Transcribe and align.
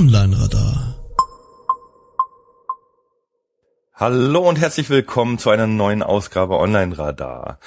Online-Radar. 0.00 0.94
Hallo 3.92 4.48
und 4.48 4.58
herzlich 4.58 4.88
willkommen 4.88 5.36
zu 5.36 5.50
einer 5.50 5.66
neuen 5.66 6.02
Ausgabe 6.02 6.58
Online-Radar. 6.58 7.58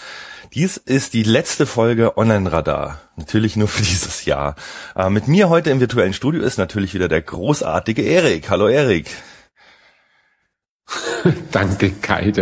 Dies 0.56 0.78
ist 0.78 1.14
die 1.14 1.22
letzte 1.22 1.68
Folge 1.68 2.18
Online-Radar. 2.18 3.00
Natürlich 3.18 3.56
nur 3.56 3.68
für 3.68 3.84
dieses 3.84 4.26
Jahr. 4.26 4.56
Äh, 4.96 5.12
mit 5.12 5.28
mir 5.28 5.50
heute 5.50 5.70
im 5.70 5.80
virtuellen 5.80 6.14
Studio 6.14 6.42
ist 6.42 6.58
natürlich 6.58 6.96
wieder 6.96 7.08
der 7.08 7.22
großartige 7.22 8.02
Erik. 8.02 8.50
Hallo 8.50 8.68
Erik. 8.68 9.12
Danke 11.52 11.92
Kai. 11.92 12.34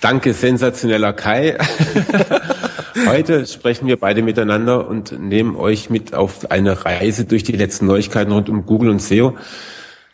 Danke 0.00 0.32
sensationeller 0.32 1.12
Kai. 1.12 1.58
Heute 3.04 3.46
sprechen 3.46 3.86
wir 3.86 3.98
beide 3.98 4.22
miteinander 4.22 4.88
und 4.88 5.18
nehmen 5.18 5.56
euch 5.56 5.90
mit 5.90 6.14
auf 6.14 6.50
eine 6.50 6.84
Reise 6.84 7.26
durch 7.26 7.42
die 7.42 7.52
letzten 7.52 7.86
Neuigkeiten 7.86 8.32
rund 8.32 8.48
um 8.48 8.64
Google 8.64 8.88
und 8.88 9.02
SEO, 9.02 9.36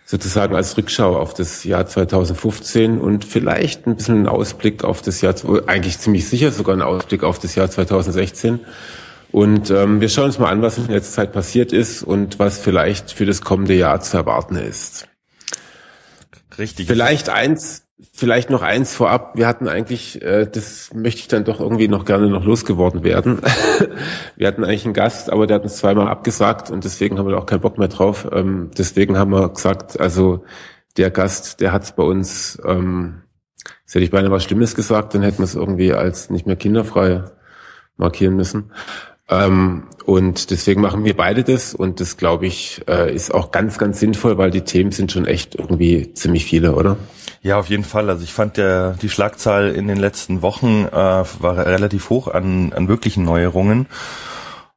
sozusagen 0.04 0.56
als 0.56 0.76
Rückschau 0.76 1.16
auf 1.16 1.32
das 1.32 1.62
Jahr 1.62 1.86
2015 1.86 2.98
und 2.98 3.24
vielleicht 3.24 3.86
ein 3.86 3.94
bisschen 3.94 4.16
einen 4.16 4.26
Ausblick 4.26 4.82
auf 4.82 5.00
das 5.00 5.20
Jahr, 5.20 5.34
eigentlich 5.66 5.98
ziemlich 5.98 6.28
sicher 6.28 6.50
sogar 6.50 6.72
einen 6.72 6.82
Ausblick 6.82 7.22
auf 7.22 7.38
das 7.38 7.54
Jahr 7.54 7.70
2016. 7.70 8.60
Und 9.30 9.70
ähm, 9.70 10.00
wir 10.00 10.08
schauen 10.08 10.26
uns 10.26 10.38
mal 10.38 10.50
an, 10.50 10.60
was 10.60 10.76
in 10.76 10.88
letzter 10.88 11.12
Zeit 11.12 11.32
passiert 11.32 11.72
ist 11.72 12.02
und 12.02 12.38
was 12.38 12.58
vielleicht 12.58 13.12
für 13.12 13.26
das 13.26 13.42
kommende 13.42 13.74
Jahr 13.74 14.00
zu 14.00 14.16
erwarten 14.16 14.56
ist. 14.56 15.08
Richtig. 16.58 16.86
Vielleicht 16.86 17.28
eins, 17.28 17.81
Vielleicht 18.12 18.50
noch 18.50 18.62
eins 18.62 18.94
vorab. 18.94 19.36
Wir 19.36 19.46
hatten 19.46 19.68
eigentlich, 19.68 20.20
äh, 20.22 20.46
das 20.46 20.92
möchte 20.92 21.20
ich 21.20 21.28
dann 21.28 21.44
doch 21.44 21.60
irgendwie 21.60 21.88
noch 21.88 22.04
gerne 22.04 22.28
noch 22.28 22.44
losgeworden 22.44 23.04
werden. 23.04 23.40
wir 24.36 24.48
hatten 24.48 24.64
eigentlich 24.64 24.84
einen 24.84 24.94
Gast, 24.94 25.30
aber 25.30 25.46
der 25.46 25.56
hat 25.56 25.62
uns 25.62 25.76
zweimal 25.76 26.08
abgesagt 26.08 26.70
und 26.70 26.84
deswegen 26.84 27.18
haben 27.18 27.28
wir 27.28 27.38
auch 27.38 27.46
keinen 27.46 27.60
Bock 27.60 27.78
mehr 27.78 27.88
drauf. 27.88 28.26
Ähm, 28.32 28.70
deswegen 28.76 29.18
haben 29.18 29.30
wir 29.30 29.48
gesagt, 29.48 30.00
also 30.00 30.44
der 30.96 31.10
Gast, 31.10 31.60
der 31.60 31.72
hat 31.72 31.84
es 31.84 31.92
bei 31.92 32.02
uns, 32.02 32.60
ähm, 32.66 33.22
jetzt 33.84 33.94
hätte 33.94 34.04
ich 34.04 34.10
beinahe 34.10 34.30
was 34.30 34.44
Schlimmes 34.44 34.74
gesagt, 34.74 35.14
dann 35.14 35.22
hätten 35.22 35.38
wir 35.38 35.44
es 35.44 35.54
irgendwie 35.54 35.92
als 35.92 36.28
nicht 36.28 36.46
mehr 36.46 36.56
kinderfrei 36.56 37.24
markieren 37.96 38.34
müssen. 38.34 38.72
Ähm, 39.28 39.84
und 40.04 40.50
deswegen 40.50 40.80
machen 40.80 41.04
wir 41.04 41.16
beide 41.16 41.44
das 41.44 41.74
und 41.74 42.00
das, 42.00 42.16
glaube 42.16 42.46
ich, 42.46 42.82
äh, 42.88 43.14
ist 43.14 43.32
auch 43.32 43.52
ganz, 43.52 43.78
ganz 43.78 44.00
sinnvoll, 44.00 44.36
weil 44.36 44.50
die 44.50 44.62
Themen 44.62 44.90
sind 44.90 45.12
schon 45.12 45.26
echt 45.26 45.54
irgendwie 45.54 46.12
ziemlich 46.12 46.44
viele, 46.44 46.74
oder? 46.74 46.96
Ja, 47.42 47.58
auf 47.58 47.68
jeden 47.68 47.84
Fall. 47.84 48.08
Also 48.08 48.22
ich 48.22 48.32
fand 48.32 48.56
der, 48.56 48.92
die 49.02 49.08
Schlagzahl 49.08 49.70
in 49.70 49.88
den 49.88 49.98
letzten 49.98 50.42
Wochen 50.42 50.86
äh, 50.86 50.92
war 50.92 51.58
relativ 51.66 52.08
hoch 52.08 52.28
an, 52.28 52.72
an 52.72 52.86
wirklichen 52.86 53.24
Neuerungen. 53.24 53.86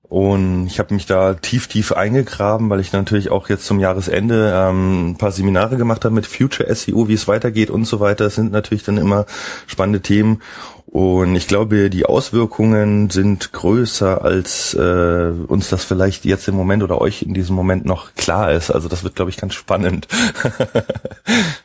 Und 0.02 0.66
ich 0.68 0.80
habe 0.80 0.94
mich 0.94 1.06
da 1.06 1.36
tief, 1.36 1.68
tief 1.68 1.92
eingegraben, 1.92 2.70
weil 2.70 2.80
ich 2.80 2.92
natürlich 2.92 3.30
auch 3.30 3.50
jetzt 3.50 3.66
zum 3.66 3.80
Jahresende 3.80 4.52
ähm, 4.56 5.12
ein 5.12 5.18
paar 5.18 5.32
Seminare 5.32 5.78
gemacht 5.78 6.06
habe 6.06 6.16
mit 6.16 6.26
Future 6.26 6.74
SEO, 6.74 7.08
wie 7.08 7.14
es 7.14 7.28
weitergeht 7.28 7.70
und 7.70 7.86
so 7.86 8.00
weiter. 8.00 8.24
Das 8.24 8.36
sind 8.36 8.52
natürlich 8.52 8.84
dann 8.84 8.98
immer 8.98 9.26
spannende 9.68 10.02
Themen. 10.02 10.42
Und 10.86 11.36
ich 11.36 11.48
glaube, 11.48 11.90
die 11.90 12.06
Auswirkungen 12.06 13.10
sind 13.10 13.52
größer, 13.52 14.24
als 14.24 14.74
äh, 14.74 15.32
uns 15.48 15.70
das 15.70 15.84
vielleicht 15.84 16.24
jetzt 16.26 16.48
im 16.48 16.56
Moment 16.56 16.82
oder 16.82 17.02
euch 17.02 17.22
in 17.22 17.34
diesem 17.34 17.56
Moment 17.56 17.86
noch 17.86 18.16
klar 18.16 18.54
ist. 18.54 18.72
Also 18.72 18.88
das 18.88 19.04
wird, 19.04 19.16
glaube 19.16 19.30
ich, 19.30 19.38
ganz 19.38 19.54
spannend. 19.54 20.08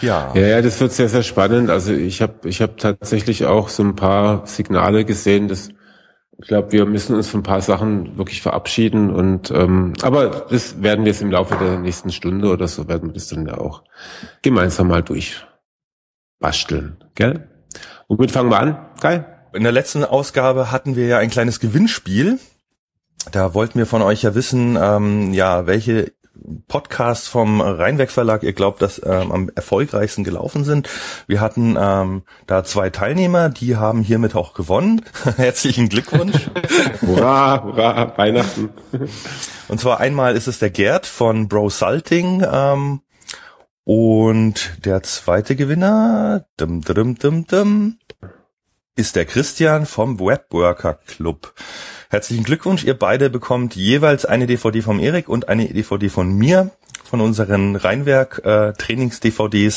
Ja. 0.00 0.32
ja, 0.34 0.46
ja, 0.46 0.62
das 0.62 0.80
wird 0.80 0.92
sehr, 0.92 1.08
sehr 1.08 1.22
spannend. 1.22 1.70
Also 1.70 1.92
ich 1.92 2.22
habe 2.22 2.48
ich 2.48 2.60
hab 2.60 2.78
tatsächlich 2.78 3.46
auch 3.46 3.68
so 3.68 3.82
ein 3.82 3.96
paar 3.96 4.46
Signale 4.46 5.04
gesehen, 5.04 5.48
dass 5.48 5.70
ich 6.38 6.48
glaube, 6.48 6.72
wir 6.72 6.84
müssen 6.84 7.16
uns 7.16 7.28
von 7.28 7.40
ein 7.40 7.44
paar 7.44 7.62
Sachen 7.62 8.18
wirklich 8.18 8.42
verabschieden 8.42 9.10
und 9.10 9.50
ähm, 9.50 9.94
aber 10.02 10.46
das 10.50 10.82
werden 10.82 11.06
wir 11.06 11.12
jetzt 11.12 11.22
im 11.22 11.30
Laufe 11.30 11.56
der 11.56 11.78
nächsten 11.78 12.12
Stunde 12.12 12.50
oder 12.50 12.68
so 12.68 12.88
werden 12.88 13.08
wir 13.08 13.14
das 13.14 13.28
dann 13.28 13.46
ja 13.46 13.56
auch 13.56 13.84
gemeinsam 14.42 14.88
mal 14.88 15.02
durchbasteln, 15.02 17.02
gell? 17.14 17.48
Womit 18.08 18.30
fangen 18.30 18.50
wir 18.50 18.58
an, 18.58 18.86
Kai? 19.00 19.24
In 19.54 19.62
der 19.62 19.72
letzten 19.72 20.04
Ausgabe 20.04 20.70
hatten 20.70 20.94
wir 20.94 21.06
ja 21.06 21.18
ein 21.18 21.30
kleines 21.30 21.58
Gewinnspiel. 21.58 22.38
Da 23.32 23.54
wollten 23.54 23.78
wir 23.78 23.86
von 23.86 24.02
euch 24.02 24.22
ja 24.22 24.34
wissen, 24.34 24.78
ähm, 24.80 25.32
ja, 25.32 25.66
welche 25.66 26.12
Podcast 26.68 27.28
vom 27.28 27.60
Rheinweg 27.60 28.10
Verlag, 28.10 28.42
ihr 28.42 28.52
glaubt, 28.52 28.82
dass 28.82 29.00
ähm, 29.04 29.32
am 29.32 29.50
erfolgreichsten 29.54 30.24
gelaufen 30.24 30.64
sind. 30.64 30.88
Wir 31.26 31.40
hatten 31.40 31.76
ähm, 31.78 32.22
da 32.46 32.64
zwei 32.64 32.90
Teilnehmer, 32.90 33.48
die 33.48 33.76
haben 33.76 34.02
hiermit 34.02 34.34
auch 34.34 34.54
gewonnen. 34.54 35.02
Herzlichen 35.36 35.88
Glückwunsch. 35.88 36.50
hurra, 37.02 37.62
hurra, 37.62 38.16
Weihnachten. 38.16 38.70
Und 39.68 39.80
zwar 39.80 40.00
einmal 40.00 40.36
ist 40.36 40.48
es 40.48 40.58
der 40.58 40.70
Gerd 40.70 41.06
von 41.06 41.48
Bro 41.48 41.70
Salting 41.70 42.44
ähm, 42.50 43.00
und 43.84 44.84
der 44.84 45.02
zweite 45.02 45.56
Gewinner 45.56 46.46
dum, 46.56 46.82
dum, 46.82 47.16
dum, 47.16 47.46
dum, 47.46 47.98
ist 48.96 49.14
der 49.14 49.26
Christian 49.26 49.86
vom 49.86 50.18
Webworker 50.18 50.94
Club. 50.94 51.54
Herzlichen 52.08 52.44
Glückwunsch, 52.44 52.84
ihr 52.84 52.94
beide 52.94 53.30
bekommt 53.30 53.74
jeweils 53.74 54.24
eine 54.24 54.46
DVD 54.46 54.80
vom 54.80 55.00
Erik 55.00 55.28
und 55.28 55.48
eine 55.48 55.66
DVD 55.66 56.08
von 56.08 56.32
mir 56.32 56.70
von 57.02 57.20
unseren 57.20 57.76
Rheinwerk 57.76 58.42
äh, 58.44 58.72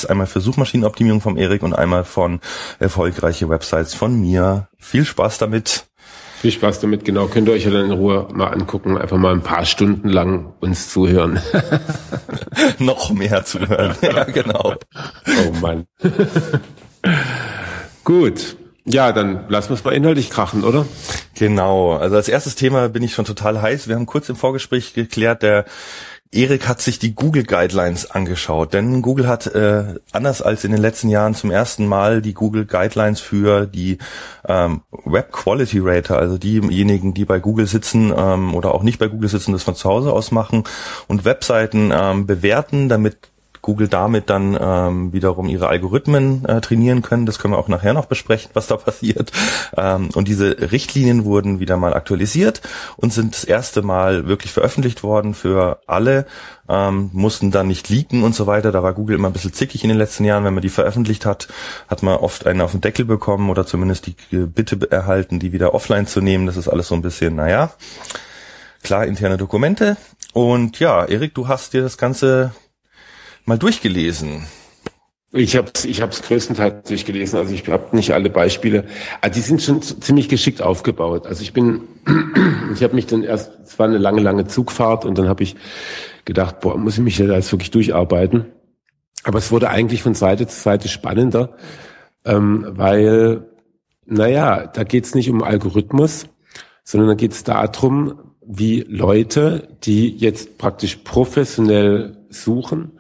einmal 0.06 0.28
für 0.28 0.40
Suchmaschinenoptimierung 0.40 1.22
vom 1.22 1.38
Erik 1.38 1.64
und 1.64 1.74
einmal 1.74 2.04
von 2.04 2.40
erfolgreiche 2.80 3.50
Websites 3.50 3.94
von 3.94 4.20
mir. 4.20 4.68
Viel 4.78 5.06
Spaß 5.06 5.38
damit. 5.38 5.86
Viel 6.42 6.52
Spaß 6.52 6.80
damit, 6.80 7.04
genau. 7.04 7.28
Könnt 7.28 7.50
ihr 7.50 7.54
euch 7.54 7.66
ja 7.66 7.72
dann 7.72 7.86
in 7.86 7.92
Ruhe 7.92 8.28
mal 8.32 8.48
angucken, 8.48 8.98
einfach 8.98 9.18
mal 9.18 9.34
ein 9.34 9.42
paar 9.42 9.66
Stunden 9.66 10.08
lang 10.08 10.54
uns 10.60 10.90
zuhören. 10.90 11.40
Noch 12.80 13.12
mehr 13.12 13.44
zuhören. 13.44 13.96
ja, 14.02 14.24
genau. 14.24 14.76
Oh 15.28 15.52
Mann. 15.62 15.86
Gut. 18.04 18.56
Ja, 18.92 19.12
dann 19.12 19.46
lassen 19.50 19.70
wir 19.70 19.76
es 19.76 19.84
mal 19.84 19.94
inhaltlich 19.94 20.32
krachen, 20.32 20.64
oder? 20.64 20.86
Genau. 21.36 21.94
Also 21.94 22.16
als 22.16 22.28
erstes 22.28 22.56
Thema 22.56 22.90
bin 22.90 23.04
ich 23.04 23.14
schon 23.14 23.26
total 23.26 23.62
heiß. 23.62 23.88
Wir 23.88 23.96
haben 23.96 24.08
kurz 24.08 24.30
im 24.30 24.36
Vorgespräch 24.36 24.96
geklärt, 24.96 25.44
der 25.44 25.66
Erik 26.32 26.68
hat 26.68 26.80
sich 26.80 27.00
die 27.00 27.16
Google 27.16 27.44
Guidelines 27.44 28.10
angeschaut, 28.10 28.74
denn 28.74 29.02
Google 29.02 29.28
hat 29.28 29.48
äh, 29.48 29.96
anders 30.12 30.44
als 30.44 30.64
in 30.64 30.72
den 30.72 30.82
letzten 30.82 31.10
Jahren 31.10 31.34
zum 31.34 31.50
ersten 31.50 31.88
Mal 31.88 32.22
die 32.22 32.36
Google 32.36 32.66
Guidelines 32.66 33.20
für 33.20 33.66
die 33.66 33.98
ähm, 34.48 34.82
Web 34.92 35.32
Quality 35.32 35.80
Rater, 35.82 36.20
also 36.20 36.38
diejenigen, 36.38 37.16
die 37.16 37.26
bei 37.26 37.40
Google 37.40 37.66
sitzen 37.66 38.14
ähm, 38.16 38.54
oder 38.54 38.76
auch 38.76 38.84
nicht 38.84 39.00
bei 39.00 39.08
Google 39.08 39.30
sitzen, 39.30 39.54
das 39.54 39.64
von 39.64 39.74
zu 39.76 39.90
Hause 39.90 40.14
aus 40.14 40.32
machen 40.32 40.66
und 41.08 41.26
Webseiten 41.26 41.92
ähm, 41.92 42.28
bewerten, 42.28 42.90
damit 42.90 43.18
Google 43.70 43.88
damit 43.88 44.32
dann 44.32 44.58
ähm, 44.60 45.14
wiederum 45.14 45.48
ihre 45.48 45.68
Algorithmen 45.68 46.44
äh, 46.46 46.60
trainieren 46.60 47.04
können. 47.04 47.28
Das 47.28 47.38
können 47.38 47.54
wir 47.54 47.60
auch 47.60 47.68
nachher 47.68 47.94
noch 47.94 48.08
besprechen, 48.08 48.50
was 48.56 48.66
da 48.66 48.78
passiert. 48.78 49.32
Ähm, 49.78 50.10
und 50.16 50.28
diese 50.28 50.72
Richtlinien 50.72 51.24
wurden 51.24 51.60
wieder 51.60 51.78
mal 51.78 51.94
aktualisiert 51.94 52.64
und 52.98 53.14
sind 53.14 53.36
das 53.36 53.44
erste 53.44 53.84
Mal 53.84 54.28
wirklich 54.28 54.52
veröffentlicht 54.52 55.04
worden 55.04 55.36
für 55.36 55.82
alle, 55.86 56.26
ähm, 56.68 57.12
mussten 57.14 57.52
dann 57.52 57.68
nicht 57.68 57.90
leaken 57.90 58.24
und 58.24 58.34
so 58.34 58.48
weiter. 58.48 58.72
Da 58.72 58.82
war 58.82 58.94
Google 58.94 59.18
immer 59.18 59.30
ein 59.30 59.34
bisschen 59.34 59.54
zickig 59.54 59.84
in 59.84 59.90
den 59.90 60.00
letzten 60.00 60.26
Jahren. 60.26 60.44
Wenn 60.46 60.56
man 60.56 60.64
die 60.64 60.70
veröffentlicht 60.70 61.28
hat, 61.28 61.48
hat 61.88 62.02
man 62.02 62.18
oft 62.18 62.48
einen 62.48 62.62
auf 62.62 62.72
den 62.72 62.82
Deckel 62.82 63.06
bekommen 63.06 63.52
oder 63.52 63.68
zumindest 63.68 64.08
die 64.08 64.16
Bitte 64.32 64.80
erhalten, 64.90 65.38
die 65.38 65.52
wieder 65.52 65.76
offline 65.76 66.08
zu 66.08 66.22
nehmen. 66.22 66.48
Das 66.48 66.58
ist 66.58 66.68
alles 66.68 66.88
so 66.88 66.96
ein 66.96 67.04
bisschen, 67.04 67.36
naja, 67.36 67.72
klar 68.82 69.06
interne 69.06 69.38
Dokumente. 69.38 69.96
Und 70.34 70.80
ja, 70.80 71.06
Erik, 71.06 71.36
du 71.36 71.48
hast 71.48 71.74
dir 71.74 71.84
das 71.84 72.00
Ganze 72.00 72.52
mal 73.50 73.58
durchgelesen? 73.58 74.46
Ich 75.32 75.56
habe 75.56 75.70
es 75.76 75.86
ich 75.86 76.02
hab's 76.02 76.22
größtenteils 76.22 76.88
durchgelesen. 76.88 77.38
Also 77.38 77.54
ich 77.54 77.68
habe 77.68 77.96
nicht 77.96 78.14
alle 78.14 78.30
Beispiele. 78.30 78.86
Aber 79.22 79.30
die 79.30 79.42
sind 79.42 79.62
schon 79.62 79.82
ziemlich 79.82 80.30
geschickt 80.30 80.62
aufgebaut. 80.62 81.28
Also 81.28 81.44
ich 81.44 81.52
bin, 81.54 81.82
ich 82.74 82.82
habe 82.84 82.96
mich 82.96 83.06
dann 83.06 83.24
erst, 83.24 83.52
es 83.64 83.78
war 83.78 83.88
eine 83.88 83.98
lange, 83.98 84.22
lange 84.22 84.48
Zugfahrt 84.48 85.06
und 85.06 85.18
dann 85.18 85.28
habe 85.28 85.44
ich 85.44 85.56
gedacht, 86.26 86.62
boah, 86.62 86.78
muss 86.78 86.98
ich 86.98 87.04
mich 87.04 87.18
da 87.18 87.26
jetzt 87.26 87.52
wirklich 87.52 87.72
durcharbeiten. 87.72 88.46
Aber 89.24 89.38
es 89.38 89.52
wurde 89.52 89.70
eigentlich 89.70 90.02
von 90.02 90.16
Seite 90.16 90.48
zu 90.48 90.60
Seite 90.60 90.88
spannender, 90.88 91.58
ähm, 92.26 92.66
weil, 92.70 93.50
naja, 94.06 94.66
da 94.68 94.84
geht 94.84 95.06
es 95.06 95.14
nicht 95.14 95.30
um 95.30 95.44
Algorithmus, 95.44 96.28
sondern 96.84 97.10
da 97.10 97.16
geht 97.16 97.34
es 97.34 97.44
darum, 97.44 98.34
wie 98.46 98.82
Leute, 98.88 99.68
die 99.84 100.16
jetzt 100.16 100.58
praktisch 100.58 100.96
professionell 100.98 102.18
suchen, 102.30 103.00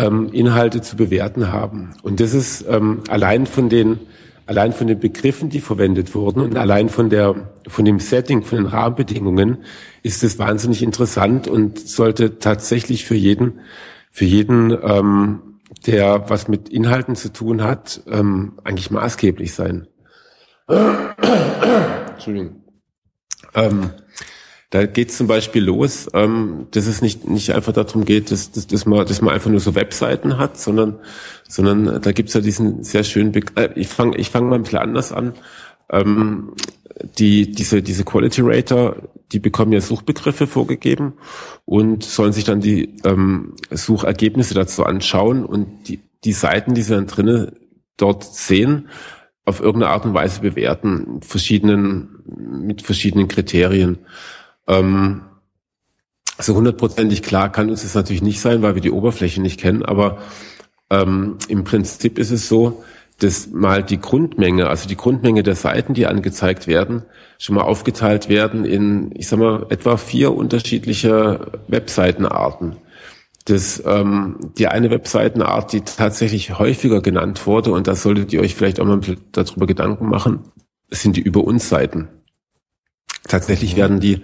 ähm, 0.00 0.30
Inhalte 0.32 0.80
zu 0.80 0.96
bewerten 0.96 1.52
haben. 1.52 1.90
Und 2.02 2.20
das 2.20 2.34
ist 2.34 2.64
ähm, 2.68 3.02
allein 3.08 3.46
von 3.46 3.68
den 3.68 4.00
allein 4.46 4.72
von 4.72 4.88
den 4.88 4.98
Begriffen, 4.98 5.48
die 5.48 5.60
verwendet 5.60 6.12
wurden 6.14 6.40
und 6.40 6.56
allein 6.56 6.88
von 6.88 7.08
der 7.08 7.52
von 7.68 7.84
dem 7.84 8.00
Setting, 8.00 8.42
von 8.42 8.58
den 8.58 8.66
Rahmenbedingungen 8.66 9.58
ist 10.02 10.24
es 10.24 10.40
wahnsinnig 10.40 10.82
interessant 10.82 11.46
und 11.46 11.78
sollte 11.78 12.38
tatsächlich 12.38 13.04
für 13.04 13.14
jeden 13.14 13.60
für 14.10 14.24
jeden 14.24 14.76
ähm, 14.82 15.40
der 15.86 16.28
was 16.28 16.48
mit 16.48 16.68
Inhalten 16.68 17.14
zu 17.14 17.32
tun 17.32 17.62
hat, 17.62 18.02
ähm, 18.08 18.58
eigentlich 18.64 18.90
maßgeblich 18.90 19.54
sein. 19.54 19.86
Entschuldigung. 20.66 22.64
Ähm, 23.54 23.90
Da 24.70 24.86
geht 24.86 25.10
es 25.10 25.16
zum 25.16 25.26
Beispiel 25.26 25.64
los, 25.64 26.08
ähm, 26.14 26.68
dass 26.70 26.86
es 26.86 27.02
nicht, 27.02 27.28
nicht 27.28 27.52
einfach 27.54 27.72
darum 27.72 28.04
geht, 28.04 28.30
dass, 28.30 28.52
dass, 28.52 28.68
dass, 28.68 28.86
man, 28.86 29.04
dass 29.04 29.20
man 29.20 29.34
einfach 29.34 29.50
nur 29.50 29.58
so 29.58 29.74
Webseiten 29.74 30.38
hat, 30.38 30.58
sondern, 30.58 31.00
sondern 31.48 32.00
da 32.00 32.12
gibt's 32.12 32.34
ja 32.34 32.40
diesen 32.40 32.84
sehr 32.84 33.02
schönen 33.02 33.32
Begriff. 33.32 33.56
Äh, 33.56 33.70
ich 33.74 33.88
fange 33.88 34.16
ich 34.16 34.30
fang 34.30 34.48
mal 34.48 34.54
ein 34.54 34.62
bisschen 34.62 34.78
anders 34.78 35.12
an. 35.12 35.34
Ähm, 35.90 36.52
die, 37.18 37.50
diese, 37.50 37.82
diese 37.82 38.04
Quality 38.04 38.42
Rater, 38.44 39.08
die 39.32 39.38
bekommen 39.38 39.72
ja 39.72 39.80
Suchbegriffe 39.80 40.46
vorgegeben 40.46 41.14
und 41.64 42.04
sollen 42.04 42.32
sich 42.32 42.44
dann 42.44 42.60
die 42.60 42.96
ähm, 43.04 43.54
Suchergebnisse 43.70 44.54
dazu 44.54 44.84
anschauen 44.84 45.44
und 45.44 45.88
die, 45.88 46.00
die 46.24 46.32
Seiten, 46.32 46.74
die 46.74 46.82
sie 46.82 46.94
dann 46.94 47.06
drinnen 47.06 47.52
dort 47.96 48.24
sehen, 48.24 48.88
auf 49.44 49.60
irgendeine 49.60 49.92
Art 49.92 50.04
und 50.04 50.14
Weise 50.14 50.40
bewerten, 50.40 51.20
verschiedenen, 51.22 52.22
mit 52.66 52.82
verschiedenen 52.82 53.28
Kriterien. 53.28 53.98
Ähm, 54.70 55.22
so 56.38 56.54
hundertprozentig 56.54 57.22
klar 57.22 57.50
kann 57.52 57.68
uns 57.68 57.82
das 57.82 57.94
natürlich 57.94 58.22
nicht 58.22 58.40
sein, 58.40 58.62
weil 58.62 58.74
wir 58.74 58.82
die 58.82 58.92
Oberfläche 58.92 59.42
nicht 59.42 59.60
kennen, 59.60 59.84
aber 59.84 60.18
ähm, 60.88 61.36
im 61.48 61.64
Prinzip 61.64 62.18
ist 62.18 62.30
es 62.30 62.48
so, 62.48 62.82
dass 63.18 63.50
mal 63.50 63.82
die 63.82 64.00
Grundmenge, 64.00 64.68
also 64.68 64.88
die 64.88 64.96
Grundmenge 64.96 65.42
der 65.42 65.54
Seiten, 65.54 65.92
die 65.92 66.06
angezeigt 66.06 66.66
werden, 66.66 67.02
schon 67.38 67.56
mal 67.56 67.62
aufgeteilt 67.62 68.28
werden 68.28 68.64
in, 68.64 69.10
ich 69.14 69.28
sag 69.28 69.38
mal, 69.38 69.66
etwa 69.68 69.98
vier 69.98 70.34
unterschiedliche 70.34 71.60
Webseitenarten. 71.68 72.76
Das, 73.44 73.82
ähm, 73.84 74.52
die 74.56 74.68
eine 74.68 74.90
Webseitenart, 74.90 75.72
die 75.72 75.82
tatsächlich 75.82 76.58
häufiger 76.58 77.02
genannt 77.02 77.46
wurde, 77.46 77.72
und 77.72 77.86
da 77.86 77.94
solltet 77.94 78.32
ihr 78.32 78.40
euch 78.40 78.54
vielleicht 78.54 78.80
auch 78.80 78.86
mal 78.86 79.00
darüber 79.32 79.66
Gedanken 79.66 80.06
machen, 80.06 80.44
sind 80.90 81.16
die 81.16 81.22
Über 81.22 81.44
uns 81.44 81.68
Seiten. 81.68 82.08
Tatsächlich 83.28 83.76
werden 83.76 84.00
die 84.00 84.22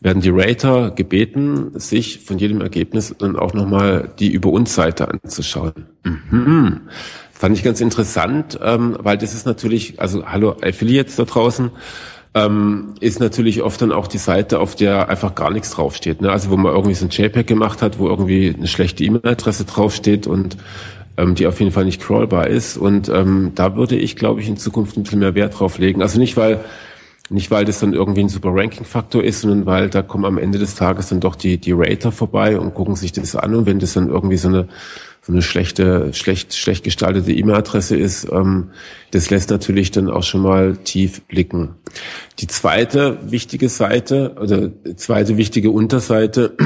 werden 0.00 0.22
die 0.22 0.30
Rater 0.30 0.90
gebeten, 0.90 1.70
sich 1.78 2.20
von 2.20 2.38
jedem 2.38 2.60
Ergebnis 2.60 3.14
dann 3.18 3.36
auch 3.36 3.54
nochmal 3.54 4.10
die 4.18 4.30
Über 4.30 4.50
uns 4.50 4.74
Seite 4.74 5.08
anzuschauen. 5.08 5.72
Mhm. 6.04 6.80
Fand 7.32 7.56
ich 7.56 7.64
ganz 7.64 7.80
interessant, 7.80 8.58
ähm, 8.62 8.96
weil 9.00 9.18
das 9.18 9.34
ist 9.34 9.46
natürlich, 9.46 10.00
also 10.00 10.26
hallo 10.26 10.56
Affiliates 10.62 11.16
da 11.16 11.24
draußen, 11.24 11.70
ähm, 12.34 12.94
ist 13.00 13.20
natürlich 13.20 13.62
oft 13.62 13.80
dann 13.80 13.92
auch 13.92 14.06
die 14.06 14.18
Seite, 14.18 14.60
auf 14.60 14.74
der 14.74 15.08
einfach 15.08 15.34
gar 15.34 15.50
nichts 15.50 15.70
draufsteht. 15.70 16.20
Ne? 16.20 16.30
Also 16.30 16.50
wo 16.50 16.56
man 16.56 16.72
irgendwie 16.72 16.94
so 16.94 17.06
ein 17.06 17.10
JPEG 17.10 17.46
gemacht 17.46 17.80
hat, 17.80 17.98
wo 17.98 18.08
irgendwie 18.08 18.54
eine 18.54 18.66
schlechte 18.66 19.04
E-Mail-Adresse 19.04 19.64
draufsteht 19.64 20.26
und 20.26 20.58
ähm, 21.16 21.34
die 21.34 21.46
auf 21.46 21.58
jeden 21.60 21.72
Fall 21.72 21.86
nicht 21.86 22.02
crawlbar 22.02 22.46
ist. 22.46 22.76
Und 22.76 23.08
ähm, 23.08 23.52
da 23.54 23.76
würde 23.76 23.96
ich, 23.96 24.16
glaube 24.16 24.40
ich, 24.40 24.48
in 24.48 24.58
Zukunft 24.58 24.96
ein 24.96 25.02
bisschen 25.02 25.20
mehr 25.20 25.34
Wert 25.34 25.58
drauf 25.58 25.78
legen. 25.78 26.02
Also 26.02 26.18
nicht, 26.18 26.36
weil 26.36 26.60
nicht, 27.28 27.50
weil 27.50 27.64
das 27.64 27.80
dann 27.80 27.92
irgendwie 27.92 28.20
ein 28.20 28.28
super 28.28 28.50
Ranking-Faktor 28.52 29.24
ist, 29.24 29.40
sondern 29.40 29.66
weil 29.66 29.90
da 29.90 30.02
kommen 30.02 30.24
am 30.24 30.38
Ende 30.38 30.58
des 30.58 30.76
Tages 30.76 31.08
dann 31.08 31.20
doch 31.20 31.34
die, 31.34 31.58
die 31.58 31.72
Rater 31.72 32.12
vorbei 32.12 32.58
und 32.58 32.74
gucken 32.74 32.94
sich 32.94 33.12
das 33.12 33.34
an. 33.34 33.54
Und 33.54 33.66
wenn 33.66 33.80
das 33.80 33.94
dann 33.94 34.08
irgendwie 34.08 34.36
so 34.36 34.48
eine, 34.48 34.68
so 35.22 35.32
eine 35.32 35.42
schlechte, 35.42 36.12
schlecht, 36.14 36.54
schlecht 36.54 36.84
gestaltete 36.84 37.32
E-Mail-Adresse 37.32 37.96
ist, 37.96 38.30
ähm, 38.30 38.70
das 39.10 39.28
lässt 39.30 39.50
natürlich 39.50 39.90
dann 39.90 40.08
auch 40.08 40.22
schon 40.22 40.42
mal 40.42 40.76
tief 40.76 41.22
blicken. 41.22 41.70
Die 42.38 42.46
zweite 42.46 43.18
wichtige 43.28 43.68
Seite 43.68 44.36
oder 44.40 44.70
zweite 44.94 45.36
wichtige 45.36 45.70
Unterseite 45.70 46.56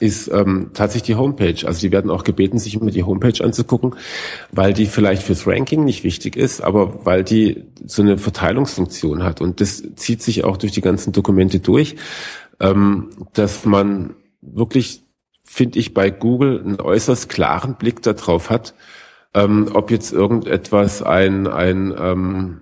ist 0.00 0.28
ähm, 0.28 0.70
tatsächlich 0.74 1.06
die 1.06 1.14
Homepage. 1.14 1.66
Also 1.66 1.80
die 1.80 1.92
werden 1.92 2.10
auch 2.10 2.24
gebeten, 2.24 2.58
sich 2.58 2.74
immer 2.74 2.90
die 2.90 3.04
Homepage 3.04 3.42
anzugucken, 3.42 3.94
weil 4.52 4.72
die 4.72 4.86
vielleicht 4.86 5.22
fürs 5.22 5.46
Ranking 5.46 5.84
nicht 5.84 6.04
wichtig 6.04 6.36
ist, 6.36 6.60
aber 6.60 7.04
weil 7.04 7.24
die 7.24 7.64
so 7.84 8.02
eine 8.02 8.18
Verteilungsfunktion 8.18 9.22
hat. 9.22 9.40
Und 9.40 9.60
das 9.60 9.82
zieht 9.96 10.22
sich 10.22 10.44
auch 10.44 10.56
durch 10.56 10.72
die 10.72 10.80
ganzen 10.80 11.12
Dokumente 11.12 11.60
durch, 11.60 11.96
ähm, 12.60 13.10
dass 13.32 13.64
man 13.64 14.14
wirklich, 14.40 15.02
finde 15.44 15.78
ich, 15.78 15.94
bei 15.94 16.10
Google 16.10 16.60
einen 16.60 16.80
äußerst 16.80 17.28
klaren 17.28 17.76
Blick 17.76 18.02
darauf 18.02 18.50
hat, 18.50 18.74
ähm, 19.34 19.68
ob 19.72 19.90
jetzt 19.90 20.12
irgendetwas 20.12 21.02
ein, 21.02 21.46
ein 21.46 21.94
ähm, 21.98 22.60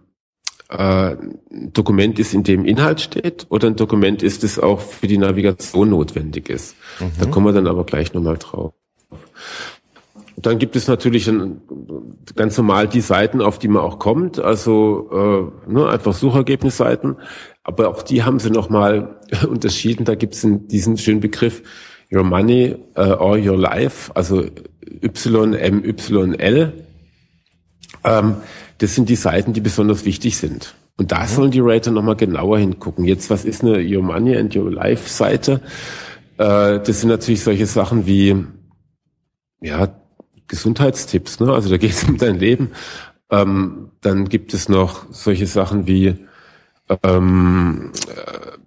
äh, 0.68 1.16
Dokument 1.50 2.18
ist, 2.18 2.34
in 2.34 2.42
dem 2.42 2.64
Inhalt 2.64 3.00
steht 3.00 3.46
oder 3.50 3.68
ein 3.68 3.76
Dokument 3.76 4.22
ist, 4.22 4.42
das 4.42 4.58
auch 4.58 4.80
für 4.80 5.06
die 5.06 5.18
Navigation 5.18 5.90
notwendig 5.90 6.48
ist. 6.48 6.76
Mhm. 7.00 7.12
Da 7.18 7.26
kommen 7.26 7.46
wir 7.46 7.52
dann 7.52 7.66
aber 7.66 7.84
gleich 7.84 8.14
nochmal 8.14 8.38
drauf. 8.38 8.72
Dann 10.36 10.58
gibt 10.58 10.74
es 10.74 10.88
natürlich 10.88 11.28
ein, 11.28 11.60
ganz 12.34 12.56
normal 12.56 12.88
die 12.88 13.00
Seiten, 13.00 13.40
auf 13.40 13.58
die 13.58 13.68
man 13.68 13.82
auch 13.82 13.98
kommt, 13.98 14.40
also 14.40 15.52
äh, 15.66 15.70
ne, 15.70 15.88
einfach 15.88 16.12
Suchergebnisseiten. 16.12 17.16
Aber 17.62 17.88
auch 17.88 18.02
die 18.02 18.24
haben 18.24 18.38
sie 18.38 18.50
nochmal 18.50 19.16
unterschieden. 19.48 20.04
Da 20.04 20.14
gibt 20.16 20.34
es 20.34 20.46
diesen 20.46 20.98
schönen 20.98 21.20
Begriff 21.20 21.62
Your 22.12 22.24
Money 22.24 22.76
uh, 22.96 23.14
or 23.18 23.38
Your 23.38 23.56
Life, 23.56 24.10
also 24.14 24.44
YMYL. 25.02 26.72
Ähm, 28.04 28.36
das 28.78 28.94
sind 28.94 29.08
die 29.08 29.16
Seiten, 29.16 29.52
die 29.52 29.60
besonders 29.60 30.04
wichtig 30.04 30.36
sind. 30.36 30.74
Und 30.96 31.12
da 31.12 31.22
mhm. 31.22 31.28
sollen 31.28 31.50
die 31.50 31.60
Rater 31.60 31.90
nochmal 31.90 32.16
genauer 32.16 32.58
hingucken. 32.58 33.04
Jetzt, 33.04 33.30
was 33.30 33.44
ist 33.44 33.62
eine 33.62 33.78
Your 33.78 34.02
Money 34.02 34.36
and 34.36 34.54
Your 34.54 34.70
Life 34.70 35.08
Seite? 35.08 35.60
Äh, 36.38 36.80
das 36.80 37.00
sind 37.00 37.08
natürlich 37.08 37.42
solche 37.42 37.66
Sachen 37.66 38.06
wie, 38.06 38.44
ja, 39.60 39.88
Gesundheitstipps, 40.46 41.40
ne? 41.40 41.52
Also 41.52 41.70
da 41.70 41.78
geht 41.78 41.92
es 41.92 42.04
um 42.08 42.18
dein 42.18 42.38
Leben. 42.38 42.70
Ähm, 43.30 43.90
dann 44.00 44.28
gibt 44.28 44.54
es 44.54 44.68
noch 44.68 45.06
solche 45.10 45.46
Sachen 45.46 45.86
wie 45.86 46.16
ähm, 47.02 47.92
äh, 48.08 48.58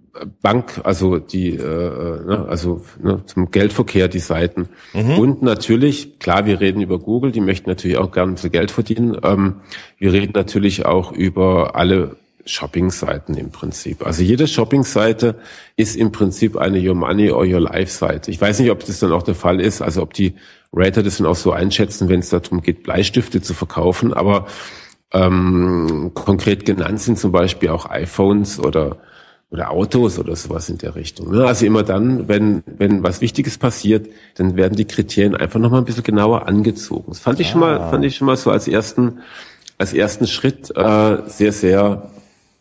Bank, 0.42 0.80
also 0.84 1.18
die, 1.18 1.50
äh, 1.50 1.60
ne, 1.62 2.46
also 2.48 2.82
ne, 3.02 3.22
zum 3.26 3.50
Geldverkehr 3.50 4.08
die 4.08 4.18
Seiten. 4.18 4.68
Mhm. 4.92 5.18
Und 5.18 5.42
natürlich, 5.42 6.18
klar, 6.18 6.46
wir 6.46 6.60
reden 6.60 6.80
über 6.82 6.98
Google, 6.98 7.32
die 7.32 7.40
möchten 7.40 7.68
natürlich 7.68 7.98
auch 7.98 8.12
gerne 8.12 8.36
viel 8.36 8.50
Geld 8.50 8.70
verdienen. 8.70 9.16
Ähm, 9.22 9.56
wir 9.98 10.12
reden 10.12 10.32
natürlich 10.34 10.86
auch 10.86 11.12
über 11.12 11.74
alle 11.76 12.16
Shopping-Seiten 12.48 13.34
im 13.34 13.50
Prinzip. 13.50 14.06
Also 14.06 14.22
jede 14.22 14.48
Shopping-Seite 14.48 15.36
ist 15.76 15.96
im 15.96 16.12
Prinzip 16.12 16.56
eine 16.56 16.78
Your 16.78 16.94
Money 16.94 17.30
or 17.30 17.44
Your 17.44 17.60
Life-Seite. 17.60 18.30
Ich 18.30 18.40
weiß 18.40 18.58
nicht, 18.60 18.70
ob 18.70 18.84
das 18.84 19.00
dann 19.00 19.12
auch 19.12 19.22
der 19.22 19.34
Fall 19.34 19.60
ist, 19.60 19.82
also 19.82 20.02
ob 20.02 20.14
die 20.14 20.34
Rater 20.72 21.02
das 21.02 21.18
dann 21.18 21.26
auch 21.26 21.36
so 21.36 21.52
einschätzen, 21.52 22.08
wenn 22.08 22.20
es 22.20 22.30
darum 22.30 22.62
geht, 22.62 22.82
Bleistifte 22.82 23.40
zu 23.40 23.54
verkaufen, 23.54 24.12
aber 24.12 24.46
ähm, 25.12 26.10
konkret 26.14 26.64
genannt 26.64 27.00
sind 27.00 27.18
zum 27.18 27.32
Beispiel 27.32 27.70
auch 27.70 27.88
iPhones 27.88 28.60
oder 28.60 28.98
oder 29.50 29.70
Autos 29.70 30.18
oder 30.18 30.36
sowas 30.36 30.68
in 30.68 30.78
der 30.78 30.94
Richtung. 30.94 31.30
Ne? 31.30 31.46
Also 31.46 31.64
immer 31.64 31.82
dann, 31.82 32.28
wenn, 32.28 32.62
wenn 32.66 33.02
was 33.02 33.20
Wichtiges 33.20 33.56
passiert, 33.56 34.08
dann 34.34 34.56
werden 34.56 34.76
die 34.76 34.84
Kriterien 34.84 35.34
einfach 35.34 35.58
nochmal 35.58 35.80
ein 35.80 35.84
bisschen 35.86 36.02
genauer 36.02 36.46
angezogen. 36.46 37.06
Das 37.08 37.18
fand 37.18 37.40
ich 37.40 37.48
schon 37.48 37.60
mal, 37.60 37.90
fand 37.90 38.04
ich 38.04 38.16
schon 38.16 38.26
mal 38.26 38.36
so 38.36 38.50
als 38.50 38.68
ersten, 38.68 39.20
als 39.78 39.94
ersten 39.94 40.26
Schritt 40.26 40.70
äh, 40.76 41.22
sehr, 41.26 41.52
sehr 41.52 42.10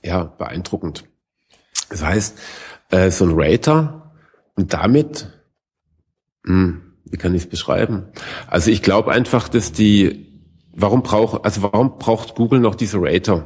ja, 0.01 0.24
beeindruckend. 0.24 1.03
Das 1.89 2.03
heißt, 2.03 2.39
äh, 2.89 3.12
so 3.12 3.25
ein 3.25 3.34
Rater 3.36 4.13
und 4.56 4.74
damit, 4.74 5.27
hm, 6.46 6.94
wie 7.03 7.17
kann 7.17 7.36
ich 7.36 7.44
es 7.44 7.50
beschreiben? 7.50 8.06
Also 8.48 8.72
ich 8.72 8.82
glaube 8.82 9.12
einfach, 9.12 9.50
dass 9.50 9.74
die, 9.74 10.41
warum 10.74 11.03
braucht, 11.03 11.44
also 11.44 11.63
warum 11.63 11.98
braucht 11.98 12.36
Google 12.36 12.60
noch 12.60 12.75
diese 12.75 12.98
Rater? 13.01 13.46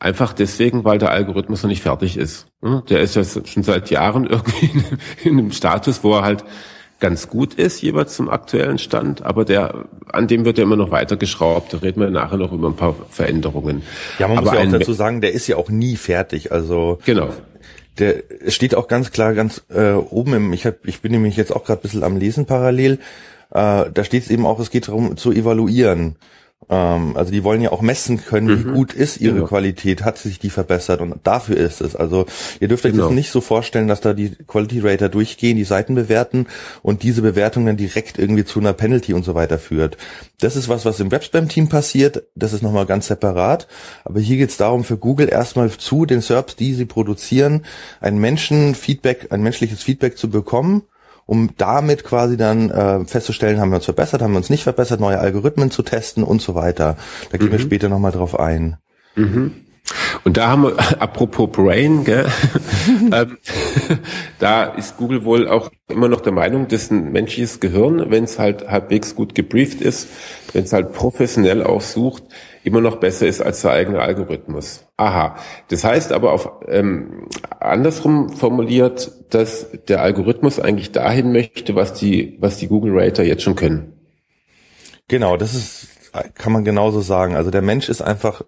Einfach 0.00 0.32
deswegen, 0.32 0.84
weil 0.84 0.98
der 0.98 1.10
Algorithmus 1.10 1.62
noch 1.62 1.68
nicht 1.68 1.82
fertig 1.82 2.16
ist. 2.16 2.46
Der 2.88 3.00
ist 3.00 3.16
ja 3.16 3.22
schon 3.22 3.62
seit 3.62 3.90
Jahren 3.90 4.26
irgendwie 4.30 4.70
in 5.22 5.38
einem 5.38 5.52
Status, 5.52 6.02
wo 6.02 6.14
er 6.14 6.22
halt 6.22 6.42
ganz 7.00 7.28
gut 7.28 7.54
ist, 7.54 7.82
jeweils 7.82 8.14
zum 8.14 8.28
aktuellen 8.28 8.78
Stand, 8.78 9.22
aber 9.22 9.44
der, 9.44 9.86
an 10.12 10.26
dem 10.26 10.44
wird 10.44 10.58
ja 10.58 10.64
immer 10.64 10.76
noch 10.76 10.90
weiter 10.90 11.16
geschraubt. 11.16 11.72
Da 11.72 11.78
reden 11.78 12.00
wir 12.00 12.10
nachher 12.10 12.36
noch 12.36 12.52
über 12.52 12.68
ein 12.68 12.76
paar 12.76 12.94
Veränderungen. 13.10 13.82
Ja, 14.18 14.28
man 14.28 14.38
aber 14.38 14.52
muss 14.52 14.60
ja 14.60 14.66
auch 14.66 14.72
dazu 14.72 14.92
sagen, 14.92 15.20
der 15.20 15.32
ist 15.32 15.46
ja 15.46 15.56
auch 15.56 15.70
nie 15.70 15.96
fertig. 15.96 16.52
Also 16.52 16.98
genau. 17.04 17.30
Der 17.98 18.22
steht 18.48 18.74
auch 18.74 18.88
ganz 18.88 19.10
klar 19.10 19.34
ganz 19.34 19.64
äh, 19.68 19.92
oben 19.92 20.34
im, 20.34 20.52
ich, 20.52 20.64
hab, 20.64 20.86
ich 20.86 21.00
bin 21.02 21.12
nämlich 21.12 21.36
jetzt 21.36 21.54
auch 21.54 21.64
gerade 21.64 21.80
ein 21.80 21.82
bisschen 21.82 22.04
am 22.04 22.16
Lesen 22.16 22.46
parallel. 22.46 22.94
Äh, 23.50 23.90
da 23.92 24.04
steht 24.04 24.22
es 24.22 24.30
eben 24.30 24.46
auch, 24.46 24.60
es 24.60 24.70
geht 24.70 24.88
darum 24.88 25.16
zu 25.16 25.32
evaluieren. 25.32 26.16
Ähm, 26.68 27.16
also 27.16 27.32
die 27.32 27.42
wollen 27.42 27.62
ja 27.62 27.72
auch 27.72 27.80
messen 27.80 28.22
können, 28.22 28.46
mhm. 28.46 28.58
wie 28.58 28.72
gut 28.72 28.92
ist 28.92 29.20
ihre 29.20 29.34
genau. 29.34 29.46
Qualität, 29.46 30.04
hat 30.04 30.18
sich 30.18 30.38
die 30.38 30.50
verbessert 30.50 31.00
und 31.00 31.14
dafür 31.24 31.56
ist 31.56 31.80
es. 31.80 31.96
Also 31.96 32.26
ihr 32.60 32.68
dürft 32.68 32.84
euch 32.84 32.92
genau. 32.92 33.06
das 33.06 33.14
nicht 33.14 33.30
so 33.30 33.40
vorstellen, 33.40 33.88
dass 33.88 34.00
da 34.00 34.12
die 34.12 34.30
Quality 34.46 34.80
Rater 34.80 35.08
durchgehen, 35.08 35.56
die 35.56 35.64
Seiten 35.64 35.94
bewerten 35.94 36.46
und 36.82 37.02
diese 37.02 37.22
Bewertung 37.22 37.66
dann 37.66 37.76
direkt 37.76 38.18
irgendwie 38.18 38.44
zu 38.44 38.60
einer 38.60 38.72
Penalty 38.72 39.14
und 39.14 39.24
so 39.24 39.34
weiter 39.34 39.58
führt. 39.58 39.96
Das 40.40 40.56
ist 40.56 40.68
was, 40.68 40.84
was 40.84 41.00
im 41.00 41.10
Webspam-Team 41.10 41.68
passiert, 41.68 42.24
das 42.34 42.52
ist 42.52 42.62
nochmal 42.62 42.86
ganz 42.86 43.06
separat. 43.08 43.66
Aber 44.04 44.20
hier 44.20 44.36
geht 44.36 44.50
es 44.50 44.56
darum, 44.56 44.84
für 44.84 44.96
Google 44.96 45.28
erstmal 45.28 45.70
zu 45.70 46.06
den 46.06 46.20
SERPs, 46.20 46.56
die 46.56 46.74
sie 46.74 46.86
produzieren, 46.86 47.64
ein 48.00 48.18
Menschen-Feedback, 48.18 49.28
ein 49.30 49.42
menschliches 49.42 49.82
Feedback 49.82 50.18
zu 50.18 50.28
bekommen 50.30 50.82
um 51.26 51.50
damit 51.56 52.04
quasi 52.04 52.36
dann 52.36 52.70
äh, 52.70 53.04
festzustellen, 53.04 53.60
haben 53.60 53.70
wir 53.70 53.76
uns 53.76 53.84
verbessert, 53.84 54.22
haben 54.22 54.32
wir 54.32 54.38
uns 54.38 54.50
nicht 54.50 54.64
verbessert, 54.64 55.00
neue 55.00 55.18
Algorithmen 55.18 55.70
zu 55.70 55.82
testen 55.82 56.24
und 56.24 56.42
so 56.42 56.54
weiter. 56.54 56.96
Da 57.30 57.38
gehen 57.38 57.48
mhm. 57.48 57.52
wir 57.52 57.58
später 57.58 57.88
nochmal 57.88 58.12
drauf 58.12 58.38
ein. 58.38 58.76
Mhm. 59.14 59.52
Und 60.24 60.36
da 60.36 60.48
haben 60.48 60.62
wir, 60.64 60.76
apropos 61.00 61.50
Brain, 61.50 62.04
gell, 62.04 62.26
ähm, 63.12 63.38
da 64.38 64.64
ist 64.64 64.96
Google 64.96 65.24
wohl 65.24 65.48
auch 65.48 65.70
immer 65.88 66.08
noch 66.08 66.20
der 66.20 66.32
Meinung, 66.32 66.68
dass 66.68 66.90
ein 66.90 67.12
menschliches 67.12 67.60
Gehirn, 67.60 68.10
wenn 68.10 68.24
es 68.24 68.38
halt 68.38 68.68
halbwegs 68.68 69.14
gut 69.14 69.34
gebrieft 69.34 69.80
ist, 69.80 70.08
wenn 70.52 70.64
es 70.64 70.72
halt 70.72 70.92
professionell 70.92 71.62
aufsucht, 71.62 72.24
immer 72.62 72.80
noch 72.80 72.96
besser 72.96 73.26
ist 73.26 73.40
als 73.40 73.62
der 73.62 73.72
eigene 73.72 74.00
Algorithmus. 74.00 74.86
Aha. 74.96 75.36
Das 75.68 75.84
heißt 75.84 76.12
aber 76.12 76.32
auf 76.32 76.50
ähm, 76.68 77.28
andersrum 77.58 78.30
formuliert, 78.30 79.10
dass 79.30 79.66
der 79.88 80.02
Algorithmus 80.02 80.60
eigentlich 80.60 80.92
dahin 80.92 81.32
möchte, 81.32 81.74
was 81.74 81.94
die, 81.94 82.36
was 82.40 82.58
die 82.58 82.68
Google 82.68 82.92
Rater 82.98 83.22
jetzt 83.22 83.42
schon 83.42 83.56
können. 83.56 83.94
Genau, 85.08 85.36
das 85.36 85.54
ist 85.54 85.88
kann 86.34 86.52
man 86.52 86.64
genauso 86.64 87.00
sagen. 87.00 87.36
Also 87.36 87.50
der 87.50 87.62
Mensch 87.62 87.88
ist 87.88 88.02
einfach 88.02 88.42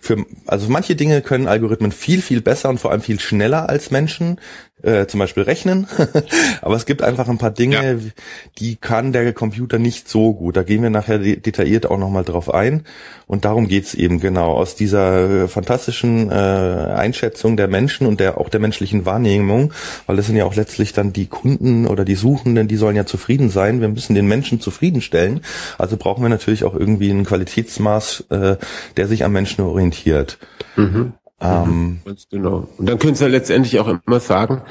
für 0.00 0.24
also 0.46 0.68
manche 0.68 0.94
Dinge 0.94 1.20
können 1.22 1.48
Algorithmen 1.48 1.92
viel 1.92 2.22
viel 2.22 2.40
besser 2.40 2.68
und 2.68 2.78
vor 2.78 2.90
allem 2.92 3.00
viel 3.00 3.20
schneller 3.20 3.68
als 3.68 3.90
Menschen 3.90 4.40
äh, 4.82 5.06
zum 5.06 5.20
Beispiel 5.20 5.42
rechnen. 5.42 5.86
Aber 6.62 6.76
es 6.76 6.86
gibt 6.86 7.02
einfach 7.02 7.28
ein 7.28 7.38
paar 7.38 7.50
Dinge, 7.50 7.76
ja. 7.76 8.10
die 8.58 8.76
kann 8.76 9.12
der 9.12 9.32
Computer 9.32 9.78
nicht 9.78 10.08
so 10.08 10.34
gut. 10.34 10.56
Da 10.56 10.62
gehen 10.62 10.82
wir 10.82 10.90
nachher 10.90 11.18
de 11.18 11.36
detailliert 11.36 11.86
auch 11.86 11.98
nochmal 11.98 12.24
drauf 12.24 12.52
ein. 12.52 12.84
Und 13.26 13.44
darum 13.44 13.68
geht's 13.68 13.94
eben 13.94 14.20
genau. 14.20 14.52
Aus 14.52 14.74
dieser 14.74 15.48
fantastischen 15.48 16.30
äh, 16.30 16.34
Einschätzung 16.34 17.56
der 17.56 17.68
Menschen 17.68 18.06
und 18.06 18.20
der 18.20 18.38
auch 18.38 18.48
der 18.48 18.60
menschlichen 18.60 19.06
Wahrnehmung, 19.06 19.72
weil 20.06 20.16
das 20.16 20.26
sind 20.26 20.36
ja 20.36 20.44
auch 20.44 20.54
letztlich 20.54 20.92
dann 20.92 21.12
die 21.12 21.26
Kunden 21.26 21.86
oder 21.86 22.04
die 22.04 22.14
Suchenden, 22.14 22.68
die 22.68 22.76
sollen 22.76 22.96
ja 22.96 23.06
zufrieden 23.06 23.50
sein. 23.50 23.80
Wir 23.80 23.88
müssen 23.88 24.14
den 24.14 24.26
Menschen 24.26 24.60
zufriedenstellen. 24.60 25.40
Also 25.78 25.96
brauchen 25.96 26.22
wir 26.22 26.28
natürlich 26.28 26.64
auch 26.64 26.74
irgendwie 26.74 27.10
ein 27.10 27.24
Qualitätsmaß, 27.24 28.24
äh, 28.30 28.56
der 28.96 29.08
sich 29.08 29.24
am 29.24 29.32
Menschen 29.32 29.62
orientiert. 29.64 30.38
Mhm. 30.76 31.14
Ähm, 31.42 31.98
Ganz 32.04 32.28
genau. 32.30 32.68
Und 32.78 32.88
dann 32.88 32.98
können 32.98 33.14
Sie 33.14 33.24
ja 33.24 33.30
letztendlich 33.30 33.80
auch 33.80 33.88
immer 33.88 34.20
sagen, 34.20 34.62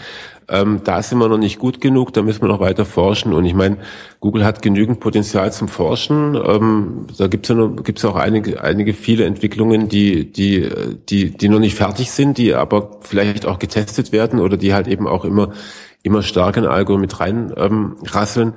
ähm, 0.48 0.82
da 0.84 1.02
sind 1.02 1.18
wir 1.18 1.30
noch 1.30 1.38
nicht 1.38 1.60
gut 1.60 1.80
genug, 1.80 2.14
da 2.14 2.22
müssen 2.22 2.42
wir 2.42 2.50
noch 2.50 2.60
weiter 2.60 2.86
forschen. 2.86 3.34
Und 3.34 3.46
ich 3.46 3.54
meine, 3.54 3.78
Google 4.20 4.44
hat 4.44 4.62
genügend 4.62 5.00
Potenzial 5.00 5.52
zum 5.54 5.68
Forschen. 5.68 6.36
Ähm, 6.36 7.08
da 7.18 7.28
gibt's 7.28 7.50
ja 7.50 7.56
noch, 7.56 7.84
gibt's 7.84 8.04
auch 8.04 8.16
einige, 8.16 8.62
einige 8.62 8.94
viele 8.94 9.26
Entwicklungen, 9.26 9.88
die, 9.88 10.32
die, 10.32 10.70
die, 11.10 11.32
die 11.32 11.50
noch 11.50 11.60
nicht 11.60 11.76
fertig 11.76 12.12
sind, 12.12 12.38
die 12.38 12.54
aber 12.54 12.98
vielleicht 13.02 13.46
auch 13.46 13.60
getestet 13.60 14.12
werden 14.12 14.40
oder 14.40 14.58
die 14.58 14.74
halt 14.74 14.88
eben 14.88 15.08
auch 15.08 15.24
immer, 15.24 15.52
immer 16.04 16.22
stark 16.22 16.58
in 16.58 16.66
Algorithmen 16.66 17.02
mit 17.02 17.20
rein 17.20 17.54
ähm, 17.56 17.96
rasseln. 18.06 18.54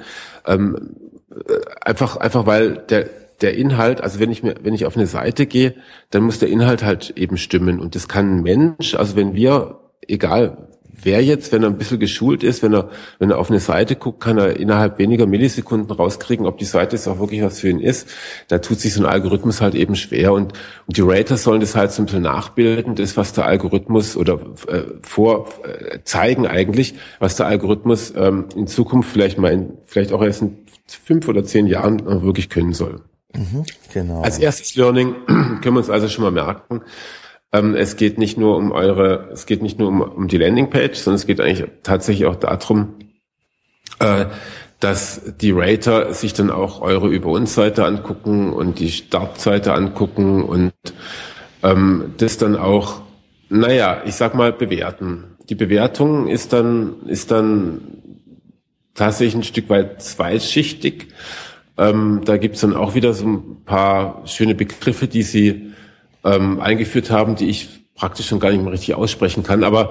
Ähm, 0.47 0.97
äh, 1.31 1.61
einfach, 1.81 2.17
einfach 2.17 2.47
weil 2.47 2.79
der 2.89 3.09
der 3.45 3.59
Inhalt, 3.59 4.01
also 4.01 4.21
wenn 4.21 4.33
ich 4.33 4.43
mir, 4.43 4.55
wenn 4.63 4.73
ich 4.73 4.87
auf 4.87 4.97
eine 4.97 5.07
Seite 5.07 5.45
gehe, 5.45 5.75
dann 6.09 6.23
muss 6.23 6.39
der 6.39 6.49
Inhalt 6.49 6.83
halt 6.83 7.13
eben 7.17 7.37
stimmen. 7.37 7.79
Und 7.79 7.95
das 7.95 8.09
kann 8.09 8.39
ein 8.39 8.43
Mensch, 8.43 8.95
also 8.95 9.17
wenn 9.17 9.35
wir, 9.35 9.81
egal 10.09 10.69
wer 11.03 11.23
jetzt, 11.23 11.53
wenn 11.53 11.63
er 11.63 11.69
ein 11.69 11.77
bisschen 11.77 11.99
geschult 11.99 12.43
ist, 12.43 12.63
wenn 12.63 12.73
er, 12.73 12.89
wenn 13.19 13.31
er 13.31 13.39
auf 13.39 13.51
eine 13.51 13.61
Seite 13.61 13.97
guckt, 13.97 14.21
kann 14.21 14.39
er 14.39 14.59
innerhalb 14.59 14.99
weniger 14.99 15.27
Millisekunden 15.27 15.95
rauskriegen, 15.95 16.47
ob 16.47 16.57
die 16.57 16.65
Seite 16.65 16.97
jetzt 16.97 17.07
auch 17.07 17.19
wirklich 17.19 17.43
was 17.43 17.61
für 17.61 17.69
ihn 17.69 17.81
ist. 17.81 18.09
Da 18.49 18.59
tut 18.59 18.81
sich 18.81 18.95
so 18.95 19.03
ein 19.03 19.07
Algorithmus 19.07 19.61
halt 19.61 19.75
eben 19.75 19.97
schwer 19.97 20.33
und, 20.33 20.55
und 20.87 20.97
die 20.97 21.03
Rater 21.03 21.37
sollen 21.37 21.61
das 21.61 21.77
halt 21.77 21.93
so 21.93 22.01
ein 22.01 22.07
bisschen 22.07 22.23
nachbilden, 22.23 22.95
das, 22.95 23.19
was 23.19 23.35
der 23.35 23.45
Algorithmus 23.45 24.17
oder 24.17 24.41
äh, 24.69 24.85
vor 25.03 25.49
äh, 25.65 25.99
zeigen 26.05 26.47
eigentlich, 26.47 26.95
was 27.19 27.37
der 27.37 27.47
Algorithmus 27.47 28.15
ähm, 28.17 28.47
in 28.57 28.67
Zukunft 28.67 29.11
vielleicht 29.11 29.37
mal 29.37 29.53
in, 29.53 29.75
vielleicht 29.85 30.13
auch 30.13 30.23
erst 30.23 30.41
in 30.41 30.57
fünf 30.87 31.29
oder 31.29 31.45
zehn 31.45 31.67
Jahren 31.67 32.01
äh, 32.01 32.23
wirklich 32.23 32.49
können 32.49 32.73
soll. 32.73 33.01
Mhm, 33.35 33.65
genau. 33.93 34.23
Als 34.23 34.39
erstes 34.39 34.75
Learning 34.77 35.15
können 35.27 35.63
wir 35.63 35.79
uns 35.79 35.91
also 35.91 36.09
schon 36.09 36.25
mal 36.25 36.31
merken, 36.31 36.83
ähm, 37.53 37.75
es 37.75 37.97
geht 37.97 38.19
nicht 38.19 38.37
nur 38.37 38.57
um 38.57 38.73
eure, 38.73 39.29
es 39.33 39.47
geht 39.47 39.63
nicht 39.63 39.79
nur 39.79 39.89
um, 39.89 40.01
um 40.01 40.29
die 40.29 40.39
Landingpage, 40.39 40.97
sondern 40.97 41.17
es 41.17 41.27
geht 41.27 41.41
eigentlich 41.41 41.69
tatsächlich 41.83 42.27
auch 42.27 42.37
darum, 42.37 42.95
äh, 44.01 44.27
dass 44.81 45.23
die 45.41 45.53
Rater 45.53 46.13
sich 46.13 46.33
dann 46.35 46.51
auch 46.51 46.81
eure 46.81 47.09
Über 47.09 47.31
uns 47.31 47.55
Seite 47.55 47.85
angucken 47.85 48.53
und 48.53 48.81
die 48.81 48.91
Startseite 48.91 49.73
angucken 49.73 50.43
und 50.43 50.73
ähm, 51.63 52.13
das 52.19 52.39
dann 52.39 52.57
auch, 52.57 53.03
naja, 53.49 54.03
ich 54.05 54.17
sag 54.17 54.35
mal 54.35 54.53
bewerten. 54.53 55.37
Die 55.49 55.55
Bewertung 55.55 56.27
ist 56.29 56.53
dann, 56.53 57.07
ist 57.07 57.31
dann 57.31 57.81
tatsächlich 58.95 59.37
ein 59.37 59.43
Stück 59.45 59.71
weit 59.71 60.03
zweischichtig. 60.03 61.09
Ähm, 61.77 62.21
da 62.25 62.37
gibt's 62.37 62.61
dann 62.61 62.75
auch 62.75 62.95
wieder 62.95 63.13
so 63.15 63.27
ein 63.27 63.65
paar 63.65 64.27
schöne 64.27 64.55
Begriffe, 64.55 65.09
die 65.09 65.23
Sie 65.23 65.73
ähm, 66.25 66.61
eingeführt 66.61 67.11
haben, 67.11 67.37
die 67.37 67.49
ich 67.49 67.69
praktisch 67.95 68.27
schon 68.27 68.41
gar 68.41 68.51
nicht 68.51 68.63
mehr 68.63 68.73
richtig 68.73 68.95
aussprechen 68.95 69.43
kann. 69.43 69.65
Aber 69.65 69.91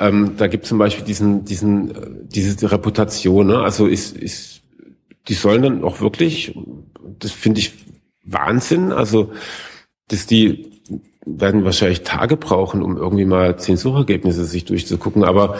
ähm, 0.00 0.36
da 0.36 0.46
gibt 0.46 0.66
zum 0.66 0.78
Beispiel 0.78 1.04
diesen, 1.04 1.44
diesen, 1.44 1.90
äh, 1.90 1.94
diese 2.24 2.70
Reputation. 2.70 3.46
Ne? 3.46 3.58
Also 3.58 3.86
ist, 3.86 4.16
ist, 4.16 4.62
die 5.28 5.34
sollen 5.34 5.62
dann 5.62 5.84
auch 5.84 6.00
wirklich, 6.00 6.56
das 7.18 7.30
finde 7.30 7.60
ich 7.60 7.72
Wahnsinn. 8.24 8.92
Also 8.92 9.32
dass 10.08 10.26
die 10.26 10.70
werden 11.26 11.64
wahrscheinlich 11.64 12.02
Tage 12.02 12.36
brauchen, 12.36 12.82
um 12.82 12.96
irgendwie 12.96 13.24
mal 13.24 13.58
zehn 13.58 13.76
Suchergebnisse 13.76 14.44
sich 14.44 14.64
durchzugucken. 14.64 15.24
Aber 15.24 15.58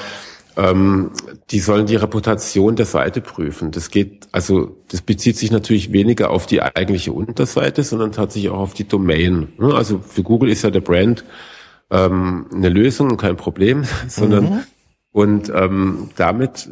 ähm, 0.57 1.11
die 1.51 1.59
sollen 1.59 1.87
die 1.87 1.97
Reputation 1.97 2.77
der 2.77 2.87
Seite 2.87 3.21
prüfen. 3.21 3.71
Das 3.71 3.91
geht, 3.91 4.29
also 4.33 4.77
das 4.91 5.03
bezieht 5.03 5.37
sich 5.37 5.51
natürlich 5.51 5.93
weniger 5.93 6.31
auf 6.31 6.47
die 6.47 6.63
eigentliche 6.63 7.13
Unterseite, 7.13 7.83
sondern 7.83 8.13
tatsächlich 8.13 8.51
auch 8.51 8.61
auf 8.61 8.75
die 8.75 8.87
Domain. 8.87 9.49
Ne? 9.59 9.75
Also 9.75 9.99
für 9.99 10.23
Google 10.23 10.51
ist 10.51 10.63
ja 10.63 10.71
der 10.71 10.81
Brand 10.81 11.25
ähm, 11.91 12.47
eine 12.53 12.69
Lösung 12.69 13.11
und 13.11 13.17
kein 13.17 13.37
Problem, 13.37 13.85
sondern 14.09 14.45
mhm. 14.45 14.61
und 15.13 15.53
ähm, 15.55 16.11
damit, 16.17 16.69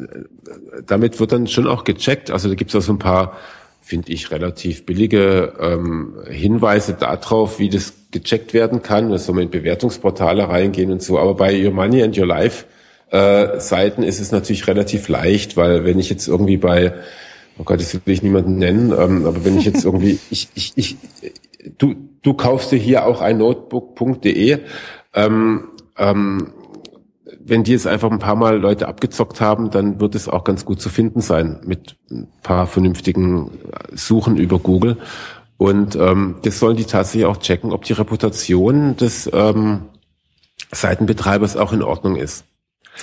damit 0.85 1.19
wird 1.19 1.31
dann 1.33 1.47
schon 1.47 1.67
auch 1.67 1.83
gecheckt. 1.83 2.31
Also 2.31 2.47
da 2.49 2.55
gibt 2.55 2.73
es 2.73 2.75
auch 2.75 2.85
so 2.85 2.93
ein 2.93 2.99
paar, 2.99 3.37
finde 3.81 4.13
ich, 4.13 4.31
relativ 4.31 4.85
billige 4.85 5.53
ähm, 5.59 6.15
Hinweise 6.29 6.93
darauf, 6.93 7.59
wie 7.59 7.67
das 7.67 7.93
gecheckt 8.11 8.53
werden 8.53 8.81
kann. 8.81 9.09
Da 9.09 9.17
soll 9.17 9.35
man 9.35 9.45
in 9.45 9.49
Bewertungsportale 9.49 10.47
reingehen 10.47 10.89
und 10.89 11.01
so. 11.03 11.19
Aber 11.19 11.35
bei 11.35 11.65
Your 11.65 11.73
Money 11.73 12.01
and 12.01 12.17
Your 12.17 12.27
Life 12.27 12.65
äh, 13.13 13.59
Seiten 13.59 14.01
ist 14.01 14.19
es 14.19 14.31
natürlich 14.31 14.67
relativ 14.67 15.07
leicht, 15.07 15.55
weil 15.55 15.85
wenn 15.85 15.99
ich 15.99 16.09
jetzt 16.09 16.27
irgendwie 16.27 16.57
bei, 16.57 16.93
oh 17.59 17.63
Gott, 17.63 17.79
das 17.79 17.93
will 17.93 18.01
ich 18.13 18.23
niemanden 18.23 18.57
nennen, 18.57 18.91
ähm, 18.91 19.27
aber 19.27 19.45
wenn 19.45 19.57
ich 19.57 19.65
jetzt 19.65 19.85
irgendwie, 19.85 20.19
ich, 20.31 20.49
ich, 20.55 20.73
ich, 20.75 20.97
du, 21.77 21.93
du 22.23 22.33
kaufst 22.33 22.71
dir 22.71 22.79
hier 22.79 23.05
auch 23.05 23.21
ein 23.21 23.37
Notebook.de, 23.37 24.57
ähm, 25.13 25.63
ähm, 25.95 26.53
wenn 27.45 27.63
die 27.63 27.73
jetzt 27.73 27.85
einfach 27.85 28.09
ein 28.09 28.17
paar 28.17 28.35
Mal 28.35 28.57
Leute 28.57 28.87
abgezockt 28.87 29.41
haben, 29.41 29.69
dann 29.69 29.99
wird 29.99 30.15
es 30.15 30.27
auch 30.27 30.43
ganz 30.43 30.65
gut 30.65 30.81
zu 30.81 30.89
finden 30.89 31.21
sein 31.21 31.59
mit 31.65 31.97
ein 32.09 32.27
paar 32.41 32.65
vernünftigen 32.65 33.51
Suchen 33.93 34.37
über 34.37 34.57
Google. 34.57 34.97
Und 35.57 35.95
ähm, 35.97 36.37
das 36.41 36.57
sollen 36.57 36.77
die 36.77 36.85
tatsächlich 36.85 37.25
auch 37.25 37.37
checken, 37.37 37.73
ob 37.73 37.83
die 37.83 37.93
Reputation 37.93 38.95
des 38.97 39.29
ähm, 39.31 39.81
Seitenbetreibers 40.71 41.57
auch 41.57 41.73
in 41.73 41.83
Ordnung 41.83 42.15
ist. 42.15 42.45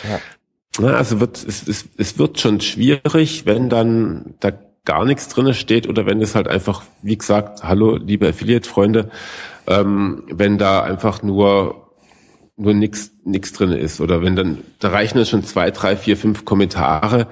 Ja. 0.09 0.21
Na, 0.79 0.95
also 0.95 1.21
wird, 1.21 1.37
es, 1.37 1.67
es, 1.67 1.87
es 1.97 2.19
wird 2.19 2.41
schon 2.41 2.61
schwierig, 2.61 3.45
wenn 3.45 3.69
dann 3.69 4.35
da 4.41 4.53
gar 4.85 5.05
nichts 5.05 5.29
drinne 5.29 5.55
steht 5.55 5.89
oder 5.89 6.07
wenn 6.07 6.23
es 6.23 6.35
halt 6.35 6.49
einfach, 6.49 6.83
wie 7.03 7.19
gesagt, 7.19 7.63
hallo, 7.63 7.97
liebe 7.97 8.29
Affiliate-Freunde, 8.29 9.11
ähm, 9.67 10.25
wenn 10.31 10.59
da 10.59 10.83
einfach 10.83 11.23
nur 11.23 11.87
nur 12.57 12.75
nichts 12.75 13.13
nix 13.25 13.53
drin 13.55 13.73
ist 13.73 14.01
oder 14.01 14.23
wenn 14.23 14.37
dann 14.37 14.59
da 14.81 14.91
reichen 14.91 15.19
ja 15.19 15.25
schon 15.25 15.43
zwei, 15.45 15.71
drei, 15.71 15.97
vier, 15.97 16.17
fünf 16.17 16.45
Kommentare, 16.45 17.27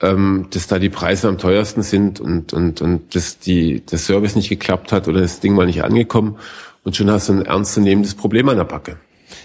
ähm, 0.00 0.48
dass 0.50 0.66
da 0.66 0.80
die 0.80 0.88
Preise 0.88 1.28
am 1.28 1.38
teuersten 1.38 1.82
sind 1.82 2.20
und 2.20 2.52
und 2.52 2.82
und 2.82 3.14
dass 3.14 3.38
die 3.38 3.80
der 3.80 3.98
Service 3.98 4.34
nicht 4.34 4.48
geklappt 4.48 4.90
hat 4.90 5.06
oder 5.06 5.20
das 5.20 5.40
Ding 5.40 5.54
mal 5.54 5.66
nicht 5.66 5.84
angekommen 5.84 6.38
und 6.82 6.96
schon 6.96 7.10
hast 7.10 7.28
du 7.28 7.34
ein 7.34 7.46
ernstzunehmendes 7.46 8.14
Problem 8.16 8.48
an 8.48 8.56
der 8.56 8.64
Backe. 8.64 8.98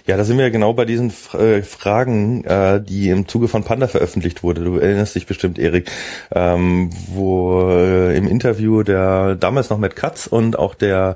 Ja, 0.09 0.17
da 0.17 0.23
sind 0.23 0.39
wir 0.39 0.49
genau 0.49 0.73
bei 0.73 0.85
diesen 0.85 1.13
äh, 1.33 1.61
Fragen, 1.61 2.43
äh, 2.43 2.81
die 2.81 3.09
im 3.09 3.27
Zuge 3.27 3.47
von 3.47 3.63
Panda 3.63 3.87
veröffentlicht 3.87 4.41
wurde. 4.41 4.63
Du 4.63 4.77
erinnerst 4.79 5.13
dich 5.13 5.27
bestimmt, 5.27 5.59
Erik, 5.59 5.91
ähm, 6.33 6.89
wo 7.13 7.69
äh, 7.69 8.17
im 8.17 8.27
Interview 8.27 8.81
der 8.81 9.35
damals 9.35 9.69
noch 9.69 9.77
mit 9.77 9.95
Katz 9.95 10.25
und 10.25 10.57
auch 10.57 10.73
der 10.73 11.15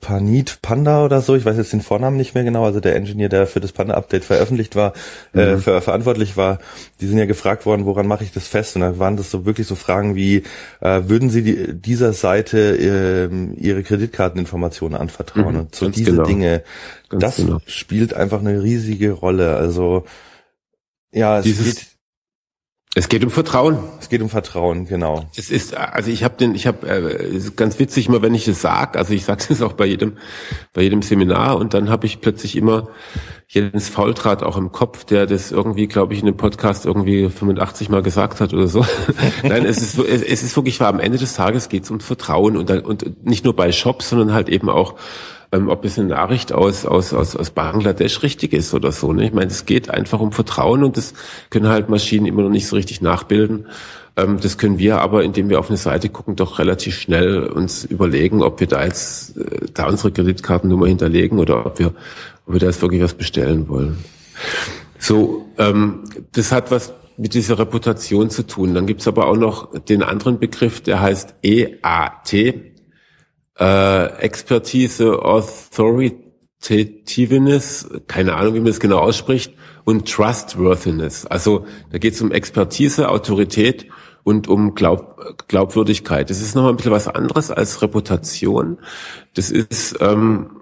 Panit 0.00 0.62
Panda 0.62 1.04
oder 1.04 1.20
so, 1.20 1.36
ich 1.36 1.44
weiß 1.44 1.58
jetzt 1.58 1.74
den 1.74 1.82
Vornamen 1.82 2.16
nicht 2.16 2.34
mehr 2.34 2.42
genau, 2.42 2.64
also 2.64 2.80
der 2.80 2.96
Engineer, 2.96 3.28
der 3.28 3.46
für 3.46 3.60
das 3.60 3.72
Panda-Update 3.72 4.24
veröffentlicht 4.24 4.74
war, 4.74 4.94
äh, 5.34 5.44
mhm. 5.44 5.54
äh, 5.54 5.58
für, 5.58 5.80
verantwortlich 5.82 6.38
war, 6.38 6.58
die 7.00 7.06
sind 7.06 7.18
ja 7.18 7.26
gefragt 7.26 7.66
worden, 7.66 7.84
woran 7.84 8.06
mache 8.06 8.24
ich 8.24 8.32
das 8.32 8.48
fest? 8.48 8.76
Und 8.76 8.82
dann 8.82 8.98
waren 8.98 9.18
das 9.18 9.30
so 9.30 9.44
wirklich 9.44 9.66
so 9.66 9.74
Fragen 9.74 10.16
wie, 10.16 10.42
äh, 10.80 11.02
würden 11.04 11.28
Sie 11.28 11.42
die, 11.42 11.74
dieser 11.74 12.14
Seite 12.14 12.58
äh, 12.58 13.60
Ihre 13.60 13.82
Kreditkarteninformationen 13.82 14.98
anvertrauen? 14.98 15.54
Mhm, 15.54 15.60
und 15.60 15.74
so 15.74 15.90
diese 15.90 16.12
genau. 16.12 16.24
Dinge, 16.24 16.62
ganz 17.10 17.22
das 17.22 17.36
genau. 17.36 17.58
spielt 17.66 18.14
einfach 18.14 18.40
eine 18.40 18.62
riesige 18.62 19.12
Rolle. 19.12 19.56
Also 19.56 20.04
ja, 21.12 21.38
es 21.38 21.44
Dieses, 21.44 21.76
geht 21.76 21.86
Es 22.96 23.08
geht 23.08 23.22
um 23.22 23.30
Vertrauen. 23.30 23.78
Es 24.00 24.08
geht 24.08 24.20
um 24.20 24.28
Vertrauen, 24.28 24.84
genau. 24.84 25.30
Es 25.36 25.48
ist, 25.48 25.76
also 25.76 26.10
ich 26.10 26.24
habe 26.24 26.36
den, 26.36 26.56
ich 26.56 26.66
habe 26.66 26.88
äh, 26.88 27.40
ganz 27.54 27.78
witzig 27.78 28.08
immer, 28.08 28.20
wenn 28.20 28.34
ich 28.34 28.48
es 28.48 28.62
sag, 28.62 28.96
also 28.96 29.14
ich 29.14 29.24
sage 29.24 29.44
es 29.48 29.62
auch 29.62 29.74
bei 29.74 29.86
jedem, 29.86 30.16
bei 30.72 30.82
jedem 30.82 31.00
Seminar 31.00 31.56
und 31.56 31.72
dann 31.72 31.88
habe 31.88 32.06
ich 32.06 32.20
plötzlich 32.20 32.56
immer 32.56 32.88
Jens 33.46 33.88
Faultrat 33.88 34.42
auch 34.42 34.56
im 34.56 34.72
Kopf, 34.72 35.04
der 35.04 35.26
das 35.26 35.52
irgendwie, 35.52 35.86
glaube 35.86 36.14
ich, 36.14 36.20
in 36.20 36.26
dem 36.26 36.36
Podcast 36.36 36.84
irgendwie 36.84 37.28
85 37.28 37.90
Mal 37.90 38.02
gesagt 38.02 38.40
hat 38.40 38.52
oder 38.52 38.66
so. 38.66 38.84
Nein, 39.44 39.66
es 39.66 39.78
ist, 39.78 39.96
es 39.98 40.42
ist 40.42 40.56
wirklich 40.56 40.80
wahr. 40.80 40.88
Am 40.88 41.00
Ende 41.00 41.18
des 41.18 41.34
Tages 41.34 41.68
geht 41.68 41.84
es 41.84 41.92
um 41.92 42.00
Vertrauen 42.00 42.56
und, 42.56 42.70
und 42.70 43.24
nicht 43.24 43.44
nur 43.44 43.54
bei 43.54 43.70
Shops, 43.70 44.10
sondern 44.10 44.32
halt 44.32 44.48
eben 44.48 44.68
auch 44.68 44.96
ähm, 45.52 45.68
ob 45.68 45.84
es 45.84 45.98
eine 45.98 46.08
Nachricht 46.08 46.52
aus, 46.52 46.86
aus, 46.86 47.12
aus, 47.12 47.36
aus 47.36 47.50
Bangladesch 47.50 48.22
richtig 48.22 48.52
ist 48.52 48.72
oder 48.74 48.92
so. 48.92 49.12
Ne? 49.12 49.26
Ich 49.26 49.32
meine, 49.32 49.50
es 49.50 49.66
geht 49.66 49.90
einfach 49.90 50.20
um 50.20 50.32
Vertrauen 50.32 50.84
und 50.84 50.96
das 50.96 51.14
können 51.50 51.68
halt 51.68 51.88
Maschinen 51.88 52.26
immer 52.26 52.42
noch 52.42 52.50
nicht 52.50 52.68
so 52.68 52.76
richtig 52.76 53.00
nachbilden. 53.00 53.66
Ähm, 54.16 54.38
das 54.40 54.58
können 54.58 54.78
wir 54.78 55.00
aber, 55.00 55.24
indem 55.24 55.48
wir 55.48 55.58
auf 55.58 55.68
eine 55.68 55.76
Seite 55.76 56.08
gucken, 56.08 56.36
doch 56.36 56.58
relativ 56.58 56.98
schnell 56.98 57.44
uns 57.44 57.84
überlegen, 57.84 58.42
ob 58.42 58.60
wir 58.60 58.66
da 58.66 58.84
jetzt 58.84 59.36
äh, 59.36 59.66
da 59.74 59.88
unsere 59.88 60.12
Kreditkartennummer 60.12 60.86
hinterlegen 60.86 61.38
oder 61.38 61.66
ob 61.66 61.78
wir, 61.78 61.94
ob 62.46 62.54
wir 62.54 62.60
da 62.60 62.66
jetzt 62.66 62.82
wirklich 62.82 63.02
was 63.02 63.14
bestellen 63.14 63.68
wollen. 63.68 63.98
So, 64.98 65.46
ähm, 65.58 66.04
das 66.32 66.52
hat 66.52 66.70
was 66.70 66.92
mit 67.16 67.34
dieser 67.34 67.58
Reputation 67.58 68.30
zu 68.30 68.46
tun. 68.46 68.74
Dann 68.74 68.86
gibt's 68.86 69.06
aber 69.06 69.26
auch 69.26 69.36
noch 69.36 69.78
den 69.78 70.02
anderen 70.02 70.38
Begriff, 70.38 70.80
der 70.80 71.00
heißt 71.00 71.34
EAT, 71.42 72.32
äh, 73.60 74.06
Expertise, 74.18 75.22
Authoritativeness, 75.22 77.88
keine 78.06 78.34
Ahnung, 78.34 78.54
wie 78.54 78.60
man 78.60 78.68
das 78.68 78.80
genau 78.80 78.98
ausspricht, 78.98 79.52
und 79.84 80.10
Trustworthiness. 80.10 81.26
Also 81.26 81.66
da 81.90 81.98
geht 81.98 82.14
es 82.14 82.22
um 82.22 82.32
Expertise, 82.32 83.10
Autorität 83.10 83.86
und 84.24 84.48
um 84.48 84.74
Glaub, 84.74 85.46
Glaubwürdigkeit. 85.48 86.30
Das 86.30 86.40
ist 86.40 86.54
nochmal 86.54 86.72
ein 86.72 86.76
bisschen 86.76 86.92
was 86.92 87.08
anderes 87.08 87.50
als 87.50 87.82
Reputation. 87.82 88.78
Das 89.34 89.50
ist, 89.50 89.98
ähm, 90.00 90.52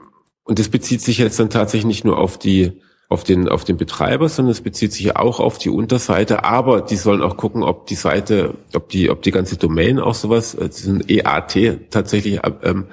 und 0.44 0.58
das 0.58 0.68
bezieht 0.68 1.02
sich 1.02 1.18
jetzt 1.18 1.38
dann 1.38 1.50
tatsächlich 1.50 1.86
nicht 1.86 2.04
nur 2.04 2.18
auf 2.18 2.36
die 2.38 2.80
auf 3.08 3.24
den, 3.24 3.48
auf 3.48 3.64
den 3.64 3.78
Betreiber, 3.78 4.28
sondern 4.28 4.52
es 4.52 4.60
bezieht 4.60 4.92
sich 4.92 5.16
auch 5.16 5.40
auf 5.40 5.56
die 5.56 5.70
Unterseite, 5.70 6.44
aber 6.44 6.82
die 6.82 6.96
sollen 6.96 7.22
auch 7.22 7.38
gucken, 7.38 7.62
ob 7.62 7.86
die 7.86 7.94
Seite, 7.94 8.54
ob 8.74 8.90
die, 8.90 9.08
ob 9.08 9.22
die 9.22 9.30
ganze 9.30 9.56
Domain 9.56 9.98
auch 9.98 10.14
sowas, 10.14 10.54
äh, 10.54 10.68
diesen 10.68 11.08
EAT 11.08 11.90
tatsächlich 11.90 12.40
ähm, 12.62 12.88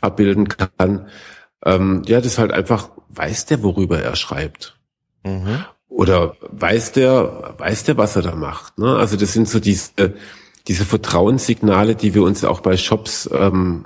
abbilden 0.00 0.48
kann. 0.48 1.08
Ähm, 1.64 2.02
ja, 2.06 2.18
das 2.18 2.32
ist 2.32 2.38
halt 2.38 2.52
einfach, 2.52 2.90
weiß 3.10 3.46
der, 3.46 3.62
worüber 3.62 4.00
er 4.00 4.16
schreibt. 4.16 4.76
Mhm. 5.24 5.64
Oder 5.88 6.36
weiß 6.40 6.92
der, 6.92 7.54
weiß 7.58 7.84
der, 7.84 7.96
was 7.96 8.16
er 8.16 8.22
da 8.22 8.34
macht. 8.34 8.78
Ne? 8.78 8.96
Also 8.96 9.16
das 9.16 9.32
sind 9.32 9.48
so 9.48 9.60
diese, 9.60 10.14
diese 10.66 10.84
Vertrauenssignale, 10.84 11.94
die 11.94 12.14
wir 12.14 12.22
uns 12.24 12.44
auch 12.44 12.60
bei 12.60 12.76
Shops, 12.76 13.30
ähm, 13.32 13.84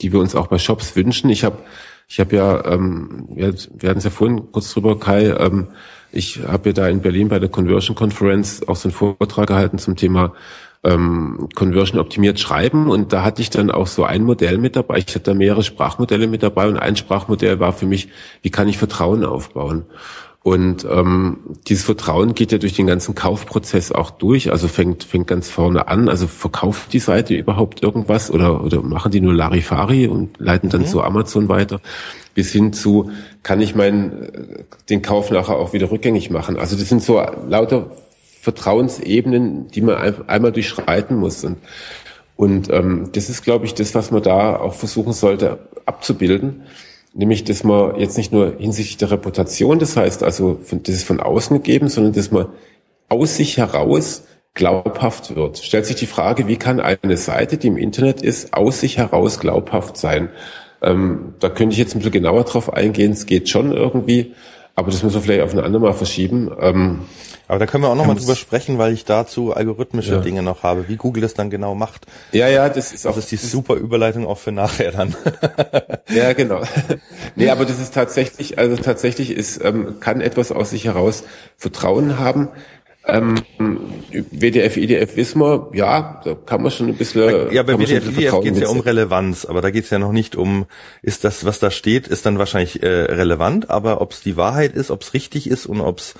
die 0.00 0.12
wir 0.12 0.20
uns 0.20 0.34
auch 0.34 0.46
bei 0.46 0.58
Shops 0.58 0.94
wünschen. 0.94 1.30
Ich 1.30 1.42
habe 1.42 1.58
ich 2.08 2.20
habe 2.20 2.36
ja, 2.36 2.64
ähm, 2.66 3.26
wir, 3.28 3.48
hatten 3.48 3.98
es 3.98 4.04
ja 4.04 4.10
vorhin 4.10 4.52
kurz 4.52 4.72
drüber, 4.72 4.98
Kai, 4.98 5.30
ähm, 5.30 5.68
ich 6.12 6.40
habe 6.46 6.68
ja 6.68 6.72
da 6.72 6.88
in 6.88 7.00
Berlin 7.00 7.28
bei 7.28 7.38
der 7.38 7.48
Conversion 7.48 7.96
Conference 7.96 8.66
auch 8.68 8.76
so 8.76 8.88
einen 8.88 8.94
Vortrag 8.94 9.48
gehalten 9.48 9.78
zum 9.78 9.96
Thema 9.96 10.32
ähm, 10.84 11.48
Conversion 11.54 11.98
optimiert 11.98 12.38
schreiben 12.38 12.90
und 12.90 13.12
da 13.12 13.24
hatte 13.24 13.42
ich 13.42 13.50
dann 13.50 13.70
auch 13.70 13.86
so 13.86 14.04
ein 14.04 14.22
Modell 14.22 14.58
mit 14.58 14.76
dabei. 14.76 14.98
Ich 14.98 15.08
hatte 15.08 15.20
da 15.20 15.34
mehrere 15.34 15.62
Sprachmodelle 15.62 16.26
mit 16.26 16.42
dabei 16.42 16.68
und 16.68 16.76
ein 16.76 16.94
Sprachmodell 16.96 17.58
war 17.58 17.72
für 17.72 17.86
mich, 17.86 18.08
wie 18.42 18.50
kann 18.50 18.68
ich 18.68 18.78
Vertrauen 18.78 19.24
aufbauen? 19.24 19.86
Und 20.44 20.86
ähm, 20.90 21.38
dieses 21.68 21.84
Vertrauen 21.84 22.34
geht 22.34 22.52
ja 22.52 22.58
durch 22.58 22.74
den 22.74 22.86
ganzen 22.86 23.14
Kaufprozess 23.14 23.92
auch 23.92 24.10
durch, 24.10 24.52
also 24.52 24.68
fängt 24.68 25.02
fängt 25.02 25.26
ganz 25.26 25.48
vorne 25.48 25.88
an. 25.88 26.10
Also 26.10 26.26
verkauft 26.26 26.92
die 26.92 26.98
Seite 26.98 27.32
überhaupt 27.34 27.82
irgendwas 27.82 28.30
oder 28.30 28.62
oder 28.62 28.82
machen 28.82 29.10
die 29.10 29.22
nur 29.22 29.32
Larifari 29.32 30.06
und 30.06 30.38
leiten 30.38 30.68
dann 30.68 30.82
mhm. 30.82 30.86
zu 30.86 31.02
Amazon 31.02 31.48
weiter, 31.48 31.80
bis 32.34 32.52
hin 32.52 32.74
zu 32.74 33.10
kann 33.42 33.62
ich 33.62 33.74
meinen 33.74 34.66
den 34.90 35.00
Kauf 35.00 35.30
nachher 35.30 35.56
auch 35.56 35.72
wieder 35.72 35.90
rückgängig 35.90 36.28
machen. 36.28 36.58
Also 36.58 36.76
das 36.76 36.90
sind 36.90 37.02
so 37.02 37.24
lauter 37.48 37.90
Vertrauensebenen, 38.42 39.70
die 39.70 39.80
man 39.80 39.96
einmal 40.26 40.52
durchschreiten 40.52 41.16
muss 41.16 41.42
und 41.42 41.56
und 42.36 42.68
ähm, 42.68 43.08
das 43.12 43.30
ist, 43.30 43.44
glaube 43.44 43.64
ich, 43.64 43.74
das, 43.74 43.94
was 43.94 44.10
man 44.10 44.22
da 44.22 44.56
auch 44.56 44.74
versuchen 44.74 45.14
sollte 45.14 45.58
abzubilden 45.86 46.64
Nämlich, 47.16 47.44
dass 47.44 47.62
man 47.62 47.98
jetzt 48.00 48.16
nicht 48.16 48.32
nur 48.32 48.56
hinsichtlich 48.58 48.96
der 48.96 49.12
Reputation, 49.12 49.78
das 49.78 49.96
heißt 49.96 50.24
also, 50.24 50.58
das 50.68 50.94
ist 50.94 51.06
von 51.06 51.20
außen 51.20 51.56
gegeben, 51.56 51.88
sondern 51.88 52.12
dass 52.12 52.32
man 52.32 52.46
aus 53.08 53.36
sich 53.36 53.56
heraus 53.56 54.24
glaubhaft 54.54 55.36
wird. 55.36 55.58
Stellt 55.58 55.86
sich 55.86 55.96
die 55.96 56.06
Frage, 56.06 56.48
wie 56.48 56.56
kann 56.56 56.80
eine 56.80 57.16
Seite, 57.16 57.56
die 57.56 57.68
im 57.68 57.76
Internet 57.76 58.22
ist, 58.22 58.54
aus 58.54 58.80
sich 58.80 58.98
heraus 58.98 59.38
glaubhaft 59.38 59.96
sein? 59.96 60.30
Ähm, 60.82 61.34
da 61.38 61.50
könnte 61.50 61.72
ich 61.72 61.78
jetzt 61.78 61.94
ein 61.94 61.98
bisschen 61.98 62.12
genauer 62.12 62.44
drauf 62.44 62.72
eingehen. 62.72 63.12
Es 63.12 63.26
geht 63.26 63.48
schon 63.48 63.70
irgendwie, 63.72 64.34
aber 64.74 64.90
das 64.90 65.02
müssen 65.02 65.14
wir 65.14 65.22
vielleicht 65.22 65.42
auf 65.42 65.52
ein 65.52 65.60
andermal 65.60 65.94
verschieben. 65.94 66.50
Ähm, 66.60 67.00
aber 67.46 67.58
da 67.58 67.66
können 67.66 67.84
wir 67.84 67.90
auch 67.90 67.94
nochmal 67.94 68.16
drüber 68.16 68.34
sprechen, 68.34 68.78
weil 68.78 68.92
ich 68.92 69.04
dazu 69.04 69.52
algorithmische 69.52 70.14
ja. 70.14 70.20
Dinge 70.20 70.42
noch 70.42 70.62
habe, 70.62 70.88
wie 70.88 70.96
Google 70.96 71.22
das 71.22 71.34
dann 71.34 71.50
genau 71.50 71.74
macht. 71.74 72.06
Ja, 72.32 72.48
ja, 72.48 72.68
das 72.68 72.92
ist 72.92 73.06
auch. 73.06 73.14
Das 73.14 73.24
ist 73.24 73.32
die 73.32 73.36
super 73.36 73.74
Überleitung 73.74 74.26
auch 74.26 74.38
für 74.38 74.50
nachher 74.50 74.92
dann. 74.92 75.14
ja, 76.08 76.32
genau. 76.32 76.62
nee, 77.36 77.50
aber 77.50 77.66
das 77.66 77.80
ist 77.80 77.94
tatsächlich, 77.94 78.58
also 78.58 78.76
tatsächlich 78.76 79.30
ist, 79.30 79.62
ähm, 79.62 80.00
kann 80.00 80.20
etwas 80.20 80.52
aus 80.52 80.70
sich 80.70 80.86
heraus 80.86 81.24
Vertrauen 81.56 82.18
haben. 82.18 82.48
Ähm, 83.06 83.34
WDF, 84.30 84.76
IDF 84.78 85.16
wissen 85.16 85.40
wir, 85.40 85.68
ja, 85.74 86.22
da 86.24 86.34
kann 86.34 86.62
man 86.62 86.70
schon 86.70 86.88
ein 86.88 86.96
bisschen. 86.96 87.52
Ja, 87.52 87.62
bei 87.62 87.78
WDF, 87.78 88.08
IDF 88.08 88.40
geht 88.40 88.54
es 88.54 88.60
ja 88.60 88.68
um 88.68 88.80
Relevanz, 88.80 89.44
aber 89.44 89.60
da 89.60 89.70
geht 89.70 89.84
es 89.84 89.90
ja 89.90 89.98
noch 89.98 90.12
nicht 90.12 90.36
um, 90.36 90.64
ist 91.02 91.24
das, 91.24 91.44
was 91.44 91.58
da 91.58 91.70
steht, 91.70 92.08
ist 92.08 92.24
dann 92.24 92.38
wahrscheinlich 92.38 92.82
äh, 92.82 92.86
relevant, 92.86 93.68
aber 93.68 94.00
ob 94.00 94.12
es 94.12 94.22
die 94.22 94.38
Wahrheit 94.38 94.72
ist, 94.72 94.90
ob 94.90 95.02
es 95.02 95.12
richtig 95.12 95.50
ist 95.50 95.66
und 95.66 95.82
ob 95.82 95.98
es 95.98 96.14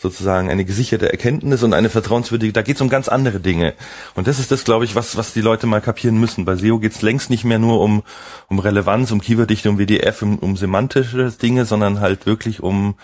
sozusagen 0.00 0.48
eine 0.50 0.64
gesicherte 0.64 1.10
Erkenntnis 1.10 1.62
und 1.62 1.74
eine 1.74 1.90
vertrauenswürdige, 1.90 2.52
da 2.52 2.62
geht 2.62 2.76
es 2.76 2.80
um 2.80 2.88
ganz 2.88 3.08
andere 3.08 3.38
Dinge. 3.38 3.74
Und 4.14 4.26
das 4.26 4.38
ist 4.38 4.50
das, 4.50 4.64
glaube 4.64 4.86
ich, 4.86 4.94
was, 4.94 5.16
was 5.16 5.34
die 5.34 5.42
Leute 5.42 5.66
mal 5.66 5.82
kapieren 5.82 6.18
müssen. 6.18 6.46
Bei 6.46 6.56
SEO 6.56 6.78
geht 6.78 6.92
es 6.92 7.02
längst 7.02 7.28
nicht 7.28 7.44
mehr 7.44 7.58
nur 7.58 7.80
um, 7.80 8.02
um 8.48 8.58
Relevanz, 8.60 9.10
um 9.10 9.20
Keyworddichte, 9.20 9.68
um 9.68 9.78
WDF, 9.78 10.22
um, 10.22 10.38
um 10.38 10.56
semantische 10.56 11.30
Dinge, 11.30 11.66
sondern 11.66 12.00
halt 12.00 12.24
wirklich 12.24 12.62
um 12.62 12.94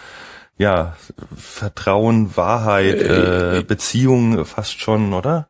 ja, 0.58 0.96
Vertrauen, 1.36 2.36
Wahrheit, 2.36 3.02
äh, 3.02 3.62
Beziehung 3.66 4.44
fast 4.44 4.80
schon, 4.80 5.12
oder? 5.12 5.48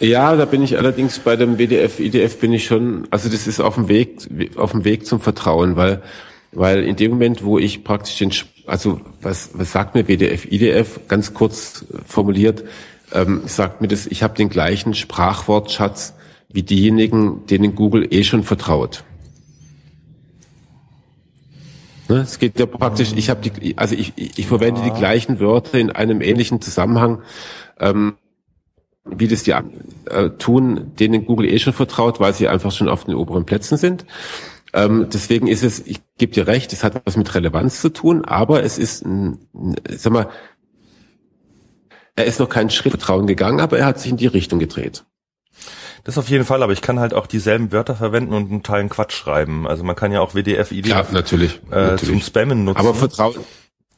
Ja, 0.00 0.36
da 0.36 0.44
bin 0.44 0.62
ich 0.62 0.76
allerdings 0.76 1.18
bei 1.20 1.36
dem 1.36 1.58
WDF, 1.58 2.00
IDF 2.00 2.38
bin 2.38 2.52
ich 2.52 2.66
schon, 2.66 3.06
also 3.10 3.28
das 3.28 3.46
ist 3.46 3.60
auf 3.60 3.76
dem 3.76 3.88
Weg, 3.88 4.28
auf 4.56 4.72
dem 4.72 4.84
Weg 4.84 5.06
zum 5.06 5.20
Vertrauen, 5.20 5.76
weil, 5.76 6.02
weil 6.52 6.82
in 6.82 6.96
dem 6.96 7.12
Moment, 7.12 7.44
wo 7.44 7.58
ich 7.58 7.84
praktisch 7.84 8.18
den, 8.18 8.32
also 8.66 9.00
was, 9.22 9.50
was 9.54 9.72
sagt 9.72 9.94
mir 9.94 10.06
WDF, 10.06 10.44
IDF, 10.46 11.00
ganz 11.08 11.32
kurz 11.32 11.86
formuliert, 12.06 12.64
ähm, 13.12 13.42
sagt 13.46 13.80
mir 13.80 13.88
das, 13.88 14.06
ich 14.06 14.22
habe 14.22 14.34
den 14.34 14.48
gleichen 14.48 14.94
Sprachwortschatz 14.94 16.14
wie 16.50 16.62
diejenigen, 16.62 17.46
denen 17.46 17.74
Google 17.74 18.06
eh 18.10 18.24
schon 18.24 18.42
vertraut. 18.42 19.04
Ne, 22.08 22.16
es 22.16 22.38
geht 22.38 22.58
ja 22.58 22.66
praktisch, 22.66 23.12
ich 23.16 23.30
habe 23.30 23.48
die, 23.48 23.78
also 23.78 23.94
ich, 23.94 24.12
ich 24.16 24.46
verwende 24.46 24.82
die 24.82 24.90
gleichen 24.90 25.40
Wörter 25.40 25.78
in 25.78 25.90
einem 25.90 26.20
ähnlichen 26.20 26.60
Zusammenhang, 26.60 27.22
ähm, 27.80 28.16
wie 29.06 29.28
das 29.28 29.42
die 29.42 29.52
äh, 29.52 30.30
tun, 30.38 30.92
denen 30.98 31.24
Google 31.26 31.48
eh 31.48 31.58
schon 31.58 31.72
vertraut, 31.72 32.20
weil 32.20 32.34
sie 32.34 32.48
einfach 32.48 32.72
schon 32.72 32.88
auf 32.88 33.04
den 33.04 33.14
oberen 33.14 33.46
Plätzen 33.46 33.78
sind. 33.78 34.04
Ähm, 34.74 35.08
deswegen 35.12 35.46
ist 35.46 35.62
es, 35.62 35.86
ich 35.86 36.00
gebe 36.18 36.32
dir 36.32 36.46
recht, 36.46 36.72
es 36.72 36.84
hat 36.84 37.00
was 37.04 37.16
mit 37.16 37.34
Relevanz 37.34 37.80
zu 37.80 37.90
tun, 37.90 38.24
aber 38.24 38.62
es 38.62 38.76
ist, 38.76 39.04
ein, 39.04 39.38
sag 39.88 40.12
mal, 40.12 40.28
er 42.16 42.24
ist 42.26 42.38
noch 42.38 42.48
keinen 42.48 42.70
Schritt 42.70 42.92
Vertrauen 42.92 43.26
gegangen, 43.26 43.60
aber 43.60 43.78
er 43.78 43.86
hat 43.86 43.98
sich 43.98 44.10
in 44.10 44.16
die 44.16 44.26
Richtung 44.26 44.58
gedreht. 44.58 45.04
Das 46.04 46.18
auf 46.18 46.28
jeden 46.28 46.44
Fall, 46.44 46.62
aber 46.62 46.72
ich 46.72 46.82
kann 46.82 47.00
halt 47.00 47.14
auch 47.14 47.26
dieselben 47.26 47.72
Wörter 47.72 47.96
verwenden 47.96 48.34
und 48.34 48.50
einen 48.50 48.62
Teil 48.62 48.86
Quatsch 48.88 49.14
schreiben. 49.14 49.66
Also 49.66 49.82
man 49.84 49.96
kann 49.96 50.12
ja 50.12 50.20
auch 50.20 50.34
WDF, 50.34 50.70
IDF 50.70 50.90
ja, 50.90 51.06
natürlich, 51.10 51.60
äh, 51.70 51.76
natürlich. 51.76 52.10
zum 52.10 52.20
Spammen 52.20 52.64
nutzen. 52.64 52.78
Aber 52.78 52.94
Vertrauen, 52.94 53.36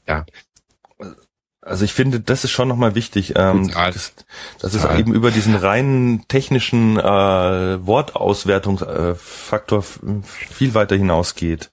ja. 0.07 0.25
Also 1.61 1.85
ich 1.85 1.93
finde, 1.93 2.21
das 2.21 2.45
ist 2.45 2.53
schon 2.53 2.69
nochmal 2.69 2.95
wichtig, 2.95 3.33
ähm, 3.35 3.73
dass, 3.73 4.13
dass 4.61 4.75
es 4.75 4.85
eben 4.85 5.13
über 5.13 5.33
diesen 5.33 5.57
reinen 5.57 6.29
technischen 6.29 6.97
äh, 6.97 7.03
Wortauswertungsfaktor 7.85 9.81
äh, 9.81 9.83
viel 10.23 10.75
weiter 10.75 10.95
hinausgeht. 10.95 11.73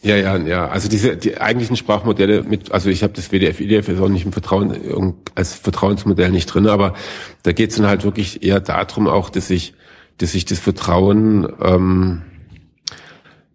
Ja, 0.00 0.16
ja, 0.16 0.36
ja. 0.36 0.68
Also 0.68 0.88
diese 0.88 1.16
die 1.16 1.40
eigentlichen 1.40 1.76
Sprachmodelle 1.76 2.44
mit, 2.44 2.70
also 2.70 2.88
ich 2.88 3.02
habe 3.02 3.14
das 3.14 3.30
WDF, 3.32 3.60
IDF 3.60 3.88
ist 3.88 4.00
auch 4.00 4.08
nicht 4.08 4.24
im 4.24 4.32
Vertrauen 4.32 5.14
als 5.34 5.54
Vertrauensmodell 5.54 6.30
nicht 6.30 6.46
drin, 6.46 6.68
aber 6.68 6.94
da 7.42 7.52
geht 7.52 7.70
es 7.70 7.76
dann 7.76 7.86
halt 7.86 8.04
wirklich 8.04 8.42
eher 8.44 8.60
darum 8.60 9.08
auch, 9.08 9.28
dass 9.28 9.50
ich, 9.50 9.74
dass 10.18 10.34
ich 10.34 10.44
das 10.44 10.60
Vertrauen 10.60 11.48
ähm, 11.60 12.22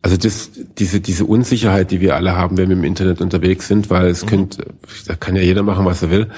also 0.04 0.18
das, 0.18 0.52
diese, 0.78 1.00
diese 1.00 1.24
Unsicherheit, 1.24 1.90
die 1.90 2.02
wir 2.02 2.16
alle 2.16 2.36
haben, 2.36 2.58
wenn 2.58 2.68
wir 2.68 2.76
im 2.76 2.84
Internet 2.84 3.22
unterwegs 3.22 3.70
sind, 3.70 3.90
weil 3.90 4.08
es 4.08 4.26
mhm. 4.26 4.30
könnte, 4.30 4.66
da 5.08 5.16
kann 5.16 5.38
ja 5.38 5.42
jeder 5.42 5.64
machen, 5.64 5.86
was 5.86 6.04
er 6.04 6.12
will. 6.12 6.30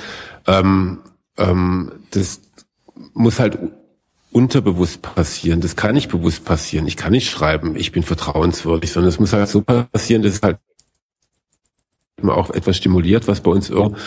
Ähm, 0.46 1.00
ähm, 1.38 1.92
das 2.12 2.42
muss 3.16 3.40
halt 3.40 3.58
unterbewusst 4.36 5.02
passieren. 5.02 5.62
Das 5.62 5.78
kann 5.78 5.96
nicht 5.96 6.10
bewusst 6.10 6.44
passieren. 6.44 6.88
Ich 6.88 6.98
kann 6.98 7.14
nicht 7.14 7.30
schreiben, 7.30 7.78
ich 7.78 7.94
bin 7.94 8.04
vertrauenswürdig, 8.04 8.92
sondern 8.92 9.08
es 9.08 9.18
muss 9.18 9.32
halt 9.32 9.48
so 9.48 9.62
passieren, 9.62 10.24
dass 10.24 10.34
es 10.34 10.42
halt 10.42 10.58
man 12.22 12.36
auch 12.36 12.50
etwas 12.50 12.78
stimuliert, 12.78 13.28
was 13.28 13.42
bei 13.42 13.52
uns 13.52 13.70
irgendwo 13.70 13.98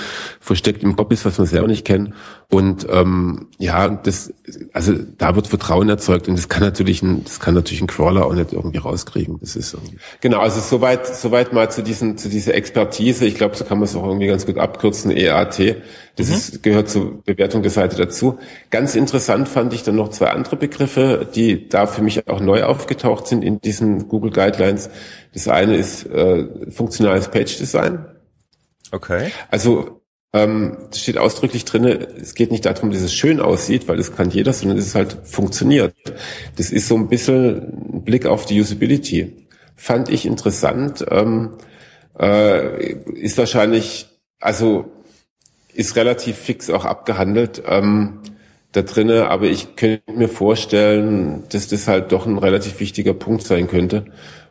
versteckt 0.41 0.83
im 0.83 0.97
Kopf 0.97 1.13
ist, 1.13 1.27
was 1.27 1.39
wir 1.39 1.45
selber 1.45 1.69
nicht 1.69 1.85
kennen. 1.85 2.15
Und 2.51 2.87
ähm, 2.91 3.49
ja, 3.59 3.89
das, 3.89 4.33
also 4.73 4.95
da 5.19 5.37
wird 5.37 5.47
Vertrauen 5.47 5.91
erzeugt 5.91 6.27
und 6.27 6.39
das 6.39 6.49
kann 6.49 6.63
natürlich 6.63 7.03
ein, 7.03 7.23
das 7.25 7.39
kann 7.39 7.53
natürlich 7.53 7.83
ein 7.83 7.87
Crawler 7.87 8.25
auch 8.25 8.33
nicht 8.33 8.55
irgendwie 8.55 8.79
rauskriegen. 8.79 9.39
Das 9.41 9.57
ist 9.57 9.75
irgendwie. 9.75 9.99
Genau, 10.23 10.41
also 10.41 10.61
soweit, 10.61 11.07
soweit 11.07 11.53
mal 11.53 11.71
zu 11.71 11.83
diesen, 11.83 12.17
zu 12.17 12.31
dieser 12.31 12.55
Expertise. 12.55 13.27
Ich 13.27 13.35
glaube, 13.35 13.57
so 13.57 13.65
kann 13.65 13.79
man 13.79 13.85
es 13.85 13.95
auch 13.95 14.07
irgendwie 14.07 14.27
ganz 14.27 14.47
gut 14.47 14.57
abkürzen. 14.57 15.11
EAT, 15.11 15.77
das 16.17 16.29
mhm. 16.29 16.35
ist, 16.35 16.63
gehört 16.63 16.89
zur 16.89 17.23
Bewertung 17.23 17.61
der 17.61 17.71
Seite 17.71 17.97
dazu. 17.97 18.39
Ganz 18.71 18.95
interessant 18.95 19.51
fand 19.51 19.75
ich 19.75 19.83
dann 19.83 19.97
noch 19.97 20.09
zwei 20.09 20.31
andere 20.31 20.57
Begriffe, 20.57 21.29
die 21.35 21.69
da 21.69 21.87
für 21.87 22.01
mich 22.01 22.27
auch 22.27 22.41
neu 22.41 22.65
aufgetaucht 22.65 23.27
sind 23.27 23.45
in 23.45 23.61
diesen 23.61 24.09
Google 24.09 24.31
Guidelines. 24.31 24.89
Das 25.35 25.49
eine 25.49 25.77
ist 25.77 26.07
äh, 26.07 26.71
funktionales 26.71 27.29
Page 27.29 27.57
Design. 27.59 28.07
Okay. 28.91 29.31
Also 29.51 30.01
ähm, 30.33 30.77
steht 30.95 31.19
ausdrücklich 31.19 31.65
drin, 31.65 31.85
es 31.85 32.35
geht 32.35 32.51
nicht 32.51 32.67
darum, 32.67 32.91
dass 32.91 33.01
es 33.01 33.15
schön 33.15 33.41
aussieht, 33.41 33.89
weil 33.89 33.97
das 33.97 34.15
kann 34.15 34.31
jeder, 34.31 34.53
sondern 34.53 34.77
dass 34.77 34.87
es 34.87 34.95
halt 34.95 35.17
funktioniert. 35.25 35.95
Das 36.57 36.71
ist 36.71 36.89
so 36.89 36.97
ein 36.97 37.09
bisschen 37.09 37.95
ein 37.95 38.05
Blick 38.05 38.27
auf 38.27 38.45
die 38.45 38.61
Usability. 38.61 39.47
Fand 39.75 40.11
ich 40.11 40.27
interessant. 40.27 41.05
Ähm, 41.11 41.57
äh, 42.19 42.93
ist 43.15 43.39
wahrscheinlich, 43.39 44.09
also 44.41 44.91
ist 45.73 45.97
relativ 45.97 46.37
fix 46.37 46.71
auch 46.71 46.85
abgehandelt 46.85 47.63
ähm, 47.67 48.21
da 48.73 48.83
drinne, 48.83 49.29
aber 49.31 49.47
ich 49.47 49.77
könnte 49.77 50.13
mir 50.13 50.29
vorstellen, 50.29 51.45
dass 51.51 51.69
das 51.69 51.89
halt 51.89 52.13
doch 52.13 52.27
ein 52.27 52.37
relativ 52.37 52.81
wichtiger 52.81 53.15
Punkt 53.15 53.45
sein 53.45 53.69
könnte. 53.69 54.07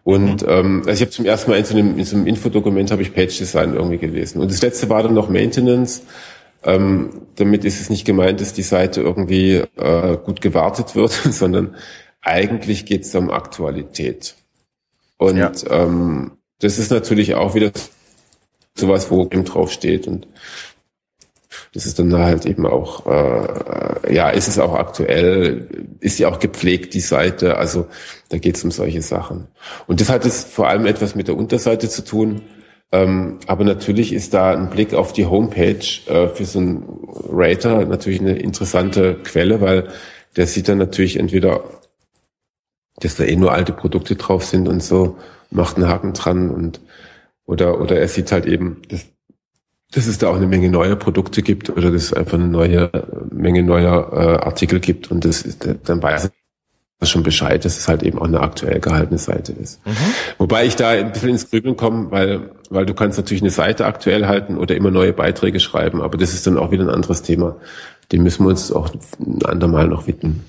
Und 0.08 0.44
mhm. 0.44 0.50
ähm, 0.50 0.78
also 0.86 0.92
ich 0.92 1.02
habe 1.02 1.12
zum 1.12 1.26
ersten 1.26 1.52
Mal 1.52 1.58
in 1.58 1.66
so 1.66 1.76
einem, 1.76 2.00
in 2.00 2.06
so 2.06 2.16
einem 2.16 2.28
Infodokument 2.28 2.92
habe 2.92 3.02
ich 3.02 3.14
Page 3.14 3.38
Design 3.38 3.74
irgendwie 3.74 3.98
gelesen. 3.98 4.40
Und 4.40 4.50
das 4.50 4.62
letzte 4.62 4.88
war 4.88 5.04
dann 5.04 5.14
noch 5.14 5.28
Maintenance. 5.28 6.04
Ähm, 6.64 7.24
damit 7.36 7.66
ist 7.66 7.82
es 7.82 7.90
nicht 7.90 8.06
gemeint, 8.06 8.40
dass 8.40 8.54
die 8.54 8.62
Seite 8.62 9.02
irgendwie 9.02 9.64
äh, 9.76 10.18
gut 10.24 10.40
gewartet 10.40 10.96
wird, 10.96 11.12
sondern 11.30 11.76
eigentlich 12.22 12.86
geht 12.86 13.04
es 13.04 13.14
um 13.16 13.30
Aktualität. 13.30 14.36
Und 15.18 15.36
ja. 15.36 15.52
ähm, 15.70 16.38
das 16.60 16.80
ist 16.80 16.90
natürlich 16.90 17.36
auch 17.36 17.54
wieder 17.54 17.72
sowas, 18.76 19.12
wo 19.12 19.26
eben 19.26 19.44
drauf 19.44 19.74
steht. 19.74 20.08
Und 20.08 20.26
das 21.78 21.86
ist 21.86 22.00
dann 22.00 22.12
halt 22.18 22.48
eben 22.48 22.66
auch, 22.66 23.06
äh, 23.06 24.12
ja, 24.12 24.32
ist 24.32 24.48
es 24.48 24.58
auch 24.58 24.74
aktuell, 24.74 25.68
ist 26.00 26.18
ja 26.18 26.28
auch 26.28 26.40
gepflegt, 26.40 26.96
die 26.96 27.02
Seite. 27.02 27.58
Also 27.58 27.86
da 28.30 28.40
geht 28.40 28.58
es 28.58 28.64
um 28.64 28.72
solche 28.72 29.04
Sachen. 29.04 29.46
Und 29.86 30.02
das 30.02 30.10
hat 30.10 30.26
es 30.26 30.44
vor 30.44 30.70
allem 30.70 30.88
etwas 30.88 31.14
mit 31.14 31.28
der 31.28 31.38
Unterseite 31.38 31.88
zu 31.88 32.04
tun. 32.04 32.42
Ähm, 32.92 33.38
aber 33.46 33.64
natürlich 33.64 34.12
ist 34.12 34.34
da 34.34 34.54
ein 34.54 34.72
Blick 34.72 34.96
auf 34.96 35.14
die 35.14 35.28
Homepage 35.28 35.86
äh, 36.08 36.30
für 36.30 36.46
so 36.46 36.58
einen 36.58 36.84
Rater 37.30 37.86
natürlich 37.86 38.22
eine 38.22 38.40
interessante 38.40 39.14
Quelle, 39.24 39.62
weil 39.62 39.90
der 40.36 40.48
sieht 40.48 40.70
dann 40.70 40.80
natürlich 40.80 41.20
entweder, 41.20 41.64
dass 43.02 43.18
da 43.18 43.24
eh 43.24 43.36
nur 43.36 43.52
alte 43.52 43.72
Produkte 43.72 44.16
drauf 44.16 44.44
sind 44.46 44.68
und 44.68 44.82
so, 44.82 45.16
macht 45.52 45.76
einen 45.76 45.88
Haken 45.88 46.14
dran 46.14 46.50
und 46.50 46.82
oder 47.46 47.80
oder 47.80 48.00
er 48.00 48.08
sieht 48.08 48.32
halt 48.32 48.48
eben, 48.48 48.82
dass 48.90 49.06
dass 49.92 50.08
es 50.08 50.18
da 50.18 50.30
auch 50.30 50.36
eine 50.36 50.48
Menge 50.48 50.70
neuer 50.70 50.96
Produkte 50.96 51.42
gibt 51.42 51.70
oder 51.70 51.92
dass 51.92 52.04
es 52.04 52.14
einfach 52.14 52.34
eine 52.34 52.48
neue 52.48 52.92
Menge 53.32 53.64
neuer 53.64 54.12
äh, 54.12 54.46
Artikel 54.46 54.80
gibt 54.80 55.12
und 55.12 55.24
das 55.24 55.44
ist, 55.44 55.68
dann 55.86 56.04
weiß 56.04 56.26
ich 56.26 56.32
schon 57.08 57.24
Bescheid, 57.24 57.64
dass 57.64 57.78
es 57.78 57.88
halt 57.88 58.02
eben 58.02 58.18
auch 58.18 58.26
eine 58.26 58.42
aktuell 58.42 58.80
gehaltene 58.80 59.20
Seite 59.20 59.52
ist. 59.54 59.86
Mhm. 59.86 59.96
Wobei 60.40 60.66
ich 60.66 60.76
da 60.76 60.90
ein 60.90 61.12
bisschen 61.12 61.30
ins 61.30 61.50
Grübeln 61.50 61.78
komme, 61.78 62.10
weil, 62.12 62.52
weil 62.70 62.86
du 62.88 62.96
kannst 62.96 63.18
natürlich 63.18 63.44
eine 63.44 63.52
Seite 63.52 63.86
aktuell 63.86 64.26
halten 64.26 64.58
oder 64.58 64.76
immer 64.76 64.90
neue 64.90 65.14
Beiträge 65.14 65.60
schreiben, 65.60 66.02
aber 66.02 66.18
das 66.18 66.34
ist 66.34 66.48
dann 66.48 66.58
auch 66.58 66.72
wieder 66.72 66.84
ein 66.84 66.90
anderes 66.90 67.22
Thema. 67.22 67.58
Dem 68.12 68.24
müssen 68.24 68.46
wir 68.46 68.50
uns 68.50 68.72
auch 68.72 68.90
ein 69.20 69.46
andermal 69.46 69.88
noch 69.88 70.08
widmen. 70.08 70.44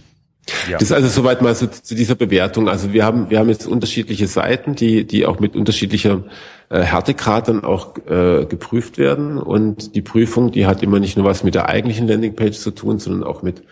Ja. 0.68 0.78
Das 0.78 0.84
ist 0.84 0.92
also 0.92 1.08
soweit 1.08 1.42
mal 1.42 1.54
so 1.54 1.66
zu 1.66 1.94
dieser 1.94 2.14
Bewertung. 2.14 2.68
Also 2.68 2.94
wir 2.94 3.04
haben, 3.04 3.28
wir 3.28 3.38
haben 3.38 3.50
jetzt 3.50 3.66
unterschiedliche 3.66 4.26
Seiten, 4.26 4.74
die, 4.74 5.06
die 5.06 5.26
auch 5.26 5.40
mit 5.40 5.54
unterschiedlicher 5.54 6.24
äh, 6.70 6.80
Härtegrad 6.80 7.48
dann 7.48 7.64
auch 7.64 7.96
äh, 8.06 8.44
geprüft 8.44 8.98
werden. 8.98 9.38
Und 9.38 9.94
die 9.94 10.02
Prüfung, 10.02 10.50
die 10.52 10.66
hat 10.66 10.82
immer 10.82 11.00
nicht 11.00 11.16
nur 11.16 11.26
was 11.26 11.44
mit 11.44 11.54
der 11.54 11.68
eigentlichen 11.68 12.06
Landingpage 12.08 12.58
zu 12.58 12.70
tun, 12.70 12.98
sondern 12.98 13.24
auch 13.24 13.42
mit, 13.42 13.62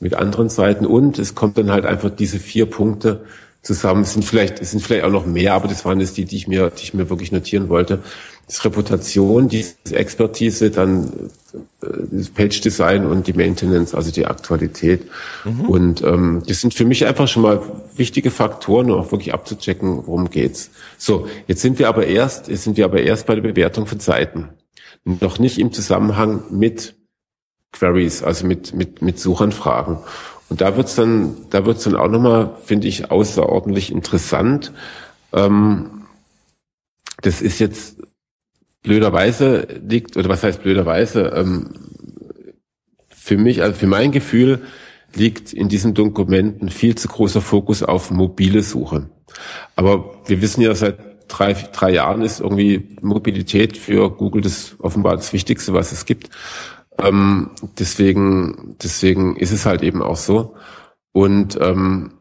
mit 0.00 0.14
anderen 0.14 0.48
Seiten. 0.48 0.86
Und 0.86 1.18
es 1.18 1.34
kommt 1.34 1.58
dann 1.58 1.70
halt 1.70 1.84
einfach 1.84 2.10
diese 2.10 2.38
vier 2.38 2.66
Punkte 2.66 3.24
zusammen. 3.62 4.02
Es 4.02 4.12
sind 4.12 4.24
vielleicht, 4.24 4.60
es 4.60 4.70
sind 4.70 4.80
vielleicht 4.80 5.04
auch 5.04 5.10
noch 5.10 5.26
mehr, 5.26 5.54
aber 5.54 5.68
das 5.68 5.84
waren 5.84 6.00
jetzt 6.00 6.16
die, 6.16 6.24
die 6.24 6.36
ich 6.36 6.48
mir, 6.48 6.70
die 6.70 6.84
ich 6.84 6.94
mir 6.94 7.10
wirklich 7.10 7.32
notieren 7.32 7.68
wollte 7.68 8.02
das 8.48 8.64
Reputation, 8.64 9.48
die 9.48 9.64
Expertise, 9.90 10.70
dann 10.70 11.30
äh, 11.82 11.88
das 12.10 12.30
Page 12.30 12.60
Design 12.62 13.06
und 13.06 13.26
die 13.26 13.34
Maintenance, 13.34 13.94
also 13.94 14.10
die 14.10 14.26
Aktualität. 14.26 15.02
Mhm. 15.44 15.60
Und 15.68 16.02
ähm, 16.02 16.42
das 16.46 16.62
sind 16.62 16.72
für 16.72 16.86
mich 16.86 17.06
einfach 17.06 17.28
schon 17.28 17.42
mal 17.42 17.60
wichtige 17.94 18.30
Faktoren, 18.30 18.90
um 18.90 19.00
auch 19.00 19.12
wirklich 19.12 19.34
abzuchecken, 19.34 20.06
worum 20.06 20.30
geht's. 20.30 20.70
So, 20.96 21.28
jetzt 21.46 21.60
sind 21.60 21.78
wir 21.78 21.88
aber 21.88 22.06
erst, 22.06 22.48
jetzt 22.48 22.64
sind 22.64 22.78
wir 22.78 22.86
aber 22.86 23.02
erst 23.02 23.26
bei 23.26 23.34
der 23.34 23.42
Bewertung 23.42 23.86
von 23.86 24.00
Seiten. 24.00 24.48
Noch 25.04 25.38
nicht 25.38 25.58
im 25.58 25.72
Zusammenhang 25.72 26.42
mit 26.50 26.96
Queries, 27.72 28.22
also 28.22 28.46
mit, 28.46 28.72
mit, 28.72 29.02
mit 29.02 29.18
Suchanfragen. 29.18 29.98
Und 30.48 30.60
da 30.60 30.76
wird's 30.76 30.94
dann, 30.94 31.36
da 31.50 31.66
wird's 31.66 31.84
dann 31.84 31.96
auch 31.96 32.08
nochmal, 32.08 32.56
finde 32.64 32.88
ich, 32.88 33.10
außerordentlich 33.10 33.92
interessant. 33.92 34.72
Ähm, 35.32 36.06
das 37.20 37.42
ist 37.42 37.58
jetzt 37.58 37.96
blöderweise 38.82 39.66
liegt, 39.86 40.16
oder 40.16 40.28
was 40.28 40.42
heißt 40.42 40.62
blöderweise, 40.62 41.32
ähm, 41.34 41.74
für 43.10 43.36
mich, 43.36 43.62
also 43.62 43.76
für 43.76 43.86
mein 43.86 44.12
Gefühl, 44.12 44.62
liegt 45.14 45.52
in 45.52 45.68
diesen 45.68 45.94
Dokumenten 45.94 46.68
viel 46.70 46.94
zu 46.94 47.08
großer 47.08 47.40
Fokus 47.40 47.82
auf 47.82 48.10
mobile 48.10 48.62
Suche. 48.62 49.10
Aber 49.76 50.14
wir 50.26 50.40
wissen 50.40 50.62
ja 50.62 50.74
seit 50.74 50.98
drei, 51.28 51.52
drei 51.52 51.90
Jahren 51.90 52.22
ist 52.22 52.40
irgendwie 52.40 52.96
Mobilität 53.02 53.76
für 53.76 54.10
Google 54.10 54.42
das 54.42 54.76
offenbar 54.78 55.16
das 55.16 55.32
Wichtigste, 55.32 55.74
was 55.74 55.92
es 55.92 56.06
gibt. 56.06 56.30
Ähm, 57.00 57.50
deswegen, 57.78 58.76
deswegen 58.82 59.36
ist 59.36 59.52
es 59.52 59.66
halt 59.66 59.82
eben 59.82 60.02
auch 60.02 60.16
so. 60.16 60.56
Und 61.12 61.58
ähm, 61.60 62.18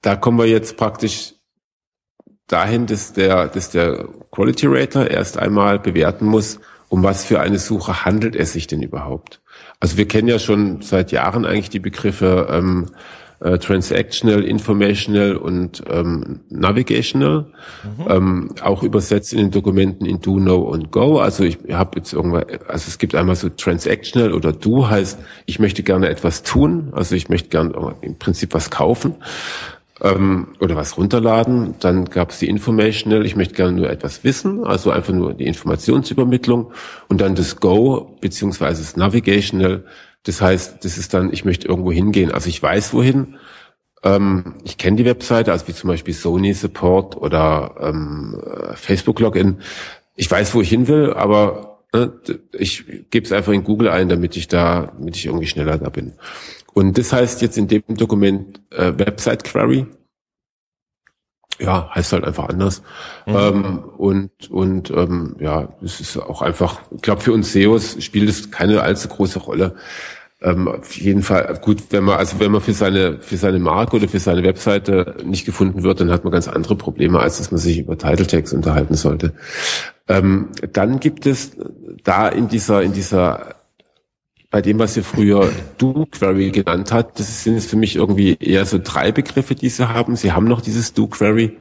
da 0.00 0.16
kommen 0.16 0.38
wir 0.38 0.46
jetzt 0.46 0.76
praktisch 0.76 1.34
dahin, 2.46 2.86
dass 2.86 3.12
der, 3.12 3.48
dass 3.48 3.70
der 3.70 4.08
Quality 4.30 4.66
Rater 4.68 5.10
erst 5.10 5.38
einmal 5.38 5.78
bewerten 5.78 6.26
muss, 6.26 6.60
um 6.88 7.02
was 7.02 7.24
für 7.24 7.40
eine 7.40 7.58
Suche 7.58 8.04
handelt 8.04 8.36
es 8.36 8.52
sich 8.52 8.66
denn 8.66 8.82
überhaupt. 8.82 9.40
Also 9.80 9.96
wir 9.96 10.06
kennen 10.06 10.28
ja 10.28 10.38
schon 10.38 10.82
seit 10.82 11.12
Jahren 11.12 11.46
eigentlich 11.46 11.70
die 11.70 11.80
Begriffe 11.80 12.48
ähm, 12.50 12.90
äh, 13.42 13.58
Transactional, 13.58 14.44
Informational 14.44 15.36
und 15.36 15.82
ähm, 15.90 16.40
Navigational, 16.48 17.46
mhm. 17.82 18.06
ähm, 18.08 18.48
auch 18.62 18.82
übersetzt 18.82 19.32
in 19.32 19.38
den 19.38 19.50
Dokumenten 19.50 20.06
in 20.06 20.20
Do, 20.20 20.36
Know 20.36 20.58
und 20.58 20.90
Go. 20.90 21.18
Also 21.18 21.44
ich 21.44 21.58
habe 21.72 21.98
jetzt 21.98 22.12
irgendwann, 22.12 22.44
also 22.68 22.84
es 22.88 22.98
gibt 22.98 23.14
einmal 23.14 23.36
so 23.36 23.48
Transactional 23.48 24.32
oder 24.32 24.52
Do 24.52 24.88
heißt, 24.88 25.18
ich 25.46 25.58
möchte 25.58 25.82
gerne 25.82 26.08
etwas 26.08 26.42
tun, 26.42 26.90
also 26.92 27.14
ich 27.14 27.28
möchte 27.28 27.48
gerne 27.48 27.96
im 28.00 28.18
Prinzip 28.18 28.54
was 28.54 28.70
kaufen 28.70 29.16
ähm, 30.02 30.48
oder 30.60 30.76
was 30.76 30.96
runterladen. 30.96 31.74
Dann 31.80 32.06
gab 32.06 32.30
es 32.30 32.38
die 32.38 32.48
Informational, 32.48 33.24
ich 33.24 33.36
möchte 33.36 33.54
gerne 33.54 33.72
nur 33.72 33.90
etwas 33.90 34.24
wissen, 34.24 34.64
also 34.64 34.90
einfach 34.90 35.12
nur 35.12 35.34
die 35.34 35.46
Informationsübermittlung. 35.46 36.72
Und 37.08 37.20
dann 37.20 37.34
das 37.34 37.56
Go 37.56 38.16
beziehungsweise 38.20 38.82
das 38.82 38.96
Navigational. 38.96 39.84
Das 40.24 40.40
heißt, 40.40 40.84
das 40.84 40.98
ist 40.98 41.14
dann, 41.14 41.32
ich 41.32 41.44
möchte 41.44 41.68
irgendwo 41.68 41.92
hingehen. 41.92 42.30
Also 42.30 42.48
ich 42.48 42.62
weiß 42.62 42.94
wohin. 42.94 43.36
Ähm, 44.04 44.54
ich 44.64 44.78
kenne 44.78 44.96
die 44.96 45.04
Webseite, 45.04 45.52
also 45.52 45.68
wie 45.68 45.74
zum 45.74 45.88
Beispiel 45.88 46.14
Sony 46.14 46.54
Support 46.54 47.16
oder 47.16 47.74
ähm, 47.80 48.40
Facebook 48.74 49.20
Login. 49.20 49.58
Ich 50.16 50.30
weiß, 50.30 50.54
wo 50.54 50.60
ich 50.60 50.68
hin 50.68 50.88
will, 50.88 51.12
aber 51.12 51.80
ne, 51.92 52.12
ich 52.52 52.84
gebe 53.10 53.24
es 53.24 53.32
einfach 53.32 53.52
in 53.52 53.64
Google 53.64 53.88
ein, 53.88 54.08
damit 54.08 54.36
ich 54.36 54.48
da, 54.48 54.92
damit 54.98 55.16
ich 55.16 55.26
irgendwie 55.26 55.46
schneller 55.46 55.78
da 55.78 55.88
bin. 55.88 56.12
Und 56.74 56.98
das 56.98 57.12
heißt 57.12 57.42
jetzt 57.42 57.58
in 57.58 57.68
dem 57.68 57.82
Dokument 57.88 58.60
äh, 58.70 58.92
Website 58.96 59.44
Query. 59.44 59.86
Ja, 61.62 61.88
heißt 61.94 62.12
halt 62.12 62.24
einfach 62.24 62.48
anders. 62.48 62.82
Mhm. 63.26 63.34
Ähm, 63.36 63.78
und 63.96 64.50
und 64.50 64.90
ähm, 64.90 65.36
ja, 65.38 65.68
es 65.84 66.00
ist 66.00 66.16
auch 66.16 66.42
einfach, 66.42 66.80
ich 66.90 67.02
glaube, 67.02 67.20
für 67.22 67.32
uns 67.32 67.52
SEOs 67.52 68.02
spielt 68.02 68.28
es 68.28 68.50
keine 68.50 68.82
allzu 68.82 69.08
große 69.08 69.38
Rolle. 69.38 69.74
ähm, 70.42 70.66
auf 70.68 70.92
jeden 70.96 71.22
Fall 71.22 71.58
gut, 71.62 71.78
wenn 71.90 72.04
man 72.04 72.18
also 72.18 72.40
wenn 72.40 72.50
man 72.50 72.60
für 72.60 72.72
seine 72.72 73.18
für 73.20 73.36
seine 73.36 73.58
Marke 73.60 73.96
oder 73.96 74.08
für 74.08 74.18
seine 74.18 74.42
Webseite 74.42 75.16
nicht 75.24 75.44
gefunden 75.46 75.82
wird, 75.84 76.00
dann 76.00 76.10
hat 76.10 76.24
man 76.24 76.32
ganz 76.32 76.48
andere 76.48 76.74
Probleme, 76.76 77.20
als 77.20 77.38
dass 77.38 77.52
man 77.52 77.58
sich 77.60 77.78
über 77.78 77.96
Title 77.96 78.26
Tags 78.26 78.52
unterhalten 78.52 78.94
sollte. 78.94 79.34
Ähm, 80.08 80.48
dann 80.72 80.98
gibt 80.98 81.26
es 81.26 81.52
da 82.02 82.28
in 82.28 82.48
dieser 82.48 82.82
in 82.82 82.92
dieser 82.92 83.51
bei 84.52 84.60
dem, 84.60 84.78
was 84.78 84.96
ihr 84.98 85.02
früher 85.02 85.50
Do-Query 85.78 86.50
genannt 86.50 86.92
hat, 86.92 87.18
das 87.18 87.42
sind 87.42 87.62
für 87.62 87.76
mich 87.76 87.96
irgendwie 87.96 88.36
eher 88.38 88.66
so 88.66 88.78
drei 88.78 89.10
Begriffe, 89.10 89.54
die 89.54 89.70
sie 89.70 89.88
haben. 89.88 90.14
Sie 90.14 90.32
haben 90.32 90.44
noch 90.44 90.60
dieses 90.60 90.92
Do-Query. 90.92 91.56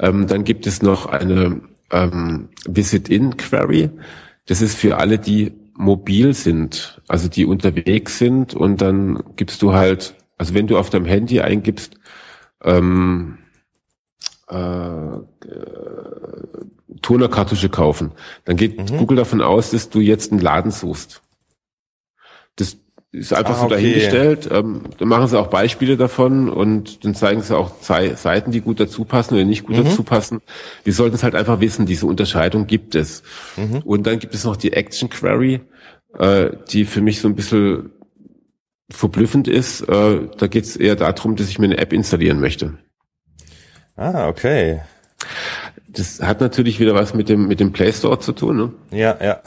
Ähm, 0.00 0.26
dann 0.26 0.42
gibt 0.42 0.66
es 0.66 0.82
noch 0.82 1.06
eine 1.06 1.60
ähm, 1.92 2.48
Visit-In-Query. 2.66 3.90
Das 4.46 4.60
ist 4.60 4.76
für 4.76 4.98
alle, 4.98 5.20
die 5.20 5.52
mobil 5.76 6.34
sind, 6.34 7.00
also 7.06 7.28
die 7.28 7.44
unterwegs 7.44 8.18
sind 8.18 8.54
und 8.54 8.80
dann 8.80 9.22
gibst 9.36 9.62
du 9.62 9.72
halt, 9.72 10.16
also 10.36 10.52
wenn 10.52 10.66
du 10.66 10.78
auf 10.78 10.90
deinem 10.90 11.06
Handy 11.06 11.40
eingibst, 11.40 11.94
ähm, 12.64 13.38
äh, 14.50 14.56
äh, 14.56 15.20
Tonerkartusche 17.02 17.68
kaufen, 17.68 18.10
dann 18.46 18.56
geht 18.56 18.78
mhm. 18.78 18.96
Google 18.96 19.18
davon 19.18 19.42
aus, 19.42 19.70
dass 19.70 19.90
du 19.90 20.00
jetzt 20.00 20.32
einen 20.32 20.40
Laden 20.40 20.72
suchst. 20.72 21.22
Das 22.56 22.76
ist 23.12 23.32
einfach 23.32 23.58
ah, 23.58 23.62
so 23.62 23.68
dahingestellt. 23.68 24.48
Ähm, 24.50 24.82
dann 24.98 25.08
machen 25.08 25.28
sie 25.28 25.38
auch 25.38 25.46
Beispiele 25.46 25.96
davon 25.96 26.48
und 26.48 27.04
dann 27.04 27.14
zeigen 27.14 27.42
sie 27.42 27.56
auch 27.56 27.72
Seiten, 27.80 28.50
die 28.50 28.60
gut 28.60 28.80
dazu 28.80 29.04
passen 29.04 29.34
oder 29.34 29.44
nicht 29.44 29.64
gut 29.64 29.76
mhm. 29.76 29.84
dazu 29.84 30.02
passen. 30.02 30.42
Die 30.84 30.92
sollten 30.92 31.16
es 31.16 31.22
halt 31.22 31.34
einfach 31.34 31.60
wissen, 31.60 31.86
diese 31.86 32.06
Unterscheidung 32.06 32.66
gibt 32.66 32.94
es. 32.94 33.22
Mhm. 33.56 33.78
Und 33.84 34.06
dann 34.06 34.18
gibt 34.18 34.34
es 34.34 34.44
noch 34.44 34.56
die 34.56 34.72
Action 34.72 35.08
Query, 35.08 35.60
äh, 36.18 36.50
die 36.70 36.84
für 36.84 37.00
mich 37.00 37.20
so 37.20 37.28
ein 37.28 37.34
bisschen 37.34 37.90
verblüffend 38.90 39.48
ist. 39.48 39.82
Äh, 39.82 40.28
da 40.36 40.46
geht 40.46 40.64
es 40.64 40.76
eher 40.76 40.96
darum, 40.96 41.36
dass 41.36 41.48
ich 41.48 41.58
mir 41.58 41.66
eine 41.66 41.78
App 41.78 41.92
installieren 41.92 42.40
möchte. 42.40 42.74
Ah, 43.96 44.28
okay. 44.28 44.82
Das 45.88 46.20
hat 46.20 46.40
natürlich 46.40 46.78
wieder 46.78 46.94
was 46.94 47.14
mit 47.14 47.30
dem 47.30 47.48
mit 47.48 47.58
dem 47.58 47.72
Play 47.72 47.92
Store 47.92 48.18
zu 48.18 48.32
tun. 48.32 48.56
Ne? 48.56 48.72
Ja, 48.90 49.16
ja. 49.22 49.40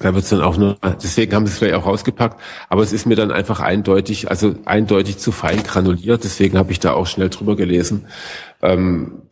Da 0.00 0.14
wird's 0.14 0.30
dann 0.30 0.40
auch 0.40 0.56
nur, 0.56 0.78
deswegen 1.02 1.34
haben 1.34 1.46
sie 1.46 1.52
es 1.52 1.58
vielleicht 1.58 1.74
auch 1.74 1.84
rausgepackt, 1.84 2.40
aber 2.70 2.82
es 2.82 2.94
ist 2.94 3.04
mir 3.04 3.16
dann 3.16 3.30
einfach 3.30 3.60
eindeutig, 3.60 4.30
also 4.30 4.54
eindeutig 4.64 5.18
zu 5.18 5.30
fein 5.30 5.62
granuliert, 5.62 6.24
deswegen 6.24 6.56
habe 6.56 6.72
ich 6.72 6.80
da 6.80 6.94
auch 6.94 7.06
schnell 7.06 7.28
drüber 7.28 7.54
gelesen. 7.54 8.06
Ähm, 8.62 9.22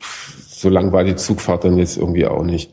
so 0.46 0.68
lang 0.68 0.92
war 0.92 1.04
die 1.04 1.16
Zugfahrt 1.16 1.64
dann 1.64 1.78
jetzt 1.78 1.96
irgendwie 1.96 2.26
auch 2.26 2.44
nicht. 2.44 2.70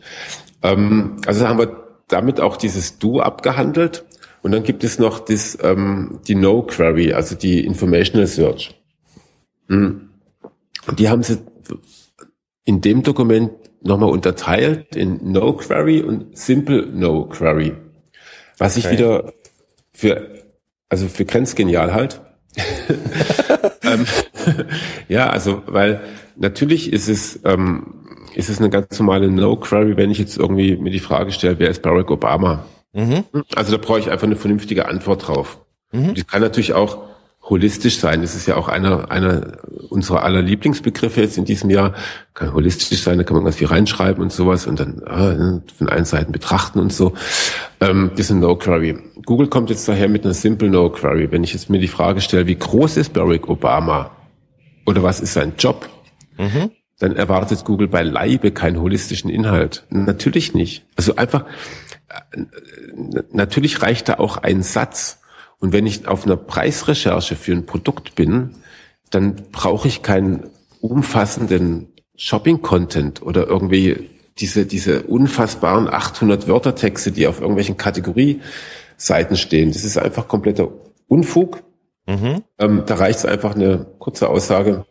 Ähm, 0.61 1.21
also 1.25 1.47
haben 1.47 1.57
wir 1.57 1.85
damit 2.09 2.41
auch 2.41 2.57
dieses 2.57 2.99
Do 2.99 3.21
abgehandelt 3.21 4.03
und 4.41 4.51
dann 4.51 4.63
gibt 4.63 4.83
es 4.83 4.99
noch 4.99 5.19
das, 5.19 5.57
ähm, 5.61 6.19
die 6.27 6.35
No 6.35 6.63
Query, 6.63 7.13
also 7.13 7.33
die 7.35 7.65
Informational 7.65 8.27
Search. 8.27 8.75
Mhm. 9.69 10.09
Und 10.85 10.99
die 10.99 11.07
haben 11.07 11.23
sie 11.23 11.37
in 12.65 12.81
dem 12.81 13.03
Dokument 13.03 13.51
nochmal 13.81 14.09
unterteilt 14.09 14.97
in 14.97 15.31
No 15.31 15.53
Query 15.53 16.01
und 16.01 16.37
Simple 16.37 16.87
No 16.87 17.23
Query. 17.23 17.84
Was 18.57 18.77
okay. 18.77 18.87
ich 18.87 18.93
wieder 18.93 19.33
für, 19.91 20.29
also 20.89 21.07
für 21.07 21.25
grenzgenial 21.25 21.93
halt. 21.93 22.21
ähm, 23.83 24.05
ja, 25.07 25.29
also, 25.29 25.63
weil 25.65 26.01
natürlich 26.35 26.93
ist 26.93 27.09
es, 27.09 27.39
ähm, 27.43 28.05
ist 28.33 28.49
es 28.49 28.59
eine 28.59 28.69
ganz 28.69 28.97
normale 28.99 29.29
No-Query, 29.29 29.97
wenn 29.97 30.11
ich 30.11 30.19
jetzt 30.19 30.37
irgendwie 30.37 30.77
mir 30.77 30.91
die 30.91 30.99
Frage 30.99 31.31
stelle, 31.31 31.59
wer 31.59 31.69
ist 31.69 31.81
Barack 31.81 32.11
Obama? 32.11 32.65
Mhm. 32.93 33.25
Also 33.55 33.75
da 33.75 33.83
brauche 33.83 33.99
ich 33.99 34.09
einfach 34.09 34.27
eine 34.27 34.35
vernünftige 34.35 34.87
Antwort 34.87 35.27
drauf. 35.27 35.59
Mhm. 35.91 36.13
Die 36.13 36.23
kann 36.23 36.41
natürlich 36.41 36.73
auch 36.73 37.14
holistisch 37.47 37.99
sein. 37.99 38.21
Das 38.21 38.35
ist 38.35 38.47
ja 38.47 38.57
auch 38.57 38.67
einer, 38.67 39.11
einer 39.11 39.57
unserer 39.89 40.23
aller 40.23 40.41
Lieblingsbegriffe 40.41 41.21
jetzt 41.21 41.37
in 41.37 41.45
diesem 41.45 41.69
Jahr. 41.69 41.93
Kann 42.33 42.53
holistisch 42.53 43.01
sein, 43.01 43.17
da 43.17 43.23
kann 43.23 43.35
man 43.35 43.43
ganz 43.43 43.57
viel 43.57 43.67
reinschreiben 43.67 44.21
und 44.21 44.31
sowas 44.31 44.65
und 44.67 44.79
dann 44.79 45.01
ah, 45.05 45.61
von 45.77 45.89
allen 45.89 46.05
Seiten 46.05 46.31
betrachten 46.31 46.79
und 46.79 46.91
so. 46.91 47.13
Ähm, 47.79 48.11
das 48.11 48.21
ist 48.21 48.31
ein 48.31 48.39
No-Query. 48.39 48.97
Google 49.25 49.47
kommt 49.47 49.69
jetzt 49.69 49.87
daher 49.87 50.09
mit 50.09 50.25
einer 50.25 50.33
Simple 50.33 50.69
No-Query. 50.69 51.31
Wenn 51.31 51.43
ich 51.43 51.53
jetzt 51.53 51.69
mir 51.69 51.79
die 51.79 51.87
Frage 51.87 52.21
stelle, 52.21 52.47
wie 52.47 52.55
groß 52.55 52.97
ist 52.97 53.13
Barack 53.13 53.47
Obama 53.47 54.11
oder 54.85 55.03
was 55.03 55.19
ist 55.19 55.33
sein 55.33 55.53
Job, 55.57 55.87
mhm. 56.37 56.71
dann 56.99 57.15
erwartet 57.15 57.63
Google 57.63 57.87
beileibe 57.87 58.51
keinen 58.51 58.81
holistischen 58.81 59.29
Inhalt. 59.29 59.85
Natürlich 59.89 60.55
nicht. 60.55 60.85
Also 60.95 61.15
einfach, 61.15 61.45
äh, 62.09 62.41
natürlich 63.31 63.83
reicht 63.83 64.09
da 64.09 64.15
auch 64.15 64.37
ein 64.37 64.63
Satz 64.63 65.19
und 65.59 65.73
wenn 65.73 65.85
ich 65.85 66.07
auf 66.07 66.25
einer 66.25 66.37
Preisrecherche 66.37 67.35
für 67.35 67.53
ein 67.53 67.65
Produkt 67.65 68.15
bin, 68.15 68.51
dann 69.09 69.35
brauche 69.51 69.87
ich 69.87 70.01
keinen 70.01 70.49
umfassenden 70.81 71.87
Shopping-Content 72.17 73.21
oder 73.21 73.47
irgendwie 73.47 74.09
diese, 74.37 74.65
diese 74.65 75.03
unfassbaren 75.03 75.87
800 75.89 76.47
Wörtertexte, 76.47 77.11
die 77.11 77.27
auf 77.27 77.39
irgendwelchen 77.39 77.77
Kategorieseiten 77.77 79.37
stehen. 79.37 79.71
Das 79.71 79.83
ist 79.83 79.97
einfach 79.97 80.27
kompletter 80.27 80.69
Unfug. 81.07 81.63
Mhm. 82.07 82.43
Ähm, 82.59 82.83
da 82.85 82.95
reicht 82.95 83.19
es 83.19 83.25
einfach 83.25 83.55
eine 83.55 83.85
kurze 83.99 84.29
Aussage 84.29 84.85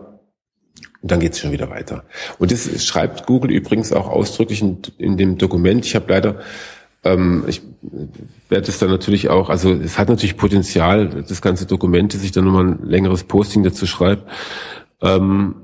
und 1.04 1.10
dann 1.10 1.20
geht 1.20 1.34
es 1.34 1.40
schon 1.40 1.52
wieder 1.52 1.68
weiter. 1.68 2.04
Und 2.38 2.50
das 2.50 2.84
schreibt 2.84 3.26
Google 3.26 3.50
übrigens 3.50 3.92
auch 3.92 4.08
ausdrücklich 4.08 4.62
in, 4.62 4.78
in 4.96 5.16
dem 5.18 5.36
Dokument. 5.36 5.84
Ich 5.84 5.94
habe 5.94 6.06
leider 6.08 6.40
ähm, 7.04 7.44
ich 7.46 7.62
werde 8.48 8.68
es 8.68 8.78
dann 8.78 8.90
natürlich 8.90 9.28
auch, 9.28 9.50
also 9.50 9.72
es 9.72 9.98
hat 9.98 10.08
natürlich 10.08 10.36
Potenzial, 10.36 11.24
das 11.28 11.42
ganze 11.42 11.66
Dokument, 11.66 12.14
dass 12.14 12.22
ich 12.22 12.32
dann 12.32 12.44
nochmal 12.44 12.66
ein 12.66 12.78
längeres 12.84 13.24
Posting 13.24 13.62
dazu 13.62 13.86
schreibe. 13.86 14.24
Ähm, 15.02 15.56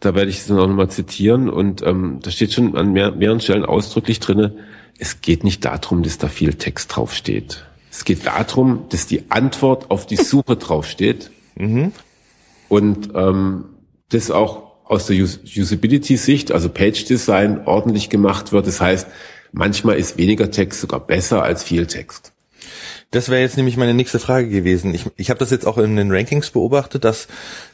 da 0.00 0.14
werde 0.14 0.30
ich 0.30 0.38
es 0.38 0.46
dann 0.46 0.58
auch 0.58 0.66
nochmal 0.66 0.90
zitieren 0.90 1.48
und 1.48 1.82
ähm, 1.82 2.20
da 2.22 2.30
steht 2.30 2.52
schon 2.52 2.76
an 2.76 2.92
mehr, 2.92 3.12
mehreren 3.12 3.40
Stellen 3.40 3.64
ausdrücklich 3.64 4.18
drinne, 4.18 4.56
es 4.98 5.20
geht 5.20 5.44
nicht 5.44 5.64
darum, 5.64 6.02
dass 6.02 6.18
da 6.18 6.28
viel 6.28 6.54
Text 6.54 6.96
draufsteht. 6.96 7.64
Es 7.90 8.04
geht 8.04 8.26
darum, 8.26 8.86
dass 8.88 9.06
die 9.06 9.30
Antwort 9.30 9.90
auf 9.90 10.06
die 10.06 10.16
Suche 10.16 10.56
draufsteht 10.56 11.30
mhm. 11.56 11.92
und 12.68 13.10
ähm, 13.14 13.66
das 14.08 14.30
auch 14.30 14.68
aus 14.84 15.06
der 15.06 15.22
Usability-Sicht, 15.22 16.50
also 16.50 16.70
Page-Design, 16.70 17.66
ordentlich 17.66 18.08
gemacht 18.08 18.52
wird. 18.52 18.66
Das 18.66 18.80
heißt, 18.80 19.06
manchmal 19.52 19.96
ist 19.96 20.16
weniger 20.18 20.50
Text 20.50 20.80
sogar 20.80 21.00
besser 21.00 21.42
als 21.42 21.62
viel 21.62 21.86
Text. 21.86 22.32
Das 23.10 23.30
wäre 23.30 23.40
jetzt 23.40 23.56
nämlich 23.56 23.78
meine 23.78 23.94
nächste 23.94 24.18
Frage 24.18 24.48
gewesen. 24.48 24.94
Ich, 24.94 25.06
ich 25.16 25.30
habe 25.30 25.38
das 25.38 25.50
jetzt 25.50 25.66
auch 25.66 25.78
in 25.78 25.96
den 25.96 26.12
Rankings 26.12 26.50
beobachtet, 26.50 27.04
dass 27.04 27.26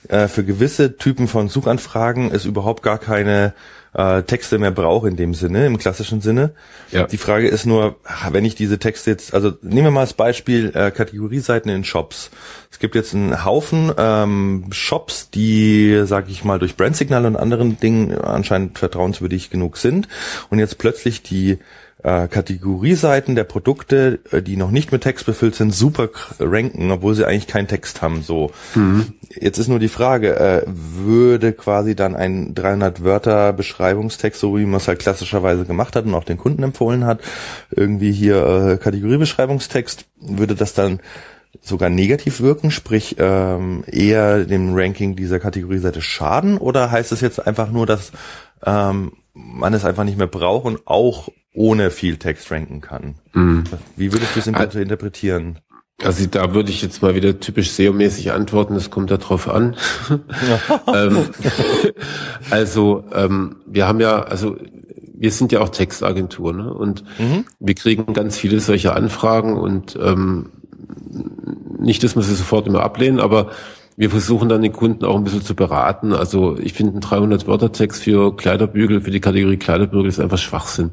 äh, 0.08 0.28
für 0.28 0.44
gewisse 0.44 0.96
Typen 0.96 1.26
von 1.26 1.48
Suchanfragen 1.48 2.30
es 2.30 2.44
überhaupt 2.44 2.84
gar 2.84 2.98
keine 2.98 3.52
äh, 3.94 4.22
Texte 4.22 4.58
mehr 4.58 4.70
braucht 4.70 5.08
in 5.08 5.16
dem 5.16 5.34
Sinne, 5.34 5.66
im 5.66 5.78
klassischen 5.78 6.20
Sinne. 6.20 6.52
Ja. 6.92 7.06
Die 7.06 7.16
Frage 7.16 7.48
ist 7.48 7.66
nur, 7.66 7.96
wenn 8.30 8.44
ich 8.44 8.54
diese 8.54 8.78
Texte 8.78 9.10
jetzt, 9.10 9.34
also 9.34 9.52
nehmen 9.62 9.86
wir 9.86 9.90
mal 9.90 10.00
als 10.00 10.12
Beispiel 10.12 10.70
äh, 10.74 10.92
Kategorieseiten 10.92 11.70
in 11.70 11.82
Shops. 11.82 12.30
Es 12.70 12.78
gibt 12.78 12.94
jetzt 12.94 13.14
einen 13.14 13.44
Haufen 13.44 13.92
ähm, 13.96 14.66
Shops, 14.70 15.30
die, 15.30 16.02
sage 16.04 16.30
ich 16.30 16.44
mal, 16.44 16.60
durch 16.60 16.76
Brandsignal 16.76 17.26
und 17.26 17.36
anderen 17.36 17.80
Dingen 17.80 18.16
anscheinend 18.16 18.78
vertrauenswürdig 18.78 19.50
genug 19.50 19.78
sind 19.78 20.06
und 20.50 20.60
jetzt 20.60 20.78
plötzlich 20.78 21.22
die 21.22 21.58
äh, 22.04 22.28
Kategorieseiten 22.28 23.34
der 23.34 23.44
Produkte, 23.44 24.20
äh, 24.30 24.42
die 24.42 24.56
noch 24.56 24.70
nicht 24.70 24.92
mit 24.92 25.02
Text 25.02 25.24
befüllt 25.24 25.54
sind, 25.54 25.74
super 25.74 26.10
ranken, 26.38 26.90
obwohl 26.90 27.14
sie 27.14 27.26
eigentlich 27.26 27.46
keinen 27.46 27.66
Text 27.66 28.02
haben. 28.02 28.22
So. 28.22 28.52
Mhm. 28.74 29.14
Jetzt 29.30 29.58
ist 29.58 29.68
nur 29.68 29.78
die 29.78 29.88
Frage, 29.88 30.38
äh, 30.38 30.62
würde 30.66 31.54
quasi 31.54 31.96
dann 31.96 32.14
ein 32.14 32.54
300 32.54 33.02
Wörter 33.02 33.54
Beschreibungstext, 33.54 34.38
so 34.38 34.56
wie 34.58 34.66
man 34.66 34.76
es 34.76 34.86
halt 34.86 34.98
klassischerweise 34.98 35.64
gemacht 35.64 35.96
hat 35.96 36.04
und 36.04 36.14
auch 36.14 36.24
den 36.24 36.36
Kunden 36.36 36.62
empfohlen 36.62 37.06
hat, 37.06 37.20
irgendwie 37.70 38.12
hier 38.12 38.44
äh, 38.46 38.76
Kategoriebeschreibungstext, 38.76 40.04
würde 40.20 40.54
das 40.54 40.74
dann 40.74 41.00
sogar 41.62 41.88
negativ 41.88 42.40
wirken, 42.40 42.70
sprich 42.70 43.16
ähm, 43.18 43.82
eher 43.86 44.44
dem 44.44 44.74
Ranking 44.74 45.16
dieser 45.16 45.40
Kategorieseite 45.40 46.02
schaden? 46.02 46.58
Oder 46.58 46.90
heißt 46.90 47.12
es 47.12 47.22
jetzt 47.22 47.46
einfach 47.46 47.70
nur, 47.70 47.86
dass 47.86 48.12
ähm, 48.66 49.12
man 49.32 49.72
es 49.72 49.86
einfach 49.86 50.04
nicht 50.04 50.18
mehr 50.18 50.26
braucht 50.26 50.66
und 50.66 50.86
auch 50.86 51.30
ohne 51.54 51.90
viel 51.90 52.16
Text 52.16 52.50
ranken 52.50 52.80
kann. 52.80 53.14
Mhm. 53.32 53.64
Wie 53.96 54.12
würdest 54.12 54.34
du 54.34 54.40
es 54.40 54.48
also, 54.48 54.78
interpretieren? 54.78 55.60
Also 56.02 56.26
da 56.26 56.52
würde 56.52 56.70
ich 56.70 56.82
jetzt 56.82 57.02
mal 57.02 57.14
wieder 57.14 57.38
typisch 57.38 57.70
SEO-mäßig 57.70 58.32
antworten, 58.32 58.74
das 58.74 58.90
kommt 58.90 59.10
darauf 59.10 59.48
an. 59.48 59.76
ähm, 60.92 61.28
also 62.50 63.04
ähm, 63.14 63.56
wir 63.66 63.86
haben 63.86 64.00
ja, 64.00 64.22
also 64.24 64.56
wir 65.16 65.30
sind 65.30 65.52
ja 65.52 65.60
auch 65.60 65.68
Textagentur 65.68 66.52
ne? 66.52 66.74
und 66.74 67.04
mhm. 67.18 67.44
wir 67.60 67.74
kriegen 67.74 68.12
ganz 68.12 68.36
viele 68.36 68.58
solche 68.58 68.94
Anfragen 68.94 69.56
und 69.56 69.96
ähm, 70.02 70.50
nicht, 71.78 72.02
dass 72.02 72.16
wir 72.16 72.22
sie 72.22 72.34
sofort 72.34 72.66
immer 72.66 72.82
ablehnen, 72.82 73.20
aber 73.20 73.50
wir 73.96 74.10
versuchen 74.10 74.48
dann 74.48 74.62
den 74.62 74.72
Kunden 74.72 75.04
auch 75.04 75.16
ein 75.16 75.24
bisschen 75.24 75.42
zu 75.42 75.54
beraten. 75.54 76.12
Also 76.12 76.58
ich 76.58 76.72
finde 76.72 76.98
ein 76.98 77.00
300 77.00 77.46
Wörter 77.46 77.70
Text 77.70 78.02
für 78.02 78.36
Kleiderbügel, 78.36 79.00
für 79.00 79.10
die 79.10 79.20
Kategorie 79.20 79.56
Kleiderbügel 79.56 80.08
ist 80.08 80.20
einfach 80.20 80.38
Schwachsinn. 80.38 80.92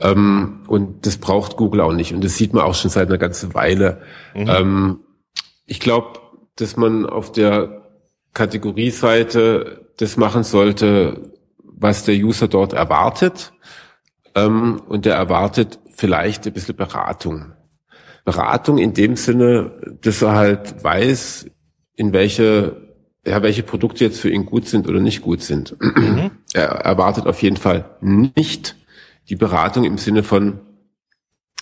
Ähm, 0.00 0.60
und 0.68 1.06
das 1.06 1.16
braucht 1.16 1.56
Google 1.56 1.80
auch 1.80 1.92
nicht. 1.92 2.14
Und 2.14 2.22
das 2.22 2.36
sieht 2.36 2.54
man 2.54 2.64
auch 2.64 2.74
schon 2.74 2.90
seit 2.90 3.08
einer 3.08 3.18
ganzen 3.18 3.54
Weile. 3.54 4.02
Mhm. 4.34 4.48
Ähm, 4.48 5.00
ich 5.66 5.80
glaube, 5.80 6.20
dass 6.56 6.76
man 6.76 7.06
auf 7.06 7.32
der 7.32 7.82
Kategorieseite 8.34 9.86
das 9.96 10.16
machen 10.16 10.44
sollte, 10.44 11.32
was 11.64 12.04
der 12.04 12.14
User 12.14 12.46
dort 12.46 12.72
erwartet. 12.72 13.52
Ähm, 14.34 14.80
und 14.86 15.06
der 15.06 15.16
erwartet 15.16 15.80
vielleicht 15.94 16.46
ein 16.46 16.52
bisschen 16.52 16.76
Beratung. 16.76 17.52
Beratung 18.24 18.78
in 18.78 18.94
dem 18.94 19.16
Sinne, 19.16 19.72
dass 20.02 20.22
er 20.22 20.32
halt 20.32 20.84
weiß, 20.84 21.46
in 22.02 22.12
welche, 22.12 22.76
ja, 23.24 23.44
welche 23.44 23.62
Produkte 23.62 24.04
jetzt 24.04 24.18
für 24.18 24.28
ihn 24.28 24.44
gut 24.44 24.66
sind 24.66 24.88
oder 24.88 24.98
nicht 24.98 25.22
gut 25.22 25.40
sind. 25.40 25.76
Mhm. 25.80 26.32
Er 26.52 26.66
erwartet 26.66 27.26
auf 27.26 27.40
jeden 27.42 27.56
Fall 27.56 27.96
nicht 28.00 28.76
die 29.30 29.36
Beratung 29.36 29.84
im 29.84 29.96
Sinne 29.96 30.22
von, 30.22 30.60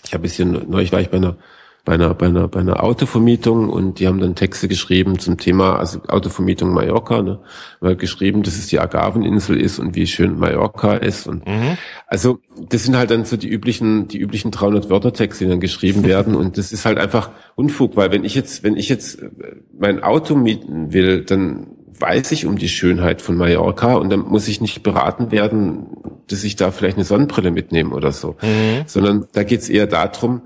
ich 0.03 0.13
habe 0.13 0.21
ein 0.21 0.23
bisschen, 0.23 0.69
neulich 0.69 0.91
war 0.91 0.99
ich 0.99 1.09
bei 1.09 1.17
einer 1.17 1.37
bei 1.83 1.93
einer, 1.93 2.13
bei 2.13 2.27
einer, 2.27 2.47
bei 2.47 2.59
einer 2.59 2.83
Autovermietung 2.83 3.69
und 3.69 3.99
die 3.99 4.07
haben 4.07 4.19
dann 4.19 4.35
Texte 4.35 4.67
geschrieben 4.67 5.17
zum 5.17 5.37
Thema, 5.37 5.77
also 5.77 5.99
Autovermietung 6.07 6.73
Mallorca, 6.73 7.21
ne, 7.21 7.39
weil 7.79 7.95
geschrieben, 7.95 8.43
dass 8.43 8.55
es 8.55 8.67
die 8.67 8.79
Agaveninsel 8.79 9.59
ist 9.59 9.79
und 9.79 9.95
wie 9.95 10.05
schön 10.05 10.37
Mallorca 10.37 10.95
ist 10.95 11.27
und 11.27 11.47
mhm. 11.47 11.77
also 12.05 12.39
das 12.69 12.83
sind 12.83 12.95
halt 12.95 13.09
dann 13.09 13.25
so 13.25 13.35
die 13.35 13.49
üblichen, 13.49 14.07
die 14.07 14.19
üblichen 14.19 14.51
300 14.51 14.89
Wörter 14.89 15.13
Texte, 15.13 15.45
die 15.45 15.49
dann 15.49 15.59
geschrieben 15.59 16.03
werden 16.03 16.35
und 16.35 16.57
das 16.57 16.71
ist 16.71 16.85
halt 16.85 16.99
einfach 16.99 17.31
Unfug, 17.55 17.95
weil 17.95 18.11
wenn 18.11 18.23
ich 18.23 18.35
jetzt, 18.35 18.63
wenn 18.63 18.77
ich 18.77 18.87
jetzt 18.87 19.21
äh, 19.21 19.29
mein 19.77 20.03
Auto 20.03 20.35
mieten 20.35 20.93
will, 20.93 21.23
dann 21.23 21.67
weiß 22.01 22.31
ich 22.31 22.45
um 22.45 22.57
die 22.57 22.69
Schönheit 22.69 23.21
von 23.21 23.37
Mallorca 23.37 23.95
und 23.95 24.09
dann 24.09 24.21
muss 24.21 24.47
ich 24.47 24.61
nicht 24.61 24.83
beraten 24.83 25.31
werden, 25.31 25.87
dass 26.27 26.43
ich 26.43 26.55
da 26.55 26.71
vielleicht 26.71 26.97
eine 26.97 27.05
Sonnenbrille 27.05 27.51
mitnehme 27.51 27.95
oder 27.95 28.11
so, 28.11 28.35
mhm. 28.41 28.83
sondern 28.85 29.27
da 29.33 29.43
geht's 29.43 29.69
eher 29.69 29.87
darum, 29.87 30.41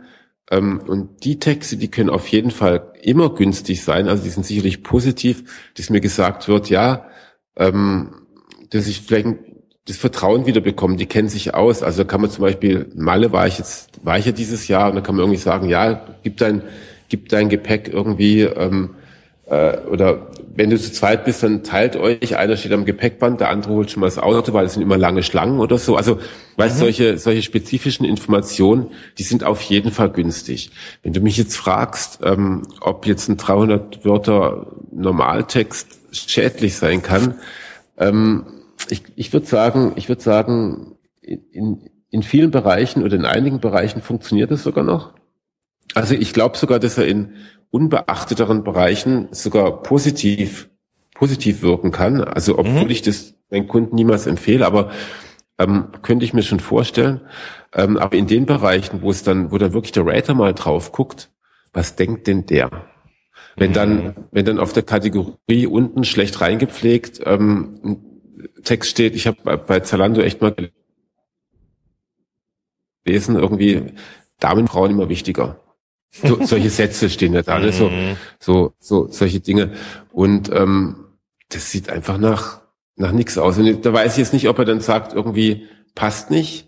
ähm, 0.51 0.81
und 0.85 1.23
die 1.23 1.39
Texte, 1.39 1.77
die 1.77 1.89
können 1.89 2.09
auf 2.09 2.27
jeden 2.27 2.51
Fall 2.51 2.93
immer 3.01 3.33
günstig 3.33 3.83
sein. 3.83 4.07
Also 4.07 4.23
die 4.23 4.29
sind 4.29 4.45
sicherlich 4.45 4.83
positiv, 4.83 5.71
dass 5.75 5.89
mir 5.89 6.01
gesagt 6.01 6.47
wird, 6.47 6.69
ja, 6.69 7.07
ähm, 7.55 8.13
dass 8.69 8.87
ich 8.87 9.01
vielleicht 9.01 9.27
das 9.87 9.97
Vertrauen 9.97 10.45
wieder 10.45 10.61
bekomme. 10.61 10.97
Die 10.97 11.05
kennen 11.05 11.29
sich 11.29 11.53
aus. 11.53 11.83
Also 11.83 12.05
kann 12.05 12.21
man 12.21 12.29
zum 12.29 12.43
Beispiel, 12.43 12.91
Malle 12.95 13.31
war 13.31 13.47
ich 13.47 13.57
jetzt, 13.57 14.03
war 14.03 14.17
ich 14.17 14.25
ja 14.25 14.31
dieses 14.31 14.67
Jahr 14.67 14.89
und 14.89 14.95
da 14.95 15.01
kann 15.01 15.15
man 15.15 15.23
irgendwie 15.23 15.41
sagen, 15.41 15.69
ja, 15.69 16.05
gib 16.23 16.37
dein, 16.37 16.63
gib 17.09 17.29
dein 17.29 17.49
Gepäck 17.49 17.89
irgendwie, 17.91 18.41
ähm, 18.41 18.95
äh, 19.47 19.77
oder 19.87 20.31
wenn 20.55 20.69
du 20.69 20.79
zu 20.79 20.91
zweit 20.91 21.25
bist, 21.25 21.43
dann 21.43 21.63
teilt 21.63 21.97
euch, 21.97 22.37
einer 22.37 22.55
steht 22.55 22.71
am 22.71 22.85
Gepäckband, 22.85 23.41
der 23.41 23.49
andere 23.49 23.73
holt 23.73 23.91
schon 23.91 24.01
mal 24.01 24.07
das 24.07 24.17
Auto, 24.17 24.53
weil 24.53 24.65
es 24.65 24.73
sind 24.73 24.81
immer 24.81 24.97
lange 24.97 25.21
Schlangen 25.21 25.59
oder 25.59 25.77
so. 25.77 25.97
Also, 25.97 26.19
weißt, 26.55 26.75
mhm. 26.75 26.79
solche, 26.79 27.17
solche 27.17 27.41
spezifischen 27.41 28.05
Informationen, 28.05 28.91
die 29.17 29.23
sind 29.23 29.43
auf 29.43 29.61
jeden 29.61 29.91
Fall 29.91 30.09
günstig. 30.09 30.71
Wenn 31.03 31.13
du 31.13 31.19
mich 31.19 31.37
jetzt 31.37 31.57
fragst, 31.57 32.19
ähm, 32.23 32.63
ob 32.79 33.05
jetzt 33.05 33.27
ein 33.27 33.37
300 33.37 34.05
Wörter 34.05 34.77
Normaltext 34.91 35.99
schädlich 36.11 36.75
sein 36.75 37.01
kann, 37.01 37.35
ähm, 37.97 38.45
ich, 38.89 39.03
ich 39.15 39.33
würde 39.33 39.45
sagen, 39.45 39.93
ich 39.95 40.07
würde 40.07 40.21
sagen, 40.21 40.95
in, 41.21 41.89
in 42.09 42.23
vielen 42.23 42.51
Bereichen 42.51 43.03
oder 43.03 43.15
in 43.15 43.25
einigen 43.25 43.59
Bereichen 43.59 44.01
funktioniert 44.01 44.51
das 44.51 44.63
sogar 44.63 44.83
noch. 44.83 45.13
Also 45.93 46.13
ich 46.15 46.33
glaube 46.33 46.57
sogar, 46.57 46.79
dass 46.79 46.97
er 46.97 47.07
in 47.07 47.33
unbeachteteren 47.75 48.63
Bereichen 48.63 49.27
sogar 49.31 49.83
positiv, 49.83 50.69
positiv 51.13 51.61
wirken 51.61 51.91
kann. 51.91 52.21
Also 52.21 52.57
obwohl 52.57 52.85
mhm. 52.85 52.89
ich 52.89 53.01
das 53.01 53.35
meinen 53.51 53.67
Kunden 53.67 53.95
niemals 53.95 54.27
empfehle, 54.27 54.65
aber 54.65 54.91
ähm, 55.59 55.89
könnte 56.01 56.23
ich 56.23 56.33
mir 56.33 56.41
schon 56.41 56.61
vorstellen. 56.61 57.19
Ähm, 57.73 57.97
aber 57.97 58.15
in 58.15 58.27
den 58.27 58.45
Bereichen, 58.45 59.01
wo 59.01 59.11
es 59.11 59.23
dann, 59.23 59.51
wo 59.51 59.57
dann 59.57 59.73
wirklich 59.73 59.91
der 59.91 60.05
Rater 60.05 60.33
mal 60.35 60.53
drauf 60.53 60.93
guckt, 60.93 61.31
was 61.73 61.97
denkt 61.97 62.27
denn 62.27 62.45
der? 62.45 62.69
Wenn 63.57 63.73
dann, 63.73 64.03
mhm. 64.03 64.13
wenn 64.31 64.45
dann 64.45 64.59
auf 64.59 64.71
der 64.71 64.83
Kategorie 64.83 65.67
unten 65.67 66.05
schlecht 66.05 66.39
reingepflegt 66.39 67.19
ähm, 67.25 67.77
ein 67.83 67.97
Text 68.63 68.91
steht, 68.91 69.15
ich 69.15 69.27
habe 69.27 69.57
bei 69.57 69.81
Zalando 69.81 70.21
echt 70.21 70.39
mal 70.41 70.55
gelesen, 73.03 73.35
irgendwie 73.35 73.91
Damen, 74.39 74.69
Frauen 74.69 74.91
immer 74.91 75.09
wichtiger. 75.09 75.59
So, 76.11 76.45
solche 76.45 76.69
Sätze 76.69 77.09
stehen 77.09 77.33
da 77.33 77.41
alle, 77.41 77.73
so, 77.73 77.89
mhm. 77.89 78.15
so, 78.39 78.73
so, 78.79 79.07
solche 79.09 79.41
Dinge. 79.41 79.71
Und 80.13 80.51
ähm, 80.51 80.95
das 81.49 81.71
sieht 81.71 81.89
einfach 81.89 82.17
nach, 82.17 82.61
nach 82.95 83.11
nichts 83.11 83.37
aus. 83.37 83.57
Und 83.57 83.85
da 83.85 83.93
weiß 83.93 84.13
ich 84.13 84.19
jetzt 84.19 84.33
nicht, 84.33 84.47
ob 84.47 84.57
er 84.59 84.65
dann 84.65 84.79
sagt, 84.79 85.13
irgendwie 85.13 85.67
passt 85.93 86.31
nicht. 86.31 86.67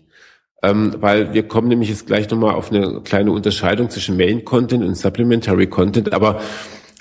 Ähm, 0.62 0.96
weil 0.98 1.32
wir 1.34 1.46
kommen 1.46 1.68
nämlich 1.68 1.88
jetzt 1.88 2.06
gleich 2.06 2.28
nochmal 2.30 2.54
auf 2.54 2.72
eine 2.72 3.00
kleine 3.02 3.30
Unterscheidung 3.30 3.90
zwischen 3.90 4.16
Main 4.16 4.44
Content 4.44 4.84
und 4.84 4.96
Supplementary 4.96 5.68
Content, 5.68 6.12
aber 6.12 6.40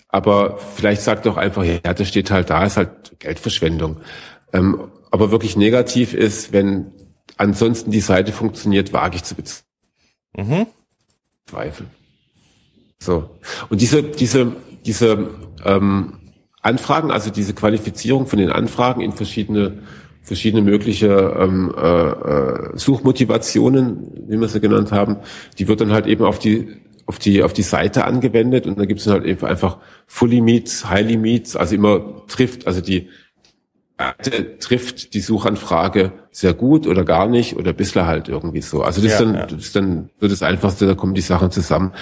aber 0.10 0.58
vielleicht 0.58 1.02
sagt 1.02 1.26
doch 1.26 1.38
einfach, 1.38 1.64
ja, 1.64 1.80
das 1.80 2.08
steht 2.08 2.32
halt 2.32 2.50
da, 2.50 2.66
ist 2.66 2.78
halt 2.78 3.20
Geldverschwendung. 3.20 3.98
Ähm, 4.54 4.90
aber 5.12 5.32
wirklich 5.32 5.58
negativ 5.58 6.14
ist, 6.14 6.54
wenn 6.54 6.92
ansonsten 7.36 7.92
die 7.92 8.00
Seite 8.00 8.32
funktioniert, 8.32 8.94
wage 8.94 9.18
ich 9.18 9.24
zu 9.24 9.36
bezweifeln. 9.36 9.66
Mhm. 10.38 10.66
So. 13.00 13.30
Und 13.70 13.82
diese, 13.82 14.04
diese, 14.04 14.54
diese 14.86 15.30
ähm, 15.66 16.14
Anfragen, 16.62 17.12
also 17.12 17.30
diese 17.30 17.54
Qualifizierung 17.54 18.28
von 18.28 18.40
den 18.40 18.52
Anfragen 18.52 19.02
in 19.02 19.14
verschiedene 19.14 19.80
verschiedene 20.28 20.62
mögliche 20.62 21.08
ähm, 21.40 21.74
äh, 21.78 22.10
äh, 22.10 22.78
Suchmotivationen, 22.78 24.26
wie 24.28 24.38
wir 24.38 24.50
sie 24.50 24.60
genannt 24.60 24.92
haben, 24.92 25.18
die 25.58 25.70
wird 25.70 25.80
dann 25.80 25.94
halt 25.94 26.06
eben 26.06 26.26
auf 26.26 26.38
die 26.38 26.82
auf 27.06 27.18
die 27.18 27.42
auf 27.44 27.54
die 27.54 27.64
Seite 27.64 28.04
angewendet 28.04 28.68
und 28.68 28.78
dann 28.78 28.90
gibt 28.90 29.00
es 29.00 29.08
halt 29.08 29.24
eben 29.24 29.46
einfach 29.46 29.78
Fully 30.06 30.42
Meets, 30.42 30.90
Highly 30.90 31.16
Meets, 31.16 31.56
also 31.56 31.76
immer 31.76 32.26
trifft, 32.28 32.68
also 32.68 32.82
die 32.82 33.08
äh, 33.98 34.44
trifft 34.60 35.14
die 35.14 35.22
Suchanfrage 35.22 36.12
sehr 36.32 36.54
gut 36.54 36.88
oder 36.88 37.06
gar 37.06 37.28
nicht 37.28 37.56
oder 37.56 37.72
bisher 37.72 38.06
halt 38.06 38.28
irgendwie 38.28 38.62
so. 38.62 38.82
Also 38.82 39.02
das, 39.02 39.12
ja, 39.12 39.18
ist 39.18 39.22
dann, 39.22 39.34
ja. 39.34 39.46
das 39.46 39.60
ist 39.60 39.76
dann 39.78 40.10
so 40.20 40.28
das 40.28 40.44
Einfachste, 40.44 40.86
da 40.86 40.94
kommen 40.94 41.14
die 41.14 41.22
Sachen 41.22 41.52
zusammen. 41.52 41.94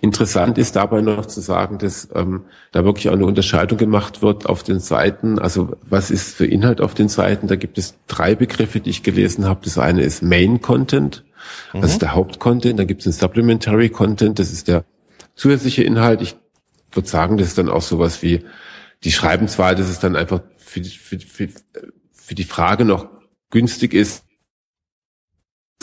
Interessant 0.00 0.58
ist 0.58 0.76
dabei 0.76 1.00
noch 1.00 1.24
zu 1.24 1.40
sagen, 1.40 1.78
dass 1.78 2.08
ähm, 2.14 2.44
da 2.70 2.84
wirklich 2.84 3.08
auch 3.08 3.14
eine 3.14 3.24
Unterscheidung 3.24 3.78
gemacht 3.78 4.20
wird 4.20 4.46
auf 4.46 4.62
den 4.62 4.78
Seiten. 4.78 5.38
Also 5.38 5.76
was 5.82 6.10
ist 6.10 6.34
für 6.34 6.44
Inhalt 6.44 6.82
auf 6.82 6.92
den 6.92 7.08
Seiten? 7.08 7.46
Da 7.46 7.56
gibt 7.56 7.78
es 7.78 7.94
drei 8.06 8.34
Begriffe, 8.34 8.80
die 8.80 8.90
ich 8.90 9.02
gelesen 9.02 9.46
habe. 9.46 9.60
Das 9.64 9.78
eine 9.78 10.02
ist 10.02 10.22
Main 10.22 10.60
Content, 10.60 11.24
mhm. 11.72 11.80
das 11.80 11.92
ist 11.92 12.02
der 12.02 12.14
Hauptcontent. 12.14 12.78
Dann 12.78 12.86
gibt 12.86 13.00
es 13.00 13.06
einen 13.06 13.14
Supplementary 13.14 13.88
Content, 13.88 14.38
das 14.38 14.52
ist 14.52 14.68
der 14.68 14.84
zusätzliche 15.34 15.82
Inhalt. 15.82 16.20
Ich 16.20 16.36
würde 16.92 17.08
sagen, 17.08 17.38
das 17.38 17.48
ist 17.48 17.58
dann 17.58 17.70
auch 17.70 17.82
sowas 17.82 18.22
wie, 18.22 18.44
die 19.02 19.12
schreiben 19.12 19.48
zwar, 19.48 19.74
dass 19.74 19.88
es 19.88 19.98
dann 19.98 20.14
einfach 20.14 20.42
für 20.58 20.84
für, 20.84 21.18
für, 21.18 21.48
für 22.12 22.34
die 22.34 22.44
Frage 22.44 22.84
noch 22.84 23.08
günstig 23.50 23.94
ist, 23.94 24.25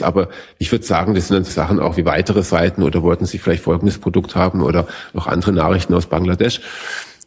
aber 0.02 0.30
ich 0.58 0.72
würde 0.72 0.86
sagen, 0.86 1.14
das 1.14 1.28
sind 1.28 1.36
dann 1.36 1.44
Sachen 1.44 1.80
auch 1.80 1.98
wie 1.98 2.06
weitere 2.06 2.44
Seiten 2.44 2.84
oder 2.84 3.04
wollten 3.04 3.26
Sie 3.26 3.38
vielleicht 3.38 3.64
folgendes 3.64 4.00
Produkt 4.00 4.36
haben 4.36 4.62
oder 4.62 4.88
noch 5.14 5.28
andere 5.28 5.52
Nachrichten 5.52 5.94
aus 5.94 6.08
Bangladesch. 6.08 6.62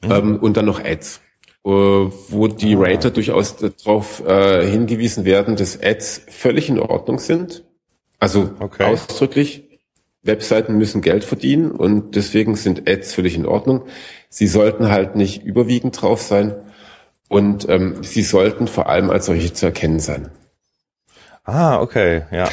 Mhm. 0.02 0.12
Ähm, 0.12 0.37
und 0.38 0.57
dann 0.57 0.64
noch 0.64 0.83
Ads, 0.83 1.20
äh, 1.64 1.70
wo 1.70 2.48
die 2.48 2.76
ah. 2.76 2.81
Rater 2.81 3.11
durchaus 3.11 3.57
darauf 3.57 4.26
äh, 4.26 4.66
hingewiesen 4.66 5.24
werden, 5.24 5.57
dass 5.57 5.81
Ads 5.81 6.22
völlig 6.29 6.68
in 6.68 6.81
Ordnung 6.81 7.18
sind. 7.18 7.64
Also 8.18 8.50
okay. 8.59 8.85
ausdrücklich, 8.85 9.64
Webseiten 10.22 10.76
müssen 10.76 11.02
Geld 11.02 11.22
verdienen 11.22 11.70
und 11.70 12.16
deswegen 12.16 12.57
sind 12.57 12.88
Ads 12.88 13.14
völlig 13.14 13.37
in 13.37 13.46
Ordnung. 13.46 13.83
Sie 14.29 14.48
sollten 14.48 14.88
halt 14.88 15.14
nicht 15.14 15.44
überwiegend 15.44 16.00
drauf 16.00 16.20
sein 16.20 16.55
und 17.29 17.68
ähm, 17.68 18.02
sie 18.02 18.22
sollten 18.22 18.66
vor 18.66 18.88
allem 18.88 19.11
als 19.11 19.26
solche 19.26 19.52
zu 19.52 19.66
erkennen 19.66 20.00
sein. 20.00 20.31
Ah, 21.47 21.81
okay, 21.81 22.23
ja. 22.33 22.49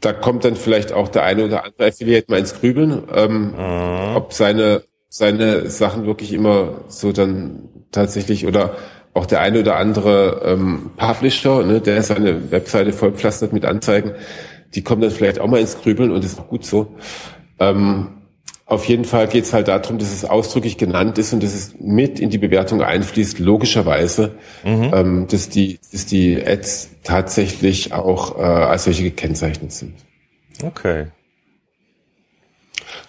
Da 0.00 0.12
kommt 0.12 0.44
dann 0.44 0.56
vielleicht 0.56 0.92
auch 0.92 1.08
der 1.08 1.22
eine 1.22 1.44
oder 1.44 1.64
andere 1.64 1.86
Affiliate 1.86 2.30
mal 2.30 2.40
ins 2.40 2.58
Grübeln, 2.58 3.04
ähm, 3.14 3.52
mhm. 3.52 4.16
ob 4.16 4.32
seine, 4.32 4.82
seine 5.08 5.68
Sachen 5.70 6.06
wirklich 6.06 6.32
immer 6.32 6.80
so 6.88 7.12
dann 7.12 7.68
tatsächlich 7.92 8.46
oder 8.46 8.76
auch 9.14 9.26
der 9.26 9.40
eine 9.40 9.60
oder 9.60 9.76
andere 9.76 10.42
ähm, 10.44 10.90
Publisher, 10.96 11.62
ne, 11.62 11.80
der 11.80 12.02
seine 12.02 12.50
Webseite 12.50 12.92
vollpflastert 12.92 13.52
mit 13.52 13.66
Anzeigen, 13.66 14.12
die 14.74 14.82
kommen 14.82 15.02
dann 15.02 15.10
vielleicht 15.10 15.38
auch 15.38 15.46
mal 15.46 15.60
ins 15.60 15.80
Grübeln 15.80 16.10
und 16.10 16.24
ist 16.24 16.40
auch 16.40 16.48
gut 16.48 16.64
so. 16.64 16.96
Ähm, 17.60 18.21
auf 18.72 18.86
jeden 18.86 19.04
Fall 19.04 19.28
geht 19.28 19.44
es 19.44 19.52
halt 19.52 19.68
darum, 19.68 19.98
dass 19.98 20.12
es 20.12 20.24
ausdrücklich 20.24 20.78
genannt 20.78 21.18
ist 21.18 21.32
und 21.32 21.42
dass 21.42 21.54
es 21.54 21.74
mit 21.78 22.18
in 22.18 22.30
die 22.30 22.38
Bewertung 22.38 22.82
einfließt, 22.82 23.38
logischerweise, 23.38 24.34
mhm. 24.64 24.90
ähm, 24.94 25.26
dass, 25.28 25.48
die, 25.48 25.78
dass 25.92 26.06
die 26.06 26.42
Ads 26.42 26.88
tatsächlich 27.04 27.92
auch 27.92 28.38
äh, 28.38 28.42
als 28.42 28.84
solche 28.84 29.02
gekennzeichnet 29.02 29.72
sind. 29.72 29.94
Okay. 30.64 31.06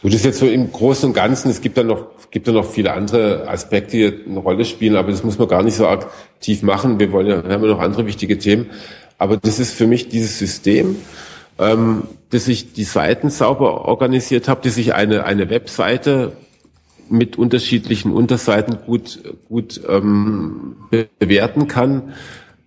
So, 0.02 0.10
das 0.10 0.16
ist 0.16 0.26
jetzt 0.26 0.40
so 0.40 0.48
im 0.48 0.72
Großen 0.72 1.10
und 1.10 1.16
Ganzen, 1.16 1.50
es 1.50 1.62
gibt 1.62 1.78
da 1.78 1.84
noch, 1.84 2.08
gibt 2.30 2.48
da 2.48 2.52
noch 2.52 2.70
viele 2.70 2.92
andere 2.92 3.48
Aspekte, 3.48 4.12
die 4.12 4.30
eine 4.30 4.40
Rolle 4.40 4.66
spielen, 4.66 4.98
aber 4.98 5.12
das 5.12 5.24
muss 5.24 5.40
man 5.40 5.48
gar 5.48 5.64
nicht 5.64 5.76
so 5.76 5.88
aktiv 5.88 6.62
machen. 6.62 7.00
Wir 7.00 7.12
wollen 7.14 7.28
ja, 7.28 7.42
wir 7.42 7.54
haben 7.54 7.64
ja 7.64 7.70
noch 7.70 7.80
andere 7.80 8.06
wichtige 8.06 8.38
Themen. 8.38 8.70
Aber 9.18 9.38
das 9.38 9.60
ist 9.60 9.74
für 9.74 9.88
mich 9.88 10.10
dieses 10.10 10.38
System, 10.40 10.98
ähm, 11.64 12.04
dass 12.30 12.48
ich 12.48 12.74
die 12.74 12.84
Seiten 12.84 13.30
sauber 13.30 13.86
organisiert 13.86 14.48
habe, 14.48 14.62
dass 14.64 14.78
ich 14.78 14.94
eine, 14.94 15.24
eine 15.26 15.50
Webseite 15.50 16.34
mit 17.10 17.38
unterschiedlichen 17.38 18.12
Unterseiten 18.12 18.78
gut, 18.86 19.20
gut 19.48 19.82
ähm, 19.88 20.76
bewerten 21.20 21.68
kann. 21.68 22.14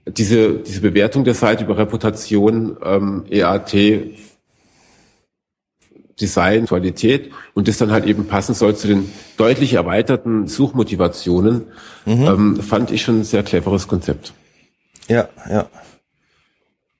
Diese, 0.07 0.55
diese 0.55 0.80
Bewertung 0.82 1.24
der 1.24 1.34
Seite 1.34 1.64
über 1.64 1.78
Reputation, 1.78 2.76
ähm, 2.82 3.24
EAT, 3.28 3.74
Design, 6.20 6.66
Qualität 6.66 7.30
und 7.55 7.68
das 7.68 7.78
dann 7.78 7.90
halt 7.90 8.07
eben 8.07 8.26
passen 8.26 8.55
soll 8.55 8.76
zu 8.76 8.86
den 8.86 9.11
deutlich 9.36 9.74
erweiterten 9.74 10.47
Suchmotivationen, 10.47 11.66
mhm. 12.07 12.22
ähm, 12.22 12.57
fand 12.57 12.90
ich 12.90 13.03
schon 13.03 13.20
ein 13.20 13.24
sehr 13.24 13.42
cleveres 13.42 13.88
Konzept. 13.88 14.32
Ja, 15.09 15.28
ja. 15.51 15.68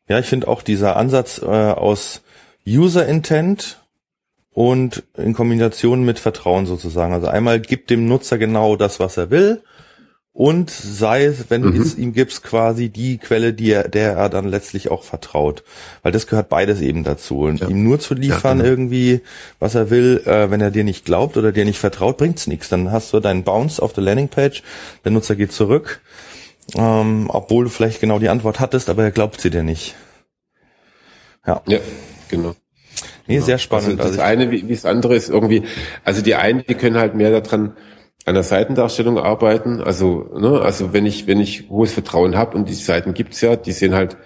Ja, 0.09 0.19
ich 0.19 0.27
finde 0.27 0.49
auch 0.49 0.63
dieser 0.63 0.97
Ansatz 0.97 1.41
äh, 1.43 1.47
aus 1.47 2.23
User 2.67 3.07
Intent 3.07 3.81
und 4.53 5.03
in 5.17 5.35
Kombination 5.35 6.05
mit 6.05 6.19
Vertrauen 6.19 6.67
sozusagen. 6.67 7.13
Also 7.13 7.27
einmal 7.27 7.61
gibt 7.61 7.91
dem 7.91 8.09
Nutzer 8.09 8.39
genau 8.39 8.77
das, 8.77 9.01
was 9.01 9.17
er 9.17 9.31
will 9.31 9.63
und 10.37 10.69
sei 10.69 11.25
es, 11.25 11.49
wenn 11.49 11.63
mhm. 11.63 11.75
du 11.77 11.81
es 11.81 11.97
ihm 11.97 12.13
gibst, 12.13 12.43
quasi 12.43 12.91
die 12.91 13.17
Quelle, 13.17 13.55
die 13.55 13.71
er, 13.71 13.89
der 13.89 14.13
er 14.19 14.29
dann 14.29 14.47
letztlich 14.47 14.91
auch 14.91 15.03
vertraut. 15.03 15.65
Weil 16.03 16.13
das 16.13 16.27
gehört 16.27 16.51
beides 16.51 16.83
eben 16.83 17.05
dazu. 17.05 17.41
Und 17.41 17.61
ja. 17.61 17.69
ihm 17.69 17.83
nur 17.83 18.01
zu 18.01 18.13
liefern 18.13 18.59
ja, 18.59 18.65
genau. 18.65 18.69
irgendwie, 18.69 19.23
was 19.61 19.75
er 19.75 19.89
will, 19.89 20.21
äh, 20.27 20.51
wenn 20.51 20.61
er 20.61 20.71
dir 20.71 20.85
nicht 20.85 21.07
glaubt 21.07 21.39
oder 21.39 21.53
dir 21.53 21.65
nicht 21.65 21.79
vertraut, 21.79 22.19
bringt's 22.19 22.47
nichts. 22.49 22.69
Dann 22.69 22.93
hast 22.93 23.15
du 23.15 23.21
deinen 23.21 23.45
Bounce 23.45 23.83
auf 23.83 23.95
der 23.95 24.05
Landingpage, 24.05 24.63
der 25.07 25.13
Nutzer 25.13 25.37
geht 25.37 25.53
zurück, 25.53 26.03
ähm, 26.75 27.27
obwohl 27.29 27.65
du 27.65 27.71
vielleicht 27.71 28.01
genau 28.01 28.19
die 28.19 28.29
Antwort 28.29 28.61
hattest, 28.61 28.89
aber 28.89 29.05
er 29.05 29.11
glaubt 29.11 29.41
sie 29.41 29.51
dir 29.51 29.63
nicht. 29.63 29.95
Ja, 31.47 31.63
ja 31.67 31.79
genau. 32.29 32.55
Nee, 33.27 33.41
sehr 33.41 33.59
spannend. 33.59 34.01
Also 34.01 34.17
das 34.17 34.19
also 34.19 34.21
eine 34.23 34.51
wie, 34.51 34.69
wie 34.69 34.75
das 34.75 34.85
andere 34.85 35.17
ist 35.17 35.29
irgendwie, 35.29 35.65
also 36.05 36.23
die 36.23 36.35
einen, 36.35 36.65
die 36.67 36.75
können 36.75 36.97
halt 36.97 37.15
mehr 37.15 37.41
daran 37.41 37.77
an 38.25 38.35
der 38.35 38.43
Seitendarstellung 38.43 39.19
arbeiten. 39.19 39.81
Also, 39.81 40.31
ne, 40.37 40.61
also 40.61 40.93
wenn 40.93 41.07
ich, 41.07 41.27
wenn 41.27 41.41
ich 41.41 41.69
hohes 41.69 41.93
Vertrauen 41.93 42.37
habe 42.37 42.57
und 42.57 42.69
die 42.69 42.75
Seiten 42.75 43.15
gibt's 43.15 43.41
ja, 43.41 43.57
die 43.57 43.73
sehen 43.73 43.95
halt 43.95 44.17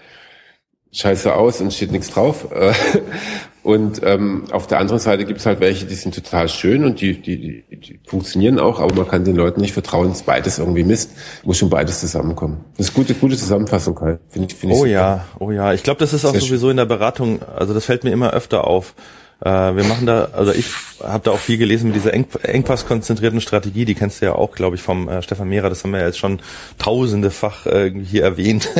scheiße 0.93 1.35
aus 1.35 1.61
und 1.61 1.73
steht 1.73 1.93
nichts 1.93 2.11
drauf. 2.11 2.49
Und 3.71 4.01
ähm, 4.05 4.45
auf 4.51 4.67
der 4.67 4.81
anderen 4.81 4.99
Seite 4.99 5.25
gibt's 5.25 5.47
halt 5.47 5.61
welche, 5.61 5.87
die 5.87 5.95
sind 5.95 6.13
total 6.13 6.49
schön 6.49 6.85
und 6.85 7.01
die, 7.01 7.15
die, 7.21 7.63
die, 7.71 7.77
die 7.77 8.01
funktionieren 8.05 8.59
auch, 8.59 8.81
aber 8.81 8.95
man 8.95 9.07
kann 9.09 9.25
den 9.25 9.37
Leuten 9.37 9.61
nicht 9.61 9.73
vertrauen, 9.73 10.09
dass 10.09 10.23
beides 10.23 10.59
irgendwie 10.59 10.83
misst. 10.83 11.13
Muss 11.45 11.59
schon 11.59 11.71
beides 11.71 12.01
zusammenkommen. 12.01 12.65
Das 12.77 12.89
ist 12.89 12.95
gute, 12.95 13.15
gute 13.15 13.37
Zusammenfassung, 13.37 13.95
Kai. 13.95 14.19
Find 14.29 14.51
ich, 14.51 14.59
find 14.59 14.73
ich 14.73 14.79
oh 14.79 14.83
super. 14.83 14.91
ja, 14.91 15.25
oh 15.39 15.51
ja. 15.53 15.73
Ich 15.73 15.85
glaube, 15.85 16.01
das 16.01 16.13
ist 16.13 16.25
auch 16.25 16.33
Sehr 16.33 16.41
sowieso 16.41 16.69
in 16.71 16.79
der 16.79 16.85
Beratung, 16.85 17.43
also 17.43 17.73
das 17.73 17.85
fällt 17.85 18.03
mir 18.03 18.11
immer 18.11 18.33
öfter 18.33 18.67
auf. 18.67 18.95
Äh, 19.41 19.49
wir 19.49 19.85
machen 19.85 20.05
da, 20.05 20.31
also 20.33 20.53
ich 20.53 20.67
habe 21.01 21.25
da 21.25 21.31
auch 21.31 21.39
viel 21.39 21.57
gelesen 21.57 21.87
mit 21.87 21.97
dieser 21.97 22.13
Eng 22.13 22.27
engpasskonzentrierten 22.43 23.41
Strategie, 23.41 23.85
die 23.85 23.95
kennst 23.95 24.21
du 24.21 24.27
ja 24.27 24.35
auch, 24.35 24.53
glaube 24.53 24.77
ich, 24.77 24.83
vom 24.83 25.09
äh, 25.09 25.23
Stefan 25.23 25.49
Mehrer, 25.49 25.69
das 25.69 25.85
haben 25.85 25.93
wir 25.93 26.01
ja 26.01 26.07
jetzt 26.07 26.19
schon 26.19 26.41
tausendefach 26.79 27.67
äh, 27.67 27.91
hier 27.91 28.25
erwähnt. 28.25 28.69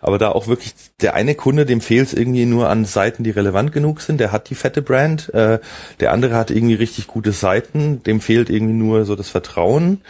Aber 0.00 0.18
da 0.18 0.30
auch 0.30 0.46
wirklich 0.46 0.74
der 1.00 1.14
eine 1.14 1.34
Kunde, 1.34 1.66
dem 1.66 1.80
fehlt 1.80 2.08
es 2.08 2.14
irgendwie 2.14 2.46
nur 2.46 2.68
an 2.68 2.84
Seiten, 2.84 3.24
die 3.24 3.30
relevant 3.30 3.72
genug 3.72 4.00
sind, 4.00 4.20
der 4.20 4.32
hat 4.32 4.50
die 4.50 4.54
fette 4.54 4.82
Brand, 4.82 5.32
äh, 5.34 5.58
der 6.00 6.12
andere 6.12 6.34
hat 6.34 6.50
irgendwie 6.50 6.74
richtig 6.74 7.06
gute 7.06 7.32
Seiten, 7.32 8.02
dem 8.02 8.20
fehlt 8.20 8.50
irgendwie 8.50 8.74
nur 8.74 9.04
so 9.04 9.16
das 9.16 9.28
Vertrauen. 9.28 10.02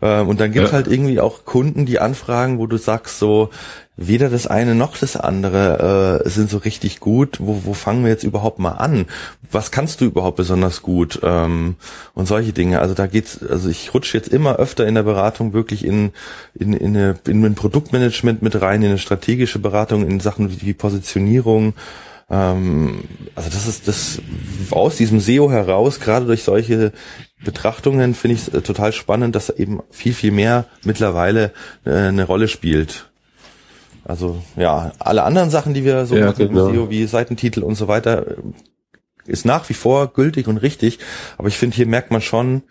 Äh, 0.00 0.20
und 0.20 0.40
dann 0.40 0.52
gibt 0.52 0.66
es 0.66 0.72
ja. 0.72 0.76
halt 0.76 0.88
irgendwie 0.88 1.20
auch 1.20 1.44
Kunden, 1.44 1.86
die 1.86 1.98
anfragen, 1.98 2.58
wo 2.58 2.66
du 2.66 2.76
sagst 2.76 3.18
so, 3.18 3.50
weder 4.02 4.30
das 4.30 4.46
eine 4.46 4.74
noch 4.74 4.96
das 4.96 5.14
andere 5.14 6.22
äh, 6.24 6.28
sind 6.28 6.48
so 6.48 6.56
richtig 6.56 7.00
gut. 7.00 7.36
Wo, 7.38 7.62
wo 7.64 7.74
fangen 7.74 8.02
wir 8.02 8.10
jetzt 8.10 8.24
überhaupt 8.24 8.58
mal 8.58 8.72
an? 8.72 9.04
Was 9.52 9.70
kannst 9.70 10.00
du 10.00 10.06
überhaupt 10.06 10.38
besonders 10.38 10.80
gut? 10.80 11.20
Ähm, 11.22 11.76
und 12.14 12.26
solche 12.26 12.54
Dinge. 12.54 12.80
Also 12.80 12.94
da 12.94 13.06
geht's, 13.06 13.42
also 13.42 13.68
ich 13.68 13.92
rutsche 13.92 14.16
jetzt 14.16 14.28
immer 14.28 14.56
öfter 14.56 14.86
in 14.86 14.94
der 14.94 15.02
Beratung 15.02 15.52
wirklich 15.52 15.84
in, 15.84 16.12
in, 16.54 16.72
in, 16.72 16.96
eine, 16.96 17.18
in 17.28 17.44
ein 17.44 17.54
Produktmanagement 17.54 18.40
mit 18.40 18.60
rein, 18.62 18.80
in 18.82 18.88
eine 18.88 18.98
strategische 18.98 19.58
Beratung, 19.58 20.08
in 20.08 20.18
Sachen 20.18 20.62
wie 20.62 20.72
Positionierung. 20.72 21.74
Ähm, 22.30 23.04
also 23.34 23.50
das 23.50 23.66
ist 23.66 23.86
das 23.86 24.22
aus 24.70 24.96
diesem 24.96 25.20
SEO 25.20 25.50
heraus, 25.50 26.00
gerade 26.00 26.24
durch 26.24 26.42
solche 26.42 26.92
Betrachtungen 27.44 28.14
finde 28.14 28.36
ich 28.36 28.48
es 28.48 28.48
äh, 28.48 28.62
total 28.62 28.94
spannend, 28.94 29.34
dass 29.34 29.50
eben 29.50 29.80
viel, 29.90 30.14
viel 30.14 30.32
mehr 30.32 30.64
mittlerweile 30.84 31.52
äh, 31.84 31.90
eine 31.90 32.24
Rolle 32.24 32.48
spielt. 32.48 33.09
Also 34.10 34.42
ja, 34.56 34.90
alle 34.98 35.22
anderen 35.22 35.50
Sachen, 35.50 35.72
die 35.72 35.84
wir 35.84 36.04
so 36.04 36.16
ja, 36.16 36.26
machen 36.26 36.48
genau. 36.48 36.72
SEO 36.72 36.90
wie 36.90 37.06
Seitentitel 37.06 37.62
und 37.62 37.76
so 37.76 37.86
weiter, 37.86 38.26
ist 39.24 39.44
nach 39.44 39.68
wie 39.68 39.74
vor 39.74 40.12
gültig 40.12 40.48
und 40.48 40.56
richtig. 40.56 40.98
Aber 41.38 41.46
ich 41.46 41.56
finde, 41.56 41.76
hier 41.76 41.86
merkt 41.86 42.10
man 42.10 42.20
schon, 42.20 42.62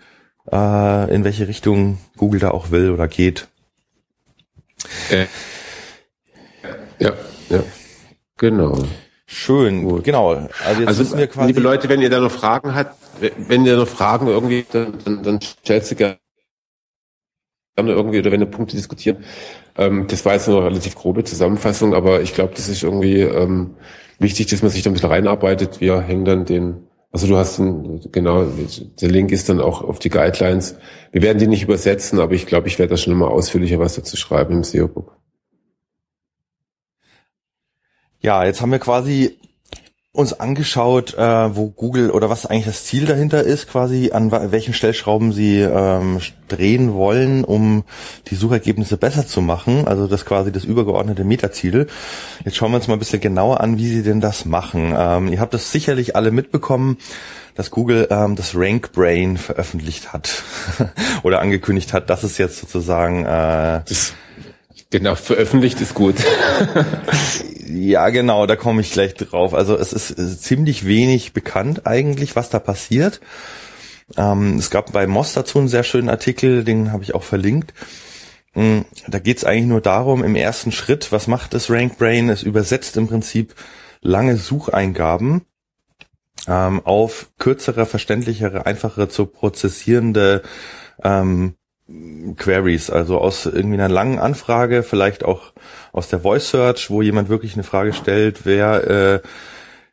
äh, 0.52 1.16
in 1.16 1.24
welche 1.24 1.48
Richtung 1.48 1.98
Google 2.18 2.42
da 2.42 2.52
auch 2.52 2.72
will 2.72 2.92
oder 2.92 3.08
geht. 3.08 3.48
Äh, 5.10 5.28
ja, 7.00 7.14
ja, 7.50 7.64
genau. 8.36 8.78
Schön, 9.26 9.86
Gut. 9.86 10.04
genau. 10.04 10.32
Also, 10.66 10.82
jetzt 10.82 10.88
also 10.88 11.18
wir 11.18 11.28
quasi 11.28 11.48
liebe 11.48 11.62
Leute, 11.62 11.88
wenn 11.88 12.02
ihr 12.02 12.10
da 12.10 12.20
noch 12.20 12.32
Fragen 12.32 12.76
habt, 12.76 12.98
wenn 13.38 13.66
ihr 13.66 13.78
noch 13.78 13.88
Fragen 13.88 14.28
irgendwie, 14.28 14.66
dann, 14.70 14.94
dann, 15.06 15.24
dann 15.24 15.40
stellt 15.42 15.86
sie 15.86 15.96
gerne 15.96 16.18
irgendwie 17.88 18.20
oder 18.20 18.32
wenn 18.32 18.42
ihr 18.42 18.48
Punkte 18.48 18.76
diskutieren. 18.76 19.24
Ähm, 19.78 20.08
das 20.08 20.26
war 20.26 20.34
jetzt 20.34 20.48
eine 20.48 20.64
relativ 20.64 20.96
grobe 20.96 21.24
Zusammenfassung, 21.24 21.94
aber 21.94 22.22
ich 22.22 22.34
glaube, 22.34 22.54
das 22.56 22.68
ist 22.68 22.84
irgendwie 22.84 23.22
ähm, 23.22 23.76
wichtig, 24.20 24.48
dass 24.48 24.62
man 24.62 24.72
sich 24.72 24.84
da 24.84 24.90
ein 24.90 24.94
bisschen 24.94 25.10
reinarbeitet. 25.10 25.82
Wir 25.82 26.02
hängen 26.02 26.26
dann 26.26 26.46
den, 26.46 26.88
also 27.12 27.28
du 27.28 27.38
hast 27.38 27.58
den, 27.58 28.02
genau, 28.12 28.46
der 29.02 29.10
Link 29.10 29.32
ist 29.32 29.50
dann 29.50 29.62
auch 29.62 29.82
auf 29.82 30.00
die 30.00 30.10
Guidelines. 30.10 30.76
Wir 31.12 31.22
werden 31.22 31.40
die 31.40 31.48
nicht 31.48 31.64
übersetzen, 31.64 32.20
aber 32.20 32.34
ich 32.34 32.46
glaube, 32.46 32.68
ich 32.68 32.78
werde 32.78 32.92
da 32.92 32.98
schon 32.98 33.14
mal 33.14 33.28
ausführlicher 33.28 33.80
was 33.80 33.96
dazu 33.96 34.18
schreiben 34.18 34.56
im 34.56 34.64
SEO-Book. 34.64 35.16
Ja, 38.22 38.44
jetzt 38.44 38.62
haben 38.62 38.72
wir 38.72 38.80
quasi 38.80 39.39
uns 40.12 40.34
angeschaut, 40.34 41.14
äh, 41.14 41.55
wo 41.55 41.70
Google 41.70 42.10
oder 42.10 42.32
was 42.32 42.47
eigentlich 42.47 42.66
das 42.66 42.84
Ziel 42.84 43.05
dahinter 43.05 43.43
ist, 43.43 43.68
quasi 43.68 44.10
an 44.12 44.32
welchen 44.32 44.74
Stellschrauben 44.74 45.32
sie 45.34 45.60
ähm, 45.60 46.20
drehen 46.47 46.95
wollen, 46.95 47.43
um 47.43 47.84
die 48.28 48.36
Suchergebnisse 48.36 48.97
besser 48.97 49.28
zu 49.28 49.41
machen. 49.41 49.88
Also 49.88 50.07
das 50.07 50.26
quasi 50.26 50.51
das 50.51 50.66
übergeordnete 50.66 51.24
Metaziel. 51.24 51.86
Jetzt 52.43 52.57
schauen 52.57 52.72
wir 52.72 52.78
uns 52.78 52.88
mal 52.88 52.95
ein 52.95 52.99
bisschen 52.99 53.22
genauer 53.22 53.62
an, 53.62 53.78
wie 53.78 53.88
sie 53.88 54.01
denn 54.01 54.20
das 54.20 54.45
machen. 54.45 54.95
Ähm, 54.97 55.28
ihr 55.28 55.39
habt 55.39 55.53
das 55.53 55.72
sicherlich 55.72 56.16
alle 56.16 56.32
mitbekommen, 56.32 56.97
dass 57.53 57.70
Google 57.70 58.07
ähm, 58.10 58.36
das 58.36 58.55
Rank 58.55 58.93
Brain 58.93 59.38
veröffentlicht 59.38 60.12
hat 60.12 60.43
oder 61.24 61.39
angekündigt 61.39 61.93
hat, 61.93 62.10
dass 62.10 62.24
es 62.24 62.39
jetzt 62.39 62.57
sozusagen 62.57 63.26
äh, 63.26 63.82
das 63.88 64.14
Genau, 64.92 65.14
veröffentlicht 65.14 65.80
ist 65.82 65.94
gut. 65.94 66.16
ja, 67.68 68.10
genau, 68.10 68.48
da 68.48 68.56
komme 68.56 68.82
ich 68.82 68.92
gleich 68.92 69.14
drauf. 69.14 69.54
Also 69.54 69.78
es 69.78 69.94
ist 69.94 70.18
äh, 70.18 70.38
ziemlich 70.38 70.86
wenig 70.86 71.34
bekannt 71.34 71.86
eigentlich, 71.86 72.36
was 72.36 72.50
da 72.50 72.58
passiert. 72.60 73.22
Ähm, 74.18 74.58
es 74.58 74.72
gab 74.72 74.92
bei 74.92 75.06
Moss 75.06 75.34
dazu 75.34 75.60
einen 75.60 75.68
sehr 75.68 75.84
schönen 75.84 76.10
Artikel, 76.10 76.64
den 76.64 76.92
habe 76.92 77.04
ich 77.04 77.14
auch 77.14 77.22
verlinkt. 77.22 77.74
Mm, 78.56 78.80
da 79.08 79.20
geht 79.20 79.38
es 79.38 79.46
eigentlich 79.46 79.68
nur 79.68 79.82
darum, 79.82 80.24
im 80.24 80.36
ersten 80.36 80.72
Schritt, 80.72 81.12
was 81.12 81.28
macht 81.28 81.54
das 81.54 81.70
RankBrain? 81.70 82.30
Es 82.30 82.42
übersetzt 82.42 82.98
im 82.98 83.08
Prinzip 83.08 83.54
lange 84.02 84.38
Sucheingaben 84.38 85.44
ähm, 86.48 86.82
auf 86.84 87.30
kürzere, 87.38 87.86
verständlichere, 87.86 88.66
einfachere 88.66 89.08
zu 89.08 89.28
prozessierende 89.28 90.42
ähm, 91.04 91.54
Queries, 92.38 92.90
also 92.90 93.20
aus 93.20 93.46
irgendwie 93.46 93.76
einer 93.76 93.90
langen 93.90 94.20
Anfrage, 94.20 94.84
vielleicht 94.84 95.26
auch 95.26 95.54
aus 95.92 96.10
der 96.10 96.20
Voice 96.20 96.50
Search, 96.50 96.90
wo 96.90 97.02
jemand 97.02 97.30
wirklich 97.30 97.54
eine 97.54 97.64
Frage 97.64 97.94
stellt, 97.94 98.46
wer 98.46 98.88
äh, 98.88 99.20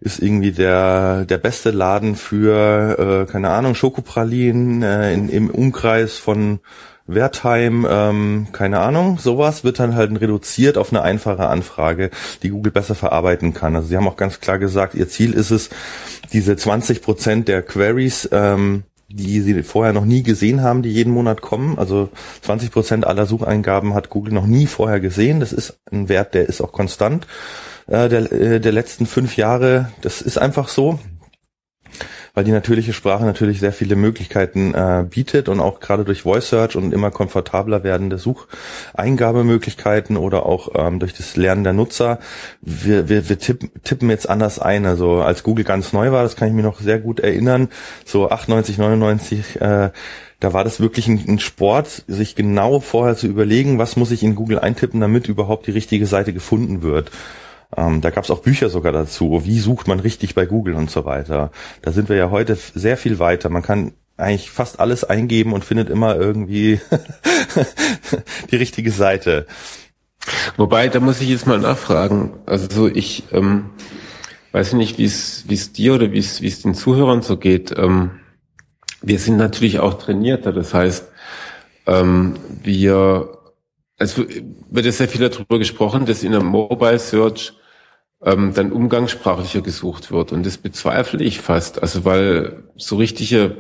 ist 0.01 0.21
irgendwie 0.21 0.53
der 0.53 1.25
der 1.25 1.39
beste 1.39 1.71
Laden 1.71 2.17
für 2.17 3.27
äh, 3.27 3.31
keine 3.31 3.51
Ahnung 3.51 3.75
Schokopralinen 3.75 4.83
äh, 4.83 5.15
in, 5.15 5.29
im 5.31 5.51
Umkreis 5.51 6.17
von 6.19 6.61
Wertheim, 7.07 7.87
ähm, 7.89 8.49
keine 8.53 8.81
Ahnung, 8.81 9.19
sowas 9.19 9.63
wird 9.63 9.79
dann 9.79 9.95
halt 9.95 10.21
reduziert 10.21 10.77
auf 10.77 10.93
eine 10.93 11.03
einfache 11.03 11.49
Anfrage, 11.49 12.11
die 12.43 12.51
Google 12.51 12.73
besser 12.73 12.97
verarbeiten 12.97 13.55
kann. 13.55 13.77
Also 13.77 13.89
sie 13.89 13.97
haben 13.97 14.09
auch 14.09 14.17
ganz 14.17 14.41
klar 14.41 14.59
gesagt, 14.59 14.95
ihr 14.95 15.09
Ziel 15.09 15.33
ist 15.33 15.53
es, 15.53 15.71
diese 16.33 16.57
20 16.57 17.03
Prozent 17.03 17.49
der 17.49 17.63
Queries 17.63 18.29
ähm, 18.33 18.83
die 19.09 19.41
sie 19.41 19.63
vorher 19.63 19.93
noch 19.93 20.05
nie 20.05 20.23
gesehen 20.23 20.63
haben, 20.63 20.83
die 20.83 20.93
jeden 20.93 21.13
Monat 21.13 21.41
kommen. 21.41 21.79
Also 21.79 22.09
20 22.43 22.71
Prozent 22.71 23.07
aller 23.07 23.27
Sucheingaben 23.27 23.95
hat 23.95 24.11
Google 24.11 24.33
noch 24.33 24.47
nie 24.47 24.67
vorher 24.67 25.01
gesehen. 25.01 25.41
Das 25.41 25.53
ist 25.53 25.79
ein 25.91 26.09
Wert, 26.09 26.35
der 26.35 26.49
ist 26.49 26.61
auch 26.61 26.73
konstant 26.73 27.27
äh, 27.87 28.09
der, 28.09 28.33
äh, 28.33 28.61
der 28.61 28.73
letzten 28.73 29.07
fünf 29.07 29.37
Jahre. 29.37 29.93
Das 30.03 30.21
ist 30.21 30.39
einfach 30.39 30.69
so. 30.69 30.99
Weil 32.37 32.45
die 32.45 32.53
natürliche 32.53 32.93
Sprache 32.93 33.25
natürlich 33.25 33.61
sehr 33.61 33.73
viele 33.73 33.97
Möglichkeiten 33.97 34.75
äh, 34.75 35.07
bietet 35.09 35.49
und 35.49 35.59
auch 35.59 35.81
gerade 35.81 36.05
durch 36.05 36.23
Voice 36.23 36.51
Search 36.51 36.77
und 36.77 36.93
immer 36.93 37.11
komfortabler 37.11 37.83
werdende 37.83 38.19
Sucheingabemöglichkeiten 38.19 40.19
oder 40.19 40.45
auch 40.45 40.69
ähm, 40.75 40.99
durch 40.99 41.15
das 41.15 41.37
Lernen 41.37 41.65
der 41.65 41.73
Nutzer. 41.73 42.19
Wir, 42.61 43.09
wir, 43.09 43.31
wir 43.31 43.39
tippen, 43.39 43.71
tippen 43.85 44.11
jetzt 44.11 44.29
anders 44.29 44.59
ein. 44.59 44.85
Also 44.85 45.23
als 45.23 45.45
Google 45.45 45.65
ganz 45.65 45.95
neu 45.95 46.13
war, 46.13 46.25
das 46.25 46.37
kann 46.37 46.49
ich 46.49 46.55
mir 46.55 46.63
noch 46.63 46.79
sehr 46.79 46.99
gut 46.99 47.21
erinnern, 47.21 47.71
so 48.05 48.29
98, 48.29 48.77
99, 48.77 49.63
äh, 49.63 49.91
da 50.39 50.53
war 50.53 50.63
das 50.63 50.79
wirklich 50.79 51.09
ein, 51.09 51.25
ein, 51.27 51.39
Sport, 51.39 52.05
sich 52.07 52.35
genau 52.35 52.81
vorher 52.81 53.17
zu 53.17 53.29
überlegen, 53.29 53.79
was 53.79 53.97
muss 53.97 54.11
ich 54.11 54.23
in 54.23 54.35
Google 54.35 54.59
eintippen, 54.59 55.01
damit 55.01 55.29
überhaupt 55.29 55.69
die 55.69 55.71
richtige 55.71 56.05
Seite 56.05 56.35
gefunden 56.35 56.83
wird. 56.83 57.11
Ähm, 57.77 58.01
da 58.01 58.11
gab 58.11 58.25
es 58.25 58.31
auch 58.31 58.43
Bücher 58.43 58.69
sogar 58.69 58.93
dazu, 58.93 59.43
wie 59.45 59.59
sucht 59.59 59.89
man 59.89 60.01
richtig 60.01 60.35
bei 60.35 60.47
Google 60.47 60.75
und 60.75 60.91
so 60.91 61.05
weiter. 61.05 61.51
Da 61.83 61.93
sind 61.93 62.09
wir 62.09 62.17
ja 62.17 62.31
heute 62.31 62.57
sehr 62.75 62.97
viel 62.97 63.19
weiter. 63.19 63.49
Man 63.49 63.63
kann 63.63 63.93
eigentlich 64.17 64.51
fast 64.51 64.81
alles 64.81 65.05
eingeben 65.05 65.53
und 65.53 65.65
findet 65.65 65.91
immer 65.91 66.17
irgendwie 66.17 66.81
die 68.51 68.57
richtige 68.57 68.91
Seite. 68.91 69.47
Wobei, 70.57 70.89
da 70.89 71.01
muss 71.01 71.21
ich 71.21 71.29
jetzt 71.29 71.47
mal 71.47 71.59
nachfragen. 71.59 72.33
Also 72.47 72.89
ich 72.89 73.25
ähm, 73.33 73.71
weiß 74.53 74.73
nicht, 74.73 74.99
wie 74.99 75.05
es 75.05 75.73
dir 75.73 75.95
oder 75.95 76.13
wie 76.13 76.19
es 76.19 76.41
wie 76.41 76.49
es 76.49 76.63
den 76.63 76.75
Zuhörern 76.75 77.23
so 77.23 77.37
geht. 77.37 77.75
Ähm, 77.77 78.13
wir 79.03 79.19
sind 79.19 79.37
natürlich 79.37 79.79
auch 79.79 79.95
trainierter. 79.95 80.53
Das 80.53 80.73
heißt, 80.73 81.07
ähm, 81.87 82.35
wir 82.63 83.36
es 83.99 84.19
wird 84.19 84.87
ja 84.87 84.93
sehr 84.93 85.09
viel 85.09 85.29
darüber 85.29 85.59
gesprochen, 85.59 86.07
dass 86.07 86.23
in 86.23 86.33
der 86.33 86.43
Mobile 86.43 86.99
Search 86.99 87.55
ähm, 88.23 88.53
dann 88.55 88.73
umgangssprachlicher 88.73 89.63
gesucht 89.63 90.11
wird. 90.11 90.33
Und 90.33 90.45
das 90.45 90.59
bezweifle 90.59 91.23
ich 91.23 91.41
fast. 91.41 91.83
Also 91.83 92.05
weil 92.05 92.65
so 92.77 92.97
richtige 92.97 93.57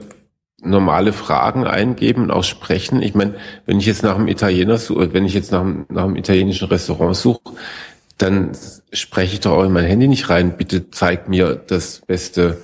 normale 0.60 1.12
Fragen 1.12 1.66
eingeben 1.66 2.24
und 2.24 2.30
auch 2.30 2.44
sprechen. 2.44 3.02
Ich 3.02 3.14
meine, 3.14 3.34
wenn 3.66 3.78
ich 3.78 3.86
jetzt 3.86 4.02
nach 4.02 4.16
einem 4.16 4.28
Italiener 4.28 4.78
suche, 4.78 5.12
wenn 5.12 5.24
ich 5.24 5.34
jetzt 5.34 5.52
nach 5.52 5.64
nach 5.88 6.04
einem 6.04 6.16
italienischen 6.16 6.68
Restaurant 6.68 7.16
suche, 7.16 7.52
dann 8.18 8.52
spreche 8.92 9.34
ich 9.34 9.40
doch 9.40 9.52
auch 9.52 9.64
in 9.64 9.72
mein 9.72 9.84
Handy 9.84 10.08
nicht 10.08 10.30
rein, 10.30 10.56
bitte 10.56 10.90
zeig 10.90 11.28
mir 11.28 11.54
das 11.54 12.00
beste 12.06 12.62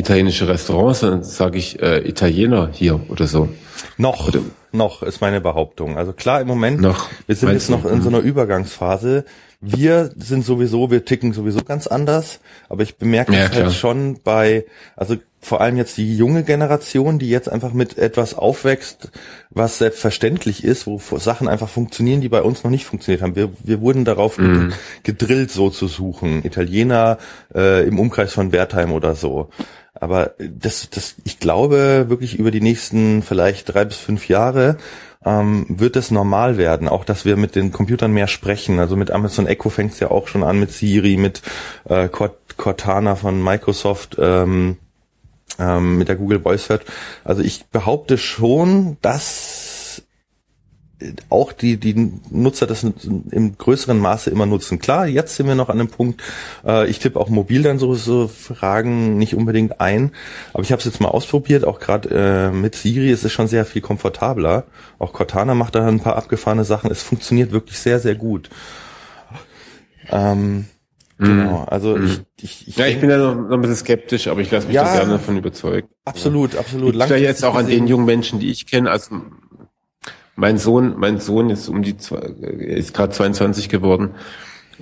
italienische 0.00 0.48
Restaurant, 0.48 0.96
sondern 0.96 1.22
sage 1.22 1.58
ich 1.58 1.80
äh, 1.80 1.98
Italiener 2.08 2.70
hier 2.72 3.00
oder 3.08 3.26
so. 3.26 3.48
Noch, 3.96 4.28
oder, 4.28 4.40
noch 4.72 5.02
ist 5.02 5.20
meine 5.20 5.40
Behauptung. 5.40 5.96
Also 5.96 6.12
klar, 6.12 6.40
im 6.40 6.48
Moment, 6.48 6.80
noch, 6.80 7.08
wir 7.26 7.36
sind 7.36 7.52
jetzt 7.52 7.70
noch 7.70 7.84
in 7.84 8.02
so 8.02 8.08
einer 8.08 8.20
Übergangsphase. 8.20 9.24
Wir 9.60 10.10
sind 10.16 10.44
sowieso, 10.44 10.90
wir 10.90 11.04
ticken 11.04 11.34
sowieso 11.34 11.62
ganz 11.62 11.86
anders, 11.86 12.40
aber 12.70 12.82
ich 12.82 12.96
bemerke 12.96 13.34
ja, 13.34 13.44
es 13.44 13.52
halt 13.52 13.72
schon 13.72 14.18
bei, 14.24 14.64
also 14.96 15.16
vor 15.42 15.60
allem 15.60 15.76
jetzt 15.76 15.96
die 15.96 16.16
junge 16.16 16.44
Generation, 16.44 17.18
die 17.18 17.28
jetzt 17.28 17.50
einfach 17.50 17.72
mit 17.72 17.98
etwas 17.98 18.34
aufwächst, 18.34 19.10
was 19.50 19.78
selbstverständlich 19.78 20.64
ist, 20.64 20.86
wo 20.86 20.98
Sachen 21.18 21.48
einfach 21.48 21.68
funktionieren, 21.68 22.20
die 22.20 22.28
bei 22.28 22.42
uns 22.42 22.62
noch 22.62 22.70
nicht 22.70 22.84
funktioniert 22.84 23.22
haben. 23.22 23.36
Wir, 23.36 23.50
wir 23.62 23.80
wurden 23.80 24.04
darauf 24.04 24.38
mm. 24.38 24.72
gedrillt, 25.02 25.50
so 25.50 25.70
zu 25.70 25.88
suchen. 25.88 26.44
Italiener 26.44 27.18
äh, 27.54 27.86
im 27.86 27.98
Umkreis 27.98 28.32
von 28.32 28.52
Wertheim 28.52 28.92
oder 28.92 29.14
so. 29.14 29.48
Aber 30.00 30.34
das, 30.38 30.88
das, 30.90 31.14
ich 31.24 31.38
glaube 31.38 32.06
wirklich 32.08 32.38
über 32.38 32.50
die 32.50 32.62
nächsten 32.62 33.22
vielleicht 33.22 33.72
drei 33.72 33.84
bis 33.84 33.98
fünf 33.98 34.28
Jahre 34.28 34.78
ähm, 35.24 35.66
wird 35.68 35.96
es 35.96 36.10
normal 36.10 36.56
werden, 36.56 36.88
auch 36.88 37.04
dass 37.04 37.26
wir 37.26 37.36
mit 37.36 37.54
den 37.54 37.70
Computern 37.70 38.12
mehr 38.12 38.26
sprechen. 38.26 38.80
Also 38.80 38.96
mit 38.96 39.10
Amazon 39.10 39.46
Echo 39.46 39.68
fängt 39.68 39.92
es 39.92 40.00
ja 40.00 40.10
auch 40.10 40.26
schon 40.26 40.42
an, 40.42 40.58
mit 40.58 40.72
Siri, 40.72 41.18
mit 41.18 41.42
äh, 41.84 42.08
Cortana 42.08 43.14
von 43.14 43.42
Microsoft, 43.42 44.16
ähm, 44.18 44.78
ähm, 45.58 45.98
mit 45.98 46.08
der 46.08 46.16
Google 46.16 46.40
Voice 46.40 46.66
Search. 46.66 46.82
Also 47.22 47.42
ich 47.42 47.66
behaupte 47.66 48.16
schon, 48.16 48.96
dass 49.02 49.59
auch 51.28 51.52
die, 51.52 51.78
die 51.78 52.12
Nutzer 52.30 52.66
das 52.66 52.84
im 52.84 53.56
größeren 53.56 53.98
Maße 53.98 54.30
immer 54.30 54.46
nutzen. 54.46 54.78
Klar, 54.78 55.06
jetzt 55.06 55.36
sind 55.36 55.46
wir 55.46 55.54
noch 55.54 55.68
an 55.68 55.80
einem 55.80 55.88
Punkt, 55.88 56.22
äh, 56.64 56.88
ich 56.88 56.98
tippe 56.98 57.18
auch 57.18 57.28
mobil 57.28 57.62
dann 57.62 57.78
so, 57.78 57.94
so 57.94 58.28
Fragen 58.28 59.16
nicht 59.18 59.34
unbedingt 59.34 59.80
ein, 59.80 60.12
aber 60.52 60.62
ich 60.62 60.72
habe 60.72 60.80
es 60.80 60.84
jetzt 60.84 61.00
mal 61.00 61.08
ausprobiert, 61.08 61.64
auch 61.64 61.80
gerade 61.80 62.50
äh, 62.50 62.50
mit 62.54 62.74
Siri 62.74 63.10
ist 63.10 63.24
es 63.24 63.32
schon 63.32 63.48
sehr 63.48 63.64
viel 63.64 63.82
komfortabler. 63.82 64.64
Auch 64.98 65.12
Cortana 65.12 65.54
macht 65.54 65.74
da 65.74 65.86
ein 65.86 66.00
paar 66.00 66.16
abgefahrene 66.16 66.64
Sachen. 66.64 66.90
Es 66.90 67.02
funktioniert 67.02 67.52
wirklich 67.52 67.78
sehr, 67.78 68.00
sehr 68.00 68.14
gut. 68.14 68.50
Ähm, 70.10 70.66
Genau, 71.22 71.64
also 71.64 71.98
mm. 71.98 72.04
ich, 72.04 72.22
ich, 72.40 72.68
ich 72.68 72.76
Ja, 72.76 72.86
ich 72.86 72.98
bin 72.98 73.10
ja 73.10 73.18
noch, 73.18 73.34
noch 73.34 73.50
ein 73.50 73.60
bisschen 73.60 73.76
skeptisch, 73.76 74.26
aber 74.28 74.40
ich 74.40 74.50
lasse 74.50 74.68
mich 74.68 74.76
ja, 74.76 74.84
da 74.84 75.00
gerne 75.00 75.12
davon 75.12 75.36
überzeugen. 75.36 75.86
Absolut, 76.06 76.56
absolut. 76.56 76.94
Ich 76.94 77.04
da 77.04 77.14
jetzt 77.14 77.44
auch 77.44 77.56
an 77.56 77.66
den 77.66 77.86
jungen 77.86 78.06
Menschen, 78.06 78.40
die 78.40 78.50
ich 78.50 78.66
kenne, 78.66 78.90
also 78.90 79.16
mein 80.40 80.56
Sohn, 80.56 80.94
mein 80.96 81.20
Sohn 81.20 81.50
ist 81.50 81.68
um 81.68 81.82
die, 81.82 81.94
ist 82.58 82.94
gerade 82.94 83.12
22 83.12 83.68
geworden. 83.68 84.14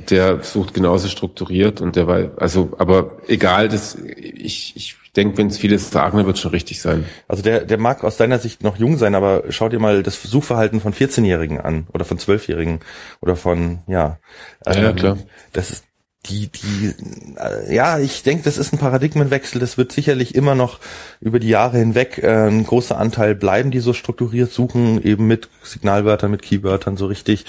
Der 0.08 0.44
sucht 0.44 0.74
genauso 0.74 1.08
strukturiert 1.08 1.80
und 1.80 1.96
der 1.96 2.06
war, 2.06 2.30
also, 2.36 2.70
aber 2.78 3.18
egal, 3.26 3.68
das, 3.68 3.96
ich, 3.96 4.76
ich 4.76 4.96
denke, 5.16 5.36
wenn 5.38 5.48
es 5.48 5.58
vieles 5.58 5.90
sagen, 5.90 6.18
dann 6.18 6.26
wird 6.26 6.38
schon 6.38 6.52
richtig 6.52 6.80
sein. 6.80 7.04
Also 7.26 7.42
der, 7.42 7.64
der 7.64 7.78
mag 7.78 8.04
aus 8.04 8.16
deiner 8.16 8.38
Sicht 8.38 8.62
noch 8.62 8.76
jung 8.76 8.96
sein, 8.96 9.16
aber 9.16 9.42
schau 9.48 9.68
dir 9.68 9.80
mal 9.80 10.04
das 10.04 10.22
Suchverhalten 10.22 10.80
von 10.80 10.92
14-Jährigen 10.92 11.60
an 11.60 11.88
oder 11.92 12.04
von 12.04 12.18
12-Jährigen 12.18 12.78
oder 13.20 13.34
von, 13.34 13.80
ja. 13.88 14.20
Ähm, 14.64 14.84
ja, 14.84 14.92
klar. 14.92 15.18
Das 15.52 15.72
ist, 15.72 15.87
die, 16.28 16.48
die, 16.48 16.94
äh, 17.36 17.74
ja, 17.74 17.98
ich 17.98 18.22
denke, 18.22 18.44
das 18.44 18.58
ist 18.58 18.72
ein 18.72 18.78
Paradigmenwechsel. 18.78 19.60
Das 19.60 19.78
wird 19.78 19.92
sicherlich 19.92 20.34
immer 20.34 20.54
noch 20.54 20.78
über 21.20 21.38
die 21.38 21.48
Jahre 21.48 21.78
hinweg 21.78 22.18
äh, 22.22 22.48
ein 22.48 22.64
großer 22.64 22.98
Anteil 22.98 23.34
bleiben, 23.34 23.70
die 23.70 23.80
so 23.80 23.92
strukturiert 23.92 24.52
suchen, 24.52 25.02
eben 25.02 25.26
mit 25.26 25.48
Signalwörtern, 25.62 26.30
mit 26.30 26.42
Keywörtern 26.42 26.96
so 26.96 27.06
richtig. 27.06 27.46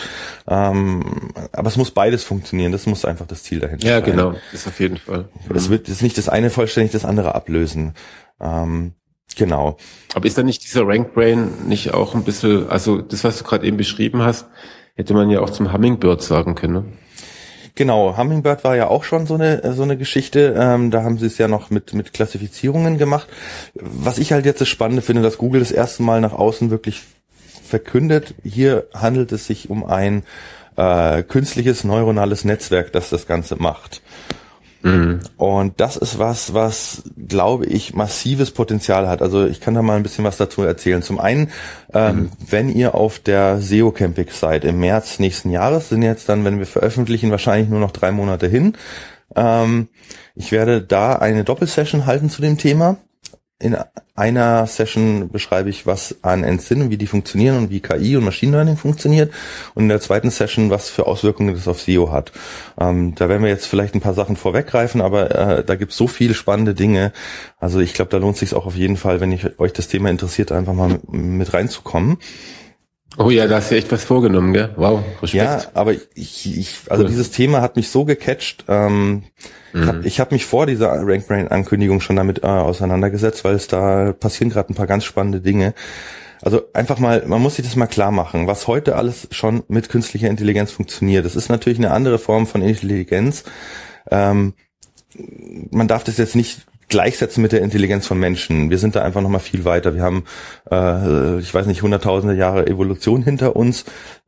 Ähm, 0.47 1.31
aber 1.51 1.67
es 1.67 1.77
muss 1.77 1.91
beides 1.91 2.23
funktionieren. 2.23 2.71
Das 2.71 2.85
muss 2.85 3.05
einfach 3.05 3.27
das 3.27 3.43
Ziel 3.43 3.59
dahinter 3.59 3.87
ja, 3.87 3.99
sein. 3.99 4.09
Ja, 4.09 4.15
genau. 4.15 4.35
Das 4.51 4.67
auf 4.67 4.79
jeden 4.79 4.97
Fall. 4.97 5.29
Es 5.53 5.69
wird 5.69 5.89
ist 5.89 6.01
nicht 6.01 6.17
das 6.17 6.29
eine 6.29 6.49
vollständig 6.49 6.91
das 6.91 7.05
andere 7.05 7.35
ablösen. 7.35 7.93
Ähm, 8.39 8.93
genau. 9.35 9.77
Aber 10.13 10.25
ist 10.25 10.37
da 10.37 10.43
nicht 10.43 10.63
dieser 10.63 10.87
Rank 10.87 11.13
Brain 11.13 11.67
nicht 11.67 11.93
auch 11.93 12.15
ein 12.15 12.23
bisschen, 12.23 12.69
also 12.69 13.01
das, 13.01 13.23
was 13.23 13.37
du 13.37 13.43
gerade 13.43 13.65
eben 13.65 13.77
beschrieben 13.77 14.21
hast, 14.21 14.47
hätte 14.95 15.13
man 15.13 15.29
ja 15.29 15.39
auch 15.39 15.49
zum 15.49 15.71
Hummingbird 15.71 16.21
sagen 16.21 16.55
können. 16.55 16.73
Ne? 16.73 16.85
Genau, 17.75 18.17
Hummingbird 18.17 18.63
war 18.63 18.75
ja 18.75 18.87
auch 18.87 19.03
schon 19.03 19.25
so 19.27 19.35
eine 19.35 19.73
so 19.73 19.83
eine 19.83 19.97
Geschichte. 19.97 20.55
Ähm, 20.57 20.91
da 20.91 21.03
haben 21.03 21.17
sie 21.17 21.27
es 21.27 21.37
ja 21.37 21.47
noch 21.47 21.69
mit 21.69 21.93
mit 21.93 22.13
Klassifizierungen 22.13 22.97
gemacht. 22.97 23.27
Was 23.73 24.17
ich 24.17 24.31
halt 24.31 24.45
jetzt 24.45 24.61
das 24.61 24.69
Spannende 24.69 25.01
finde, 25.01 25.21
dass 25.21 25.37
Google 25.37 25.59
das 25.61 25.71
erste 25.71 26.03
Mal 26.03 26.21
nach 26.21 26.33
außen 26.33 26.69
wirklich 26.71 27.03
verkündet. 27.63 28.33
Hier 28.43 28.87
handelt 28.93 29.31
es 29.31 29.47
sich 29.47 29.69
um 29.69 29.85
ein 29.85 30.23
äh, 30.75 31.23
künstliches 31.23 31.83
neuronales 31.83 32.45
Netzwerk, 32.45 32.91
das 32.91 33.09
das 33.09 33.27
Ganze 33.27 33.57
macht. 33.57 34.01
Mhm. 34.81 35.19
Und 35.37 35.79
das 35.79 35.97
ist 35.97 36.19
was, 36.19 36.53
was, 36.53 37.03
glaube 37.27 37.65
ich, 37.65 37.93
massives 37.93 38.51
Potenzial 38.51 39.07
hat. 39.07 39.21
Also 39.21 39.45
ich 39.45 39.59
kann 39.59 39.73
da 39.73 39.81
mal 39.81 39.97
ein 39.97 40.03
bisschen 40.03 40.23
was 40.23 40.37
dazu 40.37 40.63
erzählen. 40.63 41.01
Zum 41.01 41.19
einen, 41.19 41.51
ähm, 41.93 42.15
mhm. 42.15 42.31
wenn 42.49 42.69
ihr 42.69 42.95
auf 42.95 43.19
der 43.19 43.61
SEO 43.61 43.91
Campix 43.91 44.39
seid 44.39 44.63
im 44.63 44.79
März 44.79 45.19
nächsten 45.19 45.49
Jahres, 45.49 45.89
sind 45.89 46.01
jetzt 46.01 46.29
dann, 46.29 46.45
wenn 46.45 46.59
wir 46.59 46.65
veröffentlichen, 46.65 47.31
wahrscheinlich 47.31 47.69
nur 47.69 47.79
noch 47.79 47.91
drei 47.91 48.11
Monate 48.11 48.47
hin. 48.47 48.73
Ähm, 49.35 49.89
ich 50.35 50.51
werde 50.51 50.81
da 50.81 51.13
eine 51.15 51.43
Doppelsession 51.43 52.05
halten 52.05 52.29
zu 52.29 52.41
dem 52.41 52.57
Thema 52.57 52.97
in 53.61 53.75
einer 54.15 54.67
Session 54.67 55.29
beschreibe 55.29 55.69
ich, 55.69 55.85
was 55.85 56.15
an 56.21 56.43
und 56.45 56.89
wie 56.89 56.97
die 56.97 57.07
funktionieren 57.07 57.57
und 57.57 57.69
wie 57.69 57.81
KI 57.81 58.15
und 58.15 58.23
Machine 58.23 58.53
Learning 58.53 58.77
funktioniert. 58.77 59.33
Und 59.75 59.83
in 59.83 59.89
der 59.89 59.99
zweiten 59.99 60.29
Session, 60.29 60.69
was 60.69 60.89
für 60.89 61.07
Auswirkungen 61.07 61.53
das 61.53 61.67
auf 61.67 61.81
SEO 61.81 62.11
hat. 62.11 62.31
Ähm, 62.79 63.15
da 63.15 63.27
werden 63.27 63.43
wir 63.43 63.49
jetzt 63.49 63.65
vielleicht 63.65 63.95
ein 63.95 64.01
paar 64.01 64.13
Sachen 64.13 64.37
vorweggreifen, 64.37 65.01
aber 65.01 65.59
äh, 65.59 65.63
da 65.65 65.75
gibt 65.75 65.91
es 65.91 65.97
so 65.97 66.07
viele 66.07 66.33
spannende 66.33 66.73
Dinge. 66.73 67.11
Also 67.59 67.79
ich 67.79 67.93
glaube, 67.93 68.11
da 68.11 68.17
lohnt 68.17 68.37
sich 68.37 68.53
auch 68.53 68.65
auf 68.65 68.75
jeden 68.75 68.97
Fall, 68.97 69.19
wenn 69.19 69.31
ich, 69.33 69.59
euch 69.59 69.73
das 69.73 69.89
Thema 69.89 70.09
interessiert, 70.09 70.53
einfach 70.53 70.73
mal 70.73 70.99
mit 71.07 71.53
reinzukommen. 71.53 72.17
Oh 73.21 73.29
ja, 73.29 73.47
da 73.47 73.57
hast 73.57 73.69
du 73.69 73.75
echt 73.75 73.91
was 73.91 74.05
vorgenommen, 74.05 74.53
gell? 74.53 74.69
Wow, 74.77 75.03
Respekt. 75.21 75.43
Ja, 75.43 75.61
aber 75.73 75.91
ich, 75.91 76.57
ich 76.57 76.75
also 76.87 77.03
cool. 77.03 77.09
dieses 77.09 77.31
Thema 77.31 77.61
hat 77.61 77.75
mich 77.75 77.89
so 77.89 78.05
gecatcht. 78.05 78.63
Ähm, 78.69 79.23
mhm. 79.73 80.01
Ich 80.05 80.19
habe 80.19 80.27
hab 80.27 80.31
mich 80.31 80.45
vor 80.45 80.65
dieser 80.65 80.89
Rank 81.05 81.27
Brain 81.27 81.49
Ankündigung 81.49 81.99
schon 81.99 82.15
damit 82.15 82.43
äh, 82.43 82.47
auseinandergesetzt, 82.47 83.43
weil 83.43 83.55
es 83.55 83.67
da 83.67 84.13
passieren 84.13 84.49
gerade 84.49 84.71
ein 84.71 84.75
paar 84.75 84.87
ganz 84.87 85.03
spannende 85.03 85.41
Dinge. 85.41 85.73
Also 86.41 86.61
einfach 86.73 86.97
mal, 86.99 87.23
man 87.27 87.41
muss 87.41 87.57
sich 87.57 87.65
das 87.65 87.75
mal 87.75 87.87
klar 87.87 88.11
machen, 88.11 88.47
was 88.47 88.67
heute 88.67 88.95
alles 88.95 89.27
schon 89.31 89.63
mit 89.67 89.89
künstlicher 89.89 90.29
Intelligenz 90.29 90.71
funktioniert. 90.71 91.25
Das 91.25 91.35
ist 91.35 91.49
natürlich 91.49 91.79
eine 91.79 91.91
andere 91.91 92.19
Form 92.19 92.47
von 92.47 92.61
Intelligenz. 92.61 93.43
Ähm, 94.09 94.53
man 95.71 95.89
darf 95.89 96.05
das 96.05 96.15
jetzt 96.15 96.37
nicht 96.37 96.61
gleichsetzen 96.89 97.41
mit 97.41 97.51
der 97.51 97.61
Intelligenz 97.61 98.07
von 98.07 98.19
Menschen. 98.19 98.69
Wir 98.69 98.77
sind 98.77 98.95
da 98.95 99.03
einfach 99.03 99.21
noch 99.21 99.29
mal 99.29 99.39
viel 99.39 99.63
weiter. 99.63 99.95
Wir 99.95 100.01
haben, 100.01 100.25
äh, 100.69 101.39
ich 101.39 101.53
weiß 101.53 101.67
nicht, 101.67 101.81
hunderttausende 101.81 102.35
Jahre 102.35 102.67
Evolution 102.67 103.23
hinter 103.23 103.55
uns. 103.55 103.85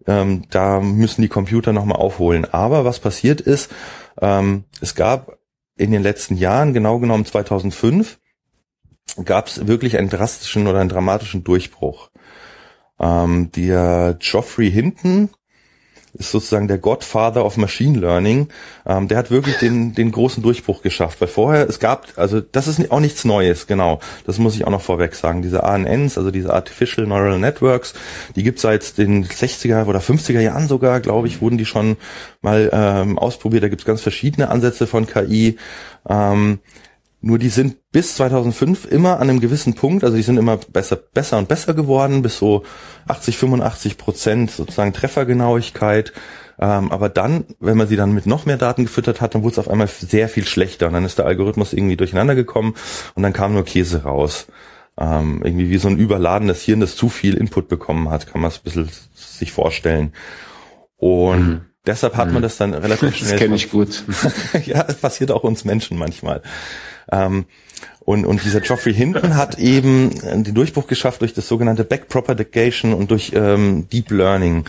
Ähm, 0.08 0.44
da 0.50 0.80
müssen 0.80 1.22
die 1.22 1.28
Computer 1.28 1.74
noch 1.74 1.86
mal 1.86 1.96
aufholen. 1.96 2.46
Aber 2.52 2.86
was 2.86 3.00
passiert 3.00 3.42
ist, 3.42 3.72
ähm, 4.22 4.64
es 4.80 4.96
gab 4.96 5.38
in 5.76 5.92
den 5.92 6.04
letzten 6.04 6.38
Jahren, 6.38 6.74
genau 6.74 7.00
genommen 7.00 7.26
2005, 7.26 8.20
gab 9.26 9.48
es 9.48 9.68
wirklich 9.68 9.98
einen 9.98 10.10
drastischen 10.10 10.68
oder 10.68 10.80
einen 10.80 10.90
dramatischen 10.90 11.44
Durchbruch. 11.44 12.12
Ähm, 13.00 13.52
der 13.52 14.18
Geoffrey 14.20 14.72
Hinton, 14.72 15.30
ist 16.14 16.32
sozusagen 16.32 16.68
der 16.68 16.78
Godfather 16.78 17.46
of 17.46 17.58
Machine 17.58 17.98
Learning. 18.00 18.50
Ähm, 18.86 19.08
der 19.08 19.18
hat 19.18 19.32
wirklich 19.32 19.58
den, 19.58 19.94
den 19.94 20.12
großen 20.12 20.44
Durchbruch 20.44 20.82
geschafft, 20.82 21.22
weil 21.22 21.28
vorher 21.28 21.68
es 21.70 21.80
gab, 21.80 22.08
also 22.18 22.42
das 22.42 22.68
ist 22.68 22.92
auch 22.92 23.00
nichts 23.00 23.24
Neues, 23.26 23.68
genau. 23.68 24.00
Das 24.26 24.38
muss 24.38 24.56
ich 24.56 24.66
auch 24.66 24.72
noch 24.72 24.82
vorweg 24.82 25.16
sagen. 25.16 25.42
Diese 25.42 25.64
ANNs, 25.64 26.18
also 26.18 26.32
diese 26.32 26.54
Artificial 26.54 27.08
Neural 27.08 27.40
Networks, 27.40 27.94
die 28.36 28.44
gibt 28.44 28.60
seit 28.60 28.98
den 28.98 29.26
60er 29.26 29.86
oder 29.86 30.00
50er 30.00 30.42
Jahren 30.42 30.68
sogar, 30.68 31.00
glaube 31.00 31.28
ich, 31.28 31.42
wurden 31.42 31.58
die 31.58 31.66
schon 31.66 31.98
mal 32.42 32.70
ähm, 32.74 33.18
ausprobiert. 33.18 33.64
Da 33.64 33.70
gibt 33.70 33.82
es 33.82 33.88
ganz 33.88 34.02
verschiedene 34.02 34.50
Ansätze 34.50 34.88
von 34.88 35.08
KI. 35.08 35.58
Ähm, 36.10 36.60
nur 37.22 37.38
die 37.38 37.50
sind 37.50 37.92
bis 37.92 38.16
2005 38.16 38.86
immer 38.86 39.20
an 39.20 39.30
einem 39.30 39.40
gewissen 39.40 39.76
Punkt, 39.76 40.04
also 40.04 40.18
die 40.18 40.24
sind 40.24 40.38
immer 40.38 40.58
besser, 40.58 40.96
besser 40.96 41.38
und 41.38 41.48
besser 41.48 41.76
geworden, 41.76 42.24
bis 42.24 42.38
so 42.38 42.64
80, 43.08 43.38
85 43.38 43.98
Prozent 43.98 44.52
sozusagen 44.52 44.92
Treffergenauigkeit. 44.92 46.14
Ähm, 46.60 46.92
aber 46.92 47.10
dann, 47.10 47.46
wenn 47.60 47.78
man 47.78 47.88
sie 47.88 47.96
dann 47.96 48.14
mit 48.14 48.26
noch 48.26 48.46
mehr 48.46 48.58
Daten 48.58 48.84
gefüttert 48.84 49.22
hat, 49.22 49.36
dann 49.36 49.44
wurde 49.44 49.54
es 49.54 49.60
auf 49.60 49.70
einmal 49.70 49.88
sehr 49.88 50.30
viel 50.30 50.46
schlechter. 50.46 50.88
Und 50.88 50.94
dann 50.94 51.06
ist 51.06 51.20
der 51.20 51.26
Algorithmus 51.26 51.74
irgendwie 51.74 51.98
durcheinander 51.98 52.36
gekommen 52.36 52.76
und 53.14 53.24
dann 53.24 53.34
kam 53.34 53.54
nur 53.54 53.66
Käse 53.66 54.04
raus. 54.04 54.48
Ähm, 54.98 55.42
irgendwie 55.44 55.70
wie 55.70 55.78
so 55.78 55.88
ein 55.88 55.98
überladenes 55.98 56.62
Hirn, 56.64 56.80
das 56.80 56.96
zu 56.96 57.10
viel 57.10 57.36
Input 57.36 57.68
bekommen 57.68 58.10
hat, 58.10 58.28
kann 58.28 58.42
man 58.42 58.50
es 58.50 58.58
ein 58.58 58.64
bisschen 58.64 58.90
sich 59.16 59.52
vorstellen. 59.52 60.14
Und 60.98 61.48
mhm. 61.48 61.62
deshalb 61.86 62.16
hat 62.16 62.28
man 62.28 62.38
mhm. 62.38 62.42
das 62.44 62.58
dann 62.58 62.74
relativ 62.74 63.16
schnell. 63.16 63.32
Das 63.32 63.40
kenne 63.40 63.56
ich 63.56 63.72
gut. 63.72 64.04
ja, 64.66 64.86
es 64.88 64.96
passiert 64.96 65.32
auch 65.32 65.44
uns 65.44 65.66
Menschen 65.66 65.98
manchmal. 65.98 66.42
Ähm, 67.12 67.46
und, 68.04 68.26
und 68.26 68.44
dieser 68.44 68.62
Geoffrey 68.62 68.94
Hinton 68.94 69.36
hat 69.36 69.60
eben 69.60 70.12
den 70.44 70.54
Durchbruch 70.54 70.88
geschafft 70.88 71.22
durch 71.22 71.34
das 71.34 71.48
sogenannte 71.48 71.84
Backpropagation 71.84 72.94
und 72.94 73.12
durch 73.12 73.32
ähm, 73.36 73.88
Deep 73.90 74.12
Learning. 74.12 74.66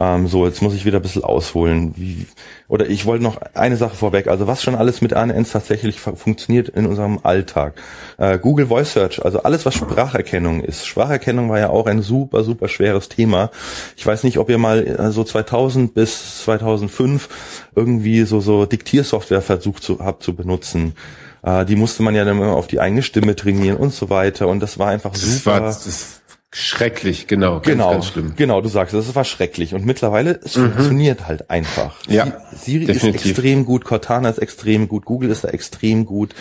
Ähm, 0.00 0.28
so, 0.28 0.46
jetzt 0.46 0.62
muss 0.62 0.74
ich 0.74 0.84
wieder 0.84 0.98
ein 0.98 1.02
bisschen 1.02 1.24
ausholen. 1.24 1.94
Wie, 1.96 2.26
oder 2.68 2.88
ich 2.88 3.06
wollte 3.06 3.24
noch 3.24 3.40
eine 3.54 3.76
Sache 3.76 3.96
vorweg. 3.96 4.28
Also 4.28 4.46
was 4.46 4.62
schon 4.62 4.74
alles 4.74 5.00
mit 5.00 5.12
ANNs 5.12 5.50
tatsächlich 5.50 6.00
funktioniert 6.00 6.68
in 6.68 6.86
unserem 6.86 7.20
Alltag. 7.22 7.74
Äh, 8.16 8.38
Google 8.38 8.66
Voice 8.66 8.92
Search, 8.92 9.24
also 9.24 9.42
alles, 9.42 9.66
was 9.66 9.74
Spracherkennung 9.74 10.60
ist. 10.60 10.86
Spracherkennung 10.86 11.48
war 11.48 11.58
ja 11.58 11.70
auch 11.70 11.86
ein 11.86 12.02
super, 12.02 12.44
super 12.44 12.68
schweres 12.68 13.08
Thema. 13.08 13.50
Ich 13.96 14.06
weiß 14.06 14.24
nicht, 14.24 14.38
ob 14.38 14.50
ihr 14.50 14.58
mal 14.58 14.86
äh, 14.86 15.10
so 15.10 15.24
2000 15.24 15.94
bis 15.94 16.44
2005 16.44 17.70
irgendwie 17.74 18.22
so, 18.22 18.40
so 18.40 18.66
Diktiersoftware 18.66 19.42
versucht 19.42 19.82
zu, 19.82 19.98
habt 19.98 20.22
zu 20.22 20.36
benutzen. 20.36 20.94
Äh, 21.42 21.64
die 21.64 21.76
musste 21.76 22.02
man 22.02 22.14
ja 22.14 22.24
dann 22.24 22.36
immer 22.36 22.54
auf 22.54 22.66
die 22.66 22.80
eigene 22.80 23.02
Stimme 23.02 23.36
trainieren 23.36 23.76
und 23.76 23.92
so 23.92 24.10
weiter. 24.10 24.48
Und 24.48 24.60
das 24.60 24.78
war 24.78 24.88
einfach 24.88 25.12
das 25.12 25.22
super. 25.22 25.52
War, 25.52 25.60
das 25.60 26.20
schrecklich, 26.52 27.26
genau. 27.26 27.54
Ganz, 27.54 27.66
genau, 27.66 27.90
ganz 27.90 28.06
schlimm. 28.06 28.32
genau. 28.36 28.60
Du 28.60 28.68
sagst, 28.68 28.94
das 28.94 29.14
war 29.14 29.24
schrecklich. 29.24 29.74
Und 29.74 29.84
mittlerweile 29.84 30.40
es 30.42 30.56
mhm. 30.56 30.72
funktioniert 30.72 31.26
halt 31.26 31.50
einfach. 31.50 31.96
Ja, 32.08 32.40
Siri 32.52 32.86
definitiv. 32.86 33.20
ist 33.20 33.26
extrem 33.26 33.64
gut, 33.64 33.84
Cortana 33.84 34.28
ist 34.28 34.38
extrem 34.38 34.88
gut, 34.88 35.04
Google 35.04 35.30
ist 35.30 35.44
da 35.44 35.48
extrem 35.48 36.06
gut. 36.06 36.34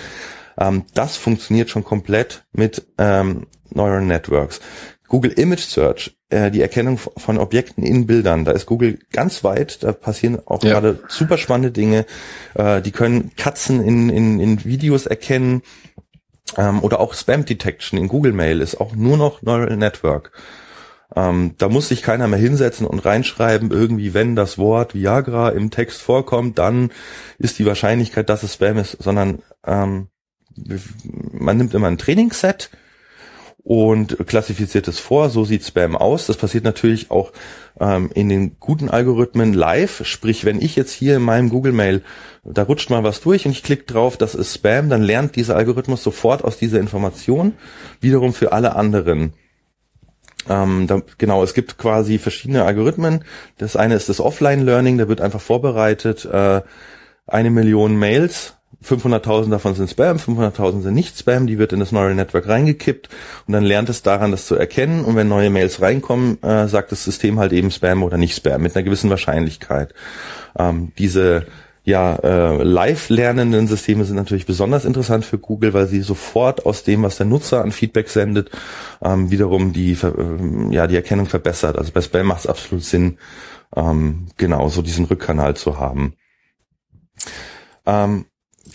Ähm, 0.58 0.86
das 0.94 1.18
funktioniert 1.18 1.70
schon 1.70 1.84
komplett 1.84 2.46
mit 2.52 2.88
ähm, 2.98 3.48
Neural 3.70 4.02
Networks. 4.02 4.60
Google 5.08 5.32
Image 5.32 5.62
Search, 5.62 6.17
äh, 6.30 6.52
die 6.52 6.62
Erkennung 6.62 6.98
von 6.98 7.38
Objekten 7.38 7.84
in 7.84 8.06
Bildern, 8.06 8.46
da 8.46 8.52
ist 8.52 8.66
Google 8.66 9.00
ganz 9.12 9.44
weit, 9.44 9.84
da 9.84 9.94
passieren 9.94 10.40
auch 10.46 10.64
ja. 10.64 10.74
gerade 10.74 11.00
super 11.08 11.38
spannende 11.38 11.72
Dinge. 11.72 12.06
Äh, 12.56 12.82
die 12.82 12.92
können 12.92 13.32
Katzen 13.36 13.82
in, 13.84 14.10
in, 14.10 14.40
in 14.40 14.66
Videos 14.66 15.06
erkennen 15.06 15.62
ähm, 16.58 16.84
oder 16.84 17.00
auch 17.00 17.14
Spam 17.14 17.46
Detection 17.46 17.98
in 17.98 18.08
Google 18.08 18.34
Mail 18.34 18.62
ist 18.62 18.80
auch 18.80 18.96
nur 18.96 19.18
noch 19.18 19.42
Neural 19.42 19.78
Network. 19.78 20.32
Ähm, 21.16 21.56
da 21.58 21.70
muss 21.70 21.88
sich 21.88 22.02
keiner 22.02 22.28
mehr 22.28 22.40
hinsetzen 22.40 22.86
und 22.86 23.00
reinschreiben, 23.00 23.72
irgendwie, 23.72 24.14
wenn 24.14 24.36
das 24.36 24.58
Wort 24.58 24.94
Viagra 24.94 25.50
im 25.50 25.72
Text 25.72 26.02
vorkommt, 26.02 26.58
dann 26.58 26.92
ist 27.38 27.58
die 27.60 27.66
Wahrscheinlichkeit, 27.66 28.30
dass 28.30 28.44
es 28.44 28.56
Spam 28.56 28.78
ist, 28.78 29.02
sondern 29.02 29.40
ähm, 29.66 30.10
man 31.32 31.58
nimmt 31.58 31.74
immer 31.74 31.88
ein 31.88 31.98
Trainingsset, 31.98 32.70
und 33.68 34.26
klassifiziert 34.28 34.88
es 34.88 34.98
vor. 34.98 35.30
So 35.30 35.44
sieht 35.44 35.66
Spam 35.66 35.98
aus. 35.98 36.26
Das 36.28 36.38
passiert 36.38 36.64
natürlich 36.64 37.12
auch 37.12 37.34
ähm, 37.82 38.10
in 38.14 38.30
den 38.30 38.56
guten 38.62 38.88
Algorithmen 38.88 39.54
live. 39.54 40.06
Sprich, 40.06 40.46
wenn 40.46 40.62
ich 40.62 40.78
jetzt 40.78 40.94
hier 40.94 41.18
in 41.18 41.22
meinem 41.22 41.50
Google 41.50 41.74
Mail, 41.74 42.02
da 42.46 42.64
rutscht 42.64 42.90
mal 42.90 43.04
was 43.04 43.20
durch 43.20 43.46
und 43.46 43.52
ich 43.52 43.64
klicke 43.64 43.84
drauf, 43.84 44.16
das 44.16 44.36
ist 44.36 44.54
Spam, 44.54 44.90
dann 44.90 45.02
lernt 45.02 45.36
dieser 45.36 45.58
Algorithmus 45.58 46.02
sofort 46.02 46.46
aus 46.46 46.58
dieser 46.58 46.80
Information. 46.80 47.56
Wiederum 48.00 48.34
für 48.34 48.54
alle 48.54 48.74
anderen. 48.78 49.34
Ähm, 50.48 50.88
da, 50.88 51.02
genau, 51.18 51.44
es 51.44 51.54
gibt 51.54 51.78
quasi 51.78 52.20
verschiedene 52.20 52.64
Algorithmen. 52.64 53.26
Das 53.58 53.76
eine 53.76 53.96
ist 53.96 54.08
das 54.08 54.22
Offline-Learning, 54.22 54.98
da 54.98 55.10
wird 55.10 55.20
einfach 55.20 55.42
vorbereitet, 55.42 56.24
äh, 56.24 56.62
eine 57.26 57.50
Million 57.50 57.98
Mails 57.98 58.57
500.000 58.84 59.50
davon 59.50 59.74
sind 59.76 59.90
Spam, 59.90 60.18
500.000 60.18 60.84
sind 60.84 60.94
nicht 60.94 61.18
Spam, 61.18 61.48
die 61.48 61.58
wird 61.58 61.74
in 61.74 61.80
das 61.80 61.92
Neural 61.92 62.14
Network 62.16 62.48
reingekippt 62.48 63.10
und 63.48 63.54
dann 63.54 63.64
lernt 63.64 63.90
es 63.90 64.04
daran, 64.04 64.32
das 64.32 64.46
zu 64.46 64.56
erkennen 64.56 65.04
und 65.04 65.16
wenn 65.16 65.28
neue 65.28 65.50
Mails 65.50 65.82
reinkommen, 65.82 66.42
äh, 66.44 66.68
sagt 66.68 66.92
das 66.92 67.04
System 67.04 67.40
halt 67.40 67.54
eben 67.54 67.72
Spam 67.72 68.04
oder 68.04 68.18
nicht 68.18 68.36
Spam 68.36 68.62
mit 68.62 68.76
einer 68.76 68.84
gewissen 68.84 69.10
Wahrscheinlichkeit. 69.10 69.94
Ähm, 70.58 70.92
diese 70.98 71.48
ja, 71.88 72.18
äh, 72.18 72.64
live 72.64 73.08
lernenden 73.08 73.66
Systeme 73.66 74.04
sind 74.04 74.18
natürlich 74.18 74.46
besonders 74.46 74.84
interessant 74.84 75.24
für 75.24 75.38
Google, 75.38 75.74
weil 75.74 75.88
sie 75.88 76.02
sofort 76.02 76.66
aus 76.66 76.84
dem, 76.84 77.02
was 77.02 77.16
der 77.16 77.26
Nutzer 77.26 77.64
an 77.64 77.72
Feedback 77.72 78.10
sendet, 78.10 78.52
ähm, 79.02 79.32
wiederum 79.32 79.72
die, 79.72 79.94
äh, 79.94 80.74
ja, 80.74 80.86
die 80.88 80.98
Erkennung 80.98 81.28
verbessert. 81.28 81.78
Also 81.78 81.94
bei 81.94 82.02
Spam 82.02 82.28
macht 82.28 82.42
es 82.42 82.48
absolut 82.48 82.84
Sinn, 82.84 83.18
ähm, 83.74 84.28
genau 84.36 84.68
so 84.68 84.82
diesen 84.82 85.06
Rückkanal 85.06 85.56
zu 85.56 85.80
haben. 85.80 86.16
Ähm, 87.86 88.26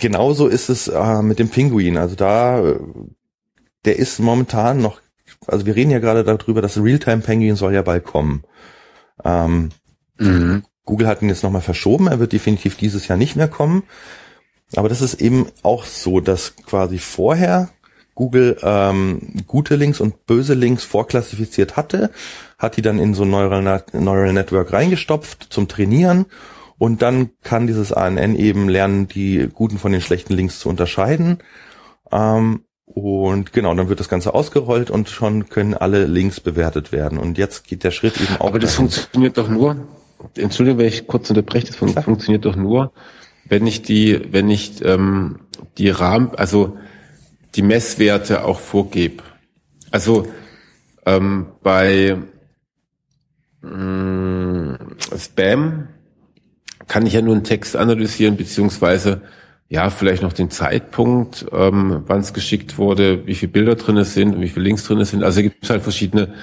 genauso 0.03 0.49
ist 0.49 0.69
es 0.69 0.89
äh, 0.89 1.23
mit 1.23 1.39
dem 1.39 1.49
Pinguin. 1.49 1.97
Also 1.97 2.17
da, 2.17 2.61
der 3.85 3.97
ist 3.97 4.19
momentan 4.19 4.83
noch, 4.83 5.01
also 5.47 5.65
wir 5.65 5.77
reden 5.77 5.93
ja 5.93 6.01
gerade 6.01 6.25
darüber, 6.25 6.61
dass 6.61 6.77
Realtime 6.77 7.23
Penguin 7.23 7.57
soll 7.57 7.73
ja 7.73 7.83
bald 7.83 8.05
kommen. 8.05 8.43
Ähm, 9.25 9.71
mhm. 10.19 10.65
Google 10.85 11.07
hat 11.07 11.23
ihn 11.23 11.29
jetzt 11.29 11.45
nochmal 11.45 11.63
verschoben, 11.63 12.09
er 12.09 12.19
wird 12.19 12.33
definitiv 12.33 12.77
dieses 12.77 13.07
Jahr 13.07 13.17
nicht 13.17 13.37
mehr 13.37 13.47
kommen. 13.47 13.85
Aber 14.75 14.89
das 14.89 15.03
ist 15.03 15.21
eben 15.21 15.47
auch 15.63 15.85
so, 15.85 16.21
dass 16.21 16.57
quasi 16.57 16.99
vorher 16.99 17.69
Google 18.15 18.59
ähm, 18.63 19.45
gute 19.47 19.77
Links 19.77 20.01
und 20.01 20.27
böse 20.27 20.55
Links 20.55 20.83
vorklassifiziert 20.83 21.77
hatte, 21.77 22.11
hat 22.59 22.77
die 22.77 22.83
dann 22.83 22.99
in 22.99 23.15
so 23.15 23.23
ein 23.23 23.31
Neural, 23.31 23.85
Neural 23.93 24.33
Network 24.33 24.73
reingestopft 24.73 25.47
zum 25.51 25.69
Trainieren 25.69 26.27
und 26.83 27.01
dann 27.01 27.31
kann 27.45 27.69
dieses 27.69 27.93
ANN 27.93 28.35
eben 28.35 28.69
lernen, 28.69 29.07
die 29.07 29.49
guten 29.55 29.79
von 29.79 29.93
den 29.93 30.01
schlechten 30.01 30.35
Links 30.35 30.59
zu 30.59 30.69
unterscheiden. 30.69 31.39
Ähm, 32.11 32.65
und 32.87 33.53
genau, 33.53 33.73
dann 33.73 33.89
wird 33.89 34.01
das 34.01 34.09
Ganze 34.09 34.35
ausgerollt 34.35 34.91
und 34.91 35.09
schon 35.09 35.49
können 35.49 35.75
alle 35.75 36.07
Links 36.07 36.41
bewertet 36.41 36.91
werden. 36.91 37.19
Und 37.19 37.39
jetzt 37.39 37.69
geht 37.69 37.85
der 37.85 37.93
Schritt 37.93 38.21
eben 38.21 38.35
auch. 38.41 38.49
Aber 38.49 38.59
das 38.59 38.75
dahin. 38.75 38.91
funktioniert 38.91 39.39
doch 39.39 39.49
nur, 39.49 39.77
Entschuldigung, 40.35 40.81
wenn 40.81 40.89
ich 40.89 41.07
kurz 41.07 41.31
unterbreche, 41.31 41.69
das 41.69 41.77
fun 41.77 41.91
funktioniert 41.91 42.45
doch 42.47 42.57
nur, 42.57 42.91
wenn 43.45 43.65
ich 43.65 43.83
die, 43.83 44.21
wenn 44.33 44.51
ich 44.51 44.85
ähm, 44.85 45.39
die 45.79 45.91
Rahmen, 45.91 46.35
also 46.35 46.77
die 47.55 47.63
Messwerte 47.63 48.45
auch 48.45 48.59
vorgebe. 48.59 49.23
Also 49.93 50.27
ähm, 51.07 51.47
bei 51.63 52.19
mh, 53.61 54.79
Spam 55.17 55.87
kann 56.93 57.07
ich 57.07 57.15
ja 57.15 57.23
nur 57.23 57.35
einen 57.35 57.43
Text 57.43 57.75
analysieren, 57.75 58.37
beziehungsweise 58.37 59.23
ja, 59.71 59.89
vielleicht 59.89 60.23
noch 60.23 60.35
den 60.35 60.51
Zeitpunkt, 60.51 61.47
ähm, 61.51 62.03
wann 62.07 62.21
es 62.21 62.35
geschickt 62.35 62.77
wurde, 62.77 63.27
wie 63.27 63.35
viele 63.35 63.51
Bilder 63.51 63.77
drin 63.77 64.05
sind 64.05 64.35
und 64.35 64.43
wie 64.43 64.51
viele 64.51 64.67
Links 64.67 64.85
drin 64.85 65.03
sind. 65.03 65.25
Also 65.25 65.41
gibt 65.41 65.65
es 65.65 65.71
halt 65.71 65.83
verschiedene 65.83 66.35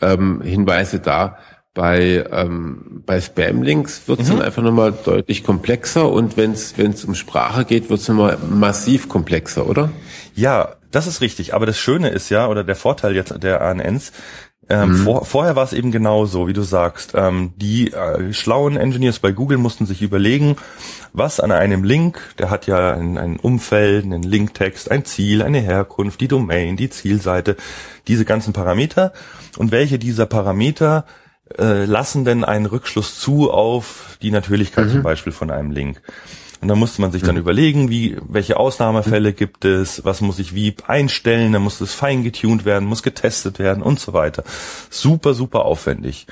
ähm, 0.00 0.42
Hinweise 0.42 1.00
da. 1.00 1.38
Bei, 1.74 2.24
ähm, 2.30 3.02
bei 3.04 3.20
Spam-Links 3.20 4.06
wird 4.06 4.20
es 4.20 4.28
mhm. 4.28 4.34
dann 4.34 4.42
einfach 4.42 4.62
nochmal 4.62 4.92
deutlich 4.92 5.42
komplexer 5.42 6.08
und 6.08 6.36
wenn 6.36 6.52
es 6.52 7.04
um 7.04 7.16
Sprache 7.16 7.64
geht, 7.64 7.90
wird 7.90 7.98
es 7.98 8.06
nochmal 8.06 8.38
massiv 8.48 9.08
komplexer, 9.08 9.68
oder? 9.68 9.90
Ja, 10.36 10.76
das 10.92 11.08
ist 11.08 11.20
richtig. 11.20 11.52
Aber 11.52 11.66
das 11.66 11.80
Schöne 11.80 12.10
ist 12.10 12.30
ja, 12.30 12.46
oder 12.46 12.62
der 12.62 12.76
Vorteil 12.76 13.16
jetzt 13.16 13.42
der 13.42 13.60
ANNs, 13.62 14.12
ähm, 14.70 14.90
mhm. 14.90 14.96
vor, 14.98 15.24
vorher 15.24 15.56
war 15.56 15.64
es 15.64 15.72
eben 15.72 15.90
genauso, 15.90 16.46
wie 16.46 16.52
du 16.52 16.62
sagst. 16.62 17.12
Ähm, 17.16 17.52
die 17.56 17.92
äh, 17.92 18.32
schlauen 18.32 18.76
Engineers 18.76 19.18
bei 19.18 19.32
Google 19.32 19.58
mussten 19.58 19.84
sich 19.84 20.00
überlegen, 20.00 20.56
was 21.12 21.40
an 21.40 21.50
einem 21.50 21.82
Link, 21.82 22.20
der 22.38 22.50
hat 22.50 22.68
ja 22.68 22.94
ein, 22.94 23.18
ein 23.18 23.36
Umfeld, 23.36 24.04
einen 24.04 24.22
Linktext, 24.22 24.88
ein 24.88 25.04
Ziel, 25.04 25.42
eine 25.42 25.58
Herkunft, 25.58 26.20
die 26.20 26.28
Domain, 26.28 26.76
die 26.76 26.88
Zielseite, 26.88 27.56
diese 28.06 28.24
ganzen 28.24 28.52
Parameter 28.52 29.12
und 29.58 29.72
welche 29.72 29.98
dieser 29.98 30.26
Parameter 30.26 31.04
äh, 31.58 31.84
lassen 31.84 32.24
denn 32.24 32.44
einen 32.44 32.66
Rückschluss 32.66 33.18
zu 33.18 33.50
auf 33.50 34.18
die 34.22 34.30
Natürlichkeit 34.30 34.86
mhm. 34.86 34.90
zum 34.92 35.02
Beispiel 35.02 35.32
von 35.32 35.50
einem 35.50 35.72
Link. 35.72 36.00
Und 36.60 36.68
dann 36.68 36.78
musste 36.78 37.00
man 37.00 37.10
sich 37.10 37.22
dann 37.22 37.36
mhm. 37.36 37.40
überlegen, 37.40 37.88
wie, 37.88 38.18
welche 38.28 38.58
Ausnahmefälle 38.58 39.32
gibt 39.32 39.64
es, 39.64 40.04
was 40.04 40.20
muss 40.20 40.38
ich 40.38 40.54
wie 40.54 40.74
einstellen, 40.86 41.52
dann 41.52 41.62
muss 41.62 41.80
es 41.80 41.94
fein 41.94 42.22
getuned 42.22 42.64
werden, 42.64 42.86
muss 42.86 43.02
getestet 43.02 43.58
werden 43.58 43.82
und 43.82 43.98
so 43.98 44.12
weiter. 44.12 44.44
Super, 44.90 45.32
super 45.32 45.64
aufwendig. 45.64 46.26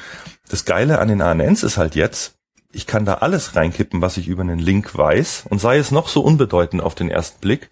Das 0.51 0.64
Geile 0.66 0.99
an 0.99 1.09
den 1.09 1.22
ANNs 1.22 1.62
ist 1.62 1.79
halt 1.79 1.95
jetzt, 1.95 2.35
ich 2.72 2.87
kann 2.87 3.07
da 3.07 3.14
alles 3.14 3.57
reinkippen, 3.57 4.03
was 4.03 4.18
ich 4.18 4.29
über 4.29 4.43
einen 4.43 4.59
Link 4.59 4.97
weiß 4.97 5.45
und 5.49 5.61
sei 5.61 5.79
es 5.79 5.91
noch 5.91 6.09
so 6.09 6.20
unbedeutend 6.20 6.83
auf 6.83 6.95
den 6.95 7.11
ersten 7.11 7.41
Blick. 7.41 7.70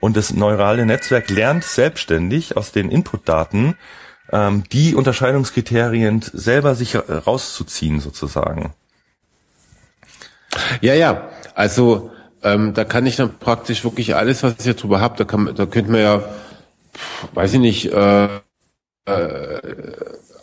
Und 0.00 0.16
das 0.16 0.32
neurale 0.32 0.86
Netzwerk 0.86 1.30
lernt 1.30 1.64
selbstständig 1.64 2.56
aus 2.56 2.72
den 2.72 2.90
Inputdaten 2.90 3.76
ähm, 4.30 4.64
die 4.72 4.94
Unterscheidungskriterien 4.94 6.22
selber 6.32 6.74
sich 6.74 6.96
rauszuziehen 6.96 8.00
sozusagen. 8.00 8.74
Ja, 10.80 10.94
ja, 10.94 11.28
also 11.54 12.10
ähm, 12.42 12.74
da 12.74 12.84
kann 12.84 13.06
ich 13.06 13.16
dann 13.16 13.38
praktisch 13.38 13.84
wirklich 13.84 14.14
alles, 14.14 14.42
was 14.42 14.54
ich 14.58 14.64
hier 14.64 14.74
drüber 14.74 15.00
habe, 15.00 15.16
da 15.16 15.24
kann, 15.24 15.52
da 15.54 15.66
könnte 15.66 15.90
man 15.90 16.00
ja, 16.00 16.22
weiß 17.34 17.54
ich 17.54 17.60
nicht, 17.60 17.92
äh, 17.92 18.28
äh, 19.06 19.60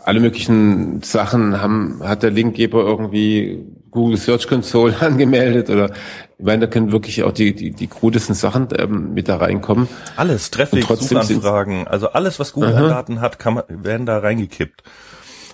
alle 0.04 0.20
möglichen 0.20 1.02
Sachen 1.04 1.62
haben, 1.62 2.02
hat 2.04 2.24
der 2.24 2.32
Linkgeber 2.32 2.82
irgendwie 2.82 3.64
Google 3.92 4.18
Search 4.18 4.48
Console 4.48 4.96
angemeldet 5.02 5.70
oder 5.70 5.92
ich 6.38 6.46
meine, 6.46 6.62
da 6.62 6.68
können 6.68 6.94
wirklich 6.94 7.24
auch 7.24 7.34
die, 7.34 7.54
die, 7.54 7.72
die 7.72 7.88
krudesten 7.88 8.34
Sachen 8.34 8.70
ähm, 8.78 9.14
mit 9.14 9.28
da 9.28 9.38
reinkommen. 9.38 9.90
Alles, 10.16 10.52
Traffic, 10.52 10.86
Suchanfragen, 10.86 11.86
also 11.86 12.10
alles, 12.12 12.40
was 12.40 12.54
Google 12.54 12.76
an 12.76 12.88
Daten 12.88 13.22
hat, 13.22 13.40
kann 13.40 13.56
man, 13.56 13.64
werden 13.68 14.06
da 14.06 14.20
reingekippt. 14.20 14.84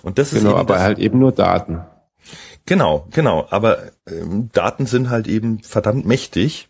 Und 0.02 0.18
das 0.18 0.32
ist 0.32 0.44
genau, 0.44 0.56
aber 0.56 0.74
das, 0.74 0.82
halt 0.82 0.98
eben 1.00 1.18
nur 1.18 1.32
Daten. 1.32 1.80
Genau, 2.66 3.06
genau. 3.12 3.46
Aber 3.50 3.78
ähm, 4.08 4.50
Daten 4.52 4.86
sind 4.86 5.08
halt 5.08 5.28
eben 5.28 5.60
verdammt 5.60 6.04
mächtig. 6.04 6.68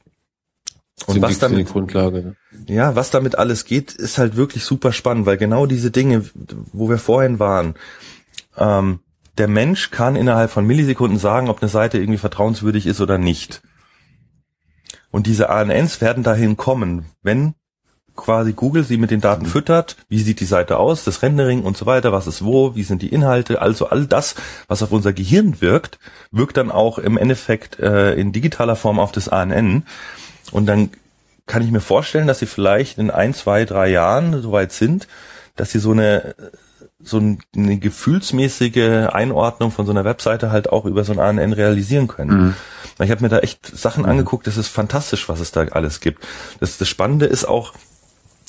Und 1.06 1.14
sind 1.14 1.22
was 1.22 1.38
damit, 1.38 1.58
die 1.58 1.64
Grundlage. 1.64 2.22
Ne? 2.22 2.36
Ja, 2.68 2.94
was 2.94 3.10
damit 3.10 3.36
alles 3.36 3.64
geht, 3.64 3.92
ist 3.92 4.18
halt 4.18 4.36
wirklich 4.36 4.64
super 4.64 4.92
spannend, 4.92 5.26
weil 5.26 5.36
genau 5.36 5.66
diese 5.66 5.90
Dinge, 5.90 6.24
wo 6.72 6.88
wir 6.88 6.98
vorhin 6.98 7.38
waren, 7.38 7.74
ähm, 8.56 9.00
der 9.38 9.48
Mensch 9.48 9.90
kann 9.90 10.16
innerhalb 10.16 10.50
von 10.50 10.66
Millisekunden 10.66 11.18
sagen, 11.18 11.48
ob 11.50 11.60
eine 11.60 11.68
Seite 11.68 11.98
irgendwie 11.98 12.18
vertrauenswürdig 12.18 12.86
ist 12.86 13.00
oder 13.00 13.18
nicht. 13.18 13.62
Und 15.10 15.26
diese 15.26 15.50
ANNs 15.50 16.00
werden 16.00 16.22
dahin 16.22 16.56
kommen, 16.56 17.06
wenn 17.22 17.54
quasi 18.16 18.52
Google 18.52 18.84
sie 18.84 18.96
mit 18.96 19.10
den 19.10 19.20
Daten 19.20 19.44
mhm. 19.44 19.50
füttert, 19.50 19.96
wie 20.08 20.20
sieht 20.20 20.40
die 20.40 20.46
Seite 20.46 20.78
aus, 20.78 21.04
das 21.04 21.22
Rendering 21.22 21.62
und 21.62 21.76
so 21.76 21.86
weiter, 21.86 22.12
was 22.12 22.26
ist 22.26 22.44
wo, 22.44 22.74
wie 22.74 22.82
sind 22.82 23.02
die 23.02 23.08
Inhalte, 23.08 23.60
also 23.62 23.88
all 23.88 24.06
das, 24.06 24.34
was 24.68 24.82
auf 24.82 24.92
unser 24.92 25.12
Gehirn 25.12 25.60
wirkt, 25.60 25.98
wirkt 26.30 26.56
dann 26.56 26.70
auch 26.70 26.98
im 26.98 27.16
Endeffekt 27.16 27.78
äh, 27.78 28.14
in 28.14 28.32
digitaler 28.32 28.76
Form 28.76 28.98
auf 28.98 29.12
das 29.12 29.28
ANN. 29.28 29.84
Und 30.52 30.66
dann 30.66 30.90
kann 31.46 31.62
ich 31.62 31.70
mir 31.70 31.80
vorstellen, 31.80 32.26
dass 32.26 32.40
sie 32.40 32.46
vielleicht 32.46 32.98
in 32.98 33.10
ein, 33.10 33.34
zwei, 33.34 33.64
drei 33.64 33.88
Jahren 33.88 34.42
soweit 34.42 34.72
sind, 34.72 35.06
dass 35.54 35.70
sie 35.70 35.78
so 35.78 35.92
eine 35.92 36.34
so 36.98 37.18
eine 37.18 37.78
gefühlsmäßige 37.78 39.08
Einordnung 39.12 39.70
von 39.70 39.86
so 39.86 39.92
einer 39.92 40.04
Webseite 40.04 40.50
halt 40.50 40.70
auch 40.70 40.86
über 40.86 41.04
so 41.04 41.12
ein 41.12 41.18
ANN 41.18 41.52
realisieren 41.52 42.08
können. 42.08 42.38
Mhm. 42.38 42.54
Ich 43.04 43.10
habe 43.10 43.22
mir 43.22 43.28
da 43.28 43.38
echt 43.38 43.66
Sachen 43.66 44.04
mhm. 44.04 44.10
angeguckt, 44.10 44.46
das 44.46 44.56
ist 44.56 44.68
fantastisch, 44.68 45.28
was 45.28 45.40
es 45.40 45.52
da 45.52 45.62
alles 45.68 46.00
gibt. 46.00 46.26
Das, 46.60 46.78
das 46.78 46.88
Spannende 46.88 47.26
ist 47.26 47.44
auch, 47.44 47.74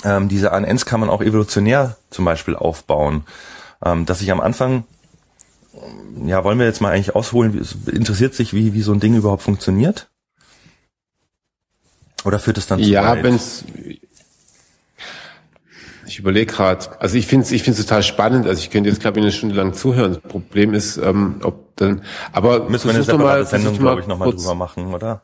ähm, 0.04 0.28
diese 0.28 0.52
ANNs 0.52 0.86
kann 0.86 1.00
man 1.00 1.10
auch 1.10 1.22
evolutionär 1.22 1.98
zum 2.10 2.26
Beispiel 2.26 2.56
aufbauen. 2.56 3.24
Ähm, 3.84 4.06
dass 4.06 4.22
ich 4.22 4.32
am 4.32 4.40
Anfang, 4.40 4.86
ja, 6.26 6.44
wollen 6.44 6.60
wir 6.60 6.66
jetzt 6.66 6.82
mal 6.82 6.92
eigentlich 6.92 7.16
ausholen, 7.16 7.66
interessiert 7.92 8.34
sich, 8.34 8.54
wie, 8.54 8.74
wie 8.74 8.82
so 8.82 8.94
ein 8.94 9.00
Ding 9.00 9.16
überhaupt 9.16 9.44
funktioniert? 9.44 10.10
Oder 12.26 12.40
führt 12.40 12.58
es 12.58 12.68
dann 12.68 12.82
zu 12.82 12.90
Ja, 12.90 13.24
wenn 13.24 13.36
es 13.36 13.64
ich 16.08 16.20
überlege 16.20 16.52
gerade, 16.52 17.00
also 17.00 17.18
ich 17.18 17.28
finde 17.28 17.46
es 17.46 17.52
ich 17.52 17.64
find's 17.64 17.80
total 17.80 18.02
spannend, 18.02 18.48
also 18.48 18.62
ich 18.62 18.70
könnte 18.70 18.90
jetzt 18.90 19.02
glaube 19.02 19.20
ich 19.20 19.24
eine 19.24 19.32
Stunde 19.32 19.56
lang 19.56 19.74
zuhören. 19.74 20.14
Das 20.14 20.22
Problem 20.22 20.74
ist, 20.74 20.98
ähm, 20.98 21.42
ob 21.44 21.76
dann, 21.76 22.02
aber 22.32 22.70
müssen 22.70 22.88
wir 22.88 22.96
eine 22.96 23.04
separate 23.04 23.44
mal, 23.44 23.46
Sendung, 23.46 23.78
glaube 23.78 24.02
ich, 24.02 24.08
nochmal 24.08 24.32
drüber 24.32 24.56
machen, 24.56 24.94
oder? 24.94 25.22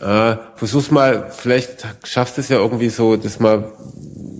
Äh, 0.00 0.36
versuch's 0.54 0.90
mal, 0.90 1.30
vielleicht 1.30 1.86
schaffst 2.04 2.38
du 2.38 2.40
es 2.40 2.48
ja 2.48 2.56
irgendwie 2.56 2.88
so, 2.88 3.16
das 3.16 3.38
mal 3.38 3.72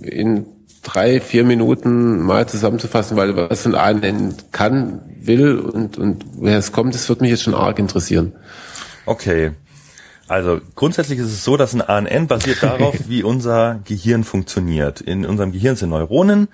in 0.01 0.47
drei, 0.81 1.21
vier 1.21 1.43
Minuten 1.43 2.21
mal 2.21 2.47
zusammenzufassen, 2.47 3.15
weil 3.15 3.35
was 3.35 3.65
ein 3.67 3.75
A 3.75 3.93
nennen 3.93 4.35
kann, 4.51 5.01
will 5.19 5.59
und, 5.59 5.99
und 5.99 6.25
wer 6.39 6.57
es 6.57 6.71
kommt, 6.71 6.95
das 6.95 7.07
wird 7.07 7.21
mich 7.21 7.29
jetzt 7.29 7.43
schon 7.43 7.53
arg 7.53 7.77
interessieren. 7.77 8.33
Okay. 9.05 9.51
Also 10.27 10.61
grundsätzlich 10.75 11.19
ist 11.19 11.27
es 11.27 11.43
so, 11.43 11.57
dass 11.57 11.73
ein 11.73 11.81
ANN 11.81 12.27
basiert 12.27 12.57
darauf, 12.63 12.95
wie 13.07 13.21
unser 13.21 13.81
Gehirn 13.83 14.23
funktioniert. 14.23 15.01
In 15.01 15.25
unserem 15.25 15.51
Gehirn 15.51 15.75
sind 15.75 15.89
Neuronen, 15.89 16.47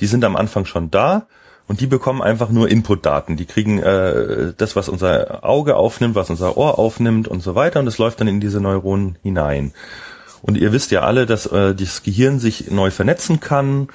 die 0.00 0.06
sind 0.06 0.24
am 0.24 0.36
Anfang 0.36 0.64
schon 0.64 0.90
da 0.90 1.26
und 1.66 1.80
die 1.80 1.86
bekommen 1.86 2.22
einfach 2.22 2.50
nur 2.50 2.68
Inputdaten. 2.68 3.36
Die 3.36 3.46
kriegen 3.46 3.78
äh, 3.78 4.52
das, 4.56 4.76
was 4.76 4.88
unser 4.88 5.44
Auge 5.44 5.76
aufnimmt, 5.76 6.14
was 6.14 6.30
unser 6.30 6.56
Ohr 6.56 6.78
aufnimmt 6.78 7.28
und 7.28 7.42
so 7.42 7.54
weiter 7.54 7.80
und 7.80 7.86
das 7.86 7.98
läuft 7.98 8.20
dann 8.20 8.28
in 8.28 8.40
diese 8.40 8.60
Neuronen 8.60 9.16
hinein. 9.22 9.72
Und 10.42 10.58
ihr 10.58 10.72
wisst 10.72 10.90
ja 10.90 11.00
alle, 11.00 11.24
dass 11.24 11.46
äh, 11.46 11.74
das 11.74 12.02
Gehirn 12.02 12.38
sich 12.38 12.70
neu 12.70 12.90
vernetzen 12.90 13.40
kann 13.40 13.88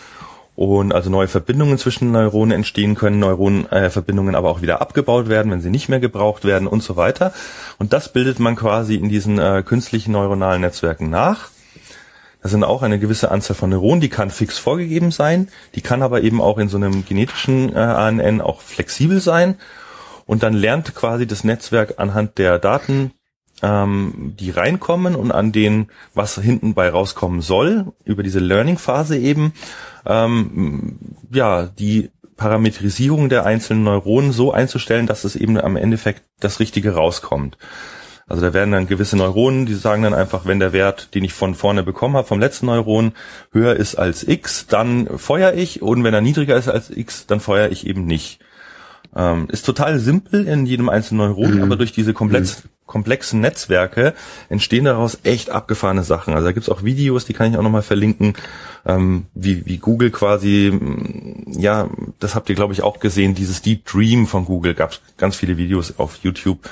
und 0.55 0.93
also 0.93 1.09
neue 1.09 1.27
Verbindungen 1.27 1.77
zwischen 1.77 2.11
Neuronen 2.11 2.51
entstehen 2.51 2.95
können, 2.95 3.19
Neuronenverbindungen 3.19 4.33
äh, 4.33 4.37
aber 4.37 4.49
auch 4.49 4.61
wieder 4.61 4.81
abgebaut 4.81 5.29
werden, 5.29 5.51
wenn 5.51 5.61
sie 5.61 5.69
nicht 5.69 5.87
mehr 5.87 6.01
gebraucht 6.01 6.43
werden 6.43 6.67
und 6.67 6.83
so 6.83 6.97
weiter. 6.97 7.33
Und 7.77 7.93
das 7.93 8.11
bildet 8.11 8.39
man 8.39 8.55
quasi 8.55 8.95
in 8.95 9.09
diesen 9.09 9.39
äh, 9.39 9.63
künstlichen 9.65 10.11
neuronalen 10.11 10.61
Netzwerken 10.61 11.09
nach. 11.09 11.49
Das 12.41 12.51
sind 12.51 12.63
auch 12.63 12.83
eine 12.83 12.99
gewisse 12.99 13.31
Anzahl 13.31 13.55
von 13.55 13.69
Neuronen, 13.69 13.99
die 13.99 14.09
kann 14.09 14.29
fix 14.29 14.57
vorgegeben 14.57 15.11
sein, 15.11 15.49
die 15.75 15.81
kann 15.81 16.01
aber 16.01 16.21
eben 16.21 16.41
auch 16.41 16.57
in 16.57 16.69
so 16.69 16.77
einem 16.77 17.05
genetischen 17.05 17.75
äh, 17.75 17.79
ANN 17.79 18.41
auch 18.41 18.61
flexibel 18.61 19.19
sein. 19.19 19.55
Und 20.25 20.43
dann 20.43 20.53
lernt 20.53 20.95
quasi 20.95 21.25
das 21.25 21.43
Netzwerk 21.43 21.95
anhand 21.97 22.37
der 22.37 22.59
Daten, 22.59 23.11
ähm, 23.61 24.35
die 24.39 24.51
reinkommen 24.51 25.15
und 25.15 25.31
an 25.31 25.51
denen, 25.51 25.89
was 26.13 26.35
hinten 26.35 26.75
bei 26.75 26.89
rauskommen 26.89 27.41
soll, 27.41 27.87
über 28.05 28.23
diese 28.23 28.39
Learning-Phase 28.39 29.17
eben, 29.17 29.53
ähm, 30.05 30.97
ja, 31.31 31.65
die 31.65 32.11
Parametrisierung 32.37 33.27
der 33.27 33.45
einzelnen 33.45 33.83
Neuronen 33.83 34.31
so 34.31 34.53
einzustellen, 34.53 35.07
dass 35.07 35.25
es 35.25 35.35
eben 35.35 35.59
am 35.59 35.75
Endeffekt 35.75 36.23
das 36.39 36.61
Richtige 36.61 36.93
rauskommt. 36.95 37.57
Also 38.29 38.43
da 38.43 38.53
werden 38.53 38.71
dann 38.71 38.87
gewisse 38.87 39.17
Neuronen, 39.17 39.65
die 39.65 39.73
sagen 39.73 40.03
dann 40.03 40.13
einfach, 40.13 40.45
wenn 40.45 40.59
der 40.59 40.71
Wert, 40.71 41.15
den 41.15 41.23
ich 41.23 41.33
von 41.33 41.55
vorne 41.55 41.81
bekommen 41.81 42.15
habe, 42.15 42.27
vom 42.27 42.39
letzten 42.39 42.67
Neuron, 42.67 43.13
höher 43.51 43.75
ist 43.75 43.95
als 43.95 44.25
x, 44.25 44.67
dann 44.67 45.17
feuer 45.17 45.53
ich 45.53 45.81
und 45.81 46.03
wenn 46.03 46.13
er 46.13 46.21
niedriger 46.21 46.55
ist 46.55 46.69
als 46.69 46.91
x, 46.91 47.25
dann 47.25 47.39
feuer 47.39 47.69
ich 47.69 47.87
eben 47.87 48.05
nicht. 48.05 48.39
Ähm, 49.15 49.47
ist 49.49 49.65
total 49.65 49.97
simpel 49.97 50.47
in 50.47 50.67
jedem 50.67 50.87
einzelnen 50.87 51.27
Neuron, 51.27 51.55
mhm. 51.55 51.63
aber 51.63 51.75
durch 51.75 51.91
diese 51.91 52.13
komplex, 52.13 52.63
mhm. 52.63 52.69
komplexen 52.85 53.41
Netzwerke 53.41 54.13
entstehen 54.49 54.85
daraus 54.85 55.17
echt 55.23 55.49
abgefahrene 55.49 56.03
Sachen. 56.03 56.35
Also 56.35 56.45
da 56.45 56.51
gibt's 56.51 56.69
auch 56.69 56.83
Videos, 56.83 57.25
die 57.25 57.33
kann 57.33 57.51
ich 57.51 57.57
auch 57.57 57.63
nochmal 57.63 57.81
verlinken, 57.81 58.35
ähm, 58.85 59.25
wie, 59.33 59.65
wie 59.65 59.79
Google 59.79 60.11
quasi, 60.11 60.71
mm, 60.71 61.59
ja, 61.59 61.89
das 62.19 62.35
habt 62.35 62.49
ihr 62.49 62.55
glaube 62.55 62.73
ich 62.73 62.83
auch 62.83 62.99
gesehen, 62.99 63.33
dieses 63.33 63.63
Deep 63.63 63.85
Dream 63.85 64.27
von 64.27 64.45
Google, 64.45 64.75
gab's 64.75 65.01
ganz 65.17 65.35
viele 65.35 65.57
Videos 65.57 65.97
auf 65.97 66.17
YouTube. 66.21 66.69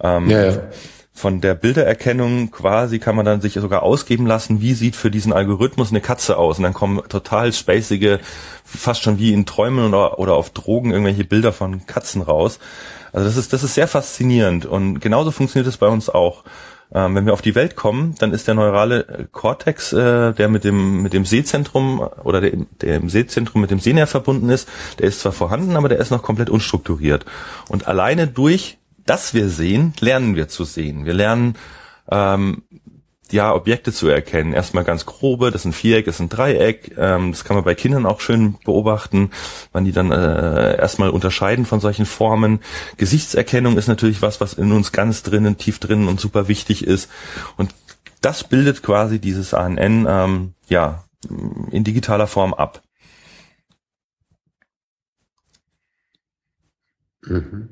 Ähm, 0.00 0.30
ja, 0.30 0.46
ja 0.46 0.62
von 1.16 1.40
der 1.40 1.54
Bildererkennung 1.54 2.50
quasi 2.50 2.98
kann 2.98 3.14
man 3.14 3.24
dann 3.24 3.40
sich 3.40 3.54
sogar 3.54 3.84
ausgeben 3.84 4.26
lassen, 4.26 4.60
wie 4.60 4.74
sieht 4.74 4.96
für 4.96 5.12
diesen 5.12 5.32
Algorithmus 5.32 5.90
eine 5.90 6.00
Katze 6.00 6.36
aus. 6.36 6.58
Und 6.58 6.64
dann 6.64 6.74
kommen 6.74 7.00
total 7.08 7.52
spacige, 7.52 8.18
fast 8.64 9.02
schon 9.02 9.16
wie 9.18 9.32
in 9.32 9.46
Träumen 9.46 9.86
oder, 9.86 10.18
oder 10.18 10.34
auf 10.34 10.50
Drogen 10.50 10.90
irgendwelche 10.90 11.24
Bilder 11.24 11.52
von 11.52 11.86
Katzen 11.86 12.20
raus. 12.20 12.58
Also 13.12 13.28
das 13.28 13.36
ist, 13.36 13.52
das 13.52 13.62
ist 13.62 13.74
sehr 13.74 13.86
faszinierend. 13.86 14.66
Und 14.66 14.98
genauso 14.98 15.30
funktioniert 15.30 15.68
es 15.68 15.76
bei 15.76 15.86
uns 15.86 16.10
auch. 16.10 16.42
Ähm, 16.92 17.14
wenn 17.14 17.26
wir 17.26 17.32
auf 17.32 17.42
die 17.42 17.54
Welt 17.54 17.76
kommen, 17.76 18.16
dann 18.18 18.32
ist 18.32 18.48
der 18.48 18.54
neurale 18.54 19.28
Cortex, 19.30 19.92
äh, 19.92 20.32
der 20.32 20.48
mit 20.48 20.64
dem, 20.64 21.00
mit 21.00 21.12
dem 21.12 21.24
Sehzentrum 21.24 22.00
oder 22.24 22.40
der, 22.40 22.52
der 22.80 22.96
im 22.96 23.08
Sehzentrum 23.08 23.60
mit 23.60 23.70
dem 23.70 23.78
Sehnerv 23.78 24.10
verbunden 24.10 24.50
ist, 24.50 24.68
der 24.98 25.06
ist 25.06 25.20
zwar 25.20 25.32
vorhanden, 25.32 25.76
aber 25.76 25.88
der 25.88 25.98
ist 25.98 26.10
noch 26.10 26.22
komplett 26.22 26.50
unstrukturiert. 26.50 27.24
Und 27.68 27.86
alleine 27.86 28.26
durch 28.26 28.78
dass 29.06 29.34
wir 29.34 29.48
sehen, 29.48 29.92
lernen 30.00 30.36
wir 30.36 30.48
zu 30.48 30.64
sehen. 30.64 31.04
Wir 31.04 31.14
lernen 31.14 31.56
ähm, 32.10 32.62
ja 33.30 33.54
Objekte 33.54 33.92
zu 33.92 34.08
erkennen. 34.08 34.52
Erstmal 34.52 34.84
ganz 34.84 35.06
grobe, 35.06 35.50
das 35.50 35.62
ist 35.62 35.66
ein 35.66 35.72
Viereck, 35.72 36.06
das 36.06 36.16
ist 36.16 36.20
ein 36.20 36.28
Dreieck. 36.28 36.94
Ähm, 36.96 37.32
das 37.32 37.44
kann 37.44 37.56
man 37.56 37.64
bei 37.64 37.74
Kindern 37.74 38.06
auch 38.06 38.20
schön 38.20 38.56
beobachten, 38.64 39.30
wann 39.72 39.84
die 39.84 39.92
dann 39.92 40.12
äh, 40.12 40.76
erstmal 40.76 41.10
unterscheiden 41.10 41.66
von 41.66 41.80
solchen 41.80 42.06
Formen. 42.06 42.60
Gesichtserkennung 42.96 43.76
ist 43.76 43.88
natürlich 43.88 44.22
was, 44.22 44.40
was 44.40 44.54
in 44.54 44.72
uns 44.72 44.92
ganz 44.92 45.22
drinnen, 45.22 45.58
tief 45.58 45.78
drinnen 45.78 46.08
und 46.08 46.20
super 46.20 46.48
wichtig 46.48 46.86
ist. 46.86 47.10
Und 47.56 47.74
das 48.20 48.44
bildet 48.44 48.82
quasi 48.82 49.18
dieses 49.18 49.52
ANN 49.52 50.06
ähm, 50.08 50.54
ja 50.68 51.04
in 51.70 51.84
digitaler 51.84 52.26
Form 52.26 52.54
ab. 52.54 52.82
Mhm. 57.26 57.68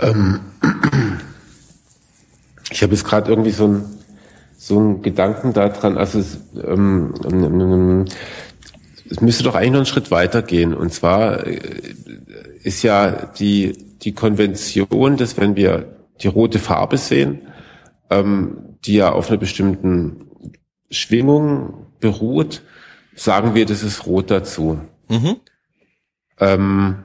Ähm, 0.00 0.40
Ich 2.70 2.82
habe 2.82 2.92
jetzt 2.92 3.04
gerade 3.04 3.30
irgendwie 3.30 3.52
so 3.52 3.68
ein 3.68 3.84
so 4.56 4.80
ein 4.80 5.02
Gedanken 5.02 5.52
daran, 5.52 5.98
also 5.98 6.18
es, 6.18 6.38
ähm, 6.56 7.12
ähm, 7.24 8.06
es 9.10 9.20
müsste 9.20 9.44
doch 9.44 9.54
eigentlich 9.54 9.72
noch 9.72 9.78
einen 9.78 9.86
Schritt 9.86 10.10
weitergehen. 10.10 10.72
Und 10.72 10.90
zwar 10.90 11.46
äh, 11.46 11.60
ist 12.62 12.82
ja 12.82 13.26
die, 13.38 13.76
die 14.00 14.12
Konvention, 14.12 15.18
dass 15.18 15.36
wenn 15.36 15.54
wir 15.54 15.96
die 16.22 16.28
rote 16.28 16.58
Farbe 16.58 16.96
sehen, 16.96 17.42
ähm, 18.08 18.76
die 18.86 18.94
ja 18.94 19.12
auf 19.12 19.28
einer 19.28 19.36
bestimmten 19.36 20.30
Schwingung 20.90 21.86
beruht, 22.00 22.62
sagen 23.14 23.54
wir, 23.54 23.66
das 23.66 23.82
ist 23.82 24.06
rot 24.06 24.30
dazu. 24.30 24.80
Mhm. 25.08 25.36
Ähm, 26.40 27.04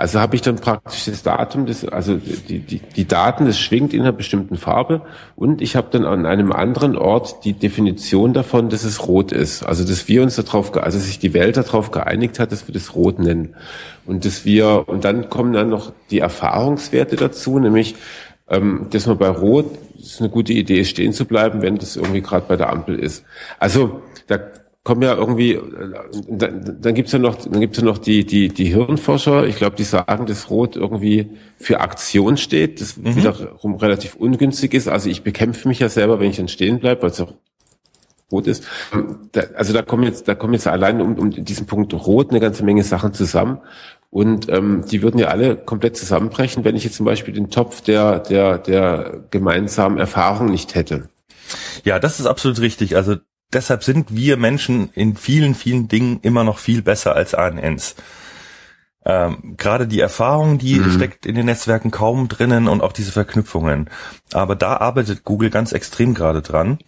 also 0.00 0.18
habe 0.18 0.34
ich 0.34 0.40
dann 0.40 0.56
praktisch 0.56 1.04
das 1.04 1.22
Datum, 1.22 1.66
das, 1.66 1.84
also 1.84 2.16
die, 2.16 2.60
die, 2.60 2.78
die 2.78 3.06
Daten, 3.06 3.44
das 3.44 3.58
schwingt 3.58 3.92
in 3.92 4.00
einer 4.00 4.12
bestimmten 4.12 4.56
Farbe 4.56 5.02
und 5.36 5.60
ich 5.60 5.76
habe 5.76 5.88
dann 5.90 6.06
an 6.06 6.24
einem 6.24 6.52
anderen 6.52 6.96
Ort 6.96 7.44
die 7.44 7.52
Definition 7.52 8.32
davon, 8.32 8.70
dass 8.70 8.82
es 8.82 9.06
rot 9.06 9.30
ist. 9.30 9.62
Also 9.62 9.84
dass 9.84 10.08
wir 10.08 10.22
uns 10.22 10.36
darauf, 10.36 10.74
also 10.74 10.98
sich 10.98 11.18
die 11.18 11.34
Welt 11.34 11.58
darauf 11.58 11.90
geeinigt 11.90 12.38
hat, 12.38 12.50
dass 12.50 12.66
wir 12.66 12.72
das 12.72 12.94
rot 12.94 13.18
nennen. 13.18 13.54
Und 14.06 14.24
dass 14.24 14.46
wir, 14.46 14.88
und 14.88 15.04
dann 15.04 15.28
kommen 15.28 15.52
dann 15.52 15.68
noch 15.68 15.92
die 16.10 16.20
Erfahrungswerte 16.20 17.16
dazu, 17.16 17.58
nämlich 17.58 17.94
ähm, 18.48 18.86
dass 18.88 19.06
man 19.06 19.18
bei 19.18 19.28
Rot 19.28 19.66
ist 19.98 20.20
eine 20.20 20.30
gute 20.30 20.54
Idee 20.54 20.86
stehen 20.86 21.12
zu 21.12 21.26
bleiben, 21.26 21.60
wenn 21.60 21.76
das 21.76 21.96
irgendwie 21.96 22.22
gerade 22.22 22.46
bei 22.48 22.56
der 22.56 22.70
Ampel 22.70 22.98
ist. 22.98 23.22
Also 23.58 24.00
da 24.28 24.38
kommen 24.90 25.02
ja 25.02 25.14
irgendwie, 25.14 25.52
äh, 25.52 25.60
dann, 26.28 26.78
dann 26.80 26.94
gibt's 26.94 27.12
ja 27.12 27.20
noch, 27.20 27.36
dann 27.36 27.60
gibt's 27.60 27.78
ja 27.78 27.84
noch 27.84 27.98
die 27.98 28.26
die 28.26 28.48
die 28.48 28.64
Hirnforscher. 28.74 29.46
Ich 29.46 29.54
glaube, 29.54 29.76
die 29.76 29.84
sagen, 29.84 30.26
dass 30.26 30.50
Rot 30.50 30.74
irgendwie 30.74 31.30
für 31.58 31.78
Aktion 31.78 32.36
steht, 32.36 32.80
das 32.80 32.96
mhm. 32.96 33.14
wiederum 33.14 33.76
relativ 33.76 34.16
ungünstig 34.16 34.74
ist. 34.74 34.88
Also 34.88 35.08
ich 35.08 35.22
bekämpfe 35.22 35.68
mich 35.68 35.78
ja 35.78 35.88
selber, 35.88 36.18
wenn 36.18 36.30
ich 36.30 36.38
dann 36.38 36.48
stehen 36.48 36.80
bleibe, 36.80 37.02
weil 37.02 37.10
es 37.10 37.18
ja 37.18 37.28
rot 38.32 38.48
ist. 38.48 38.66
Da, 39.30 39.42
also 39.54 39.72
da 39.72 39.82
kommen 39.82 40.02
jetzt, 40.02 40.26
da 40.26 40.34
kommen 40.34 40.54
jetzt 40.54 40.66
allein 40.66 41.00
um, 41.00 41.16
um 41.16 41.30
diesen 41.30 41.66
Punkt 41.66 41.94
Rot 41.94 42.30
eine 42.30 42.40
ganze 42.40 42.64
Menge 42.64 42.82
Sachen 42.82 43.14
zusammen. 43.14 43.58
Und 44.10 44.48
ähm, 44.48 44.84
die 44.90 45.02
würden 45.02 45.20
ja 45.20 45.28
alle 45.28 45.54
komplett 45.54 45.96
zusammenbrechen, 45.96 46.64
wenn 46.64 46.74
ich 46.74 46.82
jetzt 46.82 46.96
zum 46.96 47.06
Beispiel 47.06 47.32
den 47.32 47.50
Topf 47.50 47.80
der, 47.80 48.18
der, 48.18 48.58
der 48.58 49.20
gemeinsamen 49.30 49.98
Erfahrung 49.98 50.46
nicht 50.46 50.74
hätte. 50.74 51.10
Ja, 51.84 52.00
das 52.00 52.18
ist 52.18 52.26
absolut 52.26 52.60
richtig. 52.60 52.96
Also 52.96 53.18
deshalb 53.52 53.84
sind 53.84 54.14
wir 54.14 54.36
Menschen 54.36 54.90
in 54.94 55.16
vielen, 55.16 55.54
vielen 55.54 55.88
Dingen 55.88 56.20
immer 56.22 56.44
noch 56.44 56.58
viel 56.58 56.82
besser 56.82 57.14
als 57.14 57.34
ANNs. 57.34 57.96
Ähm, 59.04 59.54
Gerade 59.56 59.86
die 59.86 60.00
Erfahrung, 60.00 60.58
die 60.58 60.78
mhm. 60.78 60.92
steckt 60.92 61.24
in 61.24 61.34
den 61.34 61.46
Netzwerken 61.46 61.90
kaum 61.90 62.28
drinnen 62.28 62.68
und 62.68 62.82
auch 62.82 62.92
diese 62.92 63.12
Verknüpfungen. 63.12 63.88
Aber 64.32 64.56
da 64.56 64.76
arbeitet 64.76 65.24
Google 65.24 65.50
ganz 65.50 65.72
extrem 65.72 66.14
gerade 66.14 66.42
dran. 66.42 66.78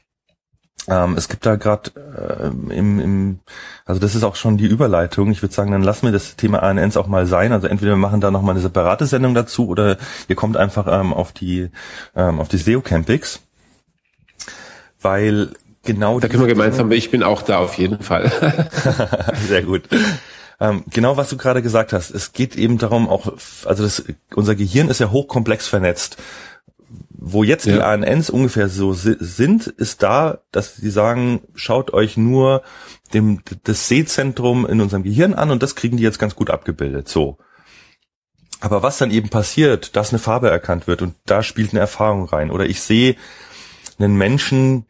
Ähm, 0.88 1.16
es 1.16 1.28
gibt 1.28 1.46
da 1.46 1.56
gerade 1.56 1.90
äh, 1.94 2.48
im, 2.76 2.98
im, 2.98 3.40
also 3.84 4.00
das 4.00 4.14
ist 4.14 4.24
auch 4.24 4.34
schon 4.34 4.56
die 4.56 4.66
Überleitung. 4.66 5.30
Ich 5.30 5.40
würde 5.40 5.54
sagen, 5.54 5.70
dann 5.70 5.82
lassen 5.82 6.06
wir 6.06 6.12
das 6.12 6.36
Thema 6.36 6.62
ANNs 6.62 6.96
auch 6.96 7.06
mal 7.06 7.26
sein. 7.26 7.52
Also 7.52 7.68
entweder 7.68 7.92
wir 7.92 7.96
machen 7.96 8.20
da 8.20 8.30
noch 8.30 8.42
mal 8.42 8.50
eine 8.50 8.60
separate 8.60 9.06
Sendung 9.06 9.34
dazu 9.34 9.68
oder 9.68 9.96
ihr 10.28 10.36
kommt 10.36 10.56
einfach 10.56 10.86
ähm, 10.88 11.12
auf 11.12 11.32
die 11.32 11.70
ähm, 12.16 12.40
auf 12.40 12.48
die 12.48 12.56
SEO 12.56 12.80
Campings, 12.80 13.40
weil 15.00 15.52
genau. 15.82 16.20
Da 16.20 16.28
können 16.28 16.42
wir 16.42 16.48
gemeinsam, 16.48 16.90
ich 16.92 17.10
bin 17.10 17.22
auch 17.22 17.42
da 17.42 17.58
auf 17.58 17.78
jeden 17.78 18.00
Fall. 18.00 18.30
Sehr 19.48 19.62
gut. 19.62 19.82
Ähm, 20.60 20.84
genau, 20.90 21.16
was 21.16 21.28
du 21.28 21.36
gerade 21.36 21.60
gesagt 21.60 21.92
hast. 21.92 22.10
Es 22.10 22.32
geht 22.32 22.56
eben 22.56 22.78
darum, 22.78 23.08
auch, 23.08 23.32
also 23.64 23.82
das, 23.82 24.04
unser 24.34 24.54
Gehirn 24.54 24.88
ist 24.88 25.00
ja 25.00 25.10
hochkomplex 25.10 25.66
vernetzt. 25.66 26.18
Wo 27.08 27.42
jetzt 27.42 27.66
ja. 27.66 27.74
die 27.74 27.82
ANNs 27.82 28.30
ungefähr 28.30 28.68
so 28.68 28.92
sind, 28.92 29.66
ist 29.66 30.02
da, 30.02 30.38
dass 30.52 30.76
sie 30.76 30.90
sagen, 30.90 31.40
schaut 31.54 31.92
euch 31.92 32.16
nur 32.16 32.62
dem, 33.12 33.40
das 33.64 33.88
Sehzentrum 33.88 34.66
in 34.66 34.80
unserem 34.80 35.02
Gehirn 35.02 35.34
an 35.34 35.50
und 35.50 35.62
das 35.62 35.74
kriegen 35.74 35.96
die 35.96 36.02
jetzt 36.02 36.18
ganz 36.18 36.36
gut 36.36 36.50
abgebildet. 36.50 37.08
So. 37.08 37.38
Aber 38.60 38.84
was 38.84 38.98
dann 38.98 39.10
eben 39.10 39.28
passiert, 39.28 39.96
dass 39.96 40.10
eine 40.10 40.20
Farbe 40.20 40.48
erkannt 40.48 40.86
wird 40.86 41.02
und 41.02 41.16
da 41.26 41.42
spielt 41.42 41.72
eine 41.72 41.80
Erfahrung 41.80 42.26
rein. 42.26 42.52
Oder 42.52 42.66
ich 42.66 42.80
sehe 42.80 43.16
einen 43.98 44.16
Menschen, 44.16 44.86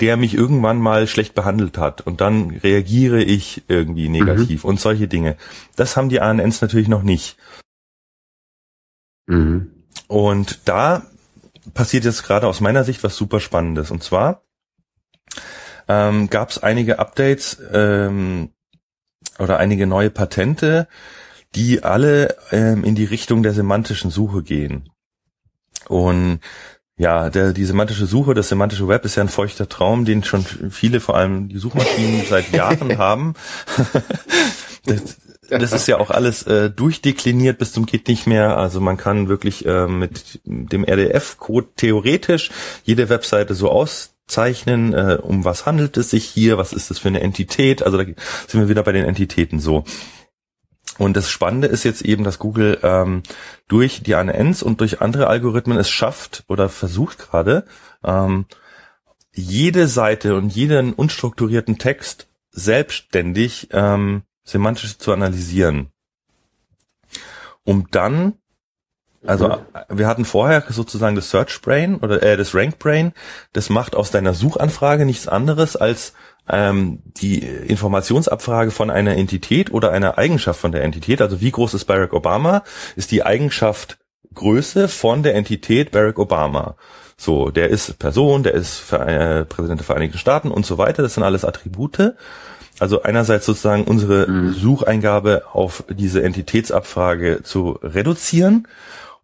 der 0.00 0.16
mich 0.16 0.34
irgendwann 0.34 0.78
mal 0.78 1.06
schlecht 1.06 1.34
behandelt 1.34 1.78
hat 1.78 2.00
und 2.00 2.20
dann 2.20 2.50
reagiere 2.50 3.22
ich 3.22 3.62
irgendwie 3.68 4.08
negativ 4.08 4.64
mhm. 4.64 4.70
und 4.70 4.80
solche 4.80 5.08
Dinge. 5.08 5.36
Das 5.76 5.96
haben 5.96 6.08
die 6.08 6.20
ANNs 6.20 6.60
natürlich 6.60 6.88
noch 6.88 7.02
nicht. 7.02 7.36
Mhm. 9.26 9.70
Und 10.08 10.60
da 10.68 11.02
passiert 11.74 12.04
jetzt 12.04 12.24
gerade 12.24 12.46
aus 12.46 12.60
meiner 12.60 12.84
Sicht 12.84 13.04
was 13.04 13.16
super 13.16 13.40
Spannendes. 13.40 13.90
Und 13.90 14.02
zwar 14.02 14.42
ähm, 15.88 16.28
gab 16.28 16.50
es 16.50 16.58
einige 16.62 16.98
Updates 16.98 17.62
ähm, 17.72 18.50
oder 19.38 19.58
einige 19.58 19.86
neue 19.86 20.10
Patente, 20.10 20.88
die 21.54 21.82
alle 21.82 22.36
ähm, 22.50 22.84
in 22.84 22.94
die 22.94 23.04
Richtung 23.04 23.42
der 23.42 23.52
semantischen 23.52 24.10
Suche 24.10 24.42
gehen. 24.42 24.90
Und 25.88 26.40
ja, 27.02 27.30
der, 27.30 27.52
die 27.52 27.64
semantische 27.64 28.06
Suche, 28.06 28.32
das 28.32 28.48
semantische 28.48 28.86
Web 28.86 29.04
ist 29.04 29.16
ja 29.16 29.24
ein 29.24 29.28
feuchter 29.28 29.68
Traum, 29.68 30.04
den 30.04 30.22
schon 30.22 30.46
viele, 30.70 31.00
vor 31.00 31.16
allem 31.16 31.48
die 31.48 31.58
Suchmaschinen, 31.58 32.22
seit 32.30 32.52
Jahren 32.52 32.96
haben. 32.96 33.34
das, 34.86 35.16
das 35.48 35.72
ist 35.72 35.88
ja 35.88 35.98
auch 35.98 36.10
alles 36.10 36.44
äh, 36.44 36.70
durchdekliniert 36.70 37.58
bis 37.58 37.72
zum 37.72 37.86
geht 37.86 38.06
nicht 38.06 38.28
mehr. 38.28 38.56
Also 38.56 38.80
man 38.80 38.98
kann 38.98 39.28
wirklich 39.28 39.66
äh, 39.66 39.88
mit 39.88 40.40
dem 40.44 40.84
RDF-Code 40.84 41.70
theoretisch 41.74 42.52
jede 42.84 43.08
Webseite 43.08 43.54
so 43.56 43.68
auszeichnen, 43.68 44.94
äh, 44.94 45.18
um 45.20 45.44
was 45.44 45.66
handelt 45.66 45.96
es 45.96 46.10
sich 46.10 46.24
hier, 46.24 46.56
was 46.56 46.72
ist 46.72 46.88
das 46.90 47.00
für 47.00 47.08
eine 47.08 47.20
Entität. 47.20 47.82
Also 47.82 47.98
da 47.98 48.04
sind 48.04 48.60
wir 48.60 48.68
wieder 48.68 48.84
bei 48.84 48.92
den 48.92 49.04
Entitäten 49.04 49.58
so. 49.58 49.82
Und 51.02 51.16
das 51.16 51.30
Spannende 51.30 51.66
ist 51.66 51.82
jetzt 51.82 52.02
eben, 52.02 52.22
dass 52.22 52.38
Google 52.38 52.78
ähm, 52.84 53.24
durch 53.66 54.04
die 54.04 54.14
ANNs 54.14 54.62
und 54.62 54.80
durch 54.80 55.00
andere 55.00 55.26
Algorithmen 55.26 55.76
es 55.76 55.90
schafft 55.90 56.44
oder 56.46 56.68
versucht 56.68 57.18
gerade, 57.18 57.64
ähm, 58.04 58.46
jede 59.34 59.88
Seite 59.88 60.36
und 60.36 60.54
jeden 60.54 60.92
unstrukturierten 60.92 61.78
Text 61.78 62.28
selbstständig 62.52 63.68
ähm, 63.72 64.22
semantisch 64.44 64.96
zu 64.96 65.12
analysieren. 65.12 65.90
Um 67.64 67.88
dann, 67.90 68.34
also 69.26 69.58
wir 69.88 70.06
hatten 70.06 70.24
vorher 70.24 70.64
sozusagen 70.68 71.16
das 71.16 71.30
Search 71.30 71.62
Brain 71.62 71.96
oder 71.96 72.22
äh, 72.22 72.36
das 72.36 72.54
Rank 72.54 72.78
Brain, 72.78 73.12
das 73.52 73.70
macht 73.70 73.96
aus 73.96 74.12
deiner 74.12 74.34
Suchanfrage 74.34 75.04
nichts 75.04 75.26
anderes 75.26 75.74
als 75.74 76.12
ähm, 76.48 77.02
die 77.04 77.38
Informationsabfrage 77.38 78.70
von 78.70 78.90
einer 78.90 79.16
Entität 79.16 79.72
oder 79.72 79.92
einer 79.92 80.18
Eigenschaft 80.18 80.60
von 80.60 80.72
der 80.72 80.82
Entität, 80.82 81.20
also 81.22 81.40
wie 81.40 81.50
groß 81.50 81.74
ist 81.74 81.84
Barack 81.84 82.12
Obama, 82.12 82.62
ist 82.96 83.10
die 83.10 83.24
Eigenschaft 83.24 83.98
Größe 84.34 84.88
von 84.88 85.22
der 85.22 85.34
Entität 85.34 85.90
Barack 85.90 86.18
Obama. 86.18 86.76
So, 87.16 87.50
der 87.50 87.68
ist 87.68 87.98
Person, 87.98 88.42
der 88.42 88.54
ist 88.54 88.92
äh, 88.92 89.44
Präsident 89.44 89.80
der 89.80 89.86
Vereinigten 89.86 90.18
Staaten 90.18 90.50
und 90.50 90.66
so 90.66 90.78
weiter. 90.78 91.02
Das 91.02 91.14
sind 91.14 91.22
alles 91.22 91.44
Attribute. 91.44 92.14
Also 92.80 93.02
einerseits 93.02 93.46
sozusagen 93.46 93.84
unsere 93.84 94.28
mhm. 94.28 94.52
Sucheingabe 94.54 95.44
auf 95.52 95.84
diese 95.88 96.22
Entitätsabfrage 96.22 97.42
zu 97.44 97.78
reduzieren 97.82 98.66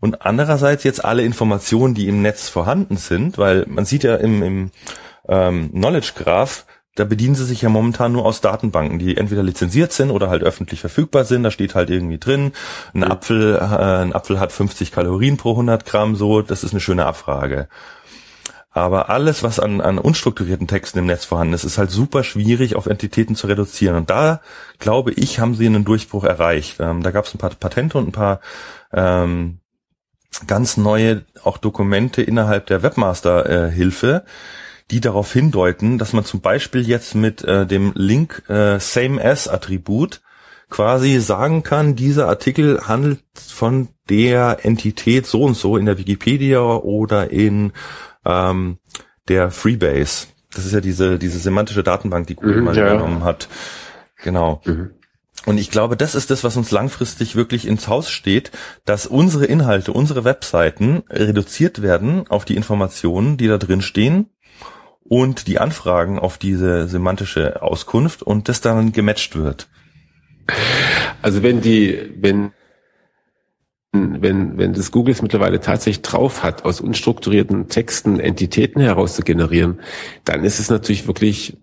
und 0.00 0.24
andererseits 0.24 0.84
jetzt 0.84 1.04
alle 1.04 1.22
Informationen, 1.22 1.94
die 1.94 2.06
im 2.06 2.22
Netz 2.22 2.48
vorhanden 2.48 2.96
sind, 2.96 3.36
weil 3.36 3.64
man 3.66 3.84
sieht 3.84 4.04
ja 4.04 4.14
im, 4.14 4.42
im 4.42 4.70
ähm, 5.28 5.70
Knowledge 5.72 6.12
Graph, 6.14 6.66
da 6.98 7.04
bedienen 7.04 7.34
sie 7.34 7.44
sich 7.44 7.62
ja 7.62 7.68
momentan 7.68 8.12
nur 8.12 8.24
aus 8.24 8.40
Datenbanken, 8.40 8.98
die 8.98 9.16
entweder 9.16 9.42
lizenziert 9.42 9.92
sind 9.92 10.10
oder 10.10 10.30
halt 10.30 10.42
öffentlich 10.42 10.80
verfügbar 10.80 11.24
sind. 11.24 11.42
Da 11.42 11.50
steht 11.50 11.74
halt 11.74 11.90
irgendwie 11.90 12.18
drin, 12.18 12.52
ein 12.94 13.00
mhm. 13.00 13.10
Apfel, 13.10 13.56
äh, 13.56 13.58
ein 13.58 14.12
Apfel 14.12 14.40
hat 14.40 14.52
50 14.52 14.92
Kalorien 14.92 15.36
pro 15.36 15.50
100 15.52 15.84
Gramm, 15.84 16.16
so, 16.16 16.42
das 16.42 16.64
ist 16.64 16.72
eine 16.72 16.80
schöne 16.80 17.06
Abfrage. 17.06 17.68
Aber 18.70 19.08
alles, 19.08 19.42
was 19.42 19.58
an, 19.58 19.80
an 19.80 19.98
unstrukturierten 19.98 20.68
Texten 20.68 20.98
im 20.98 21.06
Netz 21.06 21.24
vorhanden 21.24 21.54
ist, 21.54 21.64
ist 21.64 21.78
halt 21.78 21.90
super 21.90 22.22
schwierig 22.22 22.76
auf 22.76 22.86
Entitäten 22.86 23.34
zu 23.34 23.46
reduzieren. 23.46 23.96
Und 23.96 24.10
da, 24.10 24.40
glaube 24.78 25.12
ich, 25.12 25.40
haben 25.40 25.54
sie 25.54 25.66
einen 25.66 25.84
Durchbruch 25.84 26.24
erreicht. 26.24 26.76
Ähm, 26.78 27.02
da 27.02 27.10
gab 27.10 27.24
es 27.24 27.34
ein 27.34 27.38
paar 27.38 27.50
Patente 27.50 27.98
und 27.98 28.08
ein 28.08 28.12
paar 28.12 28.40
ähm, 28.92 29.58
ganz 30.46 30.76
neue 30.76 31.24
auch 31.42 31.58
Dokumente 31.58 32.22
innerhalb 32.22 32.66
der 32.66 32.82
Webmaster-Hilfe, 32.82 34.24
äh, 34.24 34.28
die 34.90 35.00
darauf 35.00 35.32
hindeuten, 35.32 35.98
dass 35.98 36.12
man 36.12 36.24
zum 36.24 36.40
Beispiel 36.40 36.86
jetzt 36.86 37.14
mit 37.14 37.44
äh, 37.44 37.66
dem 37.66 37.92
Link 37.94 38.42
äh, 38.48 38.78
Same 38.80 39.22
as 39.22 39.48
Attribut 39.48 40.20
quasi 40.70 41.18
sagen 41.20 41.62
kann, 41.62 41.96
dieser 41.96 42.28
Artikel 42.28 42.86
handelt 42.86 43.22
von 43.34 43.88
der 44.08 44.58
Entität 44.62 45.26
so 45.26 45.42
und 45.42 45.54
so 45.54 45.76
in 45.76 45.86
der 45.86 45.98
Wikipedia 45.98 46.60
oder 46.60 47.30
in 47.30 47.72
ähm, 48.24 48.78
der 49.28 49.50
Freebase. 49.50 50.26
Das 50.54 50.64
ist 50.64 50.72
ja 50.72 50.80
diese, 50.80 51.18
diese 51.18 51.38
semantische 51.38 51.82
Datenbank, 51.82 52.26
die 52.26 52.34
Google 52.34 52.58
mhm, 52.58 52.64
mal 52.64 52.76
ja. 52.76 52.92
genommen 52.92 53.24
hat. 53.24 53.48
Genau. 54.22 54.60
Mhm. 54.64 54.90
Und 55.46 55.56
ich 55.56 55.70
glaube, 55.70 55.96
das 55.96 56.14
ist 56.14 56.30
das, 56.30 56.44
was 56.44 56.56
uns 56.56 56.70
langfristig 56.70 57.36
wirklich 57.36 57.66
ins 57.66 57.88
Haus 57.88 58.10
steht, 58.10 58.50
dass 58.84 59.06
unsere 59.06 59.46
Inhalte, 59.46 59.92
unsere 59.92 60.24
Webseiten 60.24 61.04
reduziert 61.08 61.80
werden 61.80 62.26
auf 62.28 62.44
die 62.44 62.56
Informationen, 62.56 63.36
die 63.36 63.46
da 63.46 63.56
drin 63.56 63.80
stehen 63.80 64.26
und 65.08 65.46
die 65.46 65.58
Anfragen 65.58 66.18
auf 66.18 66.38
diese 66.38 66.86
semantische 66.88 67.62
Auskunft 67.62 68.22
und 68.22 68.48
das 68.48 68.60
dann 68.60 68.92
gematcht 68.92 69.36
wird. 69.36 69.68
Also 71.22 71.42
wenn 71.42 71.60
die, 71.60 71.98
wenn 72.16 72.52
wenn, 73.92 74.58
wenn 74.58 74.74
das 74.74 74.92
Google 74.92 75.12
es 75.12 75.22
mittlerweile 75.22 75.60
tatsächlich 75.60 76.02
drauf 76.02 76.42
hat, 76.42 76.64
aus 76.64 76.80
unstrukturierten 76.80 77.68
Texten 77.68 78.20
Entitäten 78.20 78.82
heraus 78.82 79.14
zu 79.16 79.22
generieren, 79.22 79.80
dann 80.24 80.44
ist 80.44 80.60
es 80.60 80.68
natürlich 80.68 81.06
wirklich, 81.06 81.56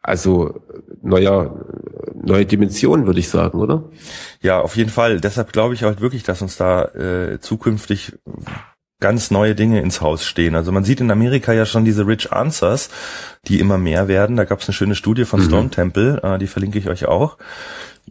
also 0.00 0.60
neuer, 1.02 1.66
neue 2.14 2.46
Dimension, 2.46 3.06
würde 3.06 3.18
ich 3.18 3.28
sagen, 3.28 3.58
oder? 3.58 3.90
Ja, 4.40 4.60
auf 4.60 4.76
jeden 4.76 4.90
Fall. 4.90 5.20
Deshalb 5.20 5.52
glaube 5.52 5.74
ich 5.74 5.82
halt 5.82 6.00
wirklich, 6.00 6.22
dass 6.22 6.40
uns 6.40 6.56
da 6.56 6.84
äh, 6.84 7.40
zukünftig 7.40 8.12
ganz 9.02 9.30
neue 9.30 9.54
Dinge 9.54 9.82
ins 9.82 10.00
Haus 10.00 10.24
stehen. 10.24 10.54
Also 10.54 10.72
man 10.72 10.84
sieht 10.84 11.02
in 11.02 11.10
Amerika 11.10 11.52
ja 11.52 11.66
schon 11.66 11.84
diese 11.84 12.06
Rich 12.06 12.32
Answers, 12.32 12.88
die 13.46 13.60
immer 13.60 13.76
mehr 13.76 14.08
werden. 14.08 14.36
Da 14.36 14.44
gab 14.44 14.60
es 14.60 14.68
eine 14.68 14.72
schöne 14.74 14.94
Studie 14.94 15.26
von 15.26 15.40
mhm. 15.40 15.44
Stone 15.44 15.70
Temple, 15.70 16.20
äh, 16.22 16.38
die 16.38 16.46
verlinke 16.46 16.78
ich 16.78 16.88
euch 16.88 17.04
auch 17.04 17.36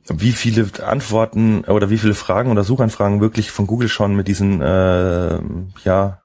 wie 0.07 0.31
viele 0.31 0.67
Antworten 0.85 1.63
oder 1.65 1.89
wie 1.89 1.97
viele 1.97 2.13
Fragen 2.13 2.51
oder 2.51 2.63
Suchanfragen 2.63 3.21
wirklich 3.21 3.51
von 3.51 3.67
Google 3.67 3.89
schon 3.89 4.15
mit 4.15 4.27
diesen 4.27 4.61
äh, 4.61 5.39
ja 5.83 6.21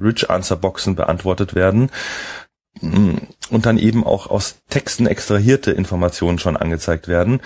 Rich 0.00 0.30
Answer 0.30 0.56
Boxen 0.56 0.94
beantwortet 0.94 1.54
werden 1.54 1.90
und 2.80 3.66
dann 3.66 3.78
eben 3.78 4.04
auch 4.04 4.28
aus 4.28 4.56
Texten 4.68 5.06
extrahierte 5.06 5.72
Informationen 5.72 6.38
schon 6.38 6.56
angezeigt 6.56 7.08
werden. 7.08 7.40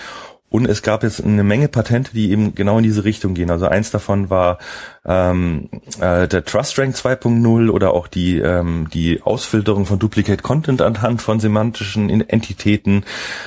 Und 0.53 0.67
es 0.67 0.83
gab 0.83 1.01
jetzt 1.01 1.23
eine 1.23 1.43
Menge 1.43 1.67
Patente, 1.67 2.11
die 2.13 2.29
eben 2.29 2.53
genau 2.53 2.77
in 2.77 2.83
diese 2.83 3.05
Richtung 3.05 3.33
gehen. 3.33 3.49
Also 3.49 3.65
eins 3.65 3.89
davon 3.89 4.29
war 4.29 4.59
ähm, 5.03 5.67
äh, 5.99 6.27
der 6.27 6.45
Trust 6.45 6.77
Rank 6.77 6.95
2.0 6.95 7.71
oder 7.71 7.91
auch 7.91 8.07
die 8.07 8.37
ähm, 8.37 8.87
die 8.93 9.23
Ausfilterung 9.23 9.87
von 9.87 9.97
Duplicate 9.97 10.43
Content 10.43 10.83
anhand 10.83 11.23
von 11.23 11.39
semantischen 11.39 12.11
Entitäten. 12.29 13.03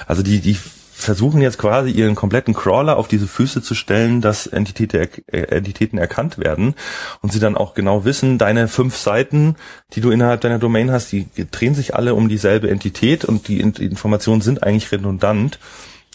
Also 0.08 0.24
die 0.24 0.40
die 0.40 0.58
versuchen 0.96 1.40
jetzt 1.42 1.58
quasi 1.58 1.90
ihren 1.90 2.16
kompletten 2.16 2.54
Crawler 2.54 2.96
auf 2.96 3.06
diese 3.06 3.28
Füße 3.28 3.62
zu 3.62 3.76
stellen, 3.76 4.20
dass 4.20 4.48
Entitäten, 4.48 5.22
äh, 5.28 5.42
Entitäten 5.42 5.98
erkannt 5.98 6.38
werden 6.38 6.74
und 7.22 7.32
sie 7.32 7.38
dann 7.38 7.56
auch 7.56 7.74
genau 7.74 8.04
wissen, 8.04 8.36
deine 8.36 8.66
fünf 8.66 8.96
Seiten, 8.96 9.54
die 9.92 10.00
du 10.00 10.10
innerhalb 10.10 10.40
deiner 10.40 10.58
Domain 10.58 10.90
hast, 10.90 11.12
die 11.12 11.28
drehen 11.52 11.76
sich 11.76 11.94
alle 11.94 12.16
um 12.16 12.28
dieselbe 12.28 12.68
Entität 12.68 13.24
und 13.24 13.46
die 13.46 13.60
Informationen 13.60 14.40
sind 14.40 14.64
eigentlich 14.64 14.90
redundant 14.90 15.60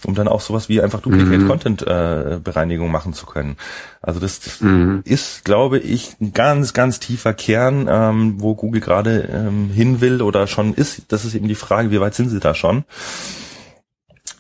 um 0.06 0.16
dann 0.16 0.28
auch 0.28 0.42
sowas 0.42 0.70
wie 0.70 0.82
einfach 0.82 1.02
Duplicate 1.02 1.40
mhm. 1.40 1.48
Content 1.48 1.82
äh, 1.82 2.40
Bereinigung 2.44 2.92
machen 2.92 3.14
zu 3.14 3.26
können. 3.26 3.58
Also 4.02 4.20
das 4.20 4.62
mhm. 4.62 5.02
ist, 5.06 5.46
glaube 5.46 5.80
ich, 5.80 6.16
ein 6.20 6.34
ganz, 6.34 6.74
ganz 6.74 7.00
tiefer 7.00 7.34
Kern, 7.34 7.88
ähm, 7.90 8.36
wo 8.42 8.56
Google 8.56 8.82
gerade 8.82 9.30
ähm, 9.32 9.70
hin 9.70 10.02
will 10.02 10.22
oder 10.22 10.48
schon 10.48 10.74
ist. 10.74 11.04
Das 11.12 11.26
ist 11.26 11.36
eben 11.36 11.48
die 11.48 11.56
Frage, 11.56 11.92
wie 11.92 12.00
weit 12.00 12.16
sind 12.16 12.30
sie 12.30 12.40
da 12.40 12.54
schon? 12.54 12.84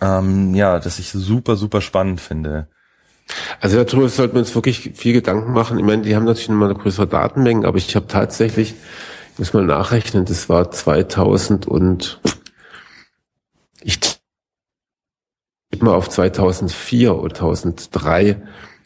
ähm, 0.01 0.55
ja, 0.55 0.80
das 0.80 0.99
ich 0.99 1.12
super, 1.12 1.55
super 1.55 1.80
spannend 1.80 2.20
finde. 2.20 2.68
Also 3.62 3.82
darüber 3.82 4.09
sollten 4.09 4.34
wir 4.34 4.39
uns 4.39 4.55
wirklich 4.55 4.91
viel 4.95 5.14
Gedanken 5.14 5.53
machen. 5.53 5.80
Ich 5.80 5.86
meine, 5.86 6.01
die 6.01 6.16
haben 6.16 6.26
natürlich 6.26 6.49
immer 6.49 6.66
eine 6.66 6.76
größere 6.76 7.07
Datenmenge, 7.07 7.68
aber 7.68 7.78
ich 7.78 7.95
habe 7.95 8.07
tatsächlich, 8.07 8.74
ich 9.34 9.39
muss 9.39 9.53
mal 9.53 9.64
nachrechnen, 9.64 10.26
das 10.26 10.49
war 10.49 10.72
2000 10.72 11.68
und 11.68 12.20
ich 13.82 13.99
mal 15.80 15.93
auf 15.93 16.09
2004 16.09 17.15
oder 17.15 17.34
2003, 17.34 18.41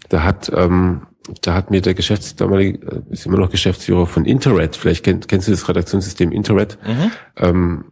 da 0.09 0.23
hat 0.23 0.51
ähm, 0.53 1.07
da 1.41 1.55
hat 1.55 1.71
mir 1.71 1.81
der 1.81 1.95
Geschäfts 1.95 2.36
damalige 2.36 2.86
äh, 2.86 3.01
ist 3.13 3.25
immer 3.25 3.38
noch 3.38 3.49
Geschäftsführer 3.49 4.05
von 4.05 4.25
Interred, 4.25 4.75
vielleicht 4.75 5.03
kenn, 5.03 5.21
kennst 5.21 5.47
du 5.47 5.51
das 5.51 5.67
Redaktionssystem 5.67 6.31
Interred, 6.31 6.77
mhm. 6.86 7.11
ähm, 7.38 7.86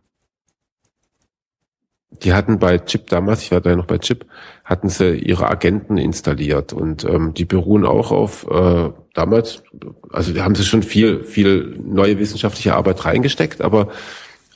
die 2.24 2.34
hatten 2.34 2.60
bei 2.60 2.78
Chip 2.78 3.08
damals, 3.08 3.42
ich 3.42 3.52
war 3.52 3.60
da 3.60 3.72
ja 3.72 3.76
noch 3.76 3.88
bei 3.88 3.98
Chip, 3.98 4.26
hatten 4.64 4.88
sie 4.88 5.16
ihre 5.16 5.50
Agenten 5.50 5.98
installiert 5.98 6.72
und 6.72 7.04
ähm, 7.04 7.34
die 7.34 7.46
beruhen 7.46 7.86
auch 7.86 8.12
auf 8.12 8.48
äh, 8.50 8.92
damals, 9.14 9.64
also 10.12 10.32
da 10.32 10.44
haben 10.44 10.56
sie 10.56 10.64
schon 10.64 10.84
viel, 10.84 11.24
viel 11.24 11.76
neue 11.84 12.20
wissenschaftliche 12.20 12.76
Arbeit 12.76 13.04
reingesteckt, 13.04 13.62
aber 13.62 13.90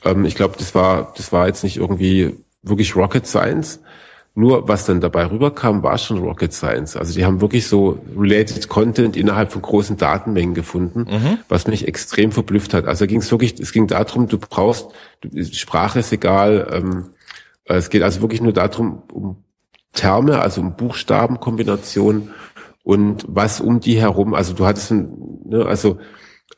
ähm, 0.04 0.24
ich 0.24 0.34
glaube, 0.34 0.54
das 0.58 0.74
war, 0.74 1.12
das 1.16 1.32
war 1.32 1.46
jetzt 1.46 1.64
nicht 1.64 1.76
irgendwie 1.76 2.36
wirklich 2.62 2.96
Rocket 2.96 3.26
Science. 3.26 3.80
Nur 4.38 4.68
was 4.68 4.86
dann 4.86 5.00
dabei 5.00 5.28
rüberkam, 5.28 5.82
war 5.82 5.98
schon 5.98 6.18
Rocket 6.18 6.52
Science. 6.52 6.96
Also 6.96 7.12
die 7.12 7.24
haben 7.24 7.40
wirklich 7.40 7.66
so 7.66 7.98
related 8.16 8.68
Content 8.68 9.16
innerhalb 9.16 9.50
von 9.50 9.62
großen 9.62 9.96
Datenmengen 9.96 10.54
gefunden, 10.54 11.06
mhm. 11.10 11.38
was 11.48 11.66
mich 11.66 11.88
extrem 11.88 12.30
verblüfft 12.30 12.72
hat. 12.72 12.86
Also 12.86 13.08
ging 13.08 13.18
es 13.18 13.32
wirklich, 13.32 13.58
es 13.58 13.72
ging 13.72 13.88
darum, 13.88 14.28
du 14.28 14.38
brauchst, 14.38 14.90
Sprache 15.50 15.98
ist 15.98 16.12
egal, 16.12 16.68
ähm, 16.70 17.06
äh, 17.64 17.78
es 17.78 17.90
geht 17.90 18.02
also 18.02 18.20
wirklich 18.20 18.40
nur 18.40 18.52
darum, 18.52 19.02
um 19.12 19.42
Terme, 19.92 20.38
also 20.38 20.60
um 20.60 20.76
Buchstabenkombinationen 20.76 22.30
und 22.84 23.24
was 23.26 23.60
um 23.60 23.80
die 23.80 24.00
herum, 24.00 24.34
also 24.34 24.54
du 24.54 24.66
hattest 24.66 24.92
ein, 24.92 25.18
ne, 25.46 25.66
also 25.66 25.98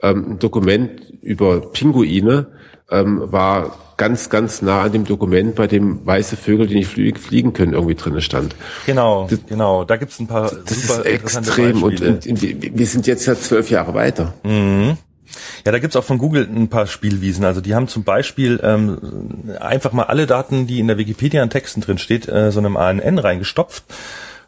ähm, 0.03 0.33
ein 0.33 0.39
Dokument 0.39 0.91
über 1.23 1.61
Pinguine 1.61 2.47
ähm, 2.91 3.21
war 3.33 3.79
ganz, 3.97 4.31
ganz 4.31 4.63
nah 4.63 4.83
an 4.83 4.93
dem 4.93 5.05
Dokument, 5.05 5.55
bei 5.55 5.67
dem 5.67 6.05
weiße 6.07 6.37
Vögel, 6.37 6.67
die 6.67 6.75
nicht 6.75 6.89
fliegen 6.89 7.53
können, 7.53 7.75
irgendwie 7.75 7.95
drin 7.95 8.21
stand. 8.21 8.57
Genau, 8.87 9.27
das, 9.29 9.41
genau. 9.47 9.85
Da 9.85 9.97
gibt's 9.97 10.19
ein 10.19 10.27
paar 10.27 10.51
das 10.51 10.87
super 10.87 11.05
ist 11.05 11.07
extrem 11.07 11.83
und, 11.83 12.01
und, 12.01 12.27
und, 12.27 12.43
wir 12.43 12.87
sind 12.87 13.07
jetzt 13.07 13.27
ja 13.27 13.35
zwölf 13.35 13.71
Jahre 13.71 13.93
weiter. 13.95 14.35
Mhm. 14.43 14.97
Ja, 15.65 15.73
da 15.73 15.79
gibt's 15.79 15.97
auch 15.97 16.05
von 16.05 16.19
Google 16.19 16.49
ein 16.51 16.69
paar 16.69 16.87
Spielwiesen. 16.87 17.45
Also 17.45 17.61
die 17.61 17.75
haben 17.75 17.89
zum 17.89 18.03
Beispiel 18.05 18.59
ähm, 18.63 19.53
einfach 19.61 19.93
mal 19.93 20.05
alle 20.05 20.27
Daten, 20.27 20.67
die 20.67 20.81
in 20.81 20.89
der 20.89 20.99
Wikipedia 20.99 21.43
an 21.43 21.51
Texten 21.51 21.83
drin 21.83 21.99
steht, 21.99 22.29
äh, 22.29 22.51
so 22.51 22.59
einem 22.59 22.77
ANN 22.77 23.19
reingestopft. 23.19 23.85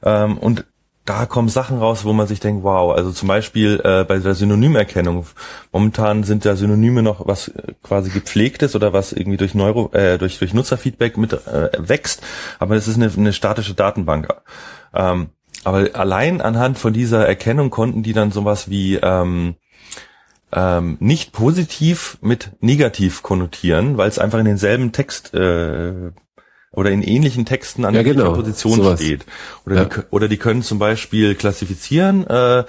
Ähm, 0.03 0.39
und 0.39 0.65
da 1.05 1.27
kommen 1.27 1.49
Sachen 1.49 1.79
raus, 1.79 2.05
wo 2.05 2.13
man 2.13 2.29
sich 2.29 2.39
denkt, 2.39 2.63
wow, 2.63 2.95
also 2.97 3.11
zum 3.11 3.29
Beispiel 3.29 3.81
äh, 3.83 4.05
bei 4.05 4.19
der 4.19 4.35
Synonymerkennung. 4.35 5.27
Momentan 5.73 6.23
sind 6.23 6.45
ja 6.45 6.55
Synonyme 6.55 7.03
noch 7.03 7.27
was 7.27 7.49
äh, 7.49 7.75
quasi 7.83 8.11
gepflegtes 8.11 8.77
oder 8.77 8.93
was 8.93 9.13
irgendwie 9.13 9.37
durch 9.37 9.55
Neuro, 9.55 9.91
äh, 9.93 10.19
durch, 10.19 10.39
durch 10.39 10.55
Nutzerfeedback 10.55 11.17
mit 11.17 11.33
äh, 11.33 11.71
wächst, 11.77 12.23
aber 12.61 12.77
es 12.77 12.87
ist 12.87 12.97
eine, 12.97 13.11
eine 13.17 13.33
statische 13.33 13.75
Datenbank. 13.75 14.29
Ähm, 14.95 15.31
aber 15.65 15.91
allein 15.95 16.41
anhand 16.41 16.79
von 16.79 16.93
dieser 16.93 17.27
Erkennung 17.27 17.71
konnten 17.71 18.03
die 18.03 18.13
dann 18.13 18.31
sowas 18.31 18.69
wie 18.69 18.97
ähm, 18.97 19.57
ähm, 20.53 20.97
nicht 21.01 21.33
positiv 21.33 22.19
mit 22.21 22.53
negativ 22.61 23.23
konnotieren, 23.23 23.97
weil 23.97 24.09
es 24.09 24.19
einfach 24.19 24.39
in 24.39 24.45
denselben 24.45 24.93
Text 24.93 25.35
äh, 25.35 26.13
oder 26.73 26.91
in 26.91 27.03
ähnlichen 27.03 27.45
Texten 27.45 27.85
an 27.85 27.95
ja, 27.95 28.03
der 28.03 28.15
genau, 28.15 28.33
Position 28.33 28.77
sowas. 28.77 29.01
steht. 29.01 29.25
Oder, 29.67 29.77
ja. 29.77 29.85
die, 29.85 30.01
oder 30.11 30.29
die 30.29 30.39
können 30.39 30.63
zum 30.63 30.79
Beispiel 30.79 31.35
klassifizieren, 31.35 32.27
äh, 32.27 32.65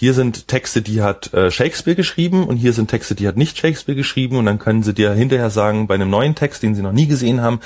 hier 0.00 0.14
sind 0.14 0.46
Texte, 0.46 0.80
die 0.80 1.02
hat 1.02 1.34
äh, 1.34 1.50
Shakespeare 1.50 1.96
geschrieben 1.96 2.46
und 2.46 2.56
hier 2.56 2.72
sind 2.72 2.88
Texte, 2.88 3.16
die 3.16 3.26
hat 3.26 3.36
nicht 3.36 3.58
Shakespeare 3.58 3.96
geschrieben 3.96 4.36
und 4.36 4.46
dann 4.46 4.60
können 4.60 4.84
sie 4.84 4.94
dir 4.94 5.12
hinterher 5.12 5.50
sagen, 5.50 5.88
bei 5.88 5.96
einem 5.96 6.08
neuen 6.08 6.36
Text, 6.36 6.62
den 6.62 6.76
sie 6.76 6.82
noch 6.82 6.92
nie 6.92 7.08
gesehen 7.08 7.42
haben, 7.42 7.58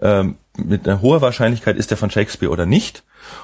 äh, 0.00 0.22
mit 0.56 0.86
einer 0.86 1.00
hohen 1.00 1.20
Wahrscheinlichkeit 1.20 1.76
ist 1.76 1.90
der 1.90 1.98
von 1.98 2.08
Shakespeare 2.08 2.52
oder 2.52 2.64
nicht. 2.64 3.02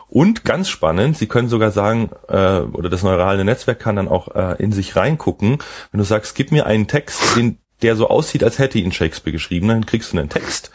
Und 0.09 0.44
ganz 0.44 0.68
spannend, 0.68 1.18
Sie 1.18 1.26
können 1.26 1.48
sogar 1.48 1.72
sagen, 1.72 2.11
äh, 2.28 2.61
oder 2.61 2.88
das 2.88 3.02
neurale 3.02 3.44
Netzwerk 3.44 3.80
kann 3.80 3.96
dann 3.96 4.07
auch 4.07 4.34
äh, 4.36 4.62
in 4.62 4.70
sich 4.70 4.94
reingucken. 4.94 5.59
Wenn 5.90 5.98
du 5.98 6.04
sagst, 6.04 6.36
gib 6.36 6.52
mir 6.52 6.66
einen 6.66 6.86
Text, 6.86 7.20
den, 7.36 7.59
der 7.82 7.96
so 7.96 8.09
aussieht, 8.09 8.44
als 8.44 8.61
hätte 8.61 8.78
ihn 8.78 8.92
Shakespeare 8.92 9.32
geschrieben, 9.32 9.66
dann 9.68 9.86
kriegst 9.86 10.12
du 10.12 10.18
einen 10.18 10.28
Text. 10.28 10.70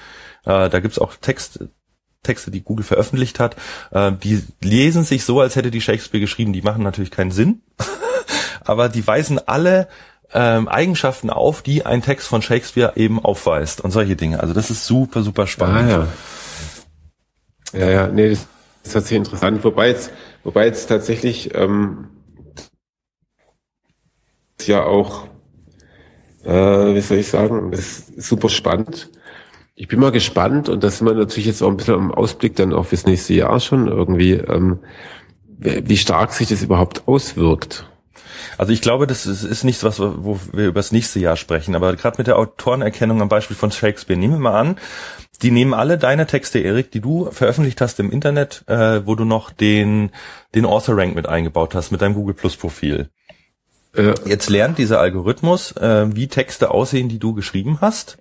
Äh, 0.45 0.69
da 0.69 0.79
gibt's 0.79 0.99
auch 0.99 1.15
Text, 1.15 1.59
Texte, 2.23 2.51
die 2.51 2.61
Google 2.61 2.85
veröffentlicht 2.85 3.39
hat. 3.39 3.55
Äh, 3.91 4.11
die 4.11 4.43
lesen 4.61 5.03
sich 5.03 5.23
so, 5.23 5.39
als 5.39 5.55
hätte 5.55 5.71
die 5.71 5.81
Shakespeare 5.81 6.21
geschrieben. 6.21 6.53
Die 6.53 6.61
machen 6.61 6.83
natürlich 6.83 7.11
keinen 7.11 7.31
Sinn, 7.31 7.61
aber 8.63 8.89
die 8.89 9.05
weisen 9.05 9.39
alle 9.47 9.87
ähm, 10.33 10.67
Eigenschaften 10.67 11.29
auf, 11.29 11.61
die 11.61 11.85
ein 11.85 12.01
Text 12.01 12.27
von 12.27 12.41
Shakespeare 12.41 12.93
eben 12.95 13.23
aufweist 13.23 13.81
und 13.81 13.91
solche 13.91 14.15
Dinge. 14.15 14.39
Also 14.39 14.53
das 14.53 14.69
ist 14.69 14.85
super, 14.85 15.23
super 15.23 15.47
spannend. 15.47 15.91
Ah, 15.91 16.07
ja. 17.73 17.79
ja, 17.79 17.89
ja, 17.89 18.07
nee, 18.07 18.29
das 18.29 18.39
ist 18.83 18.93
tatsächlich 18.93 19.17
interessant. 19.17 19.63
Wobei 19.63 19.89
jetzt, 19.89 20.11
wobei 20.43 20.65
jetzt 20.65 20.87
tatsächlich 20.87 21.53
ähm, 21.53 22.07
ja 24.67 24.83
auch, 24.83 25.27
äh, 26.43 26.49
wie 26.95 27.01
soll 27.01 27.17
ich 27.17 27.27
sagen, 27.27 27.71
das 27.71 27.79
ist 27.79 28.23
super 28.23 28.49
spannend. 28.49 29.09
Ich 29.81 29.87
bin 29.87 29.99
mal 29.99 30.11
gespannt 30.11 30.69
und 30.69 30.83
das 30.83 30.99
sind 30.99 31.07
wir 31.07 31.15
natürlich 31.15 31.47
jetzt 31.47 31.63
auch 31.63 31.67
ein 31.67 31.75
bisschen 31.75 31.95
im 31.95 32.11
Ausblick 32.11 32.55
dann 32.55 32.71
auch 32.71 32.85
fürs 32.85 33.07
nächste 33.07 33.33
Jahr 33.33 33.59
schon 33.59 33.87
irgendwie, 33.87 34.33
ähm, 34.33 34.77
wie 35.57 35.97
stark 35.97 36.33
sich 36.33 36.49
das 36.49 36.61
überhaupt 36.61 37.07
auswirkt. 37.07 37.89
Also 38.59 38.73
ich 38.73 38.81
glaube, 38.81 39.07
das 39.07 39.25
ist, 39.25 39.41
ist 39.41 39.63
nichts, 39.63 39.83
was 39.83 39.99
wo 39.99 40.39
wir 40.53 40.67
über 40.67 40.79
das 40.79 40.91
nächste 40.91 41.19
Jahr 41.19 41.35
sprechen. 41.35 41.73
Aber 41.73 41.95
gerade 41.95 42.17
mit 42.19 42.27
der 42.27 42.37
Autorenerkennung 42.37 43.23
am 43.23 43.29
Beispiel 43.29 43.57
von 43.57 43.71
Shakespeare, 43.71 44.19
nehmen 44.19 44.35
wir 44.35 44.51
mal 44.51 44.59
an, 44.59 44.77
die 45.41 45.49
nehmen 45.49 45.73
alle 45.73 45.97
deine 45.97 46.27
Texte, 46.27 46.59
Erik, 46.59 46.91
die 46.91 47.01
du 47.01 47.31
veröffentlicht 47.31 47.81
hast 47.81 47.99
im 47.99 48.11
Internet, 48.11 48.63
äh, 48.67 49.03
wo 49.07 49.15
du 49.15 49.25
noch 49.25 49.49
den 49.49 50.11
den 50.53 50.65
Author 50.65 50.95
Rank 50.95 51.15
mit 51.15 51.27
eingebaut 51.27 51.73
hast 51.73 51.89
mit 51.89 52.03
deinem 52.03 52.13
Google 52.13 52.35
Plus 52.35 52.55
Profil. 52.55 53.09
Äh. 53.95 54.13
Jetzt 54.25 54.47
lernt 54.51 54.77
dieser 54.77 54.99
Algorithmus, 54.99 55.71
äh, 55.71 56.15
wie 56.15 56.27
Texte 56.27 56.69
aussehen, 56.69 57.09
die 57.09 57.17
du 57.17 57.33
geschrieben 57.33 57.79
hast 57.81 58.19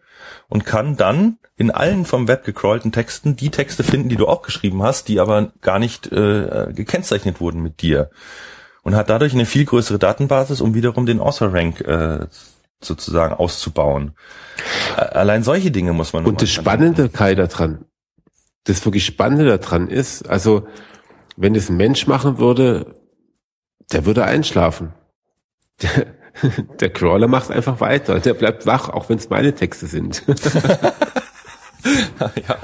und 0.50 0.66
kann 0.66 0.98
dann 0.98 1.38
in 1.56 1.70
allen 1.70 2.04
vom 2.04 2.28
Web 2.28 2.44
gecrawlten 2.44 2.92
Texten 2.92 3.36
die 3.36 3.50
Texte 3.50 3.82
finden, 3.82 4.08
die 4.10 4.16
du 4.16 4.26
auch 4.26 4.42
geschrieben 4.42 4.82
hast, 4.82 5.08
die 5.08 5.20
aber 5.20 5.52
gar 5.62 5.78
nicht 5.78 6.12
äh, 6.12 6.72
gekennzeichnet 6.74 7.40
wurden 7.40 7.62
mit 7.62 7.80
dir. 7.80 8.10
Und 8.82 8.96
hat 8.96 9.10
dadurch 9.10 9.32
eine 9.32 9.46
viel 9.46 9.64
größere 9.64 9.98
Datenbasis, 9.98 10.60
um 10.60 10.74
wiederum 10.74 11.06
den 11.06 11.20
Author 11.20 11.52
Rank 11.52 11.80
äh, 11.82 12.26
sozusagen 12.80 13.34
auszubauen. 13.34 14.14
Allein 14.96 15.42
solche 15.42 15.70
Dinge 15.70 15.92
muss 15.92 16.12
man. 16.12 16.24
Und 16.24 16.42
das 16.42 16.50
Spannende, 16.50 17.10
Kai, 17.10 17.34
daran, 17.34 17.84
das 18.64 18.84
wirklich 18.84 19.04
Spannende 19.04 19.58
daran 19.58 19.88
ist, 19.88 20.28
also 20.28 20.66
wenn 21.36 21.54
es 21.54 21.68
ein 21.68 21.76
Mensch 21.76 22.06
machen 22.06 22.38
würde, 22.38 22.94
der 23.92 24.06
würde 24.06 24.24
einschlafen. 24.24 24.94
Der, 25.82 26.06
der 26.80 26.90
Crawler 26.90 27.28
macht 27.28 27.50
einfach 27.50 27.80
weiter. 27.80 28.20
Der 28.20 28.34
bleibt 28.34 28.66
wach, 28.66 28.88
auch 28.88 29.08
wenn 29.08 29.18
es 29.18 29.30
meine 29.30 29.54
Texte 29.54 29.86
sind. 29.86 30.22
ja. 31.84 32.56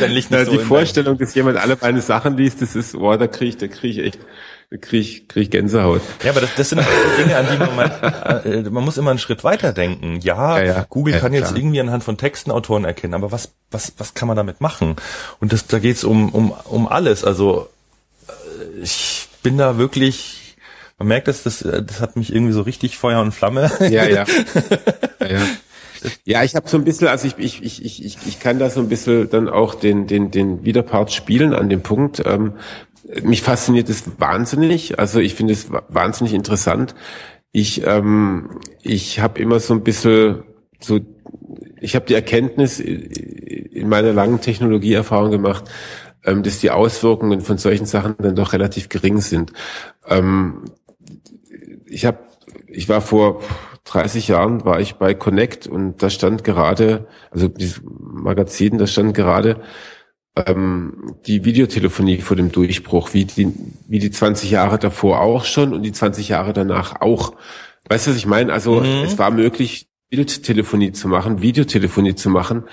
Dann 0.00 0.10
liegt 0.10 0.30
nicht 0.30 0.38
ja, 0.38 0.44
so 0.44 0.52
die 0.52 0.58
Vorstellung, 0.58 1.18
dass 1.18 1.34
jemand 1.34 1.58
alle 1.58 1.76
meine 1.80 2.00
Sachen 2.00 2.36
liest, 2.36 2.62
das 2.62 2.76
ist, 2.76 2.92
boah, 2.92 3.18
da 3.18 3.26
kriege 3.26 3.50
ich, 3.50 3.56
da 3.56 3.66
kriege 3.66 4.00
ich 4.00 4.06
echt, 4.06 4.18
da 4.70 4.76
kriege 4.76 4.98
ich, 4.98 5.28
krieg 5.28 5.42
ich 5.44 5.50
Gänsehaut. 5.50 6.02
Ja, 6.22 6.30
aber 6.30 6.40
das, 6.40 6.54
das 6.54 6.70
sind 6.70 6.82
Dinge, 7.18 7.36
an 7.36 7.46
die 7.50 7.58
man 7.58 7.76
mal, 7.76 8.42
äh, 8.44 8.70
man 8.70 8.84
muss 8.84 8.98
immer 8.98 9.10
einen 9.10 9.18
Schritt 9.18 9.44
weiter 9.44 9.72
denken. 9.72 10.20
Ja, 10.20 10.58
ja, 10.58 10.64
ja 10.64 10.86
Google 10.88 11.18
kann 11.18 11.32
jetzt 11.32 11.56
irgendwie 11.56 11.80
anhand 11.80 12.04
von 12.04 12.16
Texten 12.16 12.50
Autoren 12.50 12.84
erkennen, 12.84 13.14
aber 13.14 13.32
was, 13.32 13.52
was, 13.70 13.92
was 13.98 14.14
kann 14.14 14.28
man 14.28 14.36
damit 14.36 14.60
machen? 14.60 14.96
Und 15.40 15.52
das, 15.52 15.66
da 15.66 15.78
geht's 15.78 16.04
um, 16.04 16.30
um, 16.30 16.52
um 16.64 16.88
alles. 16.88 17.24
Also 17.24 17.68
äh, 18.28 18.82
ich 18.82 19.28
bin 19.42 19.58
da 19.58 19.76
wirklich 19.76 20.43
man 20.98 21.08
merkt, 21.08 21.28
dass 21.28 21.42
das, 21.42 21.58
das 21.58 22.00
hat 22.00 22.16
mich 22.16 22.34
irgendwie 22.34 22.52
so 22.52 22.62
richtig 22.62 22.96
Feuer 22.98 23.20
und 23.20 23.32
Flamme. 23.32 23.70
Ja, 23.80 24.06
ja. 24.06 24.24
ja, 25.20 25.28
ja. 25.28 25.46
Ja, 26.24 26.44
ich 26.44 26.54
habe 26.54 26.68
so 26.68 26.76
ein 26.76 26.84
bisschen, 26.84 27.08
also 27.08 27.26
ich, 27.26 27.38
ich, 27.38 27.62
ich, 27.62 28.04
ich, 28.04 28.18
ich 28.26 28.38
kann 28.40 28.58
da 28.58 28.68
so 28.68 28.80
ein 28.80 28.88
bisschen 28.88 29.28
dann 29.30 29.48
auch 29.48 29.74
den, 29.74 30.06
den, 30.06 30.30
den 30.30 30.64
Widerpart 30.64 31.12
spielen 31.12 31.54
an 31.54 31.68
dem 31.70 31.82
Punkt. 31.82 32.22
Ähm, 32.26 32.54
mich 33.22 33.42
fasziniert 33.42 33.88
es 33.88 34.04
wahnsinnig, 34.18 34.98
also 34.98 35.20
ich 35.20 35.34
finde 35.34 35.52
es 35.52 35.68
wahnsinnig 35.88 36.34
interessant. 36.34 36.94
Ich, 37.52 37.86
ähm, 37.86 38.60
ich 38.82 39.20
habe 39.20 39.40
immer 39.40 39.60
so 39.60 39.74
ein 39.74 39.82
bisschen 39.82 40.42
so, 40.80 41.00
ich 41.80 41.94
habe 41.94 42.06
die 42.06 42.14
Erkenntnis 42.14 42.80
in 42.80 43.88
meiner 43.88 44.12
langen 44.12 44.40
Technologieerfahrung 44.40 45.30
gemacht, 45.30 45.64
ähm, 46.24 46.42
dass 46.42 46.58
die 46.58 46.70
Auswirkungen 46.70 47.40
von 47.40 47.58
solchen 47.58 47.86
Sachen 47.86 48.16
dann 48.18 48.36
doch 48.36 48.52
relativ 48.52 48.88
gering 48.88 49.20
sind. 49.20 49.52
Ähm, 50.08 50.64
ich 51.94 52.04
habe, 52.04 52.18
ich 52.66 52.88
war 52.88 53.00
vor 53.00 53.40
30 53.84 54.28
Jahren 54.28 54.64
war 54.64 54.80
ich 54.80 54.94
bei 54.94 55.14
Connect 55.14 55.66
und 55.66 56.02
da 56.02 56.10
stand 56.10 56.42
gerade, 56.42 57.06
also 57.30 57.48
dieses 57.48 57.82
Magazin, 57.84 58.78
da 58.78 58.86
stand 58.86 59.14
gerade 59.14 59.60
ähm, 60.36 61.14
die 61.26 61.44
Videotelefonie 61.44 62.18
vor 62.18 62.36
dem 62.36 62.50
Durchbruch, 62.50 63.12
wie 63.12 63.24
die, 63.24 63.52
wie 63.86 63.98
die 63.98 64.10
20 64.10 64.50
Jahre 64.50 64.78
davor 64.78 65.20
auch 65.20 65.44
schon 65.44 65.74
und 65.74 65.82
die 65.82 65.92
20 65.92 66.28
Jahre 66.28 66.52
danach 66.52 67.00
auch. 67.00 67.34
Weißt 67.88 68.06
du, 68.06 68.10
was 68.10 68.16
ich 68.16 68.26
meine? 68.26 68.52
Also 68.52 68.80
mhm. 68.80 69.04
es 69.04 69.18
war 69.18 69.30
möglich, 69.30 69.88
Bildtelefonie 70.10 70.92
zu 70.92 71.08
machen, 71.08 71.42
Videotelefonie 71.42 72.14
zu 72.14 72.30
machen, 72.30 72.64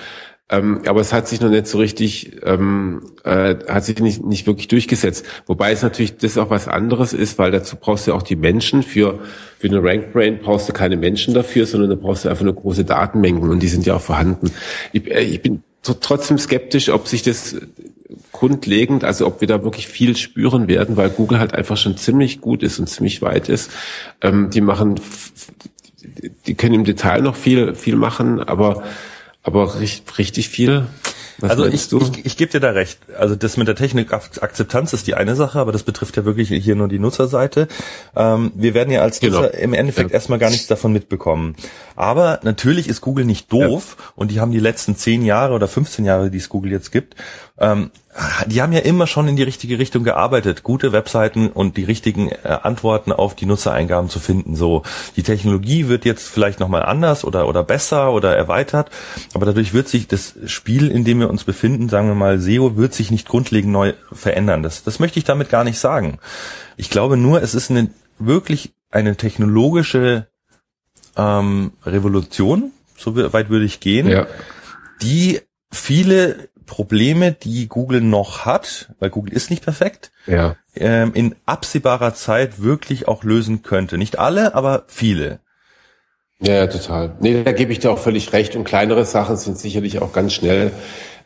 ähm, 0.49 0.81
aber 0.85 0.99
es 0.99 1.13
hat 1.13 1.29
sich 1.29 1.39
noch 1.39 1.49
nicht 1.49 1.67
so 1.67 1.77
richtig, 1.77 2.41
ähm, 2.43 3.01
äh, 3.23 3.55
hat 3.69 3.85
sich 3.85 3.97
nicht, 3.99 4.23
nicht 4.23 4.47
wirklich 4.47 4.67
durchgesetzt. 4.67 5.25
Wobei 5.45 5.71
es 5.71 5.81
natürlich 5.81 6.17
das 6.17 6.37
auch 6.37 6.49
was 6.49 6.67
anderes 6.67 7.13
ist, 7.13 7.39
weil 7.39 7.51
dazu 7.51 7.77
brauchst 7.77 8.07
du 8.07 8.13
auch 8.13 8.21
die 8.21 8.35
Menschen. 8.35 8.83
Für, 8.83 9.19
für 9.59 9.67
eine 9.67 9.81
Rank 9.81 10.11
Brain 10.11 10.39
brauchst 10.41 10.67
du 10.67 10.73
keine 10.73 10.97
Menschen 10.97 11.33
dafür, 11.33 11.65
sondern 11.65 11.89
da 11.89 11.95
brauchst 11.95 12.25
du 12.25 12.29
einfach 12.29 12.43
eine 12.43 12.53
große 12.53 12.83
Datenmengen 12.83 13.49
und 13.49 13.61
die 13.61 13.69
sind 13.69 13.85
ja 13.85 13.95
auch 13.95 14.01
vorhanden. 14.01 14.51
Ich, 14.91 15.09
äh, 15.09 15.21
ich 15.21 15.41
bin 15.41 15.63
trotzdem 15.83 16.37
skeptisch, 16.37 16.89
ob 16.89 17.07
sich 17.07 17.23
das 17.23 17.55
grundlegend, 18.33 19.03
also 19.03 19.27
ob 19.27 19.39
wir 19.39 19.47
da 19.47 19.63
wirklich 19.63 19.87
viel 19.87 20.17
spüren 20.17 20.67
werden, 20.67 20.97
weil 20.97 21.09
Google 21.09 21.39
halt 21.39 21.53
einfach 21.53 21.77
schon 21.77 21.95
ziemlich 21.95 22.41
gut 22.41 22.61
ist 22.61 22.77
und 22.79 22.87
ziemlich 22.87 23.21
weit 23.21 23.47
ist. 23.47 23.71
Ähm, 24.21 24.49
die 24.49 24.61
machen, 24.61 24.99
die 26.45 26.55
können 26.55 26.75
im 26.75 26.83
Detail 26.83 27.21
noch 27.21 27.35
viel, 27.35 27.73
viel 27.73 27.95
machen, 27.95 28.41
aber 28.41 28.83
aber 29.43 29.79
richtig, 29.79 30.17
richtig 30.17 30.49
viel. 30.49 30.87
Was 31.41 31.51
also 31.51 31.65
ich, 31.65 31.91
ich, 31.91 32.25
ich 32.25 32.37
gebe 32.37 32.51
dir 32.51 32.59
da 32.59 32.69
recht. 32.69 32.99
Also 33.17 33.35
das 33.35 33.57
mit 33.57 33.67
der 33.67 33.75
Technikakzeptanz 33.75 34.93
ist 34.93 35.07
die 35.07 35.15
eine 35.15 35.35
Sache, 35.35 35.59
aber 35.59 35.71
das 35.71 35.83
betrifft 35.83 36.15
ja 36.17 36.23
wirklich 36.23 36.49
hier 36.49 36.75
nur 36.75 36.87
die 36.87 36.99
Nutzerseite. 36.99 37.67
Ähm, 38.15 38.51
wir 38.53 38.75
werden 38.75 38.91
ja 38.91 39.01
als 39.01 39.21
Nutzer 39.21 39.49
genau. 39.49 39.63
im 39.63 39.73
Endeffekt 39.73 40.11
ja. 40.11 40.13
erstmal 40.13 40.37
gar 40.37 40.51
nichts 40.51 40.67
davon 40.67 40.93
mitbekommen. 40.93 41.55
Aber 41.95 42.39
natürlich 42.43 42.87
ist 42.87 43.01
Google 43.01 43.25
nicht 43.25 43.51
doof 43.51 43.97
ja. 43.97 44.05
und 44.15 44.31
die 44.31 44.39
haben 44.39 44.51
die 44.51 44.59
letzten 44.59 44.95
zehn 44.95 45.25
Jahre 45.25 45.53
oder 45.55 45.67
15 45.67 46.05
Jahre, 46.05 46.29
die 46.29 46.37
es 46.37 46.49
Google 46.49 46.71
jetzt 46.71 46.91
gibt, 46.91 47.15
ähm, 47.61 47.91
die 48.47 48.61
haben 48.61 48.73
ja 48.73 48.79
immer 48.79 49.07
schon 49.07 49.27
in 49.27 49.35
die 49.35 49.43
richtige 49.43 49.77
Richtung 49.77 50.03
gearbeitet, 50.03 50.63
gute 50.63 50.91
Webseiten 50.91 51.49
und 51.49 51.77
die 51.77 51.83
richtigen 51.83 52.29
äh, 52.29 52.57
Antworten 52.63 53.11
auf 53.11 53.35
die 53.35 53.45
Nutzereingaben 53.45 54.09
zu 54.09 54.19
finden. 54.19 54.55
So, 54.55 54.81
die 55.15 55.23
Technologie 55.23 55.87
wird 55.87 56.03
jetzt 56.03 56.27
vielleicht 56.27 56.59
nochmal 56.59 56.83
anders 56.83 57.23
oder, 57.23 57.47
oder 57.47 57.63
besser 57.63 58.11
oder 58.11 58.35
erweitert, 58.35 58.89
aber 59.35 59.45
dadurch 59.45 59.73
wird 59.73 59.87
sich 59.87 60.07
das 60.07 60.35
Spiel, 60.47 60.89
in 60.89 61.05
dem 61.05 61.19
wir 61.19 61.29
uns 61.29 61.43
befinden, 61.43 61.87
sagen 61.87 62.07
wir 62.07 62.15
mal, 62.15 62.39
SEO, 62.39 62.75
wird 62.75 62.95
sich 62.95 63.11
nicht 63.11 63.27
grundlegend 63.27 63.71
neu 63.71 63.93
verändern. 64.11 64.63
Das, 64.63 64.83
das 64.83 64.99
möchte 64.99 65.19
ich 65.19 65.25
damit 65.25 65.49
gar 65.49 65.63
nicht 65.63 65.77
sagen. 65.77 66.17
Ich 66.77 66.89
glaube 66.89 67.15
nur, 67.15 67.43
es 67.43 67.53
ist 67.53 67.69
eine, 67.69 67.91
wirklich 68.17 68.73
eine 68.89 69.15
technologische 69.15 70.27
ähm, 71.15 71.73
Revolution, 71.85 72.71
so 72.97 73.15
weit 73.15 73.49
würde 73.49 73.65
ich 73.65 73.79
gehen, 73.79 74.07
ja. 74.07 74.25
die 75.01 75.39
viele 75.71 76.49
Probleme, 76.65 77.31
die 77.31 77.67
Google 77.67 78.01
noch 78.01 78.45
hat, 78.45 78.89
weil 78.99 79.09
Google 79.09 79.33
ist 79.33 79.49
nicht 79.49 79.63
perfekt, 79.63 80.11
ja. 80.27 80.55
ähm, 80.75 81.11
in 81.13 81.35
absehbarer 81.45 82.13
Zeit 82.13 82.61
wirklich 82.61 83.07
auch 83.07 83.23
lösen 83.23 83.61
könnte. 83.61 83.97
Nicht 83.97 84.19
alle, 84.19 84.55
aber 84.55 84.83
viele. 84.87 85.39
Ja, 86.41 86.55
ja, 86.55 86.67
total. 86.67 87.15
Nee, 87.19 87.43
da 87.43 87.51
gebe 87.51 87.71
ich 87.71 87.79
dir 87.79 87.91
auch 87.91 87.99
völlig 87.99 88.33
recht. 88.33 88.55
Und 88.55 88.63
kleinere 88.63 89.05
Sachen 89.05 89.37
sind 89.37 89.59
sicherlich 89.59 90.01
auch 90.01 90.11
ganz 90.11 90.33
schnell. 90.33 90.71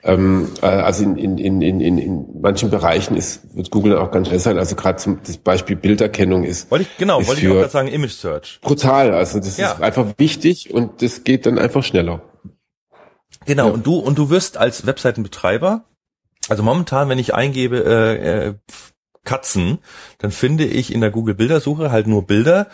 Ähm, 0.03 0.49
äh, 0.61 0.65
also 0.65 1.03
in, 1.03 1.17
in, 1.17 1.61
in, 1.61 1.81
in, 1.81 1.97
in 1.97 2.25
manchen 2.41 2.69
Bereichen 2.69 3.15
ist, 3.15 3.55
wird 3.55 3.71
Google 3.71 3.97
auch 3.97 4.11
ganz 4.11 4.27
schnell 4.27 4.39
sein. 4.39 4.57
Also 4.57 4.75
gerade 4.75 4.97
zum 4.97 5.19
das 5.25 5.37
Beispiel 5.37 5.77
Bilderkennung 5.77 6.43
ist. 6.43 6.69
Wollte 6.69 6.83
ich, 6.83 6.97
genau, 6.97 7.25
wollte 7.25 7.41
ich 7.41 7.47
auch 7.47 7.53
gerade 7.53 7.69
sagen, 7.69 7.87
Image 7.87 8.11
Search. 8.11 8.59
Brutal. 8.61 9.13
Also 9.13 9.39
das 9.39 9.57
ja. 9.57 9.71
ist 9.71 9.81
einfach 9.81 10.05
wichtig 10.17 10.73
und 10.73 11.01
das 11.01 11.23
geht 11.23 11.45
dann 11.45 11.57
einfach 11.57 11.83
schneller. 11.83 12.21
Genau, 13.45 13.67
ja. 13.67 13.73
und 13.73 13.85
du, 13.85 13.95
und 13.97 14.17
du 14.17 14.29
wirst 14.29 14.57
als 14.57 14.85
Webseitenbetreiber, 14.85 15.85
also 16.49 16.63
momentan, 16.63 17.09
wenn 17.09 17.19
ich 17.19 17.33
eingebe 17.33 17.83
äh, 17.83 18.47
äh, 18.47 18.53
Katzen, 19.23 19.79
dann 20.19 20.31
finde 20.31 20.65
ich 20.65 20.93
in 20.93 21.01
der 21.01 21.11
Google 21.11 21.35
Bildersuche 21.35 21.91
halt 21.91 22.07
nur 22.07 22.27
Bilder, 22.27 22.67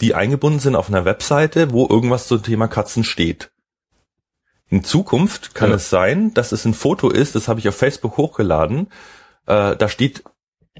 die 0.00 0.14
eingebunden 0.14 0.60
sind 0.60 0.76
auf 0.76 0.88
einer 0.88 1.04
Webseite, 1.04 1.72
wo 1.72 1.86
irgendwas 1.88 2.28
zum 2.28 2.42
Thema 2.42 2.68
Katzen 2.68 3.04
steht. 3.04 3.50
In 4.68 4.84
Zukunft 4.84 5.54
kann 5.54 5.70
ja. 5.70 5.76
es 5.76 5.90
sein, 5.90 6.34
dass 6.34 6.52
es 6.52 6.64
ein 6.64 6.74
Foto 6.74 7.08
ist, 7.08 7.34
das 7.34 7.48
habe 7.48 7.60
ich 7.60 7.68
auf 7.68 7.76
Facebook 7.76 8.16
hochgeladen, 8.16 8.88
äh, 9.46 9.76
da 9.76 9.88
steht 9.88 10.24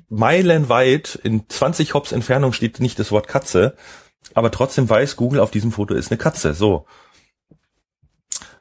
meilenweit, 0.09 1.19
in 1.23 1.49
20 1.49 1.95
Hops 1.95 2.13
Entfernung 2.13 2.53
steht 2.53 2.81
nicht 2.81 2.99
das 2.99 3.13
Wort 3.13 3.29
Katze, 3.29 3.77
aber 4.35 4.51
trotzdem 4.51 4.89
weiß 4.89 5.17
Google, 5.17 5.41
auf 5.41 5.51
diesem 5.51 5.73
Foto 5.73 5.95
ist 5.95 6.11
eine 6.11 6.19
Katze. 6.19 6.55
So. 6.55 6.87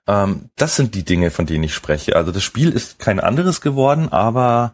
Ähm, 0.07 0.49
das 0.56 0.76
sind 0.76 0.95
die 0.95 1.03
Dinge, 1.03 1.32
von 1.32 1.45
denen 1.45 1.64
ich 1.64 1.73
spreche. 1.73 2.15
Also 2.15 2.32
das 2.32 2.44
Spiel 2.44 2.72
ist 2.72 2.99
kein 2.99 3.19
anderes 3.19 3.61
geworden, 3.61 4.10
aber 4.11 4.73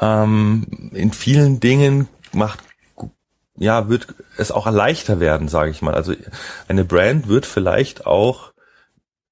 ähm, 0.00 0.90
in 0.92 1.12
vielen 1.12 1.60
Dingen 1.60 2.08
macht 2.32 2.60
ja 3.56 3.88
wird 3.88 4.08
es 4.38 4.50
auch 4.50 4.70
leichter 4.70 5.20
werden, 5.20 5.48
sage 5.48 5.70
ich 5.70 5.82
mal. 5.82 5.94
Also 5.94 6.14
eine 6.68 6.84
Brand 6.84 7.28
wird 7.28 7.46
vielleicht 7.46 8.06
auch 8.06 8.52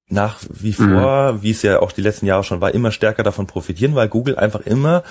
nach 0.09 0.39
wie 0.49 0.73
vor, 0.73 1.33
mhm. 1.33 1.43
wie 1.43 1.51
es 1.51 1.63
ja 1.63 1.81
auch 1.81 1.93
die 1.93 2.01
letzten 2.01 2.27
Jahre 2.27 2.45
schon 2.45 2.61
war, 2.61 2.73
immer 2.73 2.93
stärker 2.93 3.23
davon 3.23 3.47
profitieren, 3.47 3.95
weil 3.95 4.09
Google 4.09 4.37
einfach 4.37 4.61
immer 4.61 5.03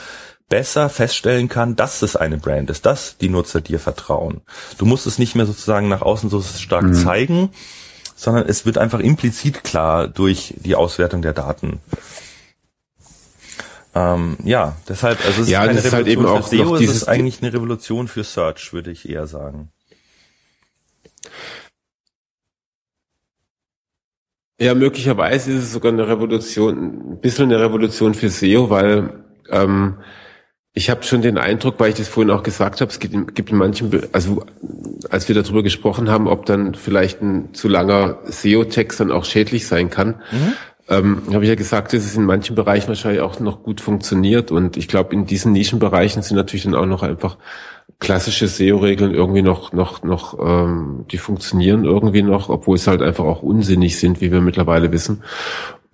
besser 0.50 0.90
feststellen 0.90 1.50
kann, 1.50 1.76
dass 1.76 2.02
es 2.02 2.16
eine 2.16 2.38
Brand 2.38 2.70
ist, 2.70 2.86
dass 2.86 3.18
die 3.18 3.30
Nutzer 3.30 3.62
dir 3.62 3.80
vertrauen. 3.80 4.42
Du 4.78 4.86
musst 4.86 5.06
es 5.06 5.20
nicht 5.20 5.36
mehr 5.36 5.46
sozusagen 5.46 5.88
nach 5.88 6.02
außen 6.02 6.30
so 6.30 6.42
stark 6.42 6.86
mhm. 6.86 6.94
zeigen, 6.94 7.50
sondern 8.18 8.48
es 8.48 8.66
wird 8.66 8.80
einfach 8.80 9.00
implizit 9.00 9.64
klar 9.64 10.08
durch 10.08 10.56
die 10.58 10.76
Auswertung 10.76 11.22
der 11.22 11.34
Daten. 11.34 11.80
Ähm, 13.94 14.38
ja, 14.44 14.76
deshalb, 14.90 15.24
also 15.24 15.44
es 15.44 15.50
ja, 15.50 15.64
ist 15.64 15.68
keine 15.68 15.84
Revolution 15.84 15.94
halt 15.94 16.08
eben 16.08 16.26
auch 16.26 16.48
für 16.48 16.58
SEO, 16.58 16.76
es 16.76 16.90
ist 16.90 17.08
eigentlich 17.08 17.42
eine 17.42 17.54
Revolution 17.54 18.08
für 18.08 18.24
Search, 18.24 18.74
würde 18.74 18.92
ich 18.92 19.08
eher 19.08 19.28
sagen. 19.28 19.70
Ja, 24.60 24.74
möglicherweise 24.74 25.52
ist 25.52 25.66
es 25.66 25.72
sogar 25.72 25.92
eine 25.92 26.08
Revolution, 26.08 27.14
ein 27.14 27.22
bisschen 27.22 27.46
eine 27.46 27.60
Revolution 27.60 28.16
für 28.16 28.30
SEO, 28.30 28.72
weil 28.72 29.24
ähm, 29.52 29.98
ich 30.78 30.92
habe 30.92 31.02
schon 31.02 31.24
den 31.24 31.40
Eindruck, 31.40 31.80
weil 31.80 31.90
ich 31.90 31.96
das 31.96 32.08
vorhin 32.08 32.30
auch 32.30 32.44
gesagt 32.44 32.82
habe, 32.82 32.92
es 32.92 33.00
gibt 33.00 33.12
in, 33.16 33.26
gibt 33.34 33.50
in 33.50 33.58
manchen, 33.58 33.90
also 34.12 34.46
als 35.10 35.28
wir 35.28 35.34
darüber 35.34 35.64
gesprochen 35.64 36.08
haben, 36.08 36.28
ob 36.28 36.46
dann 36.46 36.76
vielleicht 36.76 37.20
ein 37.20 37.52
zu 37.54 37.68
langer 37.68 38.20
SEO-Text 38.26 39.00
dann 39.00 39.12
auch 39.12 39.26
schädlich 39.26 39.68
sein 39.68 39.90
kann, 39.90 40.22
mhm. 40.32 40.54
ähm, 40.88 41.22
habe 41.34 41.44
ich 41.44 41.50
ja 41.50 41.56
gesagt, 41.56 41.94
dass 41.94 42.06
es 42.06 42.16
in 42.16 42.26
manchen 42.26 42.56
Bereichen 42.56 42.90
wahrscheinlich 42.90 43.22
auch 43.22 43.40
noch 43.40 43.64
gut 43.64 43.82
funktioniert. 43.82 44.52
Und 44.52 44.78
ich 44.78 44.88
glaube, 44.88 45.16
in 45.16 45.26
diesen 45.26 45.52
Nischenbereichen 45.52 46.22
sind 46.22 46.38
natürlich 46.38 46.66
dann 46.66 46.76
auch 46.76 46.86
noch 46.86 47.02
einfach 47.02 47.38
klassische 48.00 48.48
SEO-Regeln 48.48 49.16
irgendwie 49.16 49.42
noch, 49.42 49.74
noch, 49.74 50.04
noch, 50.04 50.38
ähm, 50.40 51.06
die 51.10 51.18
funktionieren 51.18 51.86
irgendwie 51.86 52.22
noch, 52.22 52.50
obwohl 52.50 52.76
es 52.76 52.86
halt 52.86 53.02
einfach 53.02 53.24
auch 53.24 53.42
unsinnig 53.42 53.98
sind, 53.98 54.22
wie 54.22 54.32
wir 54.32 54.42
mittlerweile 54.42 54.92
wissen. 54.92 55.24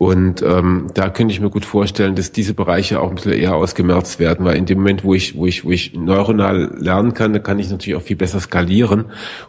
Und 0.03 0.41
ähm, 0.41 0.87
da 0.93 1.07
könnte 1.07 1.33
ich 1.33 1.39
mir 1.39 1.49
gut 1.49 1.63
vorstellen, 1.63 2.13
dass 2.15 2.33
diese 2.33 2.53
Bereiche 2.53 2.99
auch 2.99 3.07
ein 3.07 3.15
bisschen 3.15 3.31
eher 3.31 3.55
ausgemerzt 3.55 4.19
werden, 4.19 4.45
weil 4.45 4.57
in 4.57 4.65
dem 4.65 4.79
Moment, 4.79 5.05
wo 5.05 5.13
ich, 5.13 5.37
wo 5.37 5.45
ich, 5.45 5.63
wo 5.63 5.71
ich 5.71 5.93
neuronal 5.93 6.75
lernen 6.77 7.13
kann, 7.13 7.31
da 7.31 7.39
kann 7.39 7.57
ich 7.57 7.69
natürlich 7.69 7.95
auch 7.95 8.03
viel 8.03 8.17
besser 8.17 8.41
skalieren 8.41 9.05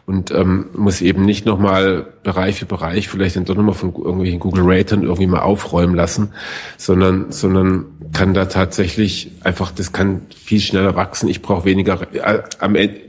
und 0.06 0.31
ähm, 0.31 0.66
muss 0.72 1.01
eben 1.01 1.24
nicht 1.24 1.44
nochmal 1.44 2.06
Bereich 2.22 2.60
für 2.60 2.66
Bereich 2.66 3.09
vielleicht 3.09 3.35
dann 3.35 3.47
doch 3.47 3.56
nochmal 3.56 3.74
von 3.74 3.93
irgendwelchen 3.97 4.39
Google 4.39 4.62
Ratern 4.64 5.02
irgendwie 5.02 5.26
mal 5.26 5.40
aufräumen 5.40 5.97
lassen, 5.97 6.31
sondern, 6.76 7.32
sondern 7.32 7.86
kann 8.12 8.32
da 8.32 8.44
tatsächlich 8.44 9.32
einfach, 9.43 9.72
das 9.72 9.90
kann 9.90 10.22
viel 10.36 10.60
schneller 10.60 10.94
wachsen. 10.94 11.28
Ich 11.28 11.43
brauche 11.43 11.64
weniger, 11.64 12.01
äh, 12.12 12.44
am 12.60 12.76
Ende 12.76 13.01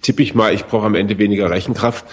tippe 0.00 0.22
ich 0.22 0.34
mal, 0.34 0.54
ich 0.54 0.64
brauche 0.64 0.86
am 0.86 0.94
Ende 0.94 1.18
weniger 1.18 1.50
Rechenkraft 1.50 2.06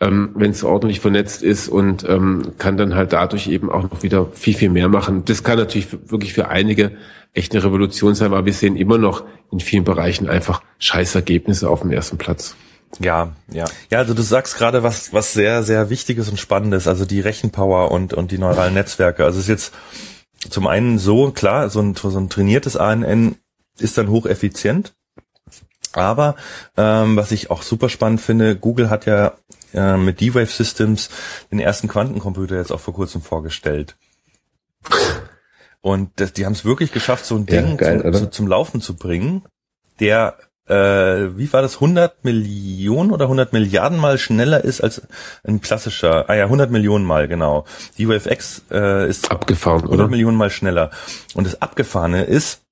ähm, 0.00 0.30
wenn 0.34 0.52
es 0.52 0.62
ordentlich 0.62 1.00
vernetzt 1.00 1.42
ist 1.42 1.68
und 1.68 2.08
ähm, 2.08 2.52
kann 2.58 2.76
dann 2.76 2.94
halt 2.94 3.12
dadurch 3.12 3.48
eben 3.48 3.70
auch 3.70 3.82
noch 3.82 4.02
wieder 4.02 4.26
viel, 4.32 4.54
viel 4.54 4.70
mehr 4.70 4.88
machen. 4.88 5.24
Das 5.24 5.42
kann 5.42 5.58
natürlich 5.58 5.88
wirklich 6.10 6.32
für 6.32 6.48
einige 6.48 6.92
echt 7.34 7.52
eine 7.52 7.64
Revolution 7.64 8.14
sein, 8.14 8.32
aber 8.32 8.46
wir 8.46 8.52
sehen 8.52 8.76
immer 8.76 8.98
noch 8.98 9.24
in 9.50 9.60
vielen 9.60 9.84
Bereichen 9.84 10.28
einfach 10.28 10.62
Scheißergebnisse 10.78 11.68
auf 11.68 11.80
dem 11.80 11.90
ersten 11.90 12.18
Platz. 12.18 12.54
Ja, 13.00 13.32
ja. 13.50 13.66
Ja, 13.90 13.98
also 13.98 14.14
du 14.14 14.22
sagst 14.22 14.56
gerade 14.56 14.82
was, 14.82 15.12
was 15.12 15.32
sehr, 15.32 15.62
sehr 15.62 15.90
Wichtiges 15.90 16.28
und 16.28 16.38
Spannendes, 16.38 16.86
also 16.86 17.04
die 17.04 17.20
Rechenpower 17.20 17.90
und, 17.90 18.14
und 18.14 18.30
die 18.30 18.38
neuralen 18.38 18.74
Netzwerke. 18.74 19.24
Also 19.24 19.38
es 19.38 19.44
ist 19.44 19.48
jetzt 19.48 19.74
zum 20.50 20.66
einen 20.66 20.98
so, 20.98 21.30
klar, 21.32 21.68
so 21.68 21.80
ein, 21.80 21.94
so 21.94 22.16
ein 22.16 22.28
trainiertes 22.28 22.76
ANN 22.76 23.36
ist 23.78 23.98
dann 23.98 24.08
hocheffizient. 24.08 24.94
Aber 25.92 26.36
ähm, 26.76 27.16
was 27.16 27.32
ich 27.32 27.50
auch 27.50 27.62
super 27.62 27.88
spannend 27.88 28.20
finde, 28.20 28.56
Google 28.56 28.90
hat 28.90 29.06
ja 29.06 29.32
äh, 29.74 29.96
mit 29.96 30.20
D-Wave 30.20 30.46
Systems 30.46 31.10
den 31.50 31.60
ersten 31.60 31.88
Quantencomputer 31.88 32.56
jetzt 32.56 32.72
auch 32.72 32.80
vor 32.80 32.94
kurzem 32.94 33.22
vorgestellt. 33.22 33.96
Und 35.80 36.10
das, 36.16 36.32
die 36.32 36.44
haben 36.44 36.52
es 36.52 36.64
wirklich 36.64 36.92
geschafft, 36.92 37.24
so 37.24 37.36
ein 37.36 37.46
Ding 37.46 37.70
ja, 37.70 37.74
geil, 37.76 38.02
zum, 38.02 38.14
zu, 38.14 38.30
zum 38.30 38.46
Laufen 38.46 38.80
zu 38.80 38.96
bringen, 38.96 39.44
der, 40.00 40.36
äh, 40.66 40.74
wie 41.36 41.52
war 41.52 41.62
das, 41.62 41.76
100 41.76 42.24
Millionen 42.24 43.12
oder 43.12 43.26
100 43.26 43.52
Milliarden 43.52 43.98
Mal 43.98 44.18
schneller 44.18 44.64
ist 44.64 44.80
als 44.80 45.02
ein 45.44 45.60
klassischer, 45.60 46.28
ah 46.28 46.34
ja, 46.34 46.44
100 46.44 46.70
Millionen 46.70 47.04
Mal, 47.04 47.28
genau. 47.28 47.64
D-Wave 47.98 48.30
X 48.30 48.62
äh, 48.70 49.08
ist 49.08 49.30
abgefahren, 49.30 49.82
100 49.82 49.94
oder? 49.94 50.08
Millionen 50.08 50.36
Mal 50.36 50.50
schneller. 50.50 50.90
Und 51.34 51.46
das 51.46 51.62
Abgefahrene 51.62 52.24
ist, 52.24 52.62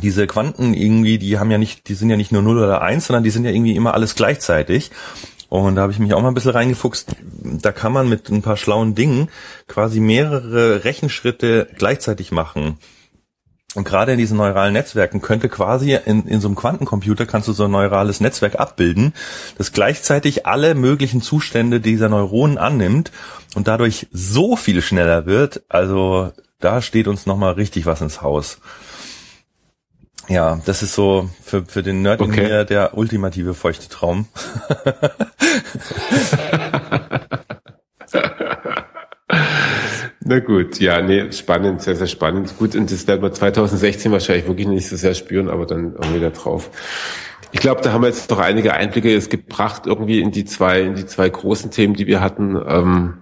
diese 0.00 0.26
Quanten 0.26 0.72
irgendwie, 0.72 1.18
die 1.18 1.38
haben 1.38 1.50
ja 1.50 1.58
nicht, 1.58 1.88
die 1.88 1.94
sind 1.94 2.08
ja 2.08 2.16
nicht 2.16 2.32
nur 2.32 2.40
0 2.40 2.58
oder 2.58 2.80
1, 2.80 3.06
sondern 3.06 3.24
die 3.24 3.30
sind 3.30 3.44
ja 3.44 3.50
irgendwie 3.50 3.76
immer 3.76 3.92
alles 3.92 4.14
gleichzeitig. 4.14 4.90
Und 5.52 5.74
da 5.74 5.82
habe 5.82 5.92
ich 5.92 5.98
mich 5.98 6.14
auch 6.14 6.22
mal 6.22 6.28
ein 6.28 6.34
bisschen 6.34 6.52
reingefuchst. 6.52 7.14
Da 7.42 7.72
kann 7.72 7.92
man 7.92 8.08
mit 8.08 8.30
ein 8.30 8.40
paar 8.40 8.56
schlauen 8.56 8.94
Dingen 8.94 9.28
quasi 9.68 10.00
mehrere 10.00 10.84
Rechenschritte 10.84 11.68
gleichzeitig 11.76 12.32
machen. 12.32 12.78
Und 13.74 13.84
gerade 13.84 14.12
in 14.12 14.18
diesen 14.18 14.38
neuralen 14.38 14.72
Netzwerken 14.72 15.20
könnte 15.20 15.50
quasi 15.50 15.98
in, 16.06 16.26
in 16.26 16.40
so 16.40 16.48
einem 16.48 16.54
Quantencomputer 16.54 17.26
kannst 17.26 17.48
du 17.48 17.52
so 17.52 17.66
ein 17.66 17.70
neurales 17.70 18.22
Netzwerk 18.22 18.58
abbilden, 18.58 19.12
das 19.58 19.72
gleichzeitig 19.72 20.46
alle 20.46 20.74
möglichen 20.74 21.20
Zustände 21.20 21.80
dieser 21.80 22.08
Neuronen 22.08 22.56
annimmt 22.56 23.12
und 23.54 23.68
dadurch 23.68 24.06
so 24.10 24.56
viel 24.56 24.80
schneller 24.80 25.26
wird. 25.26 25.64
Also 25.68 26.32
da 26.60 26.80
steht 26.80 27.08
uns 27.08 27.26
nochmal 27.26 27.52
richtig 27.52 27.84
was 27.84 28.00
ins 28.00 28.22
Haus. 28.22 28.56
Ja, 30.28 30.60
das 30.64 30.82
ist 30.82 30.94
so 30.94 31.28
für, 31.42 31.64
für 31.66 31.82
den 31.82 32.02
Nerd 32.02 32.20
okay. 32.20 32.42
in 32.42 32.48
mir 32.48 32.64
der 32.64 32.96
ultimative 32.96 33.54
feuchte 33.54 33.88
Traum. 33.88 34.26
Na 40.24 40.38
gut, 40.38 40.78
ja, 40.78 41.02
nee, 41.02 41.32
spannend, 41.32 41.82
sehr, 41.82 41.96
sehr 41.96 42.06
spannend. 42.06 42.56
Gut, 42.58 42.76
und 42.76 42.90
das 42.90 43.06
werden 43.06 43.22
wir 43.22 43.32
2016 43.32 44.12
wahrscheinlich 44.12 44.46
wirklich 44.46 44.68
nicht 44.68 44.88
so 44.88 44.96
sehr 44.96 45.14
spüren, 45.14 45.48
aber 45.50 45.66
dann 45.66 45.94
irgendwie 45.94 46.20
da 46.20 46.30
drauf. 46.30 46.70
Ich 47.50 47.60
glaube, 47.60 47.82
da 47.82 47.92
haben 47.92 48.02
wir 48.02 48.08
jetzt 48.08 48.30
noch 48.30 48.38
einige 48.38 48.72
Einblicke 48.72 49.12
jetzt 49.12 49.30
gebracht, 49.30 49.86
irgendwie 49.86 50.20
in 50.20 50.30
die 50.30 50.44
zwei, 50.44 50.80
in 50.82 50.94
die 50.94 51.06
zwei 51.06 51.28
großen 51.28 51.70
Themen, 51.70 51.94
die 51.94 52.06
wir 52.06 52.20
hatten. 52.20 52.56
Ähm, 52.66 53.18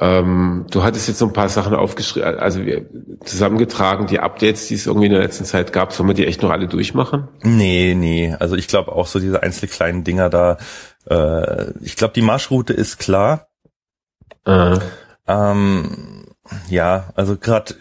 ähm, 0.00 0.66
du 0.70 0.84
hattest 0.84 1.08
jetzt 1.08 1.18
so 1.18 1.26
ein 1.26 1.32
paar 1.32 1.48
Sachen 1.48 1.74
aufgeschrieben, 1.74 2.38
also 2.38 2.60
zusammengetragen, 3.24 4.06
die 4.06 4.20
Updates, 4.20 4.68
die 4.68 4.74
es 4.74 4.86
irgendwie 4.86 5.06
in 5.06 5.12
der 5.12 5.22
letzten 5.22 5.44
Zeit 5.44 5.72
gab. 5.72 5.92
Sollen 5.92 6.08
wir 6.08 6.14
die 6.14 6.26
echt 6.26 6.40
noch 6.42 6.50
alle 6.50 6.68
durchmachen? 6.68 7.28
Nee, 7.42 7.94
nee. 7.96 8.34
Also 8.38 8.54
ich 8.54 8.68
glaube 8.68 8.92
auch 8.92 9.08
so 9.08 9.18
diese 9.18 9.42
einzelnen 9.42 9.72
kleinen 9.72 10.04
Dinger 10.04 10.30
da. 10.30 10.58
Äh, 11.10 11.72
ich 11.82 11.96
glaube, 11.96 12.14
die 12.14 12.22
Marschroute 12.22 12.72
ist 12.72 12.98
klar. 12.98 13.48
Äh. 14.44 14.78
Ähm, 15.26 16.26
ja, 16.68 17.12
also 17.16 17.36
gerade 17.36 17.74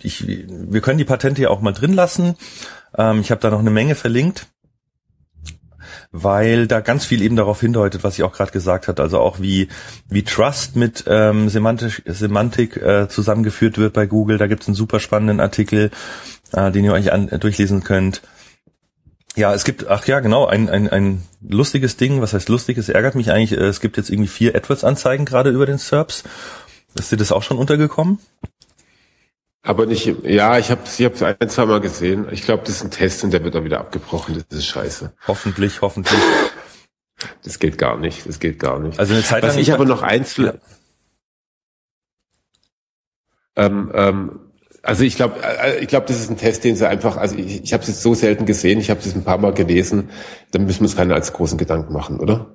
ich, 0.00 0.24
wir 0.26 0.80
können 0.80 0.98
die 0.98 1.04
Patente 1.04 1.42
ja 1.42 1.50
auch 1.50 1.60
mal 1.60 1.72
drin 1.72 1.94
lassen. 1.94 2.36
Ähm, 2.96 3.20
ich 3.20 3.32
habe 3.32 3.40
da 3.40 3.50
noch 3.50 3.58
eine 3.58 3.70
Menge 3.70 3.96
verlinkt 3.96 4.46
weil 6.12 6.66
da 6.66 6.80
ganz 6.80 7.04
viel 7.04 7.22
eben 7.22 7.36
darauf 7.36 7.60
hindeutet, 7.60 8.04
was 8.04 8.14
ich 8.18 8.24
auch 8.24 8.32
gerade 8.32 8.52
gesagt 8.52 8.88
hat, 8.88 9.00
also 9.00 9.20
auch 9.20 9.40
wie 9.40 9.68
wie 10.08 10.22
Trust 10.22 10.76
mit 10.76 11.04
ähm, 11.06 11.48
Semantik, 11.48 12.02
Semantik 12.06 12.76
äh, 12.76 13.08
zusammengeführt 13.08 13.78
wird 13.78 13.92
bei 13.92 14.06
Google. 14.06 14.38
Da 14.38 14.46
gibt 14.46 14.62
es 14.62 14.68
einen 14.68 14.74
super 14.74 15.00
spannenden 15.00 15.40
Artikel, 15.40 15.90
äh, 16.52 16.70
den 16.70 16.84
ihr 16.84 16.92
euch 16.92 17.12
an, 17.12 17.28
äh, 17.28 17.38
durchlesen 17.38 17.82
könnt. 17.82 18.22
Ja, 19.36 19.52
es 19.52 19.64
gibt, 19.64 19.86
ach 19.88 20.06
ja, 20.06 20.20
genau, 20.20 20.46
ein, 20.46 20.70
ein, 20.70 20.88
ein 20.88 21.22
lustiges 21.46 21.98
Ding, 21.98 22.22
was 22.22 22.32
heißt 22.32 22.48
lustig, 22.48 22.78
es 22.78 22.88
ärgert 22.88 23.14
mich 23.14 23.30
eigentlich, 23.30 23.52
äh, 23.52 23.64
es 23.64 23.80
gibt 23.80 23.98
jetzt 23.98 24.08
irgendwie 24.08 24.28
vier 24.28 24.54
AdWords-Anzeigen 24.54 25.26
gerade 25.26 25.50
über 25.50 25.66
den 25.66 25.78
SERPs. 25.78 26.24
Ist 26.98 27.12
dir 27.12 27.18
das 27.18 27.32
auch 27.32 27.42
schon 27.42 27.58
untergekommen? 27.58 28.18
Aber 29.66 29.84
nicht, 29.84 30.06
ja, 30.22 30.58
ich 30.58 30.70
habe 30.70 30.82
ich 30.86 31.04
hab's 31.04 31.22
ein, 31.22 31.48
zwei 31.48 31.66
Mal 31.66 31.80
gesehen. 31.80 32.28
Ich 32.30 32.42
glaube, 32.42 32.62
das 32.64 32.76
ist 32.76 32.84
ein 32.84 32.92
Test 32.92 33.24
und 33.24 33.32
der 33.32 33.42
wird 33.42 33.56
dann 33.56 33.64
wieder 33.64 33.80
abgebrochen. 33.80 34.44
Das 34.48 34.58
ist 34.60 34.66
scheiße. 34.66 35.12
Hoffentlich, 35.26 35.82
hoffentlich. 35.82 36.18
Das 37.42 37.58
geht 37.58 37.78
gar 37.78 37.96
nicht, 37.96 38.28
das 38.28 38.40
geht 38.40 38.58
gar 38.58 38.78
nicht. 38.78 38.98
Also 39.00 39.14
eine 39.14 39.22
Zeit 39.22 39.42
lang 39.42 39.52
Was 39.52 39.56
ich 39.56 39.72
aber 39.72 39.86
noch 39.86 40.02
eins, 40.02 40.36
ja. 40.36 40.52
ähm, 43.56 43.90
ähm, 43.94 44.45
also 44.86 45.02
ich 45.02 45.16
glaube, 45.16 45.36
äh, 45.42 45.80
ich 45.80 45.88
glaube, 45.88 46.06
das 46.06 46.20
ist 46.20 46.30
ein 46.30 46.36
Test, 46.36 46.64
den 46.64 46.76
sie 46.76 46.88
einfach, 46.88 47.16
also 47.16 47.36
ich, 47.36 47.64
ich 47.64 47.72
habe 47.72 47.82
es 47.82 47.88
jetzt 47.88 48.02
so 48.02 48.14
selten 48.14 48.46
gesehen, 48.46 48.80
ich 48.80 48.88
habe 48.88 49.00
es 49.00 49.14
ein 49.14 49.24
paar 49.24 49.38
Mal 49.38 49.52
gelesen, 49.52 50.10
dann 50.52 50.64
müssen 50.64 50.80
wir 50.80 50.84
uns 50.84 50.96
keine 50.96 51.14
als 51.14 51.32
großen 51.32 51.58
Gedanken 51.58 51.92
machen, 51.92 52.20
oder? 52.20 52.54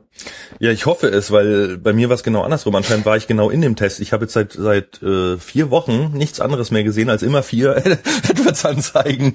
Ja, 0.60 0.72
ich 0.72 0.86
hoffe 0.86 1.08
es, 1.08 1.32
weil 1.32 1.78
bei 1.78 1.94
mir 1.94 2.10
war 2.10 2.16
es 2.16 2.24
genau 2.24 2.42
andersrum. 2.44 2.76
Anscheinend 2.76 3.06
war 3.06 3.18
ich 3.18 3.28
genau 3.28 3.50
in 3.50 3.62
dem 3.62 3.76
Test. 3.76 4.00
Ich 4.00 4.14
habe 4.14 4.26
jetzt 4.26 4.34
seit 4.34 4.54
seit 4.54 5.02
äh, 5.02 5.38
vier 5.38 5.72
Wochen 5.72 6.12
nichts 6.14 6.40
anderes 6.40 6.72
mehr 6.72 6.84
gesehen 6.84 7.10
als 7.10 7.24
immer 7.24 7.44
vier 7.44 7.78
AdWords-Anzeigen. 8.30 9.34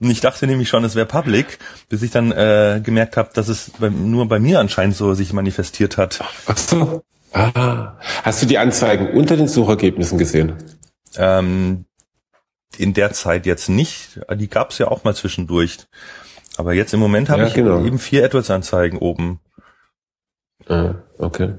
Und 0.00 0.10
ich 0.10 0.20
dachte 0.20 0.46
nämlich 0.46 0.68
schon, 0.68 0.84
es 0.84 0.94
wäre 0.94 1.06
Public, 1.06 1.58
bis 1.88 2.02
ich 2.02 2.10
dann 2.10 2.32
äh, 2.32 2.80
gemerkt 2.82 3.16
habe, 3.16 3.30
dass 3.34 3.48
es 3.48 3.70
bei, 3.78 3.90
nur 3.90 4.28
bei 4.28 4.38
mir 4.38 4.60
anscheinend 4.60 4.96
so 4.96 5.12
sich 5.14 5.32
manifestiert 5.32 5.96
hat. 5.96 6.20
Ach 6.46 6.56
so. 6.56 7.02
Ah. 7.32 7.98
Hast 8.22 8.42
du 8.42 8.46
die 8.46 8.58
Anzeigen 8.58 9.10
unter 9.10 9.36
den 9.36 9.48
Suchergebnissen 9.48 10.18
gesehen? 10.18 10.54
Ähm, 11.16 11.84
in 12.76 12.94
der 12.94 13.12
Zeit 13.12 13.46
jetzt 13.46 13.68
nicht. 13.68 14.20
Die 14.34 14.48
gab 14.48 14.70
es 14.70 14.78
ja 14.78 14.88
auch 14.88 15.04
mal 15.04 15.14
zwischendurch. 15.14 15.78
Aber 16.56 16.74
jetzt 16.74 16.92
im 16.94 17.00
Moment 17.00 17.30
habe 17.30 17.42
ja, 17.42 17.48
ich 17.48 17.54
genau. 17.54 17.84
eben 17.84 17.98
vier 17.98 18.24
AdWords-Anzeigen 18.24 18.98
oben. 18.98 19.40
Ah, 20.68 20.94
okay. 21.18 21.54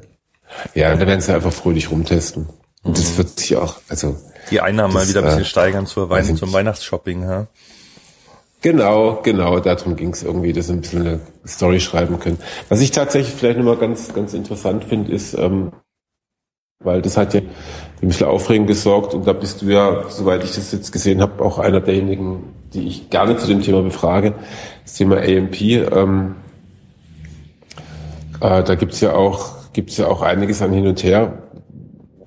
Ja, 0.74 0.96
da 0.96 1.08
werden 1.08 1.22
sie 1.22 1.34
einfach 1.34 1.54
fröhlich 1.54 1.90
rumtesten. 1.92 2.48
Und 2.84 2.92
mhm. 2.92 2.96
das 2.96 3.18
wird 3.18 3.40
sich 3.40 3.56
auch, 3.56 3.80
also. 3.90 4.18
Die 4.50 4.62
Einnahmen 4.62 4.94
das, 4.94 5.04
mal 5.04 5.10
wieder 5.10 5.22
ein 5.22 5.26
bisschen 5.26 5.44
äh, 5.44 5.46
steigern 5.46 5.86
zur 5.86 6.10
Weihn 6.10 6.36
zum 6.36 6.52
Weihnachtsshopping, 6.52 7.24
ja. 7.24 7.48
Genau, 8.62 9.22
genau, 9.24 9.60
darum 9.60 9.96
ging 9.96 10.12
es 10.12 10.22
irgendwie, 10.22 10.54
dass 10.54 10.68
sie 10.68 10.74
ein 10.74 10.82
bisschen 10.82 11.02
eine 11.02 11.20
Story 11.48 11.80
schreiben 11.80 12.20
können. 12.20 12.38
Was 12.70 12.80
ich 12.82 12.92
tatsächlich 12.92 13.34
vielleicht 13.34 13.58
nochmal 13.58 13.78
ganz, 13.78 14.14
ganz 14.14 14.34
interessant 14.34 14.84
finde, 14.84 15.12
ist, 15.12 15.34
ähm, 15.34 15.72
weil 16.84 17.02
das 17.02 17.18
hat 17.18 17.34
ja 17.34 17.42
ein 18.02 18.08
bisschen 18.08 18.28
Aufregung 18.28 18.68
gesorgt 18.68 19.14
und 19.14 19.28
da 19.28 19.34
bist 19.34 19.62
du 19.62 19.68
ja, 19.68 20.10
soweit 20.10 20.44
ich 20.44 20.56
das 20.56 20.72
jetzt 20.72 20.92
gesehen 20.92 21.22
habe, 21.22 21.44
auch 21.44 21.60
einer 21.60 21.82
derjenigen, 21.82 22.54
die 22.74 22.88
ich 22.88 23.10
gerne 23.10 23.38
zu 23.38 23.48
dem 23.48 23.62
Thema 23.62 23.82
befrage, 23.82 24.34
das 24.84 24.96
Thema 24.96 25.18
AMP. 25.18 25.62
Ähm, 25.62 26.36
äh, 28.40 28.64
da 28.64 28.76
gibt's 28.76 29.02
ja 29.02 29.14
auch 29.14 29.62
gibt's 29.74 29.98
ja 29.98 30.08
auch 30.08 30.22
einiges 30.22 30.62
an 30.62 30.74
hin 30.74 30.88
und 30.88 31.04
her. 31.04 31.44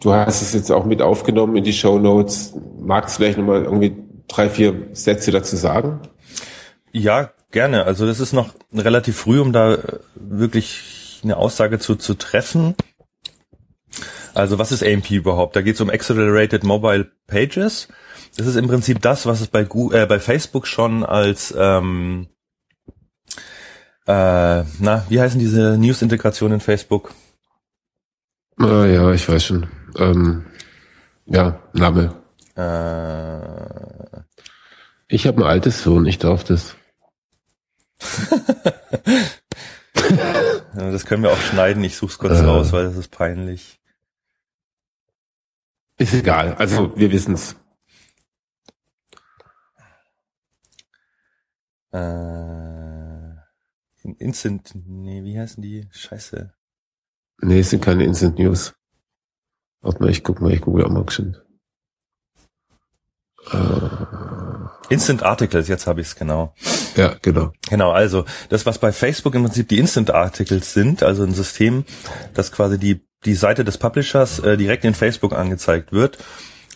du 0.00 0.12
hast 0.12 0.42
es 0.42 0.52
jetzt 0.52 0.70
auch 0.70 0.84
mit 0.84 1.00
aufgenommen 1.00 1.56
in 1.56 1.64
die 1.64 1.72
Show 1.72 1.98
Notes. 1.98 2.54
Magst 2.78 3.16
du 3.16 3.22
vielleicht 3.22 3.38
nochmal 3.38 3.64
irgendwie 3.64 3.96
drei, 4.28 4.48
vier 4.48 4.74
Sätze 4.92 5.30
dazu 5.30 5.56
sagen? 5.56 6.00
Ja, 6.92 7.30
gerne. 7.50 7.84
Also 7.84 8.06
das 8.06 8.20
ist 8.20 8.32
noch 8.32 8.50
relativ 8.72 9.16
früh, 9.16 9.40
um 9.40 9.52
da 9.52 9.78
wirklich 10.14 11.20
eine 11.24 11.36
Aussage 11.38 11.78
zu, 11.78 11.96
zu 11.96 12.14
treffen. 12.14 12.74
Also 14.34 14.58
was 14.58 14.72
ist 14.72 14.82
AMP 14.82 15.10
überhaupt? 15.10 15.56
Da 15.56 15.62
geht 15.62 15.76
es 15.76 15.80
um 15.80 15.90
Accelerated 15.90 16.64
Mobile 16.64 17.10
Pages. 17.26 17.88
Das 18.36 18.46
ist 18.46 18.56
im 18.56 18.66
Prinzip 18.66 19.00
das, 19.00 19.26
was 19.26 19.40
es 19.40 19.46
bei, 19.46 19.64
Google, 19.64 20.02
äh, 20.02 20.06
bei 20.06 20.18
Facebook 20.18 20.66
schon 20.66 21.04
als 21.04 21.54
ähm, 21.56 22.26
äh, 24.06 24.64
na, 24.80 25.06
wie 25.08 25.20
heißen 25.20 25.38
diese 25.38 25.78
News-Integrationen 25.78 26.56
in 26.56 26.60
Facebook? 26.60 27.14
Ah, 28.58 28.84
ja, 28.84 29.12
ich 29.12 29.28
weiß 29.28 29.44
schon. 29.44 29.68
Ähm, 29.96 30.44
ja, 31.26 31.60
Name. 31.72 32.14
Äh, 32.56 34.20
ich 35.08 35.26
habe 35.26 35.42
ein 35.42 35.48
altes 35.48 35.82
Sohn, 35.82 36.06
ich 36.06 36.18
darf 36.18 36.44
das. 36.44 36.76
das 40.74 41.06
können 41.06 41.22
wir 41.22 41.32
auch 41.32 41.40
schneiden, 41.40 41.82
ich 41.82 41.96
such's 41.96 42.18
kurz 42.18 42.40
äh, 42.40 42.44
raus, 42.44 42.72
weil 42.72 42.84
das 42.84 42.96
ist 42.96 43.10
peinlich. 43.10 43.80
Ist 45.96 46.14
egal, 46.14 46.54
also 46.54 46.96
wir 46.96 47.12
wissen's. 47.12 47.56
Äh, 51.92 53.14
Instant, 54.18 54.72
nee, 54.74 55.22
wie 55.22 55.38
heißen 55.38 55.62
die? 55.62 55.88
Scheiße. 55.92 56.52
Nee, 57.42 57.60
es 57.60 57.70
sind 57.70 57.84
keine 57.84 58.04
Instant 58.04 58.38
News. 58.38 58.74
Warte 59.80 60.02
mal, 60.02 60.10
ich 60.10 60.24
guck 60.24 60.40
mal, 60.40 60.52
ich 60.52 60.60
google 60.60 60.84
auch 60.84 60.90
mal 60.90 61.08
schon. 61.10 61.36
Äh, 63.52 64.92
Instant 64.92 65.22
Articles, 65.22 65.68
jetzt 65.68 65.86
habe 65.86 66.00
ich 66.00 66.08
es 66.08 66.16
genau. 66.16 66.54
Ja, 66.96 67.16
genau. 67.22 67.52
Genau, 67.68 67.90
also 67.90 68.24
das, 68.48 68.66
was 68.66 68.78
bei 68.78 68.92
Facebook 68.92 69.34
im 69.34 69.42
Prinzip 69.42 69.68
die 69.68 69.78
Instant 69.78 70.10
Articles 70.10 70.72
sind, 70.72 71.02
also 71.02 71.22
ein 71.22 71.34
System, 71.34 71.84
das 72.34 72.52
quasi 72.52 72.78
die, 72.78 73.06
die 73.24 73.34
Seite 73.34 73.64
des 73.64 73.78
Publishers 73.78 74.38
äh, 74.40 74.56
direkt 74.56 74.84
in 74.84 74.94
Facebook 74.94 75.32
angezeigt 75.32 75.92
wird, 75.92 76.18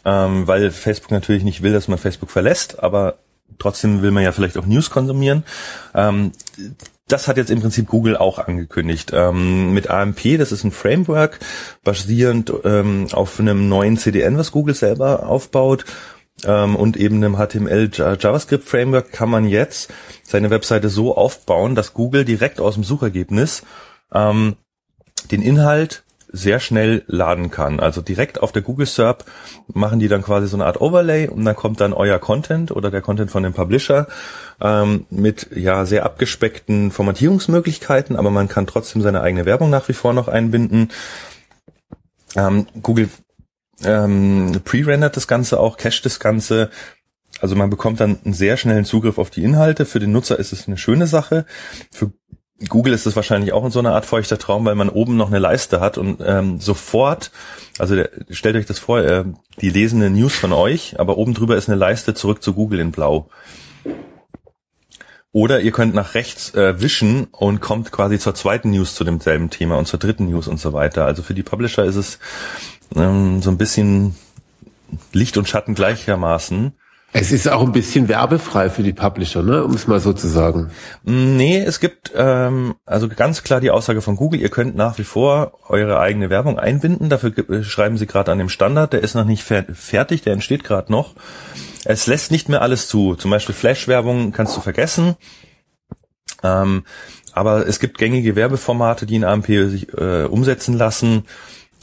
ähm, 0.05 0.47
weil 0.47 0.70
Facebook 0.70 1.11
natürlich 1.11 1.45
nicht 1.45 1.62
will, 1.62 1.73
dass 1.73 1.89
man 1.89 1.99
Facebook 1.99 2.31
verlässt, 2.31 2.83
aber 2.83 3.19
trotzdem 3.59 4.03
will 4.03 4.11
man 4.11 4.23
ja 4.23 4.33
vielleicht 4.33 4.59
auch 4.59 4.66
News 4.66 4.91
konsumieren. 4.91 5.45
Ähm, 5.95 6.33
das 7.09 7.27
hat 7.27 7.39
jetzt 7.39 7.51
im 7.51 7.61
Prinzip 7.61 7.89
Google 7.89 8.16
auch 8.16 8.39
angekündigt. 8.39 9.12
Ähm, 9.15 9.73
mit 9.73 9.89
AMP, 9.89 10.37
das 10.37 10.53
ist 10.53 10.65
ein 10.65 10.73
Framework, 10.73 11.41
basierend 11.83 12.53
ähm, 12.65 13.09
auf 13.12 13.41
einem 13.41 13.69
neuen 13.69 13.97
CDN, 13.97 14.37
was 14.37 14.53
Google 14.53 14.75
selber 14.75 15.27
aufbaut. 15.27 15.87
Ähm, 16.45 16.77
und 16.77 16.97
eben 16.97 17.16
einem 17.16 17.37
HTML 17.37 17.91
JavaScript 17.93 18.65
Framework 18.65 19.11
kann 19.11 19.31
man 19.31 19.45
jetzt 19.49 19.91
seine 20.23 20.51
Webseite 20.51 20.89
so 20.89 21.16
aufbauen, 21.16 21.75
dass 21.75 21.95
Google 21.95 22.25
direkt 22.25 22.61
aus 22.61 22.75
dem 22.75 22.85
Suchergebnis 22.85 23.62
ähm, 24.12 24.57
den 25.31 25.43
Inhalt 25.43 26.05
sehr 26.30 26.60
schnell 26.60 27.05
laden 27.06 27.50
kann. 27.50 27.80
Also 27.80 28.02
direkt 28.02 28.42
auf 28.42 28.52
der 28.52 28.62
Google 28.62 28.86
SERP 28.86 29.24
machen 29.72 29.98
die 29.98 30.09
dann 30.09 30.22
quasi 30.22 30.46
so 30.46 30.56
eine 30.56 30.66
Art 30.66 30.80
Overlay 30.80 31.28
und 31.28 31.44
dann 31.44 31.56
kommt 31.56 31.80
dann 31.80 31.92
euer 31.92 32.18
Content 32.18 32.70
oder 32.70 32.90
der 32.90 33.00
Content 33.00 33.30
von 33.30 33.42
dem 33.42 33.55
Publisher 33.55 34.06
ähm, 34.60 35.06
mit 35.10 35.48
ja 35.55 35.86
sehr 35.86 36.05
abgespeckten 36.05 36.90
Formatierungsmöglichkeiten, 36.90 38.16
aber 38.16 38.30
man 38.30 38.48
kann 38.48 38.66
trotzdem 38.66 39.02
seine 39.02 39.22
eigene 39.22 39.46
Werbung 39.46 39.70
nach 39.70 39.88
wie 39.88 39.94
vor 39.94 40.12
noch 40.12 40.28
einbinden. 40.28 40.90
Ähm, 42.36 42.66
Google 42.82 43.09
ähm, 43.84 44.60
pre-rendert 44.64 45.16
das 45.16 45.28
Ganze 45.28 45.59
auch, 45.60 45.76
cached 45.76 46.05
das 46.05 46.20
Ganze. 46.20 46.70
Also 47.40 47.55
man 47.55 47.70
bekommt 47.70 48.00
dann 48.00 48.18
einen 48.24 48.34
sehr 48.34 48.56
schnellen 48.56 48.84
Zugriff 48.84 49.18
auf 49.18 49.30
die 49.30 49.44
Inhalte. 49.44 49.86
Für 49.86 50.00
den 50.00 50.12
Nutzer 50.12 50.38
ist 50.38 50.52
es 50.52 50.66
eine 50.66 50.76
schöne 50.76 51.06
Sache. 51.06 51.46
Für 51.90 52.12
Google 52.66 52.93
ist 52.93 53.06
es 53.06 53.14
wahrscheinlich 53.14 53.52
auch 53.52 53.64
in 53.64 53.70
so 53.70 53.78
einer 53.78 53.94
Art 53.94 54.05
feuchter 54.05 54.39
Traum, 54.39 54.64
weil 54.64 54.74
man 54.74 54.89
oben 54.89 55.16
noch 55.16 55.28
eine 55.28 55.39
Leiste 55.39 55.80
hat 55.80 55.97
und 55.97 56.20
ähm, 56.24 56.59
sofort, 56.59 57.30
also 57.78 57.94
der, 57.94 58.10
stellt 58.30 58.56
euch 58.56 58.66
das 58.66 58.80
vor, 58.80 58.98
äh, 59.01 59.24
die 59.60 59.70
lesen 59.70 60.02
eine 60.02 60.10
News 60.10 60.35
von 60.35 60.52
euch, 60.52 60.98
aber 60.98 61.18
oben 61.18 61.35
drüber 61.35 61.56
ist 61.56 61.68
eine 61.68 61.78
Leiste 61.78 62.14
zurück 62.14 62.43
zu 62.43 62.55
Google 62.55 62.80
in 62.80 62.90
Blau. 62.90 63.28
Oder 65.30 65.60
ihr 65.60 65.70
könnt 65.70 65.94
nach 65.94 66.14
rechts 66.14 66.55
äh, 66.55 66.80
wischen 66.80 67.26
und 67.26 67.60
kommt 67.60 67.93
quasi 67.93 68.18
zur 68.18 68.35
zweiten 68.35 68.70
News 68.70 68.94
zu 68.94 69.05
demselben 69.05 69.51
Thema 69.51 69.76
und 69.76 69.86
zur 69.86 70.01
dritten 70.01 70.28
News 70.28 70.48
und 70.48 70.59
so 70.59 70.72
weiter. 70.72 71.05
Also 71.05 71.22
für 71.22 71.35
die 71.35 71.43
Publisher 71.44 71.85
ist 71.85 71.97
es 71.97 72.18
ähm, 72.97 73.40
so 73.40 73.51
ein 73.51 73.59
bisschen 73.59 74.16
Licht 75.12 75.36
und 75.36 75.48
Schatten 75.48 75.74
gleichermaßen. 75.74 76.72
Es 77.12 77.32
ist 77.32 77.48
auch 77.48 77.62
ein 77.62 77.72
bisschen 77.72 78.09
werbefrei 78.09 78.68
für 78.68 78.82
die 78.82 78.93
Publisher, 78.93 79.43
ne? 79.43 79.64
um 79.64 79.72
es 79.72 79.86
mal 79.86 79.98
so 79.98 80.12
zu 80.12 80.28
sagen. 80.28 80.70
Nee, 81.05 81.59
es 81.59 81.80
gibt 81.80 82.12
ähm, 82.14 82.74
also 82.85 83.09
ganz 83.09 83.43
klar 83.43 83.60
die 83.60 83.70
Aussage 83.70 84.02
von 84.02 84.16
Google, 84.16 84.40
ihr 84.40 84.51
könnt 84.51 84.76
nach 84.76 84.98
wie 84.98 85.05
vor 85.05 85.52
eure 85.68 86.01
eigene 86.01 86.28
Werbung 86.28 86.59
einbinden. 86.59 87.09
Dafür 87.09 87.32
äh, 87.48 87.64
schreiben 87.64 87.97
sie 87.97 88.06
gerade 88.06 88.30
an 88.30 88.39
dem 88.39 88.51
Standard, 88.51 88.93
der 88.93 89.02
ist 89.02 89.14
noch 89.14 89.24
nicht 89.24 89.43
fer 89.43 89.64
fertig, 89.72 90.22
der 90.22 90.35
entsteht 90.35 90.64
gerade 90.64 90.93
noch. 90.93 91.14
Es 91.86 92.06
lässt 92.06 92.30
nicht 92.30 92.51
mehr 92.51 92.60
alles 92.60 92.89
zu. 92.89 93.14
Zum 93.14 93.30
Beispiel 93.30 93.55
Flash-Werbung 93.55 94.32
kannst 94.32 94.55
du 94.56 94.60
vergessen. 94.60 95.16
Ähm, 96.43 96.85
aber 97.32 97.66
es 97.66 97.80
gibt 97.80 97.97
gängige 97.97 98.36
Werbeformate, 98.36 99.06
die 99.06 99.16
in 99.16 99.24
AMP 99.24 99.47
sich 99.47 99.93
äh, 99.97 100.24
umsetzen 100.24 100.76
lassen, 100.76 101.24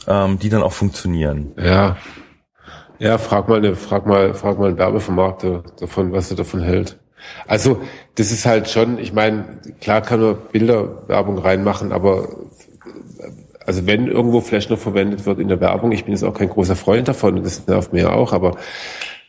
ähm, 0.06 0.38
die 0.38 0.50
dann 0.50 0.62
auch 0.62 0.72
funktionieren. 0.72 1.52
Ja, 1.58 1.96
ja, 2.98 3.18
frag 3.18 3.48
mal, 3.48 3.58
eine, 3.58 3.76
frag 3.76 4.06
mal, 4.06 4.34
frag 4.34 4.58
mal 4.58 4.68
einen 4.68 4.78
Werbevermarkter 4.78 5.62
davon, 5.78 6.12
was 6.12 6.30
er 6.30 6.36
davon 6.36 6.62
hält. 6.62 6.98
Also, 7.46 7.80
das 8.14 8.30
ist 8.32 8.46
halt 8.46 8.68
schon, 8.68 8.98
ich 8.98 9.12
meine, 9.12 9.44
klar 9.80 10.00
kann 10.00 10.20
man 10.20 10.36
Bilderwerbung 10.52 11.38
reinmachen, 11.38 11.92
aber 11.92 12.28
also 13.66 13.84
wenn 13.86 14.06
irgendwo 14.06 14.40
Flash 14.40 14.68
noch 14.70 14.78
verwendet 14.78 15.26
wird 15.26 15.40
in 15.40 15.48
der 15.48 15.60
Werbung, 15.60 15.90
ich 15.90 16.04
bin 16.04 16.14
jetzt 16.14 16.22
auch 16.22 16.34
kein 16.34 16.48
großer 16.48 16.76
Freund 16.76 17.08
davon 17.08 17.38
und 17.38 17.44
das 17.44 17.66
nervt 17.66 17.92
mir 17.92 18.12
auch, 18.12 18.32
aber 18.32 18.56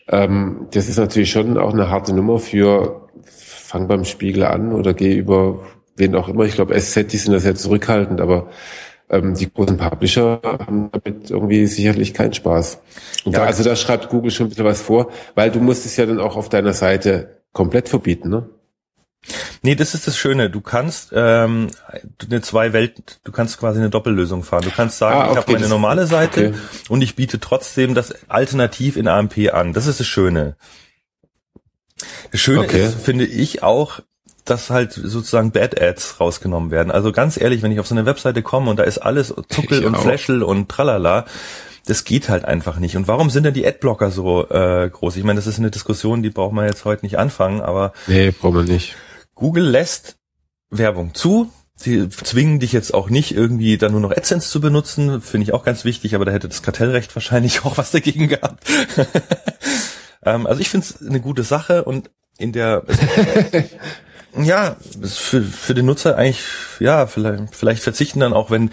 ähm, 0.08 0.68
das 0.72 0.88
ist 0.88 0.98
natürlich 0.98 1.32
schon 1.32 1.58
auch 1.58 1.74
eine 1.74 1.90
harte 1.90 2.14
Nummer 2.14 2.38
für 2.40 3.08
fang 3.26 3.88
beim 3.88 4.06
Spiegel 4.06 4.44
an 4.44 4.74
oder 4.74 4.94
geh 4.94 5.16
über 5.16 5.60
wen 5.98 6.16
auch 6.16 6.30
immer. 6.30 6.46
Ich 6.46 6.54
glaube, 6.54 6.80
SZ, 6.80 7.12
die 7.12 7.18
sind 7.18 7.34
da 7.34 7.40
sehr 7.40 7.56
zurückhaltend, 7.56 8.22
aber 8.22 8.48
ähm, 9.10 9.34
die 9.36 9.52
großen 9.52 9.78
Publisher 9.78 10.42
haben 10.44 10.90
damit 10.92 11.30
irgendwie 11.30 11.66
sicherlich 11.68 12.14
keinen 12.14 12.34
Spaß. 12.34 12.80
Ja, 13.26 13.32
da, 13.32 13.44
also 13.46 13.64
da 13.64 13.76
schreibt 13.76 14.10
Google 14.10 14.32
schon 14.32 14.48
ein 14.48 14.50
bisschen 14.50 14.66
was 14.66 14.82
vor, 14.82 15.12
weil 15.36 15.52
du 15.52 15.60
musst 15.60 15.86
es 15.86 15.96
ja 15.96 16.06
dann 16.06 16.20
auch 16.20 16.36
auf 16.36 16.50
deiner 16.50 16.74
Seite 16.74 17.42
komplett 17.54 17.90
verbieten, 17.90 18.30
ne? 18.30 18.50
Nee, 19.62 19.76
das 19.76 19.94
ist 19.94 20.08
das 20.08 20.18
Schöne. 20.18 20.50
Du 20.50 20.62
kannst 20.62 21.12
ähm, 21.14 21.70
eine 22.24 22.42
zwei 22.42 22.72
Welten, 22.72 23.04
du 23.24 23.32
kannst 23.32 23.58
quasi 23.60 23.80
eine 23.80 23.90
Doppellösung 23.90 24.44
fahren. 24.44 24.64
Du 24.64 24.72
kannst 24.72 24.98
sagen, 24.98 25.20
ah, 25.20 25.24
okay, 25.24 25.32
ich 25.32 25.38
habe 25.38 25.52
meine 25.54 25.68
normale 25.68 26.08
Seite 26.08 26.50
okay. 26.50 26.58
und 26.90 27.02
ich 27.02 27.16
biete 27.16 27.40
trotzdem 27.40 27.94
das 27.94 28.30
Alternativ 28.30 28.96
in 28.96 29.08
AMP 29.08 29.52
an. 29.52 29.74
Das 29.74 29.88
ist 29.88 30.00
das 30.00 30.08
Schöne. 30.08 30.56
Das 32.32 32.40
Schöne 32.40 32.62
okay. 32.62 32.86
ist, 32.86 33.02
finde 33.02 33.26
ich 33.26 33.64
auch, 33.64 34.02
dass 34.50 34.70
halt 34.70 34.94
sozusagen 34.94 35.52
Bad 35.52 35.82
Ads 35.82 36.20
rausgenommen 36.20 36.72
werden. 36.72 36.92
Also 36.92 37.12
ganz 37.12 37.40
ehrlich, 37.40 37.62
wenn 37.62 37.72
ich 37.72 37.80
auf 37.80 37.88
so 37.88 37.96
eine 37.96 38.06
Webseite 38.06 38.42
komme 38.42 38.70
und 38.70 38.78
da 38.78 38.84
ist 38.84 38.98
alles 38.98 39.34
Zuckel 39.50 39.80
ich 39.80 39.86
und 39.86 39.96
auch. 39.96 40.48
Und 40.48 40.70
tralala, 40.70 41.26
das 41.86 42.04
geht 42.04 42.30
halt 42.30 42.46
einfach 42.46 42.80
nicht. 42.80 42.98
Und 42.98 43.08
warum 43.08 43.30
sind 43.30 43.44
denn 43.44 43.54
die 43.54 43.66
Adblocker 43.66 44.12
so 44.12 44.48
äh, 44.50 44.90
groß? 44.90 45.16
Ich 45.16 45.24
meine, 45.24 45.38
das 45.38 45.48
ist 45.48 45.60
eine 45.60 45.72
Diskussion, 45.72 46.24
die 46.24 46.30
braucht 46.30 46.54
man 46.54 46.66
jetzt 46.66 46.86
heute 46.86 47.06
nicht 47.06 47.18
anfangen, 47.18 47.62
aber 47.62 47.94
nee, 48.08 48.32
braucht 48.32 48.54
man 48.54 48.66
nicht. 48.66 48.96
Google 49.36 49.66
lässt 49.66 50.18
Werbung 50.70 51.14
zu. 51.14 51.52
Sie 51.76 52.10
zwingen 52.10 52.60
dich 52.60 52.72
jetzt 52.72 52.94
auch 52.94 53.10
nicht 53.10 53.36
irgendwie 53.36 53.78
dann 53.78 53.92
nur 53.92 54.02
noch 54.02 54.12
AdSense 54.12 54.50
zu 54.50 54.60
benutzen, 54.60 55.22
finde 55.22 55.44
ich 55.44 55.54
auch 55.54 55.64
ganz 55.64 55.86
wichtig, 55.86 56.16
aber 56.16 56.26
da 56.26 56.32
hätte 56.32 56.50
das 56.50 56.64
Kartellrecht 56.64 57.16
wahrscheinlich 57.16 57.64
auch 57.66 57.78
was 57.78 57.92
dagegen 57.92 58.28
gehabt. 58.28 58.64
ähm, 60.26 60.48
also 60.48 60.60
ich 60.60 60.70
finde 60.70 60.88
es 60.88 61.08
eine 61.08 61.22
gute 61.22 61.44
Sache 61.44 61.84
und 61.84 62.10
in 62.40 62.52
der 62.52 62.84
ja, 64.44 64.78
für, 65.04 65.42
für 65.42 65.74
den 65.74 65.86
Nutzer 65.86 66.18
eigentlich, 66.18 66.44
ja, 66.80 67.08
vielleicht, 67.08 67.56
vielleicht 67.56 67.84
verzichten 67.84 68.20
dann 68.20 68.34
auch, 68.34 68.52
wenn, 68.52 68.72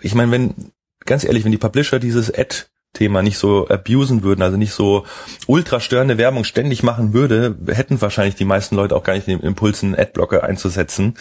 ich 0.00 0.14
meine, 0.14 0.32
wenn, 0.32 0.72
ganz 1.04 1.24
ehrlich, 1.24 1.44
wenn 1.44 1.52
die 1.52 1.58
Publisher 1.58 1.98
dieses 1.98 2.32
Ad 2.32 2.66
Thema 2.94 3.22
nicht 3.22 3.38
so 3.38 3.68
abusen 3.68 4.22
würden, 4.22 4.42
also 4.42 4.56
nicht 4.56 4.72
so 4.72 5.04
ultra 5.46 5.80
störende 5.80 6.16
Werbung 6.16 6.44
ständig 6.44 6.82
machen 6.82 7.12
würde, 7.12 7.56
hätten 7.66 8.00
wahrscheinlich 8.00 8.36
die 8.36 8.44
meisten 8.44 8.76
Leute 8.76 8.96
auch 8.96 9.02
gar 9.02 9.14
nicht 9.14 9.26
den 9.26 9.40
Impuls, 9.40 9.82
einen 9.82 9.98
Adblocker 9.98 10.44
einzusetzen. 10.44 11.18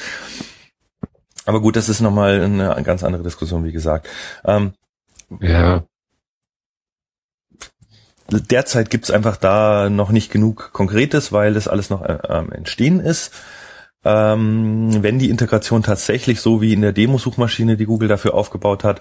Aber 1.45 1.61
gut, 1.61 1.75
das 1.75 1.89
ist 1.89 1.99
nochmal 1.99 2.41
eine 2.41 2.83
ganz 2.83 3.03
andere 3.03 3.23
Diskussion, 3.23 3.65
wie 3.65 3.73
gesagt. 3.73 4.07
Ähm, 4.45 4.73
ja. 5.41 5.83
Derzeit 8.29 8.89
gibt's 8.89 9.11
einfach 9.11 9.35
da 9.35 9.89
noch 9.89 10.11
nicht 10.11 10.31
genug 10.31 10.71
Konkretes, 10.71 11.31
weil 11.31 11.53
das 11.53 11.67
alles 11.67 11.89
noch 11.89 12.01
äh, 12.01 12.17
Entstehen 12.51 12.99
ist. 12.99 13.33
Ähm, 14.05 15.01
wenn 15.01 15.19
die 15.19 15.29
Integration 15.29 15.81
tatsächlich 15.81 16.41
so 16.41 16.61
wie 16.61 16.73
in 16.73 16.81
der 16.81 16.91
Demo-Suchmaschine, 16.91 17.77
die 17.77 17.85
Google 17.85 18.09
dafür 18.09 18.33
aufgebaut 18.33 18.83
hat, 18.83 18.99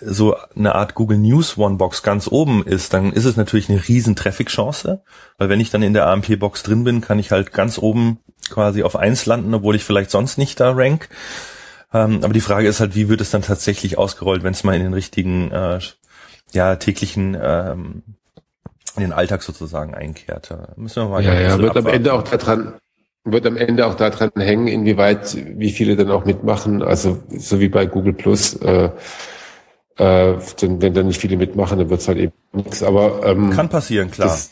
so 0.00 0.36
eine 0.56 0.74
Art 0.74 0.94
Google 0.94 1.18
News 1.18 1.56
One 1.58 1.76
Box 1.76 2.02
ganz 2.02 2.26
oben 2.28 2.64
ist, 2.64 2.92
dann 2.92 3.12
ist 3.12 3.24
es 3.24 3.36
natürlich 3.36 3.68
eine 3.68 3.86
riesen 3.86 4.16
Traffic-Chance, 4.16 5.02
weil 5.38 5.48
wenn 5.48 5.60
ich 5.60 5.70
dann 5.70 5.82
in 5.82 5.94
der 5.94 6.08
AMP 6.08 6.38
Box 6.38 6.62
drin 6.62 6.82
bin, 6.84 7.00
kann 7.00 7.18
ich 7.18 7.30
halt 7.30 7.52
ganz 7.52 7.78
oben 7.78 8.18
quasi 8.50 8.82
auf 8.82 8.96
eins 8.96 9.26
landen, 9.26 9.54
obwohl 9.54 9.76
ich 9.76 9.84
vielleicht 9.84 10.10
sonst 10.10 10.38
nicht 10.38 10.58
da 10.58 10.72
rank. 10.72 11.08
Ähm, 11.94 12.20
aber 12.22 12.32
die 12.32 12.40
Frage 12.40 12.68
ist 12.68 12.80
halt, 12.80 12.94
wie 12.94 13.08
wird 13.08 13.20
es 13.20 13.30
dann 13.30 13.42
tatsächlich 13.42 13.98
ausgerollt, 13.98 14.42
wenn 14.42 14.54
es 14.54 14.64
mal 14.64 14.74
in 14.74 14.82
den 14.82 14.94
richtigen, 14.94 15.50
äh, 15.52 15.78
ja, 16.52 16.76
täglichen, 16.76 17.36
ähm, 17.40 18.02
in 18.96 19.02
den 19.02 19.12
Alltag 19.12 19.42
sozusagen 19.42 19.94
einkehrt. 19.94 20.50
Da 20.50 20.68
müssen 20.76 21.02
wir 21.02 21.08
mal 21.08 21.24
ja, 21.24 21.38
ja, 21.38 21.58
wird 21.58 21.76
am 21.76 21.86
Ende 21.86 22.12
auch 22.12 22.22
daran, 22.22 22.74
wird 23.24 23.46
am 23.46 23.56
Ende 23.56 23.86
auch 23.86 23.94
daran 23.94 24.30
hängen, 24.36 24.66
inwieweit, 24.66 25.36
wie 25.58 25.70
viele 25.70 25.96
dann 25.96 26.10
auch 26.10 26.24
mitmachen. 26.24 26.82
Also 26.82 27.18
so 27.30 27.60
wie 27.60 27.68
bei 27.68 27.86
Google 27.86 28.14
Plus, 28.14 28.54
äh, 28.56 28.90
äh, 29.96 30.34
denn, 30.60 30.82
wenn 30.82 30.94
dann 30.94 31.06
nicht 31.06 31.20
viele 31.20 31.36
mitmachen, 31.36 31.78
dann 31.78 31.90
wird's 31.90 32.08
halt 32.08 32.18
eben 32.18 32.32
nichts. 32.52 32.82
Aber 32.82 33.24
ähm, 33.24 33.50
kann 33.50 33.68
passieren, 33.68 34.10
klar. 34.10 34.28
Das, 34.28 34.50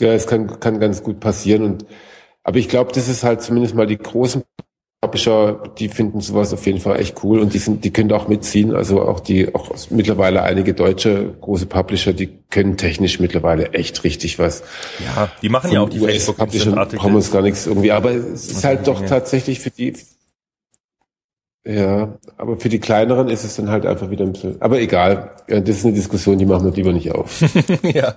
ja, 0.00 0.12
es 0.12 0.26
kann, 0.26 0.60
kann 0.60 0.78
ganz 0.78 1.02
gut 1.02 1.20
passieren. 1.20 1.62
Und 1.62 1.86
aber 2.44 2.58
ich 2.58 2.68
glaube, 2.68 2.92
das 2.92 3.08
ist 3.08 3.24
halt 3.24 3.42
zumindest 3.42 3.74
mal 3.74 3.86
die 3.86 3.98
großen 3.98 4.42
Publisher, 5.02 5.62
die 5.78 5.88
finden 5.88 6.20
sowas 6.20 6.52
auf 6.52 6.66
jeden 6.66 6.78
Fall 6.78 7.00
echt 7.00 7.24
cool 7.24 7.38
und 7.40 7.54
die 7.54 7.58
sind, 7.58 7.84
die 7.84 7.90
können 7.90 8.10
da 8.10 8.16
auch 8.16 8.28
mitziehen. 8.28 8.74
Also 8.74 9.00
auch 9.00 9.20
die, 9.20 9.54
auch 9.54 9.70
mittlerweile 9.88 10.42
einige 10.42 10.74
deutsche 10.74 11.32
große 11.40 11.64
Publisher, 11.64 12.12
die 12.12 12.28
können 12.50 12.76
technisch 12.76 13.18
mittlerweile 13.18 13.72
echt 13.72 14.04
richtig 14.04 14.38
was. 14.38 14.62
Ja, 14.98 15.30
die 15.40 15.48
machen 15.48 15.72
ja 15.72 15.80
auch 15.80 15.88
die 15.88 16.00
Facebook 16.00 16.36
Publisher 16.36 16.72
brauchen 16.72 17.14
uns 17.14 17.32
gar 17.32 17.40
nichts 17.40 17.66
irgendwie, 17.66 17.92
aber 17.92 18.10
es 18.10 18.50
ist 18.50 18.64
halt 18.64 18.86
doch 18.86 19.04
tatsächlich 19.06 19.60
für 19.60 19.70
die, 19.70 19.94
ja, 21.66 22.18
aber 22.36 22.56
für 22.58 22.68
die 22.68 22.78
kleineren 22.78 23.28
ist 23.28 23.44
es 23.44 23.56
dann 23.56 23.70
halt 23.70 23.86
einfach 23.86 24.10
wieder 24.10 24.24
ein 24.24 24.32
bisschen, 24.32 24.60
aber 24.60 24.80
egal. 24.80 25.36
Das 25.46 25.76
ist 25.76 25.84
eine 25.84 25.94
Diskussion, 25.94 26.36
die 26.38 26.46
machen 26.46 26.64
wir 26.64 26.72
lieber 26.72 26.92
nicht 26.92 27.12
auf. 27.12 27.40
ja. 27.82 28.14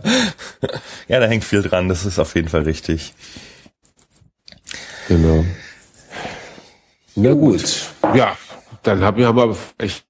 ja, 1.07 1.19
da 1.19 1.27
hängt 1.27 1.45
viel 1.45 1.61
dran, 1.61 1.87
das 1.87 2.05
ist 2.05 2.19
auf 2.19 2.35
jeden 2.35 2.49
Fall 2.49 2.63
richtig. 2.63 3.13
Genau. 5.07 5.45
Na 7.15 7.33
gut. 7.33 7.89
Ja, 8.15 8.35
dann 8.83 9.01
haben 9.01 9.17
wir 9.17 9.27
aber 9.27 9.55
echt 9.77 10.05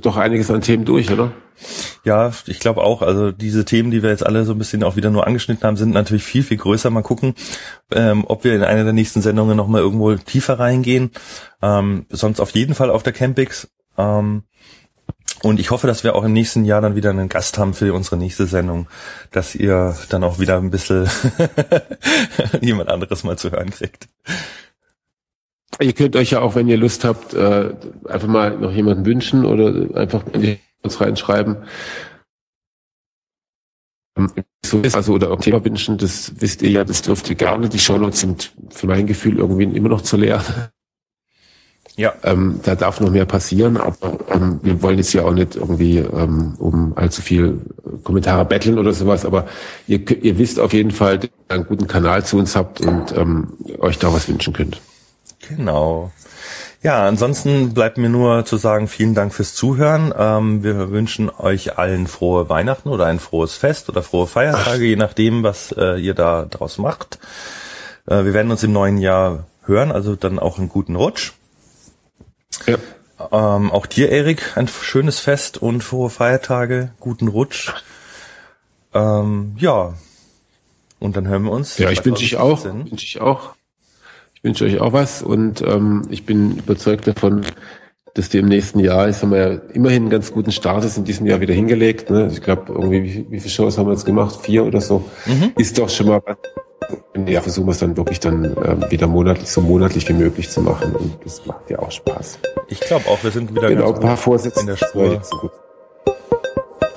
doch 0.00 0.16
einiges 0.16 0.50
an 0.50 0.60
Themen 0.60 0.84
durch, 0.84 1.10
oder? 1.10 1.32
Ja, 2.04 2.32
ich 2.46 2.60
glaube 2.60 2.82
auch. 2.82 3.02
Also 3.02 3.32
diese 3.32 3.64
Themen, 3.64 3.90
die 3.90 4.02
wir 4.02 4.10
jetzt 4.10 4.26
alle 4.26 4.44
so 4.44 4.52
ein 4.52 4.58
bisschen 4.58 4.84
auch 4.84 4.96
wieder 4.96 5.10
nur 5.10 5.26
angeschnitten 5.26 5.64
haben, 5.64 5.76
sind 5.76 5.90
natürlich 5.90 6.24
viel, 6.24 6.42
viel 6.42 6.56
größer. 6.56 6.90
Mal 6.90 7.02
gucken, 7.02 7.34
ähm, 7.92 8.24
ob 8.26 8.44
wir 8.44 8.54
in 8.54 8.62
einer 8.62 8.84
der 8.84 8.92
nächsten 8.92 9.22
Sendungen 9.22 9.56
nochmal 9.56 9.80
irgendwo 9.80 10.14
tiefer 10.14 10.58
reingehen. 10.58 11.10
Ähm, 11.62 12.06
sonst 12.10 12.40
auf 12.40 12.50
jeden 12.50 12.74
Fall 12.74 12.90
auf 12.90 13.02
der 13.02 13.12
Campix. 13.12 13.68
Ähm, 13.96 14.42
und 15.42 15.60
ich 15.60 15.70
hoffe, 15.70 15.86
dass 15.86 16.02
wir 16.02 16.16
auch 16.16 16.24
im 16.24 16.32
nächsten 16.32 16.64
Jahr 16.64 16.80
dann 16.80 16.96
wieder 16.96 17.10
einen 17.10 17.28
Gast 17.28 17.58
haben 17.58 17.74
für 17.74 17.94
unsere 17.94 18.16
nächste 18.16 18.46
Sendung, 18.46 18.88
dass 19.30 19.54
ihr 19.54 19.96
dann 20.08 20.24
auch 20.24 20.40
wieder 20.40 20.58
ein 20.58 20.70
bisschen 20.70 21.08
jemand 22.60 22.88
anderes 22.88 23.22
mal 23.22 23.38
zu 23.38 23.52
hören 23.52 23.70
kriegt. 23.70 24.08
Ihr 25.80 25.92
könnt 25.92 26.16
euch 26.16 26.30
ja 26.30 26.40
auch, 26.40 26.54
wenn 26.54 26.68
ihr 26.68 26.76
Lust 26.76 27.04
habt, 27.04 27.34
äh, 27.34 27.70
einfach 28.08 28.28
mal 28.28 28.58
noch 28.58 28.72
jemanden 28.72 29.06
wünschen 29.06 29.44
oder 29.44 29.96
einfach 29.96 30.24
in 30.32 30.42
die 30.42 30.58
uns 30.82 31.00
reinschreiben. 31.00 31.56
So 34.64 34.80
ist 34.80 34.96
also 34.96 35.14
oder 35.14 35.30
auch 35.30 35.40
Thema 35.40 35.64
wünschen, 35.64 35.96
das 35.96 36.32
wisst 36.40 36.62
ihr 36.62 36.70
ja, 36.70 36.84
das 36.84 37.02
dürft 37.02 37.30
ihr 37.30 37.36
gerne. 37.36 37.68
Die 37.68 37.78
Shownotes 37.78 38.20
sind 38.20 38.52
für 38.70 38.86
mein 38.86 39.06
Gefühl 39.06 39.38
irgendwie 39.38 39.64
immer 39.64 39.88
noch 39.88 40.02
zu 40.02 40.16
leer. 40.16 40.42
Ja. 41.96 42.14
Ähm, 42.22 42.60
da 42.62 42.76
darf 42.76 43.00
noch 43.00 43.10
mehr 43.10 43.24
passieren, 43.24 43.76
aber 43.76 44.18
ähm, 44.30 44.60
wir 44.62 44.82
wollen 44.82 44.98
jetzt 44.98 45.12
ja 45.14 45.24
auch 45.24 45.32
nicht 45.32 45.56
irgendwie 45.56 45.98
ähm, 45.98 46.54
um 46.58 46.92
allzu 46.96 47.22
viel 47.22 47.60
Kommentare 48.04 48.44
betteln 48.44 48.78
oder 48.78 48.92
sowas, 48.92 49.24
aber 49.24 49.46
ihr, 49.88 50.08
ihr 50.22 50.38
wisst 50.38 50.60
auf 50.60 50.72
jeden 50.72 50.92
Fall, 50.92 51.18
dass 51.18 51.30
ihr 51.48 51.54
einen 51.54 51.66
guten 51.66 51.88
Kanal 51.88 52.24
zu 52.24 52.38
uns 52.38 52.54
habt 52.54 52.80
und 52.80 53.16
ähm, 53.16 53.48
euch 53.80 53.98
da 53.98 54.12
was 54.12 54.28
wünschen 54.28 54.52
könnt. 54.52 54.80
Genau. 55.46 56.10
Ja, 56.82 57.06
ansonsten 57.06 57.74
bleibt 57.74 57.98
mir 57.98 58.08
nur 58.08 58.44
zu 58.44 58.56
sagen, 58.56 58.86
vielen 58.88 59.14
Dank 59.14 59.34
fürs 59.34 59.54
Zuhören. 59.54 60.14
Ähm, 60.16 60.62
wir 60.62 60.90
wünschen 60.90 61.30
euch 61.30 61.76
allen 61.76 62.06
frohe 62.06 62.48
Weihnachten 62.48 62.88
oder 62.88 63.06
ein 63.06 63.18
frohes 63.18 63.56
Fest 63.56 63.88
oder 63.88 64.02
frohe 64.02 64.26
Feiertage, 64.26 64.84
je 64.84 64.96
nachdem, 64.96 65.42
was 65.42 65.72
äh, 65.72 66.00
ihr 66.00 66.14
da 66.14 66.44
draus 66.44 66.78
macht. 66.78 67.18
Äh, 68.06 68.24
wir 68.24 68.34
werden 68.34 68.50
uns 68.50 68.62
im 68.62 68.72
neuen 68.72 68.98
Jahr 68.98 69.46
hören, 69.64 69.90
also 69.90 70.14
dann 70.14 70.38
auch 70.38 70.58
einen 70.58 70.68
guten 70.68 70.94
Rutsch. 70.96 71.32
Ja. 72.66 72.76
Ähm, 73.32 73.72
auch 73.72 73.86
dir, 73.86 74.10
Erik, 74.10 74.56
ein 74.56 74.68
schönes 74.68 75.18
Fest 75.18 75.58
und 75.58 75.82
frohe 75.82 76.10
Feiertage, 76.10 76.92
guten 77.00 77.26
Rutsch. 77.26 77.72
Ähm, 78.94 79.56
ja. 79.58 79.94
Und 81.00 81.16
dann 81.16 81.26
hören 81.26 81.42
wir 81.42 81.52
uns. 81.52 81.78
Ja, 81.78 81.90
ich 81.90 82.04
wünsche 82.04 82.24
ich 82.24 82.36
auch. 82.36 82.64
Wünsche 82.64 83.04
ich 83.04 83.20
auch. 83.20 83.54
Ich 84.38 84.44
wünsche 84.44 84.66
euch 84.66 84.80
auch 84.80 84.92
was 84.92 85.20
und 85.20 85.62
ähm, 85.62 86.02
ich 86.10 86.24
bin 86.24 86.58
überzeugt 86.58 87.08
davon, 87.08 87.44
dass 88.14 88.32
wir 88.32 88.38
im 88.38 88.46
nächsten 88.46 88.78
Jahr, 88.78 89.08
jetzt 89.08 89.20
haben 89.22 89.32
wir 89.32 89.38
ja 89.38 89.60
immerhin 89.72 90.04
einen 90.04 90.10
ganz 90.10 90.32
guten 90.32 90.52
Start 90.52 90.84
ist 90.84 90.96
in 90.96 91.02
diesem 91.02 91.26
Jahr 91.26 91.40
wieder 91.40 91.54
hingelegt. 91.54 92.08
Ne? 92.08 92.28
Ich 92.30 92.40
glaube, 92.40 92.72
irgendwie, 92.72 93.02
wie, 93.02 93.26
wie 93.30 93.40
viele 93.40 93.50
Shows 93.50 93.78
haben 93.78 93.86
wir 93.86 93.94
jetzt 93.94 94.06
gemacht? 94.06 94.36
Vier 94.40 94.64
oder 94.64 94.80
so. 94.80 95.04
Mhm. 95.26 95.54
Ist 95.56 95.76
doch 95.76 95.88
schon 95.88 96.06
mal 96.06 96.22
ja, 97.26 97.40
versuchen 97.40 97.66
wir 97.66 97.72
es 97.72 97.78
dann 97.80 97.96
wirklich 97.96 98.20
dann 98.20 98.44
ähm, 98.44 98.84
wieder 98.90 99.08
monatlich, 99.08 99.50
so 99.50 99.60
monatlich 99.60 100.08
wie 100.08 100.12
möglich 100.12 100.48
zu 100.48 100.60
machen. 100.60 100.94
Und 100.94 101.18
das 101.24 101.44
macht 101.44 101.68
ja 101.68 101.80
auch 101.80 101.90
Spaß. 101.90 102.38
Ich 102.68 102.78
glaube 102.78 103.08
auch, 103.08 103.22
wir 103.24 103.32
sind 103.32 103.52
wieder 103.54 103.68
genau, 103.68 103.92
ein 103.92 104.00
paar 104.00 104.16
Vorsätze 104.16 104.60
in 104.60 104.66
der 104.66 104.76
Spur. 104.76 105.20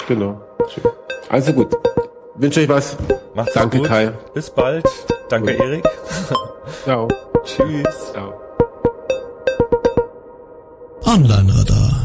Genau. 0.07 0.39
Schön. 0.69 0.83
Also 1.27 1.53
gut. 1.53 1.75
Wünsche 2.35 2.61
euch 2.61 2.69
was. 2.69 2.97
Macht's 3.33 3.53
Danke, 3.53 3.79
gut. 3.79 3.87
Kai. 3.87 4.11
Bis 4.33 4.49
bald. 4.49 4.85
Danke, 5.29 5.55
gut. 5.55 5.65
Erik. 5.65 5.83
Ciao. 6.83 7.07
Tschüss. 7.43 8.11
Ciao. 8.13 8.33
Online 11.05 11.53
Radar. 11.53 12.00